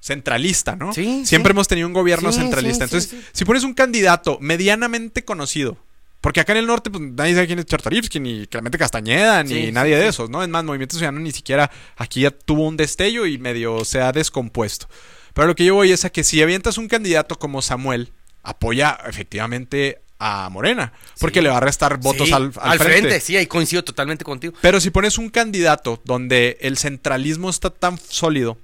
Centralista, 0.00 0.76
¿no? 0.76 0.92
Sí, 0.92 1.24
Siempre 1.26 1.50
sí. 1.50 1.54
hemos 1.54 1.68
tenido 1.68 1.86
un 1.88 1.92
gobierno 1.94 2.30
Sí, 2.32 2.38
centralista. 2.40 2.84
Entonces, 2.84 3.14
si 3.32 3.44
pones 3.44 3.64
un 3.64 3.74
candidato 3.74 4.38
medianamente 4.40 5.24
conocido, 5.24 5.76
porque 6.20 6.40
acá 6.40 6.52
en 6.52 6.58
el 6.58 6.66
norte, 6.66 6.90
pues 6.90 7.02
nadie 7.12 7.34
sabe 7.34 7.46
quién 7.46 7.58
es 7.58 7.66
Chartorivsky, 7.66 8.20
ni 8.20 8.46
Clemente 8.46 8.78
Castañeda, 8.78 9.42
ni 9.44 9.70
nadie 9.72 9.96
de 9.96 10.08
esos, 10.08 10.30
¿no? 10.30 10.42
Es 10.42 10.48
más, 10.48 10.64
Movimiento 10.64 10.96
Ciudadano 10.96 11.20
ni 11.20 11.32
siquiera 11.32 11.70
aquí 11.96 12.22
ya 12.22 12.30
tuvo 12.30 12.66
un 12.66 12.76
destello 12.76 13.26
y 13.26 13.38
medio 13.38 13.84
se 13.84 14.00
ha 14.00 14.12
descompuesto. 14.12 14.88
Pero 15.34 15.48
lo 15.48 15.54
que 15.54 15.64
yo 15.64 15.74
voy 15.74 15.92
es 15.92 16.04
a 16.04 16.10
que 16.10 16.24
si 16.24 16.40
avientas 16.42 16.78
un 16.78 16.88
candidato 16.88 17.38
como 17.38 17.60
Samuel, 17.62 18.12
apoya 18.42 18.98
efectivamente 19.08 20.00
a 20.18 20.48
Morena, 20.48 20.94
porque 21.20 21.40
Sí. 21.40 21.44
le 21.44 21.50
va 21.50 21.58
a 21.58 21.60
restar 21.60 21.98
votos 21.98 22.28
Sí, 22.28 22.32
al, 22.32 22.50
al 22.60 22.78
frente. 22.78 23.20
Sí, 23.20 23.36
ahí 23.36 23.46
coincido 23.46 23.84
totalmente 23.84 24.24
contigo. 24.24 24.54
Pero 24.62 24.80
si 24.80 24.90
pones 24.90 25.18
un 25.18 25.28
candidato 25.28 26.00
donde 26.04 26.56
el 26.62 26.78
centralismo 26.78 27.50
está 27.50 27.68
tan 27.70 27.98
sólido 27.98 28.56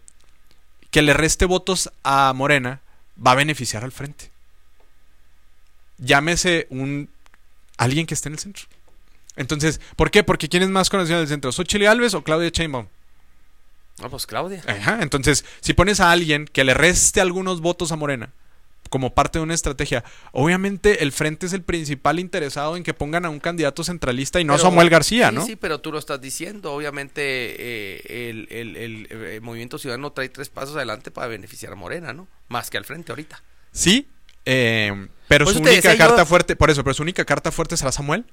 que 0.93 1.03
le 1.03 1.15
reste 1.15 1.47
votos 1.47 1.91
a 2.05 2.33
Morena, 2.35 2.81
va 3.19 3.33
a 3.33 3.35
beneficiar 3.35 3.83
al 3.83 3.91
frente. 3.91 4.31
Llámese 5.99 6.69
un 6.71 7.09
alguien 7.79 8.07
que 8.07 8.15
esté 8.15 8.29
en 8.29 8.35
el 8.35 8.39
centro. 8.39 8.67
Entonces, 9.35 9.81
¿por 9.97 10.11
qué? 10.11 10.23
Porque 10.23 10.49
¿quién 10.49 10.63
es 10.63 10.69
más 10.69 10.91
conocido 10.91 11.17
en 11.17 11.23
el 11.23 11.29
centro? 11.29 11.51
¿Xochitl 11.51 11.87
Alves 11.87 12.15
o 12.15 12.23
Claudia 12.23 12.51
Sheinbaum? 12.51 12.87
No, 14.01 14.11
pues 14.11 14.27
Claudia. 14.27 14.63
Ajá, 14.67 14.99
entonces, 15.03 15.45
si 15.61 15.73
pones 15.73 15.99
a 15.99 16.13
alguien 16.13 16.47
que 16.47 16.63
le 16.63 16.75
reste 16.75 17.21
algunos 17.21 17.61
votos 17.61 17.91
a 17.91 17.97
Morena 17.97 18.31
como 18.93 19.15
parte 19.15 19.39
de 19.39 19.43
una 19.45 19.55
estrategia, 19.55 20.05
obviamente 20.33 21.03
el 21.03 21.13
frente 21.13 21.47
es 21.47 21.55
el 21.55 21.63
principal 21.63 22.19
interesado 22.21 22.77
en 22.77 22.83
que 22.85 22.93
pongan 22.93 23.25
a 23.25 23.31
un 23.31 23.41
candidato 23.41 23.83
centralista 23.83 24.39
y 24.39 24.45
no 24.45 24.53
a 24.53 24.59
Samuel 24.59 24.91
García, 24.91 25.31
sí, 25.31 25.35
¿no? 25.35 25.47
Sí, 25.47 25.57
pero 25.57 25.81
tú 25.81 25.91
lo 25.93 25.99
estás 25.99 26.21
diciendo. 26.21 26.75
Obviamente 26.75 27.23
eh, 27.25 28.29
el, 28.31 28.49
el- 28.51 28.77
el, 28.77 29.09
eh, 29.11 29.41
Movimiento 29.41 29.79
Ciudadano 29.79 30.13
trae 30.13 30.29
tres 30.29 30.51
pasos 30.51 30.77
adelante 30.77 31.11
para 31.11 31.27
beneficiar 31.29 31.73
a 31.73 31.77
Morena, 31.77 32.13
¿no? 32.13 32.29
Más 32.49 32.69
que 32.69 32.77
al 32.77 32.85
frente 32.85 33.13
ahorita. 33.13 33.43
Sí, 33.73 34.07
eh, 34.45 35.09
pero 35.27 35.47
Por 35.47 35.55
su 35.55 35.61
única 35.61 35.75
decía 35.77 35.97
carta 35.97 36.19
yo- 36.19 36.27
fuerte, 36.27 36.55
por 36.55 36.69
eso, 36.69 36.85
pero 36.85 36.93
su 36.93 37.03
única 37.03 37.25
carta 37.25 37.51
fuerte 37.51 37.79
será 37.79 37.93
Samuel. 37.93 38.27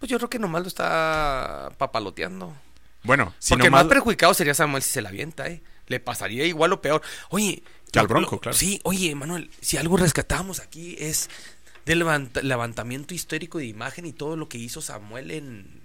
Pues 0.00 0.10
yo 0.10 0.18
creo 0.18 0.28
que 0.28 0.38
nomás 0.38 0.60
lo 0.60 0.68
está 0.68 1.72
papaloteando. 1.78 2.54
Bueno, 3.04 3.34
si 3.38 3.50
Porque 3.50 3.62
no 3.62 3.66
el 3.66 3.72
más 3.72 3.84
más 3.84 3.92
perjudicado 3.94 4.34
sería 4.34 4.52
Samuel 4.54 4.82
si 4.82 4.90
se 4.90 5.00
la 5.02 5.08
avienta, 5.08 5.46
¿eh? 5.48 5.62
Le 5.86 6.00
pasaría 6.00 6.44
igual 6.46 6.72
o 6.72 6.80
peor. 6.82 7.00
Oye. 7.30 7.62
Que 7.94 8.00
al 8.00 8.06
Bronco, 8.06 8.38
claro. 8.40 8.56
Sí, 8.56 8.80
oye, 8.84 9.14
Manuel, 9.14 9.50
si 9.60 9.76
algo 9.76 9.96
rescatamos 9.96 10.60
aquí 10.60 10.96
es 10.98 11.30
del 11.86 12.00
levanta- 12.00 12.42
levantamiento 12.42 13.14
histórico 13.14 13.58
de 13.58 13.66
imagen 13.66 14.06
y 14.06 14.12
todo 14.12 14.36
lo 14.36 14.48
que 14.48 14.58
hizo 14.58 14.80
Samuel 14.80 15.30
en... 15.30 15.82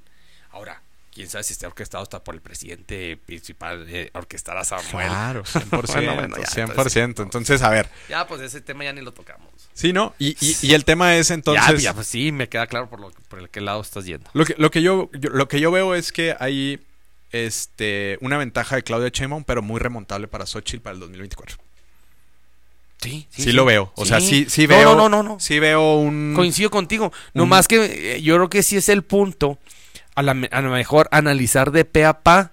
Ahora, 0.51 0.81
quién 1.13 1.29
sabe 1.29 1.43
si 1.43 1.53
está 1.53 1.67
orquestado 1.67 2.01
hasta 2.03 2.23
por 2.23 2.33
el 2.35 2.41
presidente 2.41 3.17
principal 3.17 3.85
de 3.85 4.09
orquestar 4.13 4.57
a 4.57 4.63
Samuel. 4.63 5.07
Claro, 5.07 5.43
100%, 5.43 5.69
Bueno, 5.93 6.15
bueno, 6.15 6.35
ya, 6.37 6.43
100%. 6.67 7.21
Entonces, 7.23 7.61
a 7.61 7.69
ver, 7.69 7.89
Ya, 8.07 8.25
pues 8.27 8.41
ese 8.41 8.61
tema 8.61 8.83
ya 8.85 8.93
ni 8.93 9.01
lo 9.01 9.11
tocamos. 9.13 9.49
sí, 9.73 9.91
¿no? 9.93 10.15
Y, 10.19 10.37
y- 10.39 10.57
y 10.61 10.73
el 10.73 10.85
tema 10.85 11.15
es 11.17 11.29
entonces... 11.31 11.65
ya, 11.67 11.89
ya, 11.91 11.93
pues 11.93 12.07
sí, 12.07 12.31
me 12.31 12.47
queda 12.49 12.67
claro 12.67 12.89
por, 12.89 12.99
lo, 13.01 13.11
por 13.11 13.39
el 13.39 13.49
que 13.49 13.59
lado 13.61 13.81
estás 13.81 14.05
yendo. 14.05 14.29
Lo 14.33 14.45
que, 14.45 14.55
lo 14.57 14.71
que 14.71 14.81
yo, 14.81 15.09
yo- 15.13 15.29
lo 15.31 15.47
que 15.47 15.59
yo 15.59 15.69
veo 15.71 15.93
es 15.95 16.11
que 16.13 16.35
hay 16.39 16.79
este, 17.31 18.17
una 18.21 18.37
ventaja 18.37 18.75
de 18.75 18.83
Claudia 18.83 19.09
Sheinbaum, 19.09 19.43
pero 19.43 19.61
muy 19.61 19.79
remontable 19.79 20.27
para 20.27 20.45
Xochitl 20.45 20.81
para 20.81 20.93
el 20.95 20.99
2024. 21.01 21.57
Sí, 23.01 23.27
Sí, 23.29 23.51
lo 23.53 23.63
veo. 23.65 23.91
O 23.95 24.05
sea, 24.05 24.19
sí, 24.19 24.45
sí 24.49 24.67
veo... 24.67 24.83
No, 24.95 24.95
no, 24.95 25.09
no, 25.09 25.23
no. 25.23 25.39
Sí 25.39 25.59
veo 25.59 25.95
un... 25.95 26.33
Coincido 26.35 26.69
contigo. 26.69 27.11
No 27.33 27.43
un- 27.43 27.49
más 27.49 27.67
que 27.67 28.15
eh, 28.15 28.21
yo 28.21 28.35
creo 28.35 28.49
que 28.49 28.61
sí 28.63 28.75
es 28.77 28.89
el 28.89 29.03
punto 29.03 29.57
a, 30.15 30.21
la, 30.23 30.31
a 30.51 30.61
lo 30.61 30.69
mejor 30.71 31.07
analizar 31.11 31.71
de 31.71 31.85
pe 31.85 32.03
a 32.05 32.21
pa 32.23 32.51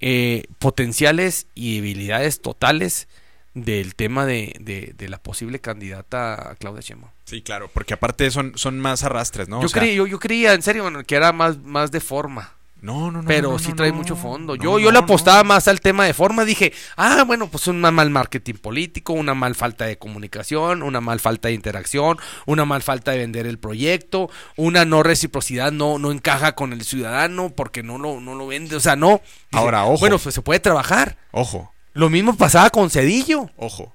eh, 0.00 0.44
potenciales 0.58 1.46
y 1.54 1.76
debilidades 1.76 2.40
totales 2.42 3.08
del 3.54 3.94
tema 3.94 4.26
de, 4.26 4.54
de- 4.60 4.92
de 4.96 5.08
la 5.08 5.18
posible 5.18 5.58
candidata 5.60 6.50
a 6.50 6.54
Claudia 6.56 6.82
Sheinbaum. 6.82 7.10
Sí, 7.24 7.42
claro, 7.42 7.70
porque 7.72 7.94
aparte 7.94 8.30
son, 8.30 8.52
son 8.56 8.78
más 8.78 9.02
arrastres, 9.02 9.48
¿no? 9.48 9.58
O 9.58 9.62
yo, 9.62 9.68
sea, 9.68 9.80
creía, 9.80 9.96
yo, 9.96 10.06
yo 10.06 10.18
creía, 10.20 10.52
en 10.52 10.62
serio, 10.62 10.82
bueno, 10.82 11.02
que 11.04 11.16
era 11.16 11.32
más, 11.32 11.58
más 11.58 11.90
de 11.90 12.00
forma. 12.00 12.52
No, 12.86 13.10
no, 13.10 13.20
no. 13.20 13.26
pero 13.26 13.50
no, 13.50 13.58
sí 13.58 13.72
trae 13.72 13.90
mucho 13.90 14.14
fondo. 14.14 14.54
Yo, 14.54 14.78
yo 14.78 14.92
le 14.92 14.98
apostaba 15.00 15.42
más 15.42 15.66
al 15.66 15.80
tema 15.80 16.04
de 16.04 16.14
forma. 16.14 16.44
Dije, 16.44 16.72
ah, 16.96 17.24
bueno, 17.26 17.48
pues 17.48 17.66
un 17.66 17.80
mal 17.80 18.10
marketing 18.10 18.54
político, 18.54 19.12
una 19.12 19.34
mal 19.34 19.56
falta 19.56 19.86
de 19.86 19.98
comunicación, 19.98 20.84
una 20.84 21.00
mal 21.00 21.18
falta 21.18 21.48
de 21.48 21.54
interacción, 21.54 22.16
una 22.46 22.64
mal 22.64 22.82
falta 22.82 23.10
de 23.10 23.18
vender 23.18 23.48
el 23.48 23.58
proyecto, 23.58 24.30
una 24.54 24.84
no 24.84 25.02
reciprocidad, 25.02 25.72
no, 25.72 25.98
no 25.98 26.12
encaja 26.12 26.54
con 26.54 26.72
el 26.72 26.84
ciudadano 26.84 27.50
porque 27.50 27.82
no 27.82 27.98
lo, 27.98 28.20
no 28.20 28.36
lo 28.36 28.46
vende. 28.46 28.76
O 28.76 28.80
sea, 28.80 28.94
no. 28.94 29.20
Dije, 29.50 29.64
Ahora, 29.64 29.84
ojo. 29.84 29.98
Bueno, 29.98 30.20
pues 30.20 30.36
se 30.36 30.42
puede 30.42 30.60
trabajar. 30.60 31.16
Ojo, 31.32 31.72
Lo 31.92 32.08
mismo 32.08 32.36
pasaba 32.36 32.70
con 32.70 32.88
Cedillo. 32.90 33.50
ojo. 33.56 33.92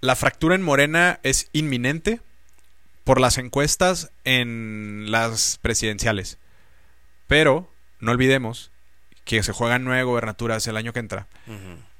La 0.00 0.14
fractura 0.14 0.54
en 0.54 0.62
Morena 0.62 1.18
es 1.24 1.48
inminente 1.52 2.20
por 3.02 3.20
las 3.20 3.38
encuestas 3.38 4.12
en 4.22 5.06
las 5.10 5.58
presidenciales. 5.62 6.38
Pero 7.26 7.70
no 8.00 8.12
olvidemos 8.12 8.70
que 9.24 9.42
se 9.42 9.52
juegan 9.52 9.84
nueve 9.84 10.02
gobernaturas 10.02 10.66
el 10.66 10.76
año 10.76 10.92
que 10.92 11.00
entra. 11.00 11.26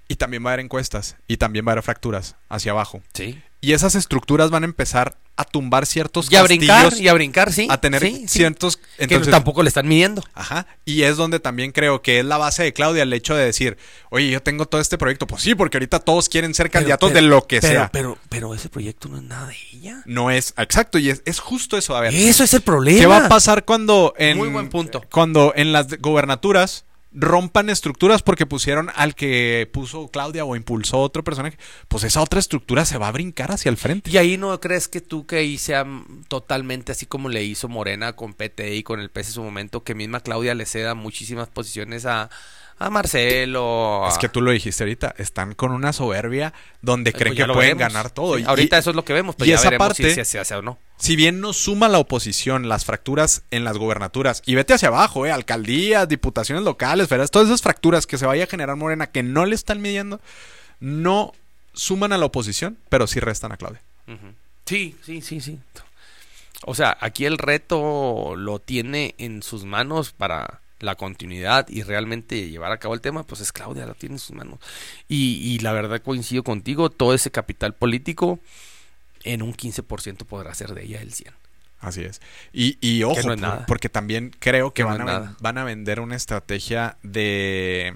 Y 0.09 0.17
también 0.17 0.45
va 0.45 0.51
a 0.51 0.53
haber 0.55 0.65
encuestas. 0.65 1.17
Y 1.27 1.39
también 1.39 1.65
va 1.67 1.71
a 1.71 1.73
haber 1.73 1.85
fracturas 1.85 2.37
hacia 2.49 2.73
abajo. 2.73 3.03
Sí. 3.15 3.41
Y 3.61 3.73
esas 3.73 3.95
estructuras 3.95 4.51
van 4.51 4.63
a 4.63 4.67
empezar 4.67 5.17
a 5.37 5.45
tumbar 5.45 5.87
ciertos 5.87 6.31
Y 6.31 6.37
a 6.37 6.43
brincar, 6.43 6.93
y 6.97 7.09
a 7.09 7.15
brincar, 7.15 7.51
sí. 7.51 7.67
a 7.71 7.81
tener 7.81 8.03
sí, 8.03 8.17
sí. 8.29 8.29
ciertos... 8.29 8.77
que 8.77 9.05
Entonces, 9.05 9.31
tampoco 9.31 9.63
le 9.63 9.69
están 9.69 9.89
midiendo. 9.89 10.23
Ajá. 10.35 10.67
Y 10.85 11.03
es 11.03 11.17
donde 11.17 11.41
también 11.41 11.73
creo 11.73 12.03
que 12.03 12.19
es 12.21 12.25
la 12.27 12.37
base 12.37 12.63
de 12.63 12.75
Claudia 12.75 13.03
el 13.05 13.13
hecho 13.15 13.35
de 13.35 13.47
decir, 13.47 13.79
oye, 14.11 14.29
yo 14.29 14.43
tengo 14.43 14.67
todo 14.67 14.83
este 14.83 14.99
proyecto. 14.99 15.27
Pues 15.27 15.41
sí, 15.43 15.55
porque 15.55 15.79
ahorita 15.79 16.01
todos 16.01 16.29
quieren 16.29 16.53
ser 16.53 16.71
candidatos 16.71 17.11
Pero- 17.11 17.23
de 17.23 17.27
lo 17.27 17.47
que 17.47 17.61
pero, 17.63 17.73
sea. 17.73 17.91
Pero, 17.91 18.19
pero 18.29 18.55
ese 18.55 18.69
proyecto 18.69 19.09
no 19.09 19.17
es 19.17 19.23
nada 19.23 19.47
de 19.49 19.57
ella. 19.73 20.03
no 20.05 20.31
es, 20.31 20.53
exacto, 20.59 20.99
y 20.99 21.09
es, 21.09 21.23
es 21.25 21.41
justo 21.41 21.79
eso. 21.79 21.97
A 21.97 22.01
ver, 22.03 22.15
Eso 22.15 22.45
es 22.45 22.53
el 22.53 22.61
problema. 22.61 23.01
¿qué 23.01 23.07
va 23.07 23.25
a 23.25 23.29
pasar 23.31 23.65
cuando 23.65 24.13
en, 24.19 24.37
Muy 24.37 24.51
buen 24.51 24.69
punto. 24.69 25.03
cuando 25.11 25.55
en 25.57 25.73
las 25.73 25.89
gobernaturas 26.01 26.85
rompan 27.15 27.71
estructuras 27.71 28.23
porque 28.23 28.45
pusieron 28.45 28.91
al 28.95 29.15
que 29.15 29.69
puso 29.73 30.09
Claudia 30.09 30.45
o 30.45 30.57
impulsó 30.57 30.99
otro 30.99 31.25
personaje? 31.25 31.57
Pues 31.89 32.05
esa 32.05 32.21
otra 32.21 32.41
estructura 32.41 32.85
se 32.85 32.99
va 32.99 33.09
a 33.09 33.13
brincar 33.13 33.53
hacia 33.53 33.71
el 33.71 33.77
frente. 33.77 34.11
Y 34.11 34.19
ahí 34.19 34.37
no 34.37 34.59
crees 34.61 34.89
que 34.89 35.01
tú 35.01 35.27
que 35.27 35.37
ahí 35.37 35.59
sea 35.59 35.87
totalmente 36.29 36.93
así 36.93 37.07
como 37.07 37.29
le 37.29 37.45
hizo 37.45 37.69
Morena 37.69 38.15
con 38.15 38.35
PT 38.35 38.75
y 38.75 38.83
con 38.83 39.01
el 39.01 39.11
PS 39.11 39.29
en 39.29 39.33
su 39.35 39.43
momento, 39.43 39.85
que 39.85 39.95
misma 39.95 40.21
Claudia 40.21 40.55
le 40.55 40.67
ceda 40.67 40.95
muchísimas 40.95 41.49
posiciones 41.49 42.05
a, 42.07 42.31
a 42.79 42.91
Marcelo. 42.91 44.07
Es 44.09 44.19
que 44.19 44.29
tú 44.29 44.41
lo 44.41 44.51
dijiste 44.51 44.83
ahorita, 44.83 45.15
están 45.19 45.55
con 45.55 45.73
una 45.73 45.93
soberbia 45.93 46.53
donde 46.83 47.13
Pues 47.13 47.23
creen 47.23 47.37
ya 47.37 47.47
que 47.47 47.53
pueden 47.53 47.79
ganar 47.79 48.11
todo. 48.11 48.37
Sí, 48.37 48.43
Y- 48.43 48.47
ahorita 48.47 48.77
y- 48.77 48.79
eso 48.81 48.91
es 48.91 48.97
lo 48.97 49.05
que 49.05 49.13
vemos, 49.13 49.37
pero 49.37 49.47
y 49.47 49.51
ya 49.51 49.55
esa 49.57 49.65
veremos 49.71 49.89
parte- 49.89 50.15
si 50.15 50.25
se 50.25 50.39
hace 50.39 50.55
o 50.55 50.63
no. 50.63 50.79
Si 50.97 51.17
bien 51.17 51.41
no 51.41 51.53
suma 51.53 51.89
la 51.89 51.99
oposición 51.99 52.69
las 52.69 52.85
fracturas 52.85 53.43
en 53.51 53.65
las 53.65 53.79
gobernaturas, 53.79 54.43
y 54.47 54.55
vete 54.55 54.75
hacia 54.75 54.89
abajo, 54.89 55.27
eh, 55.27 55.33
alcaldías, 55.33 56.09
diputaciones 56.09 56.65
locales, 56.65 57.09
federales, 57.09 57.31
todas 57.31 57.49
esas 57.49 57.63
fracturas 57.63 58.07
que 58.07 58.19
se 58.19 58.27
vaya 58.27 58.45
a 58.45 58.47
generar 58.49 58.77
Morena 58.77 59.09
que 59.09 59.23
no 59.23 59.45
le 59.47 59.55
están 59.55 59.81
midiendo, 59.83 60.21
no 60.81 61.33
suman 61.73 62.13
a 62.13 62.19
la 62.19 62.27
oposición, 62.27 62.79
pero 62.89 63.07
sí 63.07 63.21
restan 63.21 63.53
a 63.53 63.57
Claudia. 63.57 63.81
Sí, 64.67 64.97
sí, 65.05 65.21
sí, 65.21 65.41
sí. 65.41 65.59
O 66.67 66.75
sea, 66.75 66.97
aquí 67.01 67.27
el 67.27 67.37
reto 67.39 68.35
lo 68.37 68.59
tiene 68.59 69.15
en 69.19 69.43
sus 69.43 69.65
manos 69.65 70.13
para 70.13 70.61
la 70.85 70.95
continuidad 70.95 71.69
y 71.69 71.83
realmente 71.83 72.49
llevar 72.49 72.71
a 72.73 72.79
cabo 72.79 72.95
el 72.95 73.01
tema, 73.01 73.25
pues 73.25 73.41
es 73.41 73.53
Claudia, 73.53 73.87
la 73.87 73.95
tiene 73.95 74.17
en 74.17 74.19
sus 74.21 74.37
manos. 74.37 74.59
Y, 75.09 75.37
y 75.43 75.59
la 75.59 75.73
verdad 75.73 76.01
coincido 76.03 76.43
contigo, 76.45 76.91
todo 76.91 77.15
ese 77.15 77.31
capital 77.31 77.75
político 77.75 78.39
en 79.25 79.43
un 79.43 79.55
15% 79.55 80.25
podrá 80.27 80.55
ser 80.55 80.75
de 80.75 80.85
ella 80.85 81.01
el 81.01 81.13
100. 81.13 81.33
Así 81.81 82.03
es. 82.03 82.21
Y, 82.53 82.79
y 82.81 83.03
ojo, 83.03 83.15
no 83.37 83.57
por- 83.57 83.67
porque 83.67 83.89
también 83.89 84.35
creo 84.39 84.73
que 84.73 84.85
van, 84.85 85.01
a, 85.09 85.37
van 85.41 85.59
a 85.59 85.65
vender 85.65 86.01
una 86.01 86.17
estrategia 86.17 86.97
de 87.03 87.95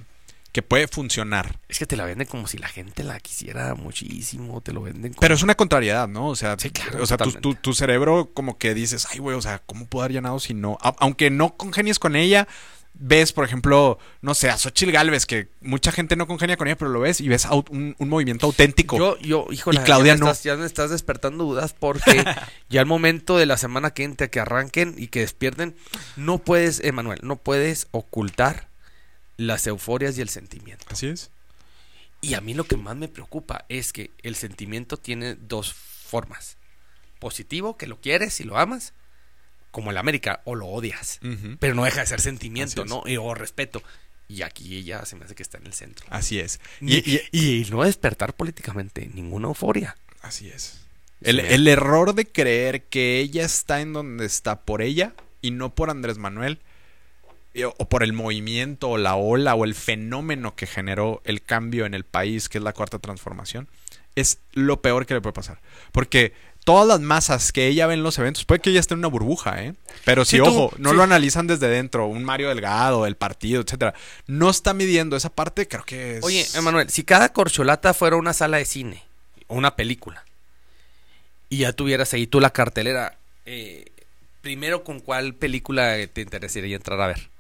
que 0.53 0.63
puede 0.63 0.89
funcionar. 0.89 1.59
Es 1.69 1.79
que 1.79 1.87
te 1.87 1.95
la 1.97 2.05
venden 2.05 2.27
como 2.27 2.47
si 2.47 2.59
la 2.59 2.69
gente 2.69 3.03
la 3.05 3.21
quisiera 3.21 3.75
muchísimo, 3.75 4.61
te 4.61 4.73
lo 4.73 4.83
venden 4.83 5.13
como... 5.13 5.21
Pero 5.21 5.35
es 5.35 5.43
una 5.43 5.55
contrariedad, 5.55 6.09
¿no? 6.09 6.29
O 6.29 6.37
sea, 6.37 6.57
Sí, 6.59 6.71
claro, 6.71 7.03
o 7.03 7.07
sea 7.07 7.17
tu, 7.19 7.33
tu- 7.33 7.55
tu 7.55 7.75
cerebro 7.75 8.31
como 8.35 8.59
que 8.59 8.75
dices, 8.75 9.07
ay, 9.11 9.19
güey, 9.21 9.37
o 9.37 9.43
sea, 9.43 9.61
¿cómo 9.65 9.87
puedo 9.87 10.05
haber 10.05 10.15
llenado 10.15 10.41
si 10.41 10.55
no? 10.55 10.77
A- 10.81 10.97
aunque 10.99 11.31
no 11.31 11.57
congenies 11.57 11.99
con 11.99 12.17
ella, 12.17 12.49
ves, 12.99 13.33
por 13.33 13.45
ejemplo, 13.45 13.99
no 14.21 14.35
sé, 14.35 14.51
a 14.51 14.59
Xochitl 14.59 14.93
Galvez, 14.93 15.25
que 15.25 15.49
mucha 15.61 15.93
gente 15.93 16.17
no 16.17 16.27
congenia 16.27 16.57
con 16.57 16.69
ella, 16.69 16.77
pero 16.77 16.91
lo 16.91 17.01
ves 17.01 17.21
y 17.21 17.29
ves 17.29 17.47
un 17.71 17.95
movimiento 17.99 18.47
auténtico. 18.47 18.99
Yo, 18.99 19.19
yo, 19.19 19.47
híjole, 19.51 19.81
Y 19.81 19.85
Claudia 19.85 20.15
ya 20.15 20.19
me 20.19 20.21
no. 20.21 20.27
Estás, 20.27 20.45
ya 20.45 20.57
me 20.57 20.67
estás 20.67 20.91
despertando 20.91 21.45
dudas 21.45 21.75
porque 21.79 22.25
ya 22.69 22.81
al 22.81 22.87
momento 22.87 23.39
de 23.39 23.47
la 23.47 23.57
semana 23.57 23.93
que 23.93 24.05
entra 24.05 24.29
que 24.29 24.41
arranquen 24.41 24.95
y 24.99 25.09
que 25.09 25.21
despierten, 25.21 25.77
no 26.17 26.39
puedes, 26.39 26.81
Emanuel, 26.81 27.21
no 27.23 27.37
puedes 27.37 27.89
ocultar 27.93 28.69
las 29.37 29.67
euforias 29.67 30.19
y 30.19 30.21
el 30.21 30.29
sentimiento. 30.29 30.85
Así 30.91 31.07
es. 31.07 31.31
Y 32.21 32.35
a 32.35 32.41
mí 32.41 32.55
lo 32.55 32.65
que 32.65 32.77
más 32.77 32.97
me 32.97 33.09
preocupa 33.09 33.65
es 33.69 33.93
que 33.93 34.11
el 34.23 34.35
sentimiento 34.35 34.97
tiene 34.97 35.37
dos 35.37 35.73
formas. 35.73 36.57
Positivo, 37.21 37.77
que 37.77 37.87
lo 37.87 38.01
quieres 38.01 38.41
y 38.41 38.45
lo 38.45 38.59
amas, 38.59 38.93
como 39.79 39.91
el 39.91 39.97
América, 39.97 40.41
o 40.45 40.55
lo 40.55 40.67
odias. 40.67 41.21
Pero 41.61 41.75
no 41.75 41.85
deja 41.85 42.01
de 42.01 42.07
ser 42.07 42.21
sentimiento. 42.21 42.85
¿no? 42.85 43.03
Y, 43.07 43.17
o 43.17 43.35
respeto. 43.35 43.83
Y 44.29 44.43
aquí 44.43 44.77
ella 44.77 45.05
se 45.07 45.17
me 45.17 45.25
hace 45.25 45.35
que 45.35 45.43
está 45.43 45.57
en 45.59 45.67
el 45.67 45.73
centro. 45.73 46.07
Así 46.11 46.39
es. 46.39 46.61
Y, 46.81 46.97
Y, 46.99 47.21
y- 47.33 47.63
y 47.63 47.71
no 47.71 47.83
despertar 47.85 48.35
políticamente 48.35 49.09
ninguna 49.15 49.49
euforia. 49.49 49.97
así 50.21 50.49
es. 50.49 50.81
El, 51.21 51.41
el 51.41 51.67
error 51.67 52.15
de 52.15 52.27
creer 52.27 52.85
que 52.85 53.19
ella 53.19 53.45
está 53.45 53.81
en 53.81 53.93
donde 53.93 54.25
está 54.27 54.61
por 54.61 54.83
ella 54.83 55.15
y 55.43 55.51
no 55.51 55.75
por 55.75 55.91
Andrés 55.91 56.17
Manuel 56.19 56.61
o 57.79 57.89
por 57.89 58.05
el 58.05 58.13
movimiento 58.13 58.89
o 58.91 58.99
la 58.99 59.17
ola 59.17 59.55
o 59.57 59.65
el 59.65 59.75
fenómeno 59.75 60.55
que 60.55 60.67
generó 60.69 61.21
el 61.25 61.43
cambio 61.43 61.87
en 61.87 61.95
el 61.95 62.05
país, 62.05 62.49
que 62.49 62.59
es 62.59 62.65
la 62.65 62.73
cuarta 62.73 63.01
transformación, 63.01 63.67
es 64.15 64.39
lo 64.53 64.81
peor 64.81 65.07
que 65.07 65.15
le 65.15 65.21
puede 65.21 65.33
pasar. 65.33 65.61
Porque 65.91 66.35
todas 66.69 66.87
las 66.87 67.01
masas 67.01 67.51
que 67.51 67.67
ella 67.67 67.87
ve 67.87 67.95
en 67.95 68.03
los 68.03 68.19
eventos, 68.19 68.45
puede 68.45 68.61
que 68.61 68.69
ella 68.71 68.81
esté 68.81 68.93
en 68.95 68.99
una 68.99 69.09
burbuja, 69.09 69.65
¿eh? 69.65 69.75
Pero 70.05 70.25
si, 70.27 70.37
Sí, 70.37 70.41
ojo, 70.41 70.71
no 70.77 70.91
sí. 70.91 70.97
lo 70.97 71.03
analizan 71.03 71.47
desde 71.47 71.67
dentro, 71.69 72.07
un 72.07 72.25
Mario 72.25 72.49
Delgado, 72.51 73.07
el 73.07 73.17
partido, 73.17 73.63
etcétera, 73.63 73.95
no 74.27 74.51
está 74.51 74.75
midiendo 74.75 75.17
esa 75.17 75.31
parte, 75.31 75.67
creo 75.67 75.85
que 75.85 76.19
es... 76.19 76.25
Oye, 76.25 76.47
Emanuel, 76.55 76.91
si 76.91 77.05
cada 77.05 77.33
corcholata 77.33 77.95
fuera 77.95 78.17
una 78.17 78.35
sala 78.35 78.59
de 78.59 78.67
cine, 78.67 79.03
o 79.47 79.55
una 79.57 79.77
película, 79.77 80.25
y 81.49 81.59
ya 81.59 81.73
tuvieras 81.73 82.13
ahí 82.13 82.27
tú 82.27 82.39
la 82.39 82.51
cartelera, 82.51 83.17
eh, 83.47 83.87
primero 84.43 84.85
con 84.85 85.01
cuál 85.01 85.35
película 85.35 85.97
te 86.13 86.21
interesaría 86.21 86.77
entrar 86.77 87.01
a 87.01 87.07
ver? 87.07 87.31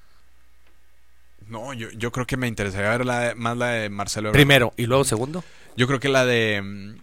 No, 1.46 1.72
yo, 1.74 1.90
yo 1.90 2.12
creo 2.12 2.26
que 2.26 2.36
me 2.38 2.46
interesaría 2.48 2.90
ver 2.90 3.04
la 3.06 3.20
de- 3.20 3.34
más 3.34 3.56
la 3.56 3.68
de 3.68 3.88
Marcelo. 3.90 4.32
Primero, 4.32 4.72
y 4.76 4.86
luego 4.86 5.04
segundo. 5.04 5.44
Yo 5.76 5.86
creo 5.86 6.00
que 6.00 6.08
la 6.08 6.24
de 6.26 6.96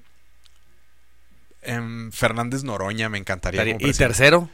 em, 1.65 2.11
Fernández 2.11 2.63
Noroña 2.63 3.09
me 3.09 3.17
encantaría. 3.17 3.63
como 3.63 3.87
Y 3.87 3.93
tercero, 3.93 4.49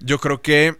Yo 0.00 0.18
creo 0.20 0.42
que. 0.42 0.76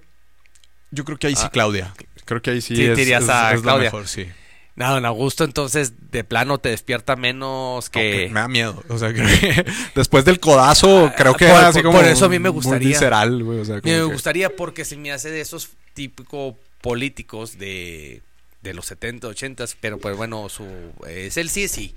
Yo 0.91 1.05
creo 1.05 1.19
que 1.19 1.27
ahí 1.29 1.37
sí, 1.37 1.43
Ah. 1.45 1.51
Claudia. 1.51 1.95
Creo 2.25 2.43
que 2.43 2.51
ahí 2.51 2.61
sí, 2.61 2.77
Sí, 2.77 2.85
es, 2.85 2.97
a 3.29 3.55
es 3.55 3.63
Claudia. 3.63 3.85
mejor, 3.85 4.09
sí. 4.09 4.27
nada, 4.75 4.95
don 4.95 5.07
Augusto, 5.07 5.45
entonces 5.45 6.11
de 6.11 6.23
plano 6.25 6.59
te 6.59 6.69
despierta 6.69 7.17
menos 7.17 7.87
No, 7.87 7.91
que... 7.93 8.29
me 8.31 8.41
da 8.41 8.49
miedo. 8.49 8.83
O 8.89 8.99
sea, 8.99 9.13
que 9.15 9.65
después 9.95 10.25
del 10.25 10.39
codazo, 10.41 11.13
creo 11.17 11.35
que 11.35 11.47
Ah, 11.47 11.51
por- 11.51 11.59
era 11.61 11.69
así 11.69 11.79
por- 11.79 11.85
como. 11.87 11.99
por 11.99 12.07
eso 12.09 12.27
a 12.27 12.29
mí 12.29 12.39
me 12.39 12.49
gustaría. 12.51 12.89
visceral, 12.89 13.43
o 13.43 13.65
sea, 13.65 13.81
Me 13.83 14.03
gustaría 14.03 14.55
porque 14.55 14.85
se 14.85 14.97
me 14.97 15.13
hace 15.13 15.31
de 15.31 15.41
esos 15.41 15.71
típicos 15.95 16.55
políticos 16.83 17.59
de, 17.59 18.23
de 18.63 18.75
los 18.75 18.87
70, 18.87 19.29
80, 19.29 19.65
pero 19.81 19.99
pues 19.99 20.17
bueno, 20.17 20.49
su 20.49 20.67
es 21.09 21.37
el 21.37 21.49
sí 21.49 21.65
es 21.65 21.71
sí 21.73 21.95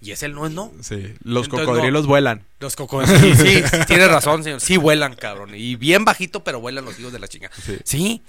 y 0.00 0.12
es 0.12 0.22
el 0.22 0.34
no 0.34 0.46
es 0.46 0.52
no. 0.52 0.72
Sí, 0.80 1.14
los 1.22 1.46
Entonces, 1.46 1.66
cocodrilos 1.66 2.06
vuelan. 2.06 2.44
Los 2.60 2.76
cocodrilos, 2.76 3.20
sí, 3.38 3.62
sí, 3.62 3.62
tienes 3.86 4.08
razón, 4.10 4.44
señor. 4.44 4.60
Sí 4.60 4.76
vuelan, 4.76 5.14
cabrón. 5.14 5.50
Y 5.54 5.76
bien 5.76 6.04
bajito, 6.04 6.44
pero 6.44 6.60
vuelan 6.60 6.84
los 6.84 6.98
hijos 7.00 7.12
de 7.12 7.18
la 7.18 7.28
chinga. 7.28 7.50
Sí. 7.62 7.78
Sí. 7.84 8.22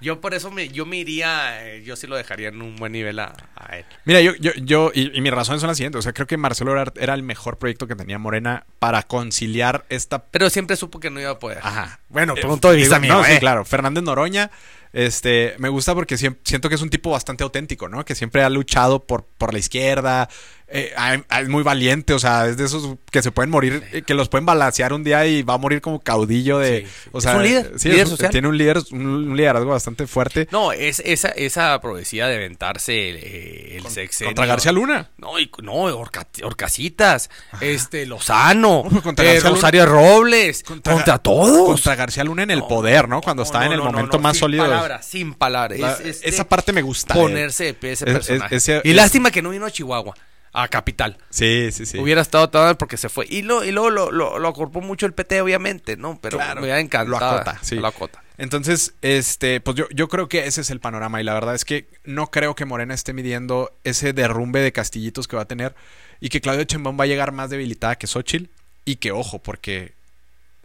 Yo 0.00 0.20
por 0.20 0.34
eso 0.34 0.50
me, 0.50 0.68
yo 0.68 0.84
me 0.84 0.96
iría, 0.96 1.64
eh, 1.64 1.84
yo 1.84 1.94
sí 1.94 2.08
lo 2.08 2.16
dejaría 2.16 2.48
en 2.48 2.60
un 2.60 2.74
buen 2.74 2.90
nivel 2.90 3.20
a, 3.20 3.36
a 3.54 3.76
él. 3.78 3.84
Mira, 4.04 4.20
yo, 4.20 4.34
yo, 4.34 4.50
yo, 4.56 4.90
y, 4.92 5.16
y 5.16 5.20
mis 5.20 5.32
razones 5.32 5.60
son 5.60 5.68
las 5.68 5.76
siguientes. 5.76 6.00
O 6.00 6.02
sea, 6.02 6.12
creo 6.12 6.26
que 6.26 6.36
Marcelo 6.36 6.72
Ebrard 6.72 6.94
era 6.96 7.14
el 7.14 7.22
mejor 7.22 7.56
proyecto 7.56 7.86
que 7.86 7.94
tenía 7.94 8.18
Morena 8.18 8.66
para 8.80 9.04
conciliar 9.04 9.84
esta 9.90 10.24
Pero 10.24 10.50
siempre 10.50 10.74
supo 10.74 10.98
que 10.98 11.08
no 11.08 11.20
iba 11.20 11.30
a 11.30 11.38
poder. 11.38 11.58
Ajá. 11.62 12.00
Bueno, 12.08 12.34
Eh, 12.36 12.40
punto 12.42 12.68
de 12.72 12.78
vista 12.78 12.98
digo, 12.98 13.14
mío, 13.14 13.22
No, 13.22 13.24
sí, 13.24 13.34
eh. 13.34 13.38
claro. 13.38 13.64
Fernández 13.64 14.02
Noroña, 14.02 14.50
este, 14.92 15.54
me 15.58 15.68
gusta 15.68 15.94
porque 15.94 16.16
siem- 16.16 16.38
siento 16.44 16.68
que 16.68 16.74
es 16.74 16.82
un 16.82 16.90
tipo 16.90 17.10
bastante 17.10 17.44
auténtico, 17.44 17.88
¿no? 17.88 18.04
Que 18.04 18.14
siempre 18.14 18.42
ha 18.42 18.50
luchado 18.50 19.04
por, 19.04 19.24
por 19.38 19.52
la 19.52 19.58
izquierda. 19.58 20.28
eh, 20.74 20.94
es 21.38 21.48
muy 21.50 21.62
valiente, 21.62 22.14
o 22.14 22.18
sea, 22.18 22.46
es 22.46 22.56
de 22.56 22.64
esos 22.64 22.96
que 23.10 23.20
se 23.22 23.30
pueden 23.30 23.50
morir, 23.50 23.82
eh, 23.92 24.00
que 24.02 24.14
los 24.14 24.30
pueden 24.30 24.46
balancear 24.46 24.94
un 24.94 25.04
día 25.04 25.26
y 25.26 25.42
va 25.42 25.54
a 25.54 25.58
morir 25.58 25.82
como 25.82 26.00
caudillo 26.00 26.58
de. 26.58 26.86
Sí. 26.86 27.08
O 27.12 27.18
Es 27.18 27.24
sea, 27.24 27.36
un 27.36 27.42
líder, 27.42 27.72
sí, 27.78 27.88
líder 27.90 28.04
es 28.04 28.08
social. 28.08 28.30
tiene 28.30 28.48
un 28.48 28.56
líder, 28.56 28.78
un, 28.92 29.36
liderazgo 29.36 29.68
bastante 29.70 30.06
fuerte. 30.06 30.48
No, 30.50 30.72
es 30.72 31.00
esa, 31.04 31.28
esa 31.28 31.78
profecía 31.82 32.26
de 32.26 32.36
aventarse 32.36 33.10
el, 33.10 33.16
eh, 33.16 33.76
el 33.76 33.86
sexenio. 33.88 34.30
Contra 34.30 34.46
García 34.46 34.72
Luna. 34.72 35.10
No, 35.18 35.38
y, 35.38 35.50
no, 35.62 35.72
Orca- 35.74 36.26
Orcasitas, 36.42 37.28
este, 37.60 38.06
Lozano, 38.06 38.84
No, 38.90 39.02
contra 39.02 39.30
eh. 39.30 39.40
Rosario 39.40 39.84
Robles, 39.84 40.62
contra, 40.62 41.18
todos. 41.18 41.66
Contra 41.66 41.96
García 41.96 42.24
Luna 42.24 42.44
en 42.44 42.50
el 42.50 42.60
No, 42.60 42.68
poder, 42.68 43.10
¿no? 43.10 43.20
Cuando 43.20 43.42
estaba 43.42 43.66
en 43.66 43.72
el 43.72 43.82
momento 43.82 44.18
más 44.18 44.38
sólido. 44.38 44.64
Palabras, 44.82 45.06
sin 45.06 45.34
palabras. 45.34 45.78
La- 45.78 45.92
Es- 45.94 46.00
este, 46.00 46.28
esa 46.28 46.48
parte 46.48 46.72
me 46.72 46.82
gusta. 46.82 47.14
ponerse 47.14 47.64
de 47.64 47.74
pie 47.74 47.92
ese 47.92 48.04
Es- 48.04 48.10
es- 48.10 48.40
personaje. 48.40 48.80
y 48.84 48.90
es- 48.90 48.96
lástima 48.96 49.30
que 49.30 49.42
no 49.42 49.50
vino 49.50 49.66
a 49.66 49.70
Chihuahua, 49.70 50.14
a 50.52 50.68
Capital. 50.68 51.16
Sí, 51.30 51.70
sí, 51.72 51.86
sí. 51.86 51.98
Hubiera 51.98 52.20
estado 52.20 52.50
todo 52.50 52.76
porque 52.76 52.96
se 52.96 53.08
fue. 53.08 53.26
Y, 53.28 53.42
lo, 53.42 53.64
y 53.64 53.72
luego 53.72 53.90
lo, 53.90 54.10
lo, 54.12 54.38
lo 54.38 54.48
acorpó 54.48 54.80
mucho 54.80 55.06
el 55.06 55.12
PT, 55.14 55.40
obviamente, 55.40 55.96
¿no? 55.96 56.18
Pero 56.20 56.36
Claro, 56.38 56.56
me 56.60 56.66
hubiera 56.66 56.80
encantado. 56.80 57.10
lo 57.10 57.16
acota, 57.16 57.58
sí. 57.62 57.76
Lo 57.76 57.86
acota. 57.86 58.22
Entonces, 58.38 58.94
este, 59.02 59.60
pues 59.60 59.76
yo, 59.76 59.86
yo 59.94 60.08
creo 60.08 60.28
que 60.28 60.46
ese 60.46 60.62
es 60.62 60.70
el 60.70 60.80
panorama 60.80 61.20
y 61.20 61.24
la 61.24 61.34
verdad 61.34 61.54
es 61.54 61.64
que 61.64 61.88
no 62.04 62.30
creo 62.30 62.54
que 62.54 62.64
Morena 62.64 62.92
esté 62.94 63.12
midiendo 63.12 63.72
ese 63.84 64.12
derrumbe 64.12 64.60
de 64.60 64.72
castillitos 64.72 65.28
que 65.28 65.36
va 65.36 65.42
a 65.42 65.46
tener 65.48 65.74
y 66.20 66.28
que 66.28 66.40
Claudia 66.40 66.66
Chembón 66.66 66.98
va 66.98 67.04
a 67.04 67.06
llegar 67.06 67.30
más 67.32 67.50
debilitada 67.50 67.96
que 67.96 68.06
Xochitl 68.06 68.46
y 68.84 68.96
que 68.96 69.12
ojo, 69.12 69.38
porque 69.38 69.92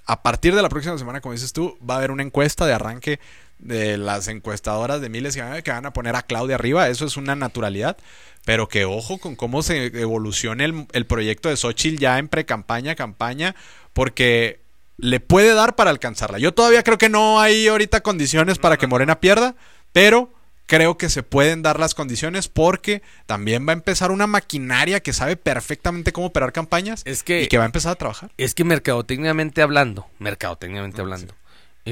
a 0.05 0.24
partir 0.24 0.55
de 0.55 0.61
la 0.61 0.70
próxima 0.70 0.97
semana, 0.97 1.22
como 1.22 1.34
dices 1.34 1.53
tú, 1.53 1.78
va 1.88 1.95
a 1.95 1.97
haber 1.97 2.11
una 2.11 2.24
encuesta 2.24 2.65
de 2.65 2.74
arranque 2.74 3.20
de 3.60 3.97
las 3.97 4.28
encuestadoras 4.28 5.01
de 5.01 5.10
miles 5.10 5.36
que 5.36 5.41
van- 5.41 5.62
que 5.62 5.72
van 5.72 5.86
a 5.86 5.93
poner 5.93 6.16
a 6.16 6.22
Claudia 6.22 6.55
arriba, 6.55 6.89
eso 6.89 7.05
es 7.05 7.18
una 7.18 7.36
naturalidad, 7.36 7.97
pero 8.45 8.68
que 8.70 8.86
ojo 8.86 9.18
con 9.18 9.36
cómo 9.36 9.64
se 9.64 9.88
evolucione 9.99 10.66
el, 10.66 10.88
el 10.93 11.05
proyecto 11.05 11.49
de 11.49 11.58
Xochitl 11.58 11.97
ya 11.99 12.18
en 12.20 12.28
pre-campaña, 12.28 12.95
campaña, 12.95 13.55
porque 13.93 14.62
le 14.97 15.20
puede 15.20 15.53
dar 15.53 15.76
para 15.76 15.89
alcanzarla. 15.89 16.39
Yo 16.39 16.53
todavía 16.53 16.84
creo 16.84 16.97
que 16.97 17.10
no 17.10 17.39
hay 17.39 17.68
ahorita 17.68 18.01
condiciones 18.01 18.58
para 18.58 18.78
que 18.78 18.88
Morena 18.88 19.20
pierda, 19.20 19.55
pero 19.91 20.32
creo 20.66 20.97
que 20.97 21.10
se 21.10 21.24
pueden 21.24 21.62
dar 21.62 21.80
las 21.80 21.93
condiciones 21.95 22.47
porque 22.49 23.01
también 23.26 23.66
va 23.68 23.72
a 23.72 23.74
empezar 23.74 24.12
una 24.12 24.28
maquinaria 24.28 24.99
que 24.99 25.14
sabe 25.14 25.36
perfectamente 25.38 26.12
cómo 26.12 26.28
operar 26.28 26.51
campañas 26.51 27.01
Es 27.05 27.24
que- 27.24 27.43
y 27.43 27.47
que 27.47 27.58
va 27.58 27.64
a 27.64 27.68
empezar 27.68 27.93
a 27.93 27.95
trabajar. 27.95 28.32
Es 28.38 28.53
que 28.53 28.64
mercadotécnicamente 28.64 29.62
hablando, 29.62 30.08
mercadotécnicamente 30.20 31.00
hablando, 31.01 31.34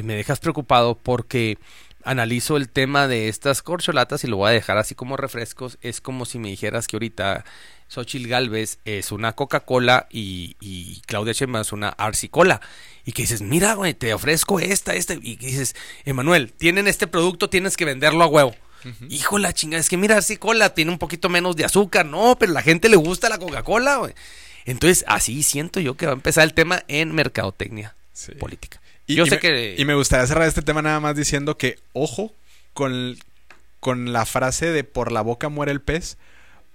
me 0.03 0.15
dejas 0.15 0.39
preocupado 0.39 0.95
porque 0.97 1.57
analizo 2.03 2.57
el 2.57 2.69
tema 2.69 3.07
de 3.07 3.29
estas 3.29 3.61
corcholatas 3.61 4.23
y 4.23 4.27
lo 4.27 4.37
voy 4.37 4.49
a 4.49 4.53
dejar 4.53 4.77
así 4.77 4.95
como 4.95 5.17
refrescos. 5.17 5.77
Es 5.81 6.01
como 6.01 6.25
si 6.25 6.37
me 6.39 6.49
dijeras 6.49 6.87
que 6.87 6.95
ahorita 6.97 7.43
Xochitl 7.87 8.27
Galvez 8.27 8.79
es 8.85 9.11
una 9.11 9.33
Coca-Cola 9.33 10.07
y, 10.11 10.55
y 10.59 11.01
Claudia 11.07 11.33
Sheinbaum 11.33 11.61
es 11.61 11.71
una 11.71 11.89
Arsi 11.89 12.29
Cola. 12.29 12.61
Y 13.05 13.11
que 13.11 13.23
dices, 13.23 13.41
mira, 13.41 13.73
güey, 13.75 13.93
te 13.93 14.13
ofrezco 14.13 14.59
esta, 14.59 14.93
esta. 14.95 15.13
Y 15.15 15.37
que 15.37 15.47
dices, 15.47 15.75
Emanuel, 16.05 16.51
tienen 16.53 16.87
este 16.87 17.07
producto, 17.07 17.49
tienes 17.49 17.77
que 17.77 17.85
venderlo 17.85 18.23
a 18.23 18.27
huevo. 18.27 18.55
Hijo 19.09 19.37
de 19.37 19.41
la 19.41 19.53
chingada, 19.53 19.79
es 19.81 19.89
que 19.89 19.97
mira, 19.97 20.17
Arsi 20.17 20.37
Cola 20.37 20.75
tiene 20.75 20.91
un 20.91 20.99
poquito 20.99 21.27
menos 21.27 21.55
de 21.55 21.65
azúcar. 21.65 22.05
No, 22.05 22.35
pero 22.39 22.51
la 22.53 22.61
gente 22.61 22.87
le 22.87 22.97
gusta 22.97 23.29
la 23.29 23.39
Coca-Cola, 23.39 23.97
güey. 23.97 24.13
Entonces, 24.65 25.03
así 25.07 25.41
siento 25.43 25.79
yo 25.79 25.95
que 25.97 26.05
va 26.05 26.11
a 26.11 26.15
empezar 26.15 26.43
el 26.43 26.53
tema 26.53 26.83
en 26.87 27.13
mercadotecnia 27.13 27.95
Sí. 28.13 28.31
política. 28.33 28.79
Y, 29.07 29.15
yo 29.15 29.25
y 29.25 29.29
sé 29.29 29.35
me, 29.35 29.41
que... 29.41 29.75
y 29.77 29.85
me 29.85 29.95
gustaría 29.95 30.27
cerrar 30.27 30.47
este 30.47 30.61
tema 30.61 30.81
nada 30.81 30.99
más 30.99 31.15
diciendo 31.15 31.57
que, 31.57 31.77
ojo, 31.93 32.33
con, 32.73 33.17
con 33.79 34.13
la 34.13 34.25
frase 34.25 34.71
de 34.71 34.83
por 34.83 35.11
la 35.11 35.21
boca 35.21 35.49
muere 35.49 35.71
el 35.71 35.81
pez, 35.81 36.17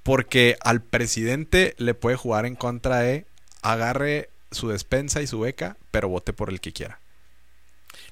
porque 0.03 0.57
al 0.61 0.83
presidente 0.83 1.75
le 1.79 1.95
puede 1.95 2.17
jugar 2.17 2.47
en 2.47 2.57
contra 2.57 3.01
de 3.01 3.27
agarre 3.63 4.31
su 4.51 4.69
despensa 4.69 5.23
y 5.23 5.27
su 5.27 5.41
beca, 5.41 5.77
pero 5.91 6.09
vote 6.09 6.33
por 6.33 6.51
el 6.51 6.61
que 6.61 6.73
quiera. 6.73 7.01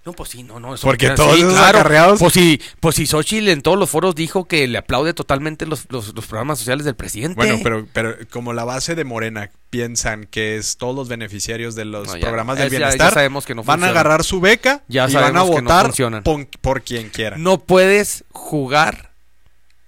No, 0.09 0.15
pues 0.15 0.31
sí, 0.31 0.43
no, 0.43 0.59
no. 0.59 0.75
Eso 0.75 0.87
Porque 0.87 1.09
sí, 1.09 1.15
todos 1.17 1.37
esos 1.39 1.59
acarreados- 1.59 2.19
Pues 2.19 2.33
sí, 2.33 2.59
pues 2.81 2.97
sí, 2.97 3.07
Xochitl 3.07 3.49
en 3.49 3.61
todos 3.61 3.79
los 3.79 3.91
foros 3.91 4.15
dijo 4.15 4.47
que 4.47 4.67
le 4.67 4.79
aplaude 4.79 5.13
totalmente 5.13 5.67
los, 5.67 5.85
los, 5.91 6.15
los 6.15 6.27
programas 6.27 6.59
sociales 6.59 6.87
del 6.87 6.95
presidente. 6.97 7.37
Bueno, 7.37 7.59
pero, 7.63 7.87
pero 7.93 8.17
como 8.31 8.55
la 8.55 8.65
base 8.65 8.95
de 8.95 9.05
Morena 9.05 9.51
piensan 9.69 10.25
que 10.25 10.57
es 10.57 10.79
todos 10.79 10.95
los 10.97 11.09
beneficiarios 11.09 11.75
de 11.75 11.85
los 11.85 12.07
No, 12.09 12.15
ya 12.17 12.21
programas 12.23 12.57
del 12.57 12.69
Es- 12.69 12.73
ya- 12.73 12.79
ya 12.79 12.87
bienestar, 12.87 13.13
sabemos 13.13 13.45
que 13.45 13.55
no 13.55 13.63
van 13.65 13.85
a 13.85 13.89
agarrar 13.89 14.25
su 14.25 14.41
beca 14.41 14.83
Ya 14.89 15.07
y 15.11 15.13
van 15.13 15.25
a 15.25 15.31
no 15.33 15.47
votar 15.47 15.93
por 16.63 16.83
quien 16.83 17.11
quiera. 17.11 17.37
No 17.37 17.59
puedes 17.59 18.25
jugar 18.33 19.11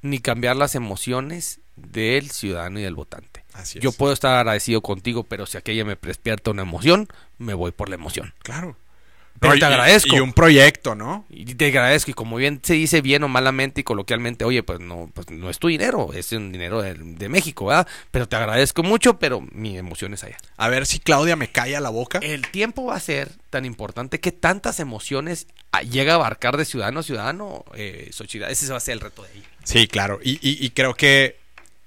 ni 0.03 0.19
cambiar 0.19 0.57
las 0.57 0.75
emociones 0.75 1.61
del 1.77 2.31
ciudadano 2.31 2.79
y 2.79 2.83
del 2.83 2.95
votante. 2.95 3.43
Así 3.55 3.79
es. 3.79 3.85
Yo 3.85 3.93
puedo 3.93 4.13
estar 4.13 4.35
agradecido 4.37 4.83
contigo, 4.83 5.25
pero 5.25 5.47
si 5.47 5.57
aquella 5.57 5.85
me 5.87 5.97
despierta 6.01 6.51
una 6.51 6.61
emoción, 6.63 7.09
me 7.39 7.55
voy 7.55 7.71
por 7.73 7.89
la 7.89 7.95
emoción. 7.95 8.35
Claro. 8.43 8.77
Pero 9.41 9.59
te 9.59 9.65
agradezco. 9.65 10.15
Y 10.15 10.21
un 10.21 10.33
proyecto, 10.35 10.95
¿no? 10.95 11.25
Y 11.31 11.55
te 11.55 11.67
agradezco. 11.69 12.11
Y 12.11 12.15
como 12.15 12.37
bien 12.37 12.61
se 12.63 12.75
dice 12.75 13.01
bien 13.01 13.23
o 13.25 13.29
malamente 13.29 13.81
y 13.81 13.85
coloquialmente, 13.85 14.45
oye, 14.45 14.63
pues 14.63 14.81
no, 14.81 15.11
pues 15.15 15.31
no 15.31 15.49
es 15.49 15.59
tu 15.59 15.69
dinero, 15.69 16.13
es 16.13 16.31
un 16.33 16.53
dinero 16.53 16.83
de, 16.83 16.95
de 16.95 17.29
México, 17.31 17.67
¿verdad? 17.67 17.89
Pero 18.11 18.29
te 18.29 18.37
agradezco 18.37 18.83
mucho, 18.83 19.19
pero 19.19 19.41
mi 19.53 19.79
emoción 19.79 20.13
es 20.15 20.23
allá. 20.25 20.37
A 20.59 20.69
ver 20.69 20.85
si 20.87 20.99
Claudia 21.01 21.37
me 21.37 21.49
calla 21.51 21.81
la 21.81 21.89
boca. 21.91 22.19
El 22.23 22.47
tiempo 22.51 22.85
va 22.85 22.97
a 22.97 23.01
ser 23.01 23.31
tan 23.49 23.65
importante 23.65 24.21
que 24.21 24.31
tantas 24.31 24.79
emociones 24.79 25.47
llega 25.91 26.13
a 26.13 26.17
abarcar 26.17 26.57
de 26.59 26.65
ciudadano 26.67 27.01
a 27.01 27.03
ciudadano, 27.03 27.65
eh, 27.75 28.11
Xochitl. 28.13 28.45
Ese 28.45 28.71
va 28.71 28.77
a 28.77 28.81
ser 28.81 28.93
el 28.93 29.01
reto 29.01 29.23
de 29.23 29.31
ella. 29.35 29.49
Sí, 29.65 29.89
claro. 29.89 30.21
Y, 30.23 30.33
y- 30.47 30.65
y 30.65 30.71
creo 30.71 30.95
que 30.95 31.39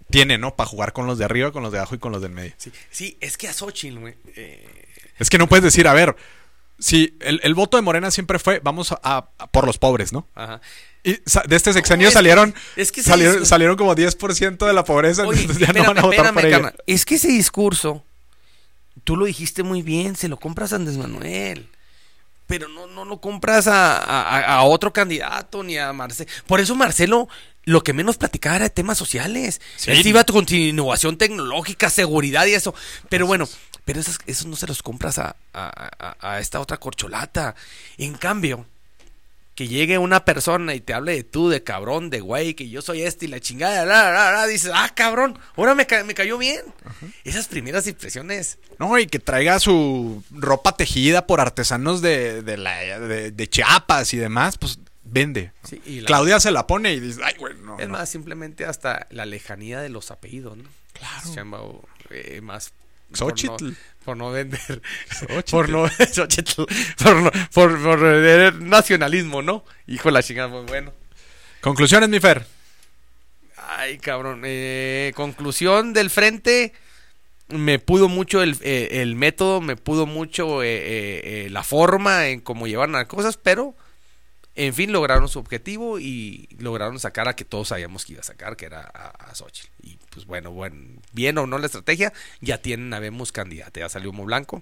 tiene, 0.10 0.38
¿no? 0.38 0.56
Para 0.56 0.70
jugar 0.70 0.92
con 0.94 1.06
los 1.08 1.18
de 1.20 1.26
arriba, 1.26 1.52
con 1.52 1.62
los 1.64 1.72
de 1.72 1.78
abajo 1.80 1.96
y 1.96 2.00
con 2.00 2.12
los 2.12 2.22
del 2.22 2.32
medio. 2.32 2.54
Sí, 2.58 2.72
sí 2.90 3.18
es 3.22 3.38
que 3.38 3.48
a 3.48 3.54
Xochitl, 3.54 4.00
güey, 4.00 4.16
eh, 4.36 4.86
Es 5.20 5.30
que 5.30 5.38
no 5.38 5.48
puedes 5.48 5.64
decir, 5.64 5.88
a 5.88 5.94
ver, 5.94 6.16
si 6.80 7.16
el, 7.22 7.40
el 7.44 7.54
voto 7.54 7.78
de 7.78 7.84
Morena 7.84 8.12
siempre 8.12 8.40
fue, 8.40 8.60
vamos 8.64 8.92
a, 8.92 9.00
a- 9.04 9.48
por 9.52 9.66
los 9.66 9.78
pobres, 9.78 10.12
¿no? 10.14 10.28
ajá. 10.36 10.62
Y 11.06 11.12
de 11.14 11.56
este 11.58 11.74
sexenio 11.74 12.08
es 12.08 12.14
salieron, 12.14 12.54
que- 12.76 12.82
es 12.82 12.92
que 12.94 13.02
ese 13.02 13.10
salieron, 13.10 13.36
discurso- 13.36 13.46
salieron 13.50 13.76
como 13.76 13.94
10% 13.94 14.66
de 14.66 14.72
la 14.74 14.86
pobreza, 14.86 15.24
Oye, 15.28 15.42
entonces 15.42 15.68
ya 15.68 15.74
no 15.74 15.84
van 15.84 15.98
a 15.98 16.02
votar 16.02 16.26
espérame, 16.28 16.34
por 16.42 16.50
carnal. 16.50 16.76
Es 16.88 17.04
que 17.06 17.16
ese 17.16 17.28
discurso, 17.28 18.06
tú 19.04 19.18
lo 19.18 19.26
dijiste 19.26 19.64
muy 19.64 19.82
bien, 19.82 20.16
se 20.16 20.30
lo 20.30 20.38
compras 20.38 20.72
a 20.72 20.78
Andrés 20.78 20.98
Manuel. 20.98 21.68
Pero 22.48 22.68
no, 22.70 22.88
no 22.88 23.04
lo 23.06 23.20
compras 23.20 23.68
a, 23.68 23.98
a- 23.98 24.64
otro 24.64 24.94
candidato 24.94 25.64
ni 25.64 25.78
a 25.78 25.92
Marcelo. 25.94 26.30
Por 26.48 26.60
eso 26.62 26.74
Marcelo 26.76 27.28
lo 27.66 27.82
que 27.84 27.94
menos 27.94 28.18
platicaba 28.18 28.58
era 28.58 28.66
de 28.66 28.70
temas 28.70 28.98
sociales. 28.98 29.60
Sí. 29.78 29.92
Él 29.92 30.06
iba 30.08 30.24
con 30.26 30.46
innovación 30.50 31.18
tecnológica, 31.18 31.90
seguridad 31.90 32.46
y 32.46 32.54
eso. 32.54 32.74
Pero 33.10 33.26
bueno, 33.28 33.48
pero 33.86 34.00
esos, 34.00 34.18
esos 34.26 34.46
no 34.48 34.56
se 34.56 34.68
los 34.68 34.82
compras 34.84 35.18
a, 35.20 35.36
a- 35.54 35.90
a- 36.00 36.34
a 36.36 36.40
esta 36.40 36.60
otra 36.60 36.78
corcholata. 36.78 37.56
En 37.98 38.14
cambio, 38.16 38.66
que 39.56 39.68
llegue 39.68 40.00
una 40.00 40.26
persona 40.26 40.74
y 40.74 40.82
te 40.82 40.94
hable 40.96 41.14
de 41.14 41.24
tú, 41.24 41.48
de 41.50 41.62
cabrón, 41.64 42.10
de 42.10 42.22
güey, 42.22 42.56
que 42.56 42.70
yo 42.70 42.82
soy 42.82 43.04
este 43.04 43.26
y 43.26 43.28
la 43.28 43.40
chingada, 43.40 43.86
la, 43.86 44.12
la, 44.12 44.32
la, 44.32 44.48
dices, 44.48 44.72
ah, 44.74 44.90
cabrón, 44.96 45.38
ahora 45.56 45.76
me, 45.76 45.86
ca- 45.86 46.04
me 46.04 46.16
cayó 46.16 46.38
bien. 46.40 46.62
Esas 47.24 47.48
primeras 47.48 47.86
impresiones. 47.86 48.58
No, 48.80 48.98
y 48.98 49.06
que 49.06 49.20
traiga 49.20 49.60
su 49.60 50.24
ropa 50.32 50.76
tejida 50.76 51.28
por 51.28 51.40
artesanos 51.40 52.02
de, 52.02 52.42
de, 52.42 52.58
la, 52.58 52.80
de, 53.00 53.30
de 53.32 53.48
Chiapas 53.50 54.12
y 54.16 54.18
demás, 54.18 54.58
pues 54.58 54.80
vende. 55.04 55.52
Sí, 55.64 55.80
y 55.86 56.00
la- 56.02 56.08
Claudia 56.08 56.40
se 56.40 56.50
la 56.50 56.66
pone 56.66 56.94
y 56.94 57.00
dice, 57.00 57.22
ay, 57.24 57.36
güey, 57.38 57.54
no. 57.58 57.80
Es 57.80 57.88
no". 57.88 57.94
más, 57.94 58.10
simplemente 58.10 58.66
hasta 58.66 59.06
la 59.12 59.26
lejanía 59.28 59.82
de 59.82 59.90
los 59.90 60.10
apellidos, 60.10 60.58
¿no? 60.58 60.64
Claro. 60.94 61.28
Se 61.30 61.36
llama 61.36 61.60
eh, 62.10 62.42
más. 62.42 62.74
Xochitl. 63.14 63.52
Por 63.56 63.62
no, 63.64 63.76
por 64.06 64.18
no 64.18 64.32
vender. 64.32 64.82
Xochitl. 65.12 65.52
Por 65.52 65.70
no. 65.70 65.88
Xochitl, 66.14 66.64
por, 67.04 67.16
no- 67.16 67.32
por, 67.54 67.82
por 67.84 68.00
vender 68.00 68.56
nacionalismo, 68.62 69.42
¿no? 69.42 69.64
Hijo 69.88 70.10
de 70.10 70.14
la 70.14 70.24
chingada, 70.24 70.48
muy 70.50 70.66
bueno. 70.66 70.94
Conclusiones, 71.62 72.10
mi 72.10 72.20
Fer. 72.20 72.46
Ay, 73.58 73.98
cabrón. 73.98 74.42
eh, 74.46 75.12
conclusión 75.16 75.94
del 75.94 76.10
frente. 76.10 76.74
Me 77.50 77.78
pudo 77.80 78.08
mucho 78.10 78.42
el, 78.42 78.58
eh, 78.62 79.02
el 79.02 79.16
método, 79.16 79.62
me 79.62 79.76
pudo 79.76 80.06
mucho 80.06 80.62
eh, 80.64 81.48
la 81.52 81.64
forma 81.64 82.28
en 82.28 82.40
cómo 82.40 82.68
llevaron 82.68 82.94
las 82.94 83.06
cosas, 83.06 83.38
pero 83.38 83.76
en 84.56 84.74
fin 84.74 84.92
lograron 84.92 85.28
su 85.30 85.40
objetivo 85.40 86.00
y 86.00 86.48
lograron 86.60 87.00
sacar 87.00 87.28
a 87.28 87.36
que 87.36 87.44
todos 87.46 87.68
sabíamos 87.68 88.06
que 88.06 88.14
iba 88.14 88.22
a 88.22 88.26
sacar, 88.26 88.56
que 88.56 88.66
era 88.66 88.82
a, 88.94 89.10
a 89.30 89.36
Xochitl. 89.36 89.70
Y 89.82 89.93
pues 90.14 90.26
bueno, 90.26 90.52
bueno, 90.52 90.76
bien 91.12 91.38
o 91.38 91.48
no 91.48 91.58
la 91.58 91.66
estrategia, 91.66 92.14
ya 92.42 92.60
tienen, 92.60 92.94
habemos 92.94 93.32
candidata, 93.32 93.80
ya 93.80 93.90
salió 93.90 94.12
humo 94.12 94.26
blanco. 94.26 94.62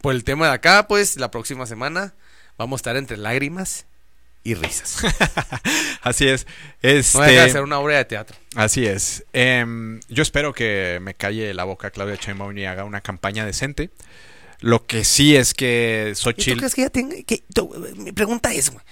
Por 0.00 0.14
el 0.14 0.24
tema 0.24 0.48
de 0.48 0.54
acá, 0.54 0.86
pues 0.88 1.16
la 1.16 1.30
próxima 1.30 1.66
semana 1.66 2.14
vamos 2.56 2.78
a 2.78 2.80
estar 2.80 2.96
entre 2.96 3.16
lágrimas 3.16 3.86
y 4.44 4.54
risas. 4.54 4.98
Así 6.02 6.28
es. 6.28 6.46
Este, 6.82 7.18
No 7.18 7.24
deja 7.24 7.44
de 7.44 7.50
ser 7.50 7.62
una 7.62 7.78
obra 7.78 7.96
de 7.96 8.04
teatro. 8.04 8.36
Así 8.54 8.86
es. 8.86 9.24
Em, 9.32 10.00
yo 10.08 10.22
espero 10.22 10.52
que 10.52 10.98
me 11.02 11.14
calle 11.14 11.54
la 11.54 11.64
boca 11.64 11.90
Claudia 11.90 12.16
Sheinbaum 12.16 12.56
y 12.58 12.66
haga 12.66 12.84
una 12.84 13.00
campaña 13.00 13.44
decente. 13.46 13.90
Lo 14.60 14.86
que 14.86 15.04
sí 15.04 15.34
es 15.34 15.54
que 15.54 16.08
¿Y 16.10 16.14
tú 16.14 16.20
Xochitl... 16.20 16.58
crees 16.58 16.74
que 16.74 16.82
ella 16.82 16.90
tenga.? 16.90 17.16
Que, 17.26 17.42
tú- 17.52 17.74
mi 17.96 18.12
pregunta 18.12 18.52
es, 18.52 18.70
güey. 18.70 18.84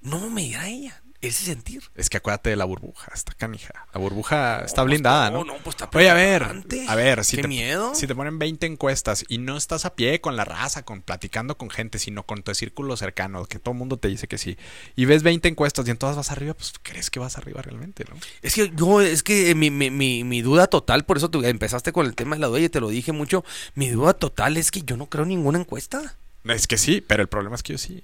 No 0.00 0.30
me 0.30 0.42
dirá 0.42 0.68
ella 0.68 1.00
ese 1.28 1.44
sentir. 1.44 1.82
Es 1.94 2.10
que 2.10 2.16
acuérdate 2.18 2.50
de 2.50 2.56
la 2.56 2.64
burbuja, 2.64 3.10
está 3.14 3.32
canija. 3.34 3.86
La 3.92 4.00
burbuja 4.00 4.64
está 4.64 4.82
blindada, 4.82 5.30
¿no? 5.30 5.44
No, 5.44 5.56
pues 5.58 5.76
está 5.76 5.88
Oye, 5.96 6.10
a 6.10 6.14
ver, 6.14 6.42
a 6.88 6.94
ver, 6.94 7.24
si 7.24 7.36
Qué 7.36 7.42
te, 7.42 7.48
miedo. 7.48 7.94
si 7.94 8.06
te 8.06 8.14
ponen 8.14 8.38
20 8.38 8.66
encuestas 8.66 9.24
y 9.28 9.38
no 9.38 9.56
estás 9.56 9.84
a 9.84 9.94
pie 9.94 10.20
con 10.20 10.36
la 10.36 10.44
raza, 10.44 10.84
con 10.84 11.02
platicando 11.02 11.56
con 11.56 11.70
gente, 11.70 11.98
sino 11.98 12.24
con 12.24 12.42
tu 12.42 12.54
círculo 12.54 12.96
cercano, 12.96 13.44
que 13.46 13.58
todo 13.58 13.72
el 13.72 13.78
mundo 13.78 13.96
te 13.96 14.08
dice 14.08 14.28
que 14.28 14.38
sí, 14.38 14.56
y 14.96 15.04
ves 15.04 15.22
20 15.22 15.48
encuestas 15.48 15.86
y 15.86 15.90
en 15.90 15.96
todas 15.96 16.16
vas 16.16 16.30
arriba, 16.30 16.54
pues 16.54 16.72
crees 16.82 17.10
que 17.10 17.20
vas 17.20 17.38
arriba 17.38 17.62
realmente, 17.62 18.04
¿no? 18.08 18.16
Es 18.42 18.54
que 18.54 18.70
yo, 18.74 19.00
es 19.00 19.22
que 19.22 19.54
mi, 19.54 19.70
mi, 19.70 19.90
mi, 19.90 20.24
mi 20.24 20.42
duda 20.42 20.66
total, 20.66 21.04
por 21.04 21.16
eso 21.16 21.30
tú 21.30 21.42
empezaste 21.44 21.92
con 21.92 22.06
el 22.06 22.14
tema 22.14 22.36
de 22.36 22.40
la 22.40 22.46
duda 22.48 22.60
y 22.60 22.68
te 22.68 22.80
lo 22.80 22.88
dije 22.88 23.12
mucho. 23.12 23.44
Mi 23.74 23.88
duda 23.88 24.14
total 24.14 24.56
es 24.56 24.70
que 24.70 24.82
yo 24.82 24.96
no 24.96 25.06
creo 25.06 25.24
ninguna 25.24 25.58
encuesta. 25.58 26.16
Es 26.44 26.66
que 26.66 26.76
sí, 26.76 27.00
pero 27.00 27.22
el 27.22 27.28
problema 27.28 27.56
es 27.56 27.62
que 27.62 27.72
yo 27.72 27.78
sí. 27.78 28.02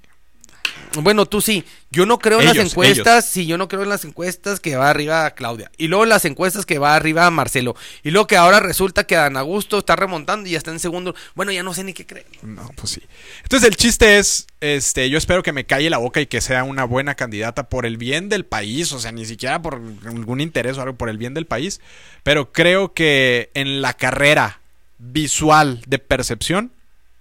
Bueno, 1.01 1.27
tú 1.27 1.41
sí. 1.41 1.65
Yo 1.93 2.07
no 2.07 2.21
creo 2.21 2.39
en 2.41 2.47
las 2.47 2.57
encuestas. 2.57 3.25
Sí, 3.27 3.47
yo 3.47 3.59
no 3.59 3.67
creo 3.67 3.83
en 3.83 3.89
las 3.89 4.05
encuestas 4.05 4.61
que 4.61 4.77
va 4.77 4.91
arriba 4.91 5.27
a 5.27 5.35
Claudia. 5.35 5.73
Y 5.77 5.89
luego 5.89 6.05
en 6.05 6.11
las 6.11 6.25
encuestas 6.25 6.65
que 6.65 6.79
va 6.79 6.95
arriba 6.95 7.27
a 7.27 7.31
Marcelo. 7.31 7.75
Y 8.05 8.13
luego 8.13 8.29
que 8.29 8.37
ahora 8.37 8.61
resulta 8.61 9.05
que 9.05 9.17
Dan 9.17 9.37
Augusto 9.37 9.79
está 9.79 9.97
remontando 9.97 10.49
y 10.49 10.53
ya 10.53 10.59
está 10.59 10.71
en 10.71 10.79
segundo. 10.79 11.17
Bueno, 11.35 11.51
ya 11.51 11.65
no 11.65 11.75
sé 11.75 11.83
ni 11.83 11.93
qué 11.93 12.07
creer. 12.07 12.27
No, 12.43 12.71
pues 12.77 12.93
sí. 12.93 13.03
Entonces 13.43 13.69
el 13.69 13.77
chiste 13.77 14.19
es, 14.19 14.47
este, 14.61 15.11
yo 15.11 15.19
espero 15.19 15.43
que 15.43 15.53
me 15.53 15.67
calle 15.67 15.91
la 15.91 15.99
boca 15.99 16.21
y 16.21 16.27
que 16.27 16.41
sea 16.41 16.63
una 16.63 16.85
buena 16.85 17.17
candidata 17.17 17.69
por 17.69 17.87
el 17.87 17.97
bien 17.97 18.29
del 18.29 18.45
país, 18.45 18.93
o 18.93 19.01
sea, 19.01 19.11
ni 19.11 19.27
siquiera 19.27 19.61
por 19.61 19.83
algún 20.07 20.41
interés 20.41 20.79
o 20.79 20.83
algo, 20.83 20.95
por 20.95 21.09
el 21.09 21.19
bien 21.19 21.35
del 21.35 21.47
país. 21.47 21.81
Pero 22.23 22.53
creo 22.53 22.93
que 22.93 23.51
en 23.55 23.83
la 23.83 23.95
carrera 23.95 24.61
visual 24.99 25.83
de 25.87 25.99
percepción, 25.99 26.73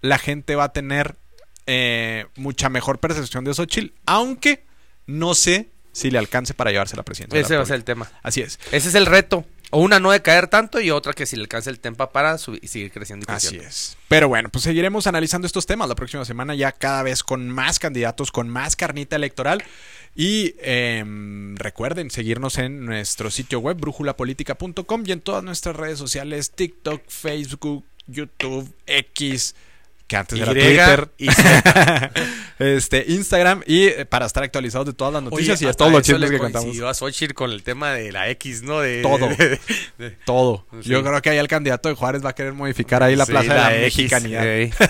la 0.01 0.19
gente 0.19 0.55
va 0.55 0.65
a 0.65 0.73
tener 0.73 1.15
eh, 1.71 2.25
mucha 2.35 2.67
mejor 2.67 2.97
percepción 2.97 3.43
de 3.43 3.53
Xochitl, 3.53 3.93
aunque 4.07 4.65
no 5.05 5.35
sé 5.35 5.69
si 5.91 6.09
le 6.09 6.17
alcance 6.17 6.55
para 6.55 6.71
llevarse 6.71 6.97
la 6.97 7.03
presidencia. 7.03 7.39
la 7.39 7.45
Ese 7.45 7.55
va 7.57 7.61
a 7.61 7.65
ser 7.67 7.75
el 7.75 7.83
tema. 7.83 8.11
Así 8.23 8.41
es. 8.41 8.59
Ese 8.71 8.89
es 8.89 8.95
el 8.95 9.05
reto. 9.05 9.45
O 9.69 9.79
una 9.79 9.99
no 9.99 10.09
de 10.09 10.23
caer 10.23 10.47
tanto 10.47 10.81
y 10.81 10.89
otra 10.89 11.13
que 11.13 11.27
si 11.27 11.35
le 11.35 11.43
alcanza 11.43 11.69
el 11.69 11.79
tempa 11.79 12.11
para 12.11 12.39
subir 12.39 12.67
seguir 12.67 12.91
creciendo 12.91 13.27
y 13.29 13.31
Así 13.31 13.57
es. 13.57 13.97
Pero 14.07 14.27
bueno, 14.27 14.49
pues 14.49 14.63
seguiremos 14.63 15.05
analizando 15.05 15.45
estos 15.45 15.67
temas 15.67 15.87
la 15.87 15.93
próxima 15.93 16.25
semana 16.25 16.55
ya 16.55 16.71
cada 16.71 17.03
vez 17.03 17.21
con 17.21 17.49
más 17.49 17.77
candidatos, 17.77 18.31
con 18.31 18.49
más 18.49 18.75
carnita 18.75 19.15
electoral. 19.15 19.63
Y 20.15 20.55
em, 20.61 21.55
recuerden 21.55 22.09
seguirnos 22.09 22.57
en 22.57 22.83
nuestro 22.83 23.29
sitio 23.29 23.59
web 23.59 23.77
brújulapolítica.com 23.77 25.03
y 25.05 25.11
en 25.11 25.21
todas 25.21 25.43
nuestras 25.43 25.75
redes 25.75 25.99
sociales, 25.99 26.49
TikTok, 26.49 27.03
Facebook, 27.07 27.85
YouTube, 28.07 28.73
X, 28.87 29.53
que 30.09 30.17
antes 30.17 30.39
era 30.39 30.51
Y 30.51 30.55
Twitter, 30.55 31.09
y 31.19 31.29
este, 32.59 33.05
Instagram 33.07 33.61
y 33.67 33.85
eh, 33.85 34.05
para 34.05 34.25
estar 34.25 34.43
actualizados 34.43 34.87
de 34.87 34.93
todas 34.93 35.13
las 35.13 35.21
noticias 35.23 35.61
y 35.61 35.65
de 35.67 35.73
todos 35.75 35.91
los 35.91 36.01
chismes 36.01 36.31
que 36.31 36.39
contamos. 36.39 36.77
a 36.81 36.93
Xochitl 36.95 37.33
con 37.35 37.51
el 37.51 37.61
tema 37.63 37.91
de 37.93 38.11
la 38.11 38.27
X, 38.31 38.63
¿no? 38.63 38.79
De, 38.81 39.01
Todo. 39.03 39.27
de- 39.29 39.59
de- 39.99 40.09
Todo. 40.25 40.65
Sí. 40.81 40.89
Yo 40.89 41.03
creo 41.03 41.21
que 41.21 41.29
ahí 41.29 41.37
el 41.37 41.47
candidato 41.47 41.89
de 41.89 41.95
Juárez 41.95 42.25
va 42.25 42.31
a 42.31 42.35
querer 42.35 42.53
modificar 42.53 43.03
ahí 43.03 43.15
la 43.15 43.25
Sí, 43.25 43.31
plaza 43.31 43.53
de 43.53 43.59
la, 43.59 43.75
X, 43.85 43.97
mexicanidad. 43.97 44.43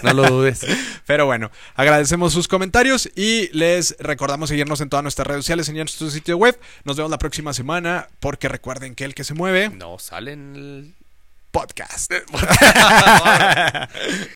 no 0.04 0.14
lo 0.14 0.24
dudes. 0.24 0.66
Pero 1.06 1.26
bueno, 1.26 1.52
agradecemos 1.76 2.32
sus 2.34 2.48
comentarios 2.48 3.10
y 3.16 3.50
les 3.56 3.98
recordamos 4.00 4.50
seguirnos 4.50 4.80
en 4.80 4.90
todas 4.90 5.04
nuestras 5.04 5.28
redes 5.28 5.44
sociales 5.44 5.68
en 5.68 5.76
nuestro 5.76 6.10
sitio 6.10 6.38
web. 6.38 6.58
Nos 6.86 6.96
vemos 6.96 7.12
la 7.12 7.20
próxima 7.20 7.54
semana 7.54 8.08
porque 8.22 8.48
recuerden 8.48 8.96
que 8.96 9.04
el 9.04 9.14
que 9.14 9.26
se 9.26 9.34
mueve, 9.34 9.70
No, 9.70 10.00
salen 10.00 10.56
el... 10.56 10.96
podcast. 11.52 12.12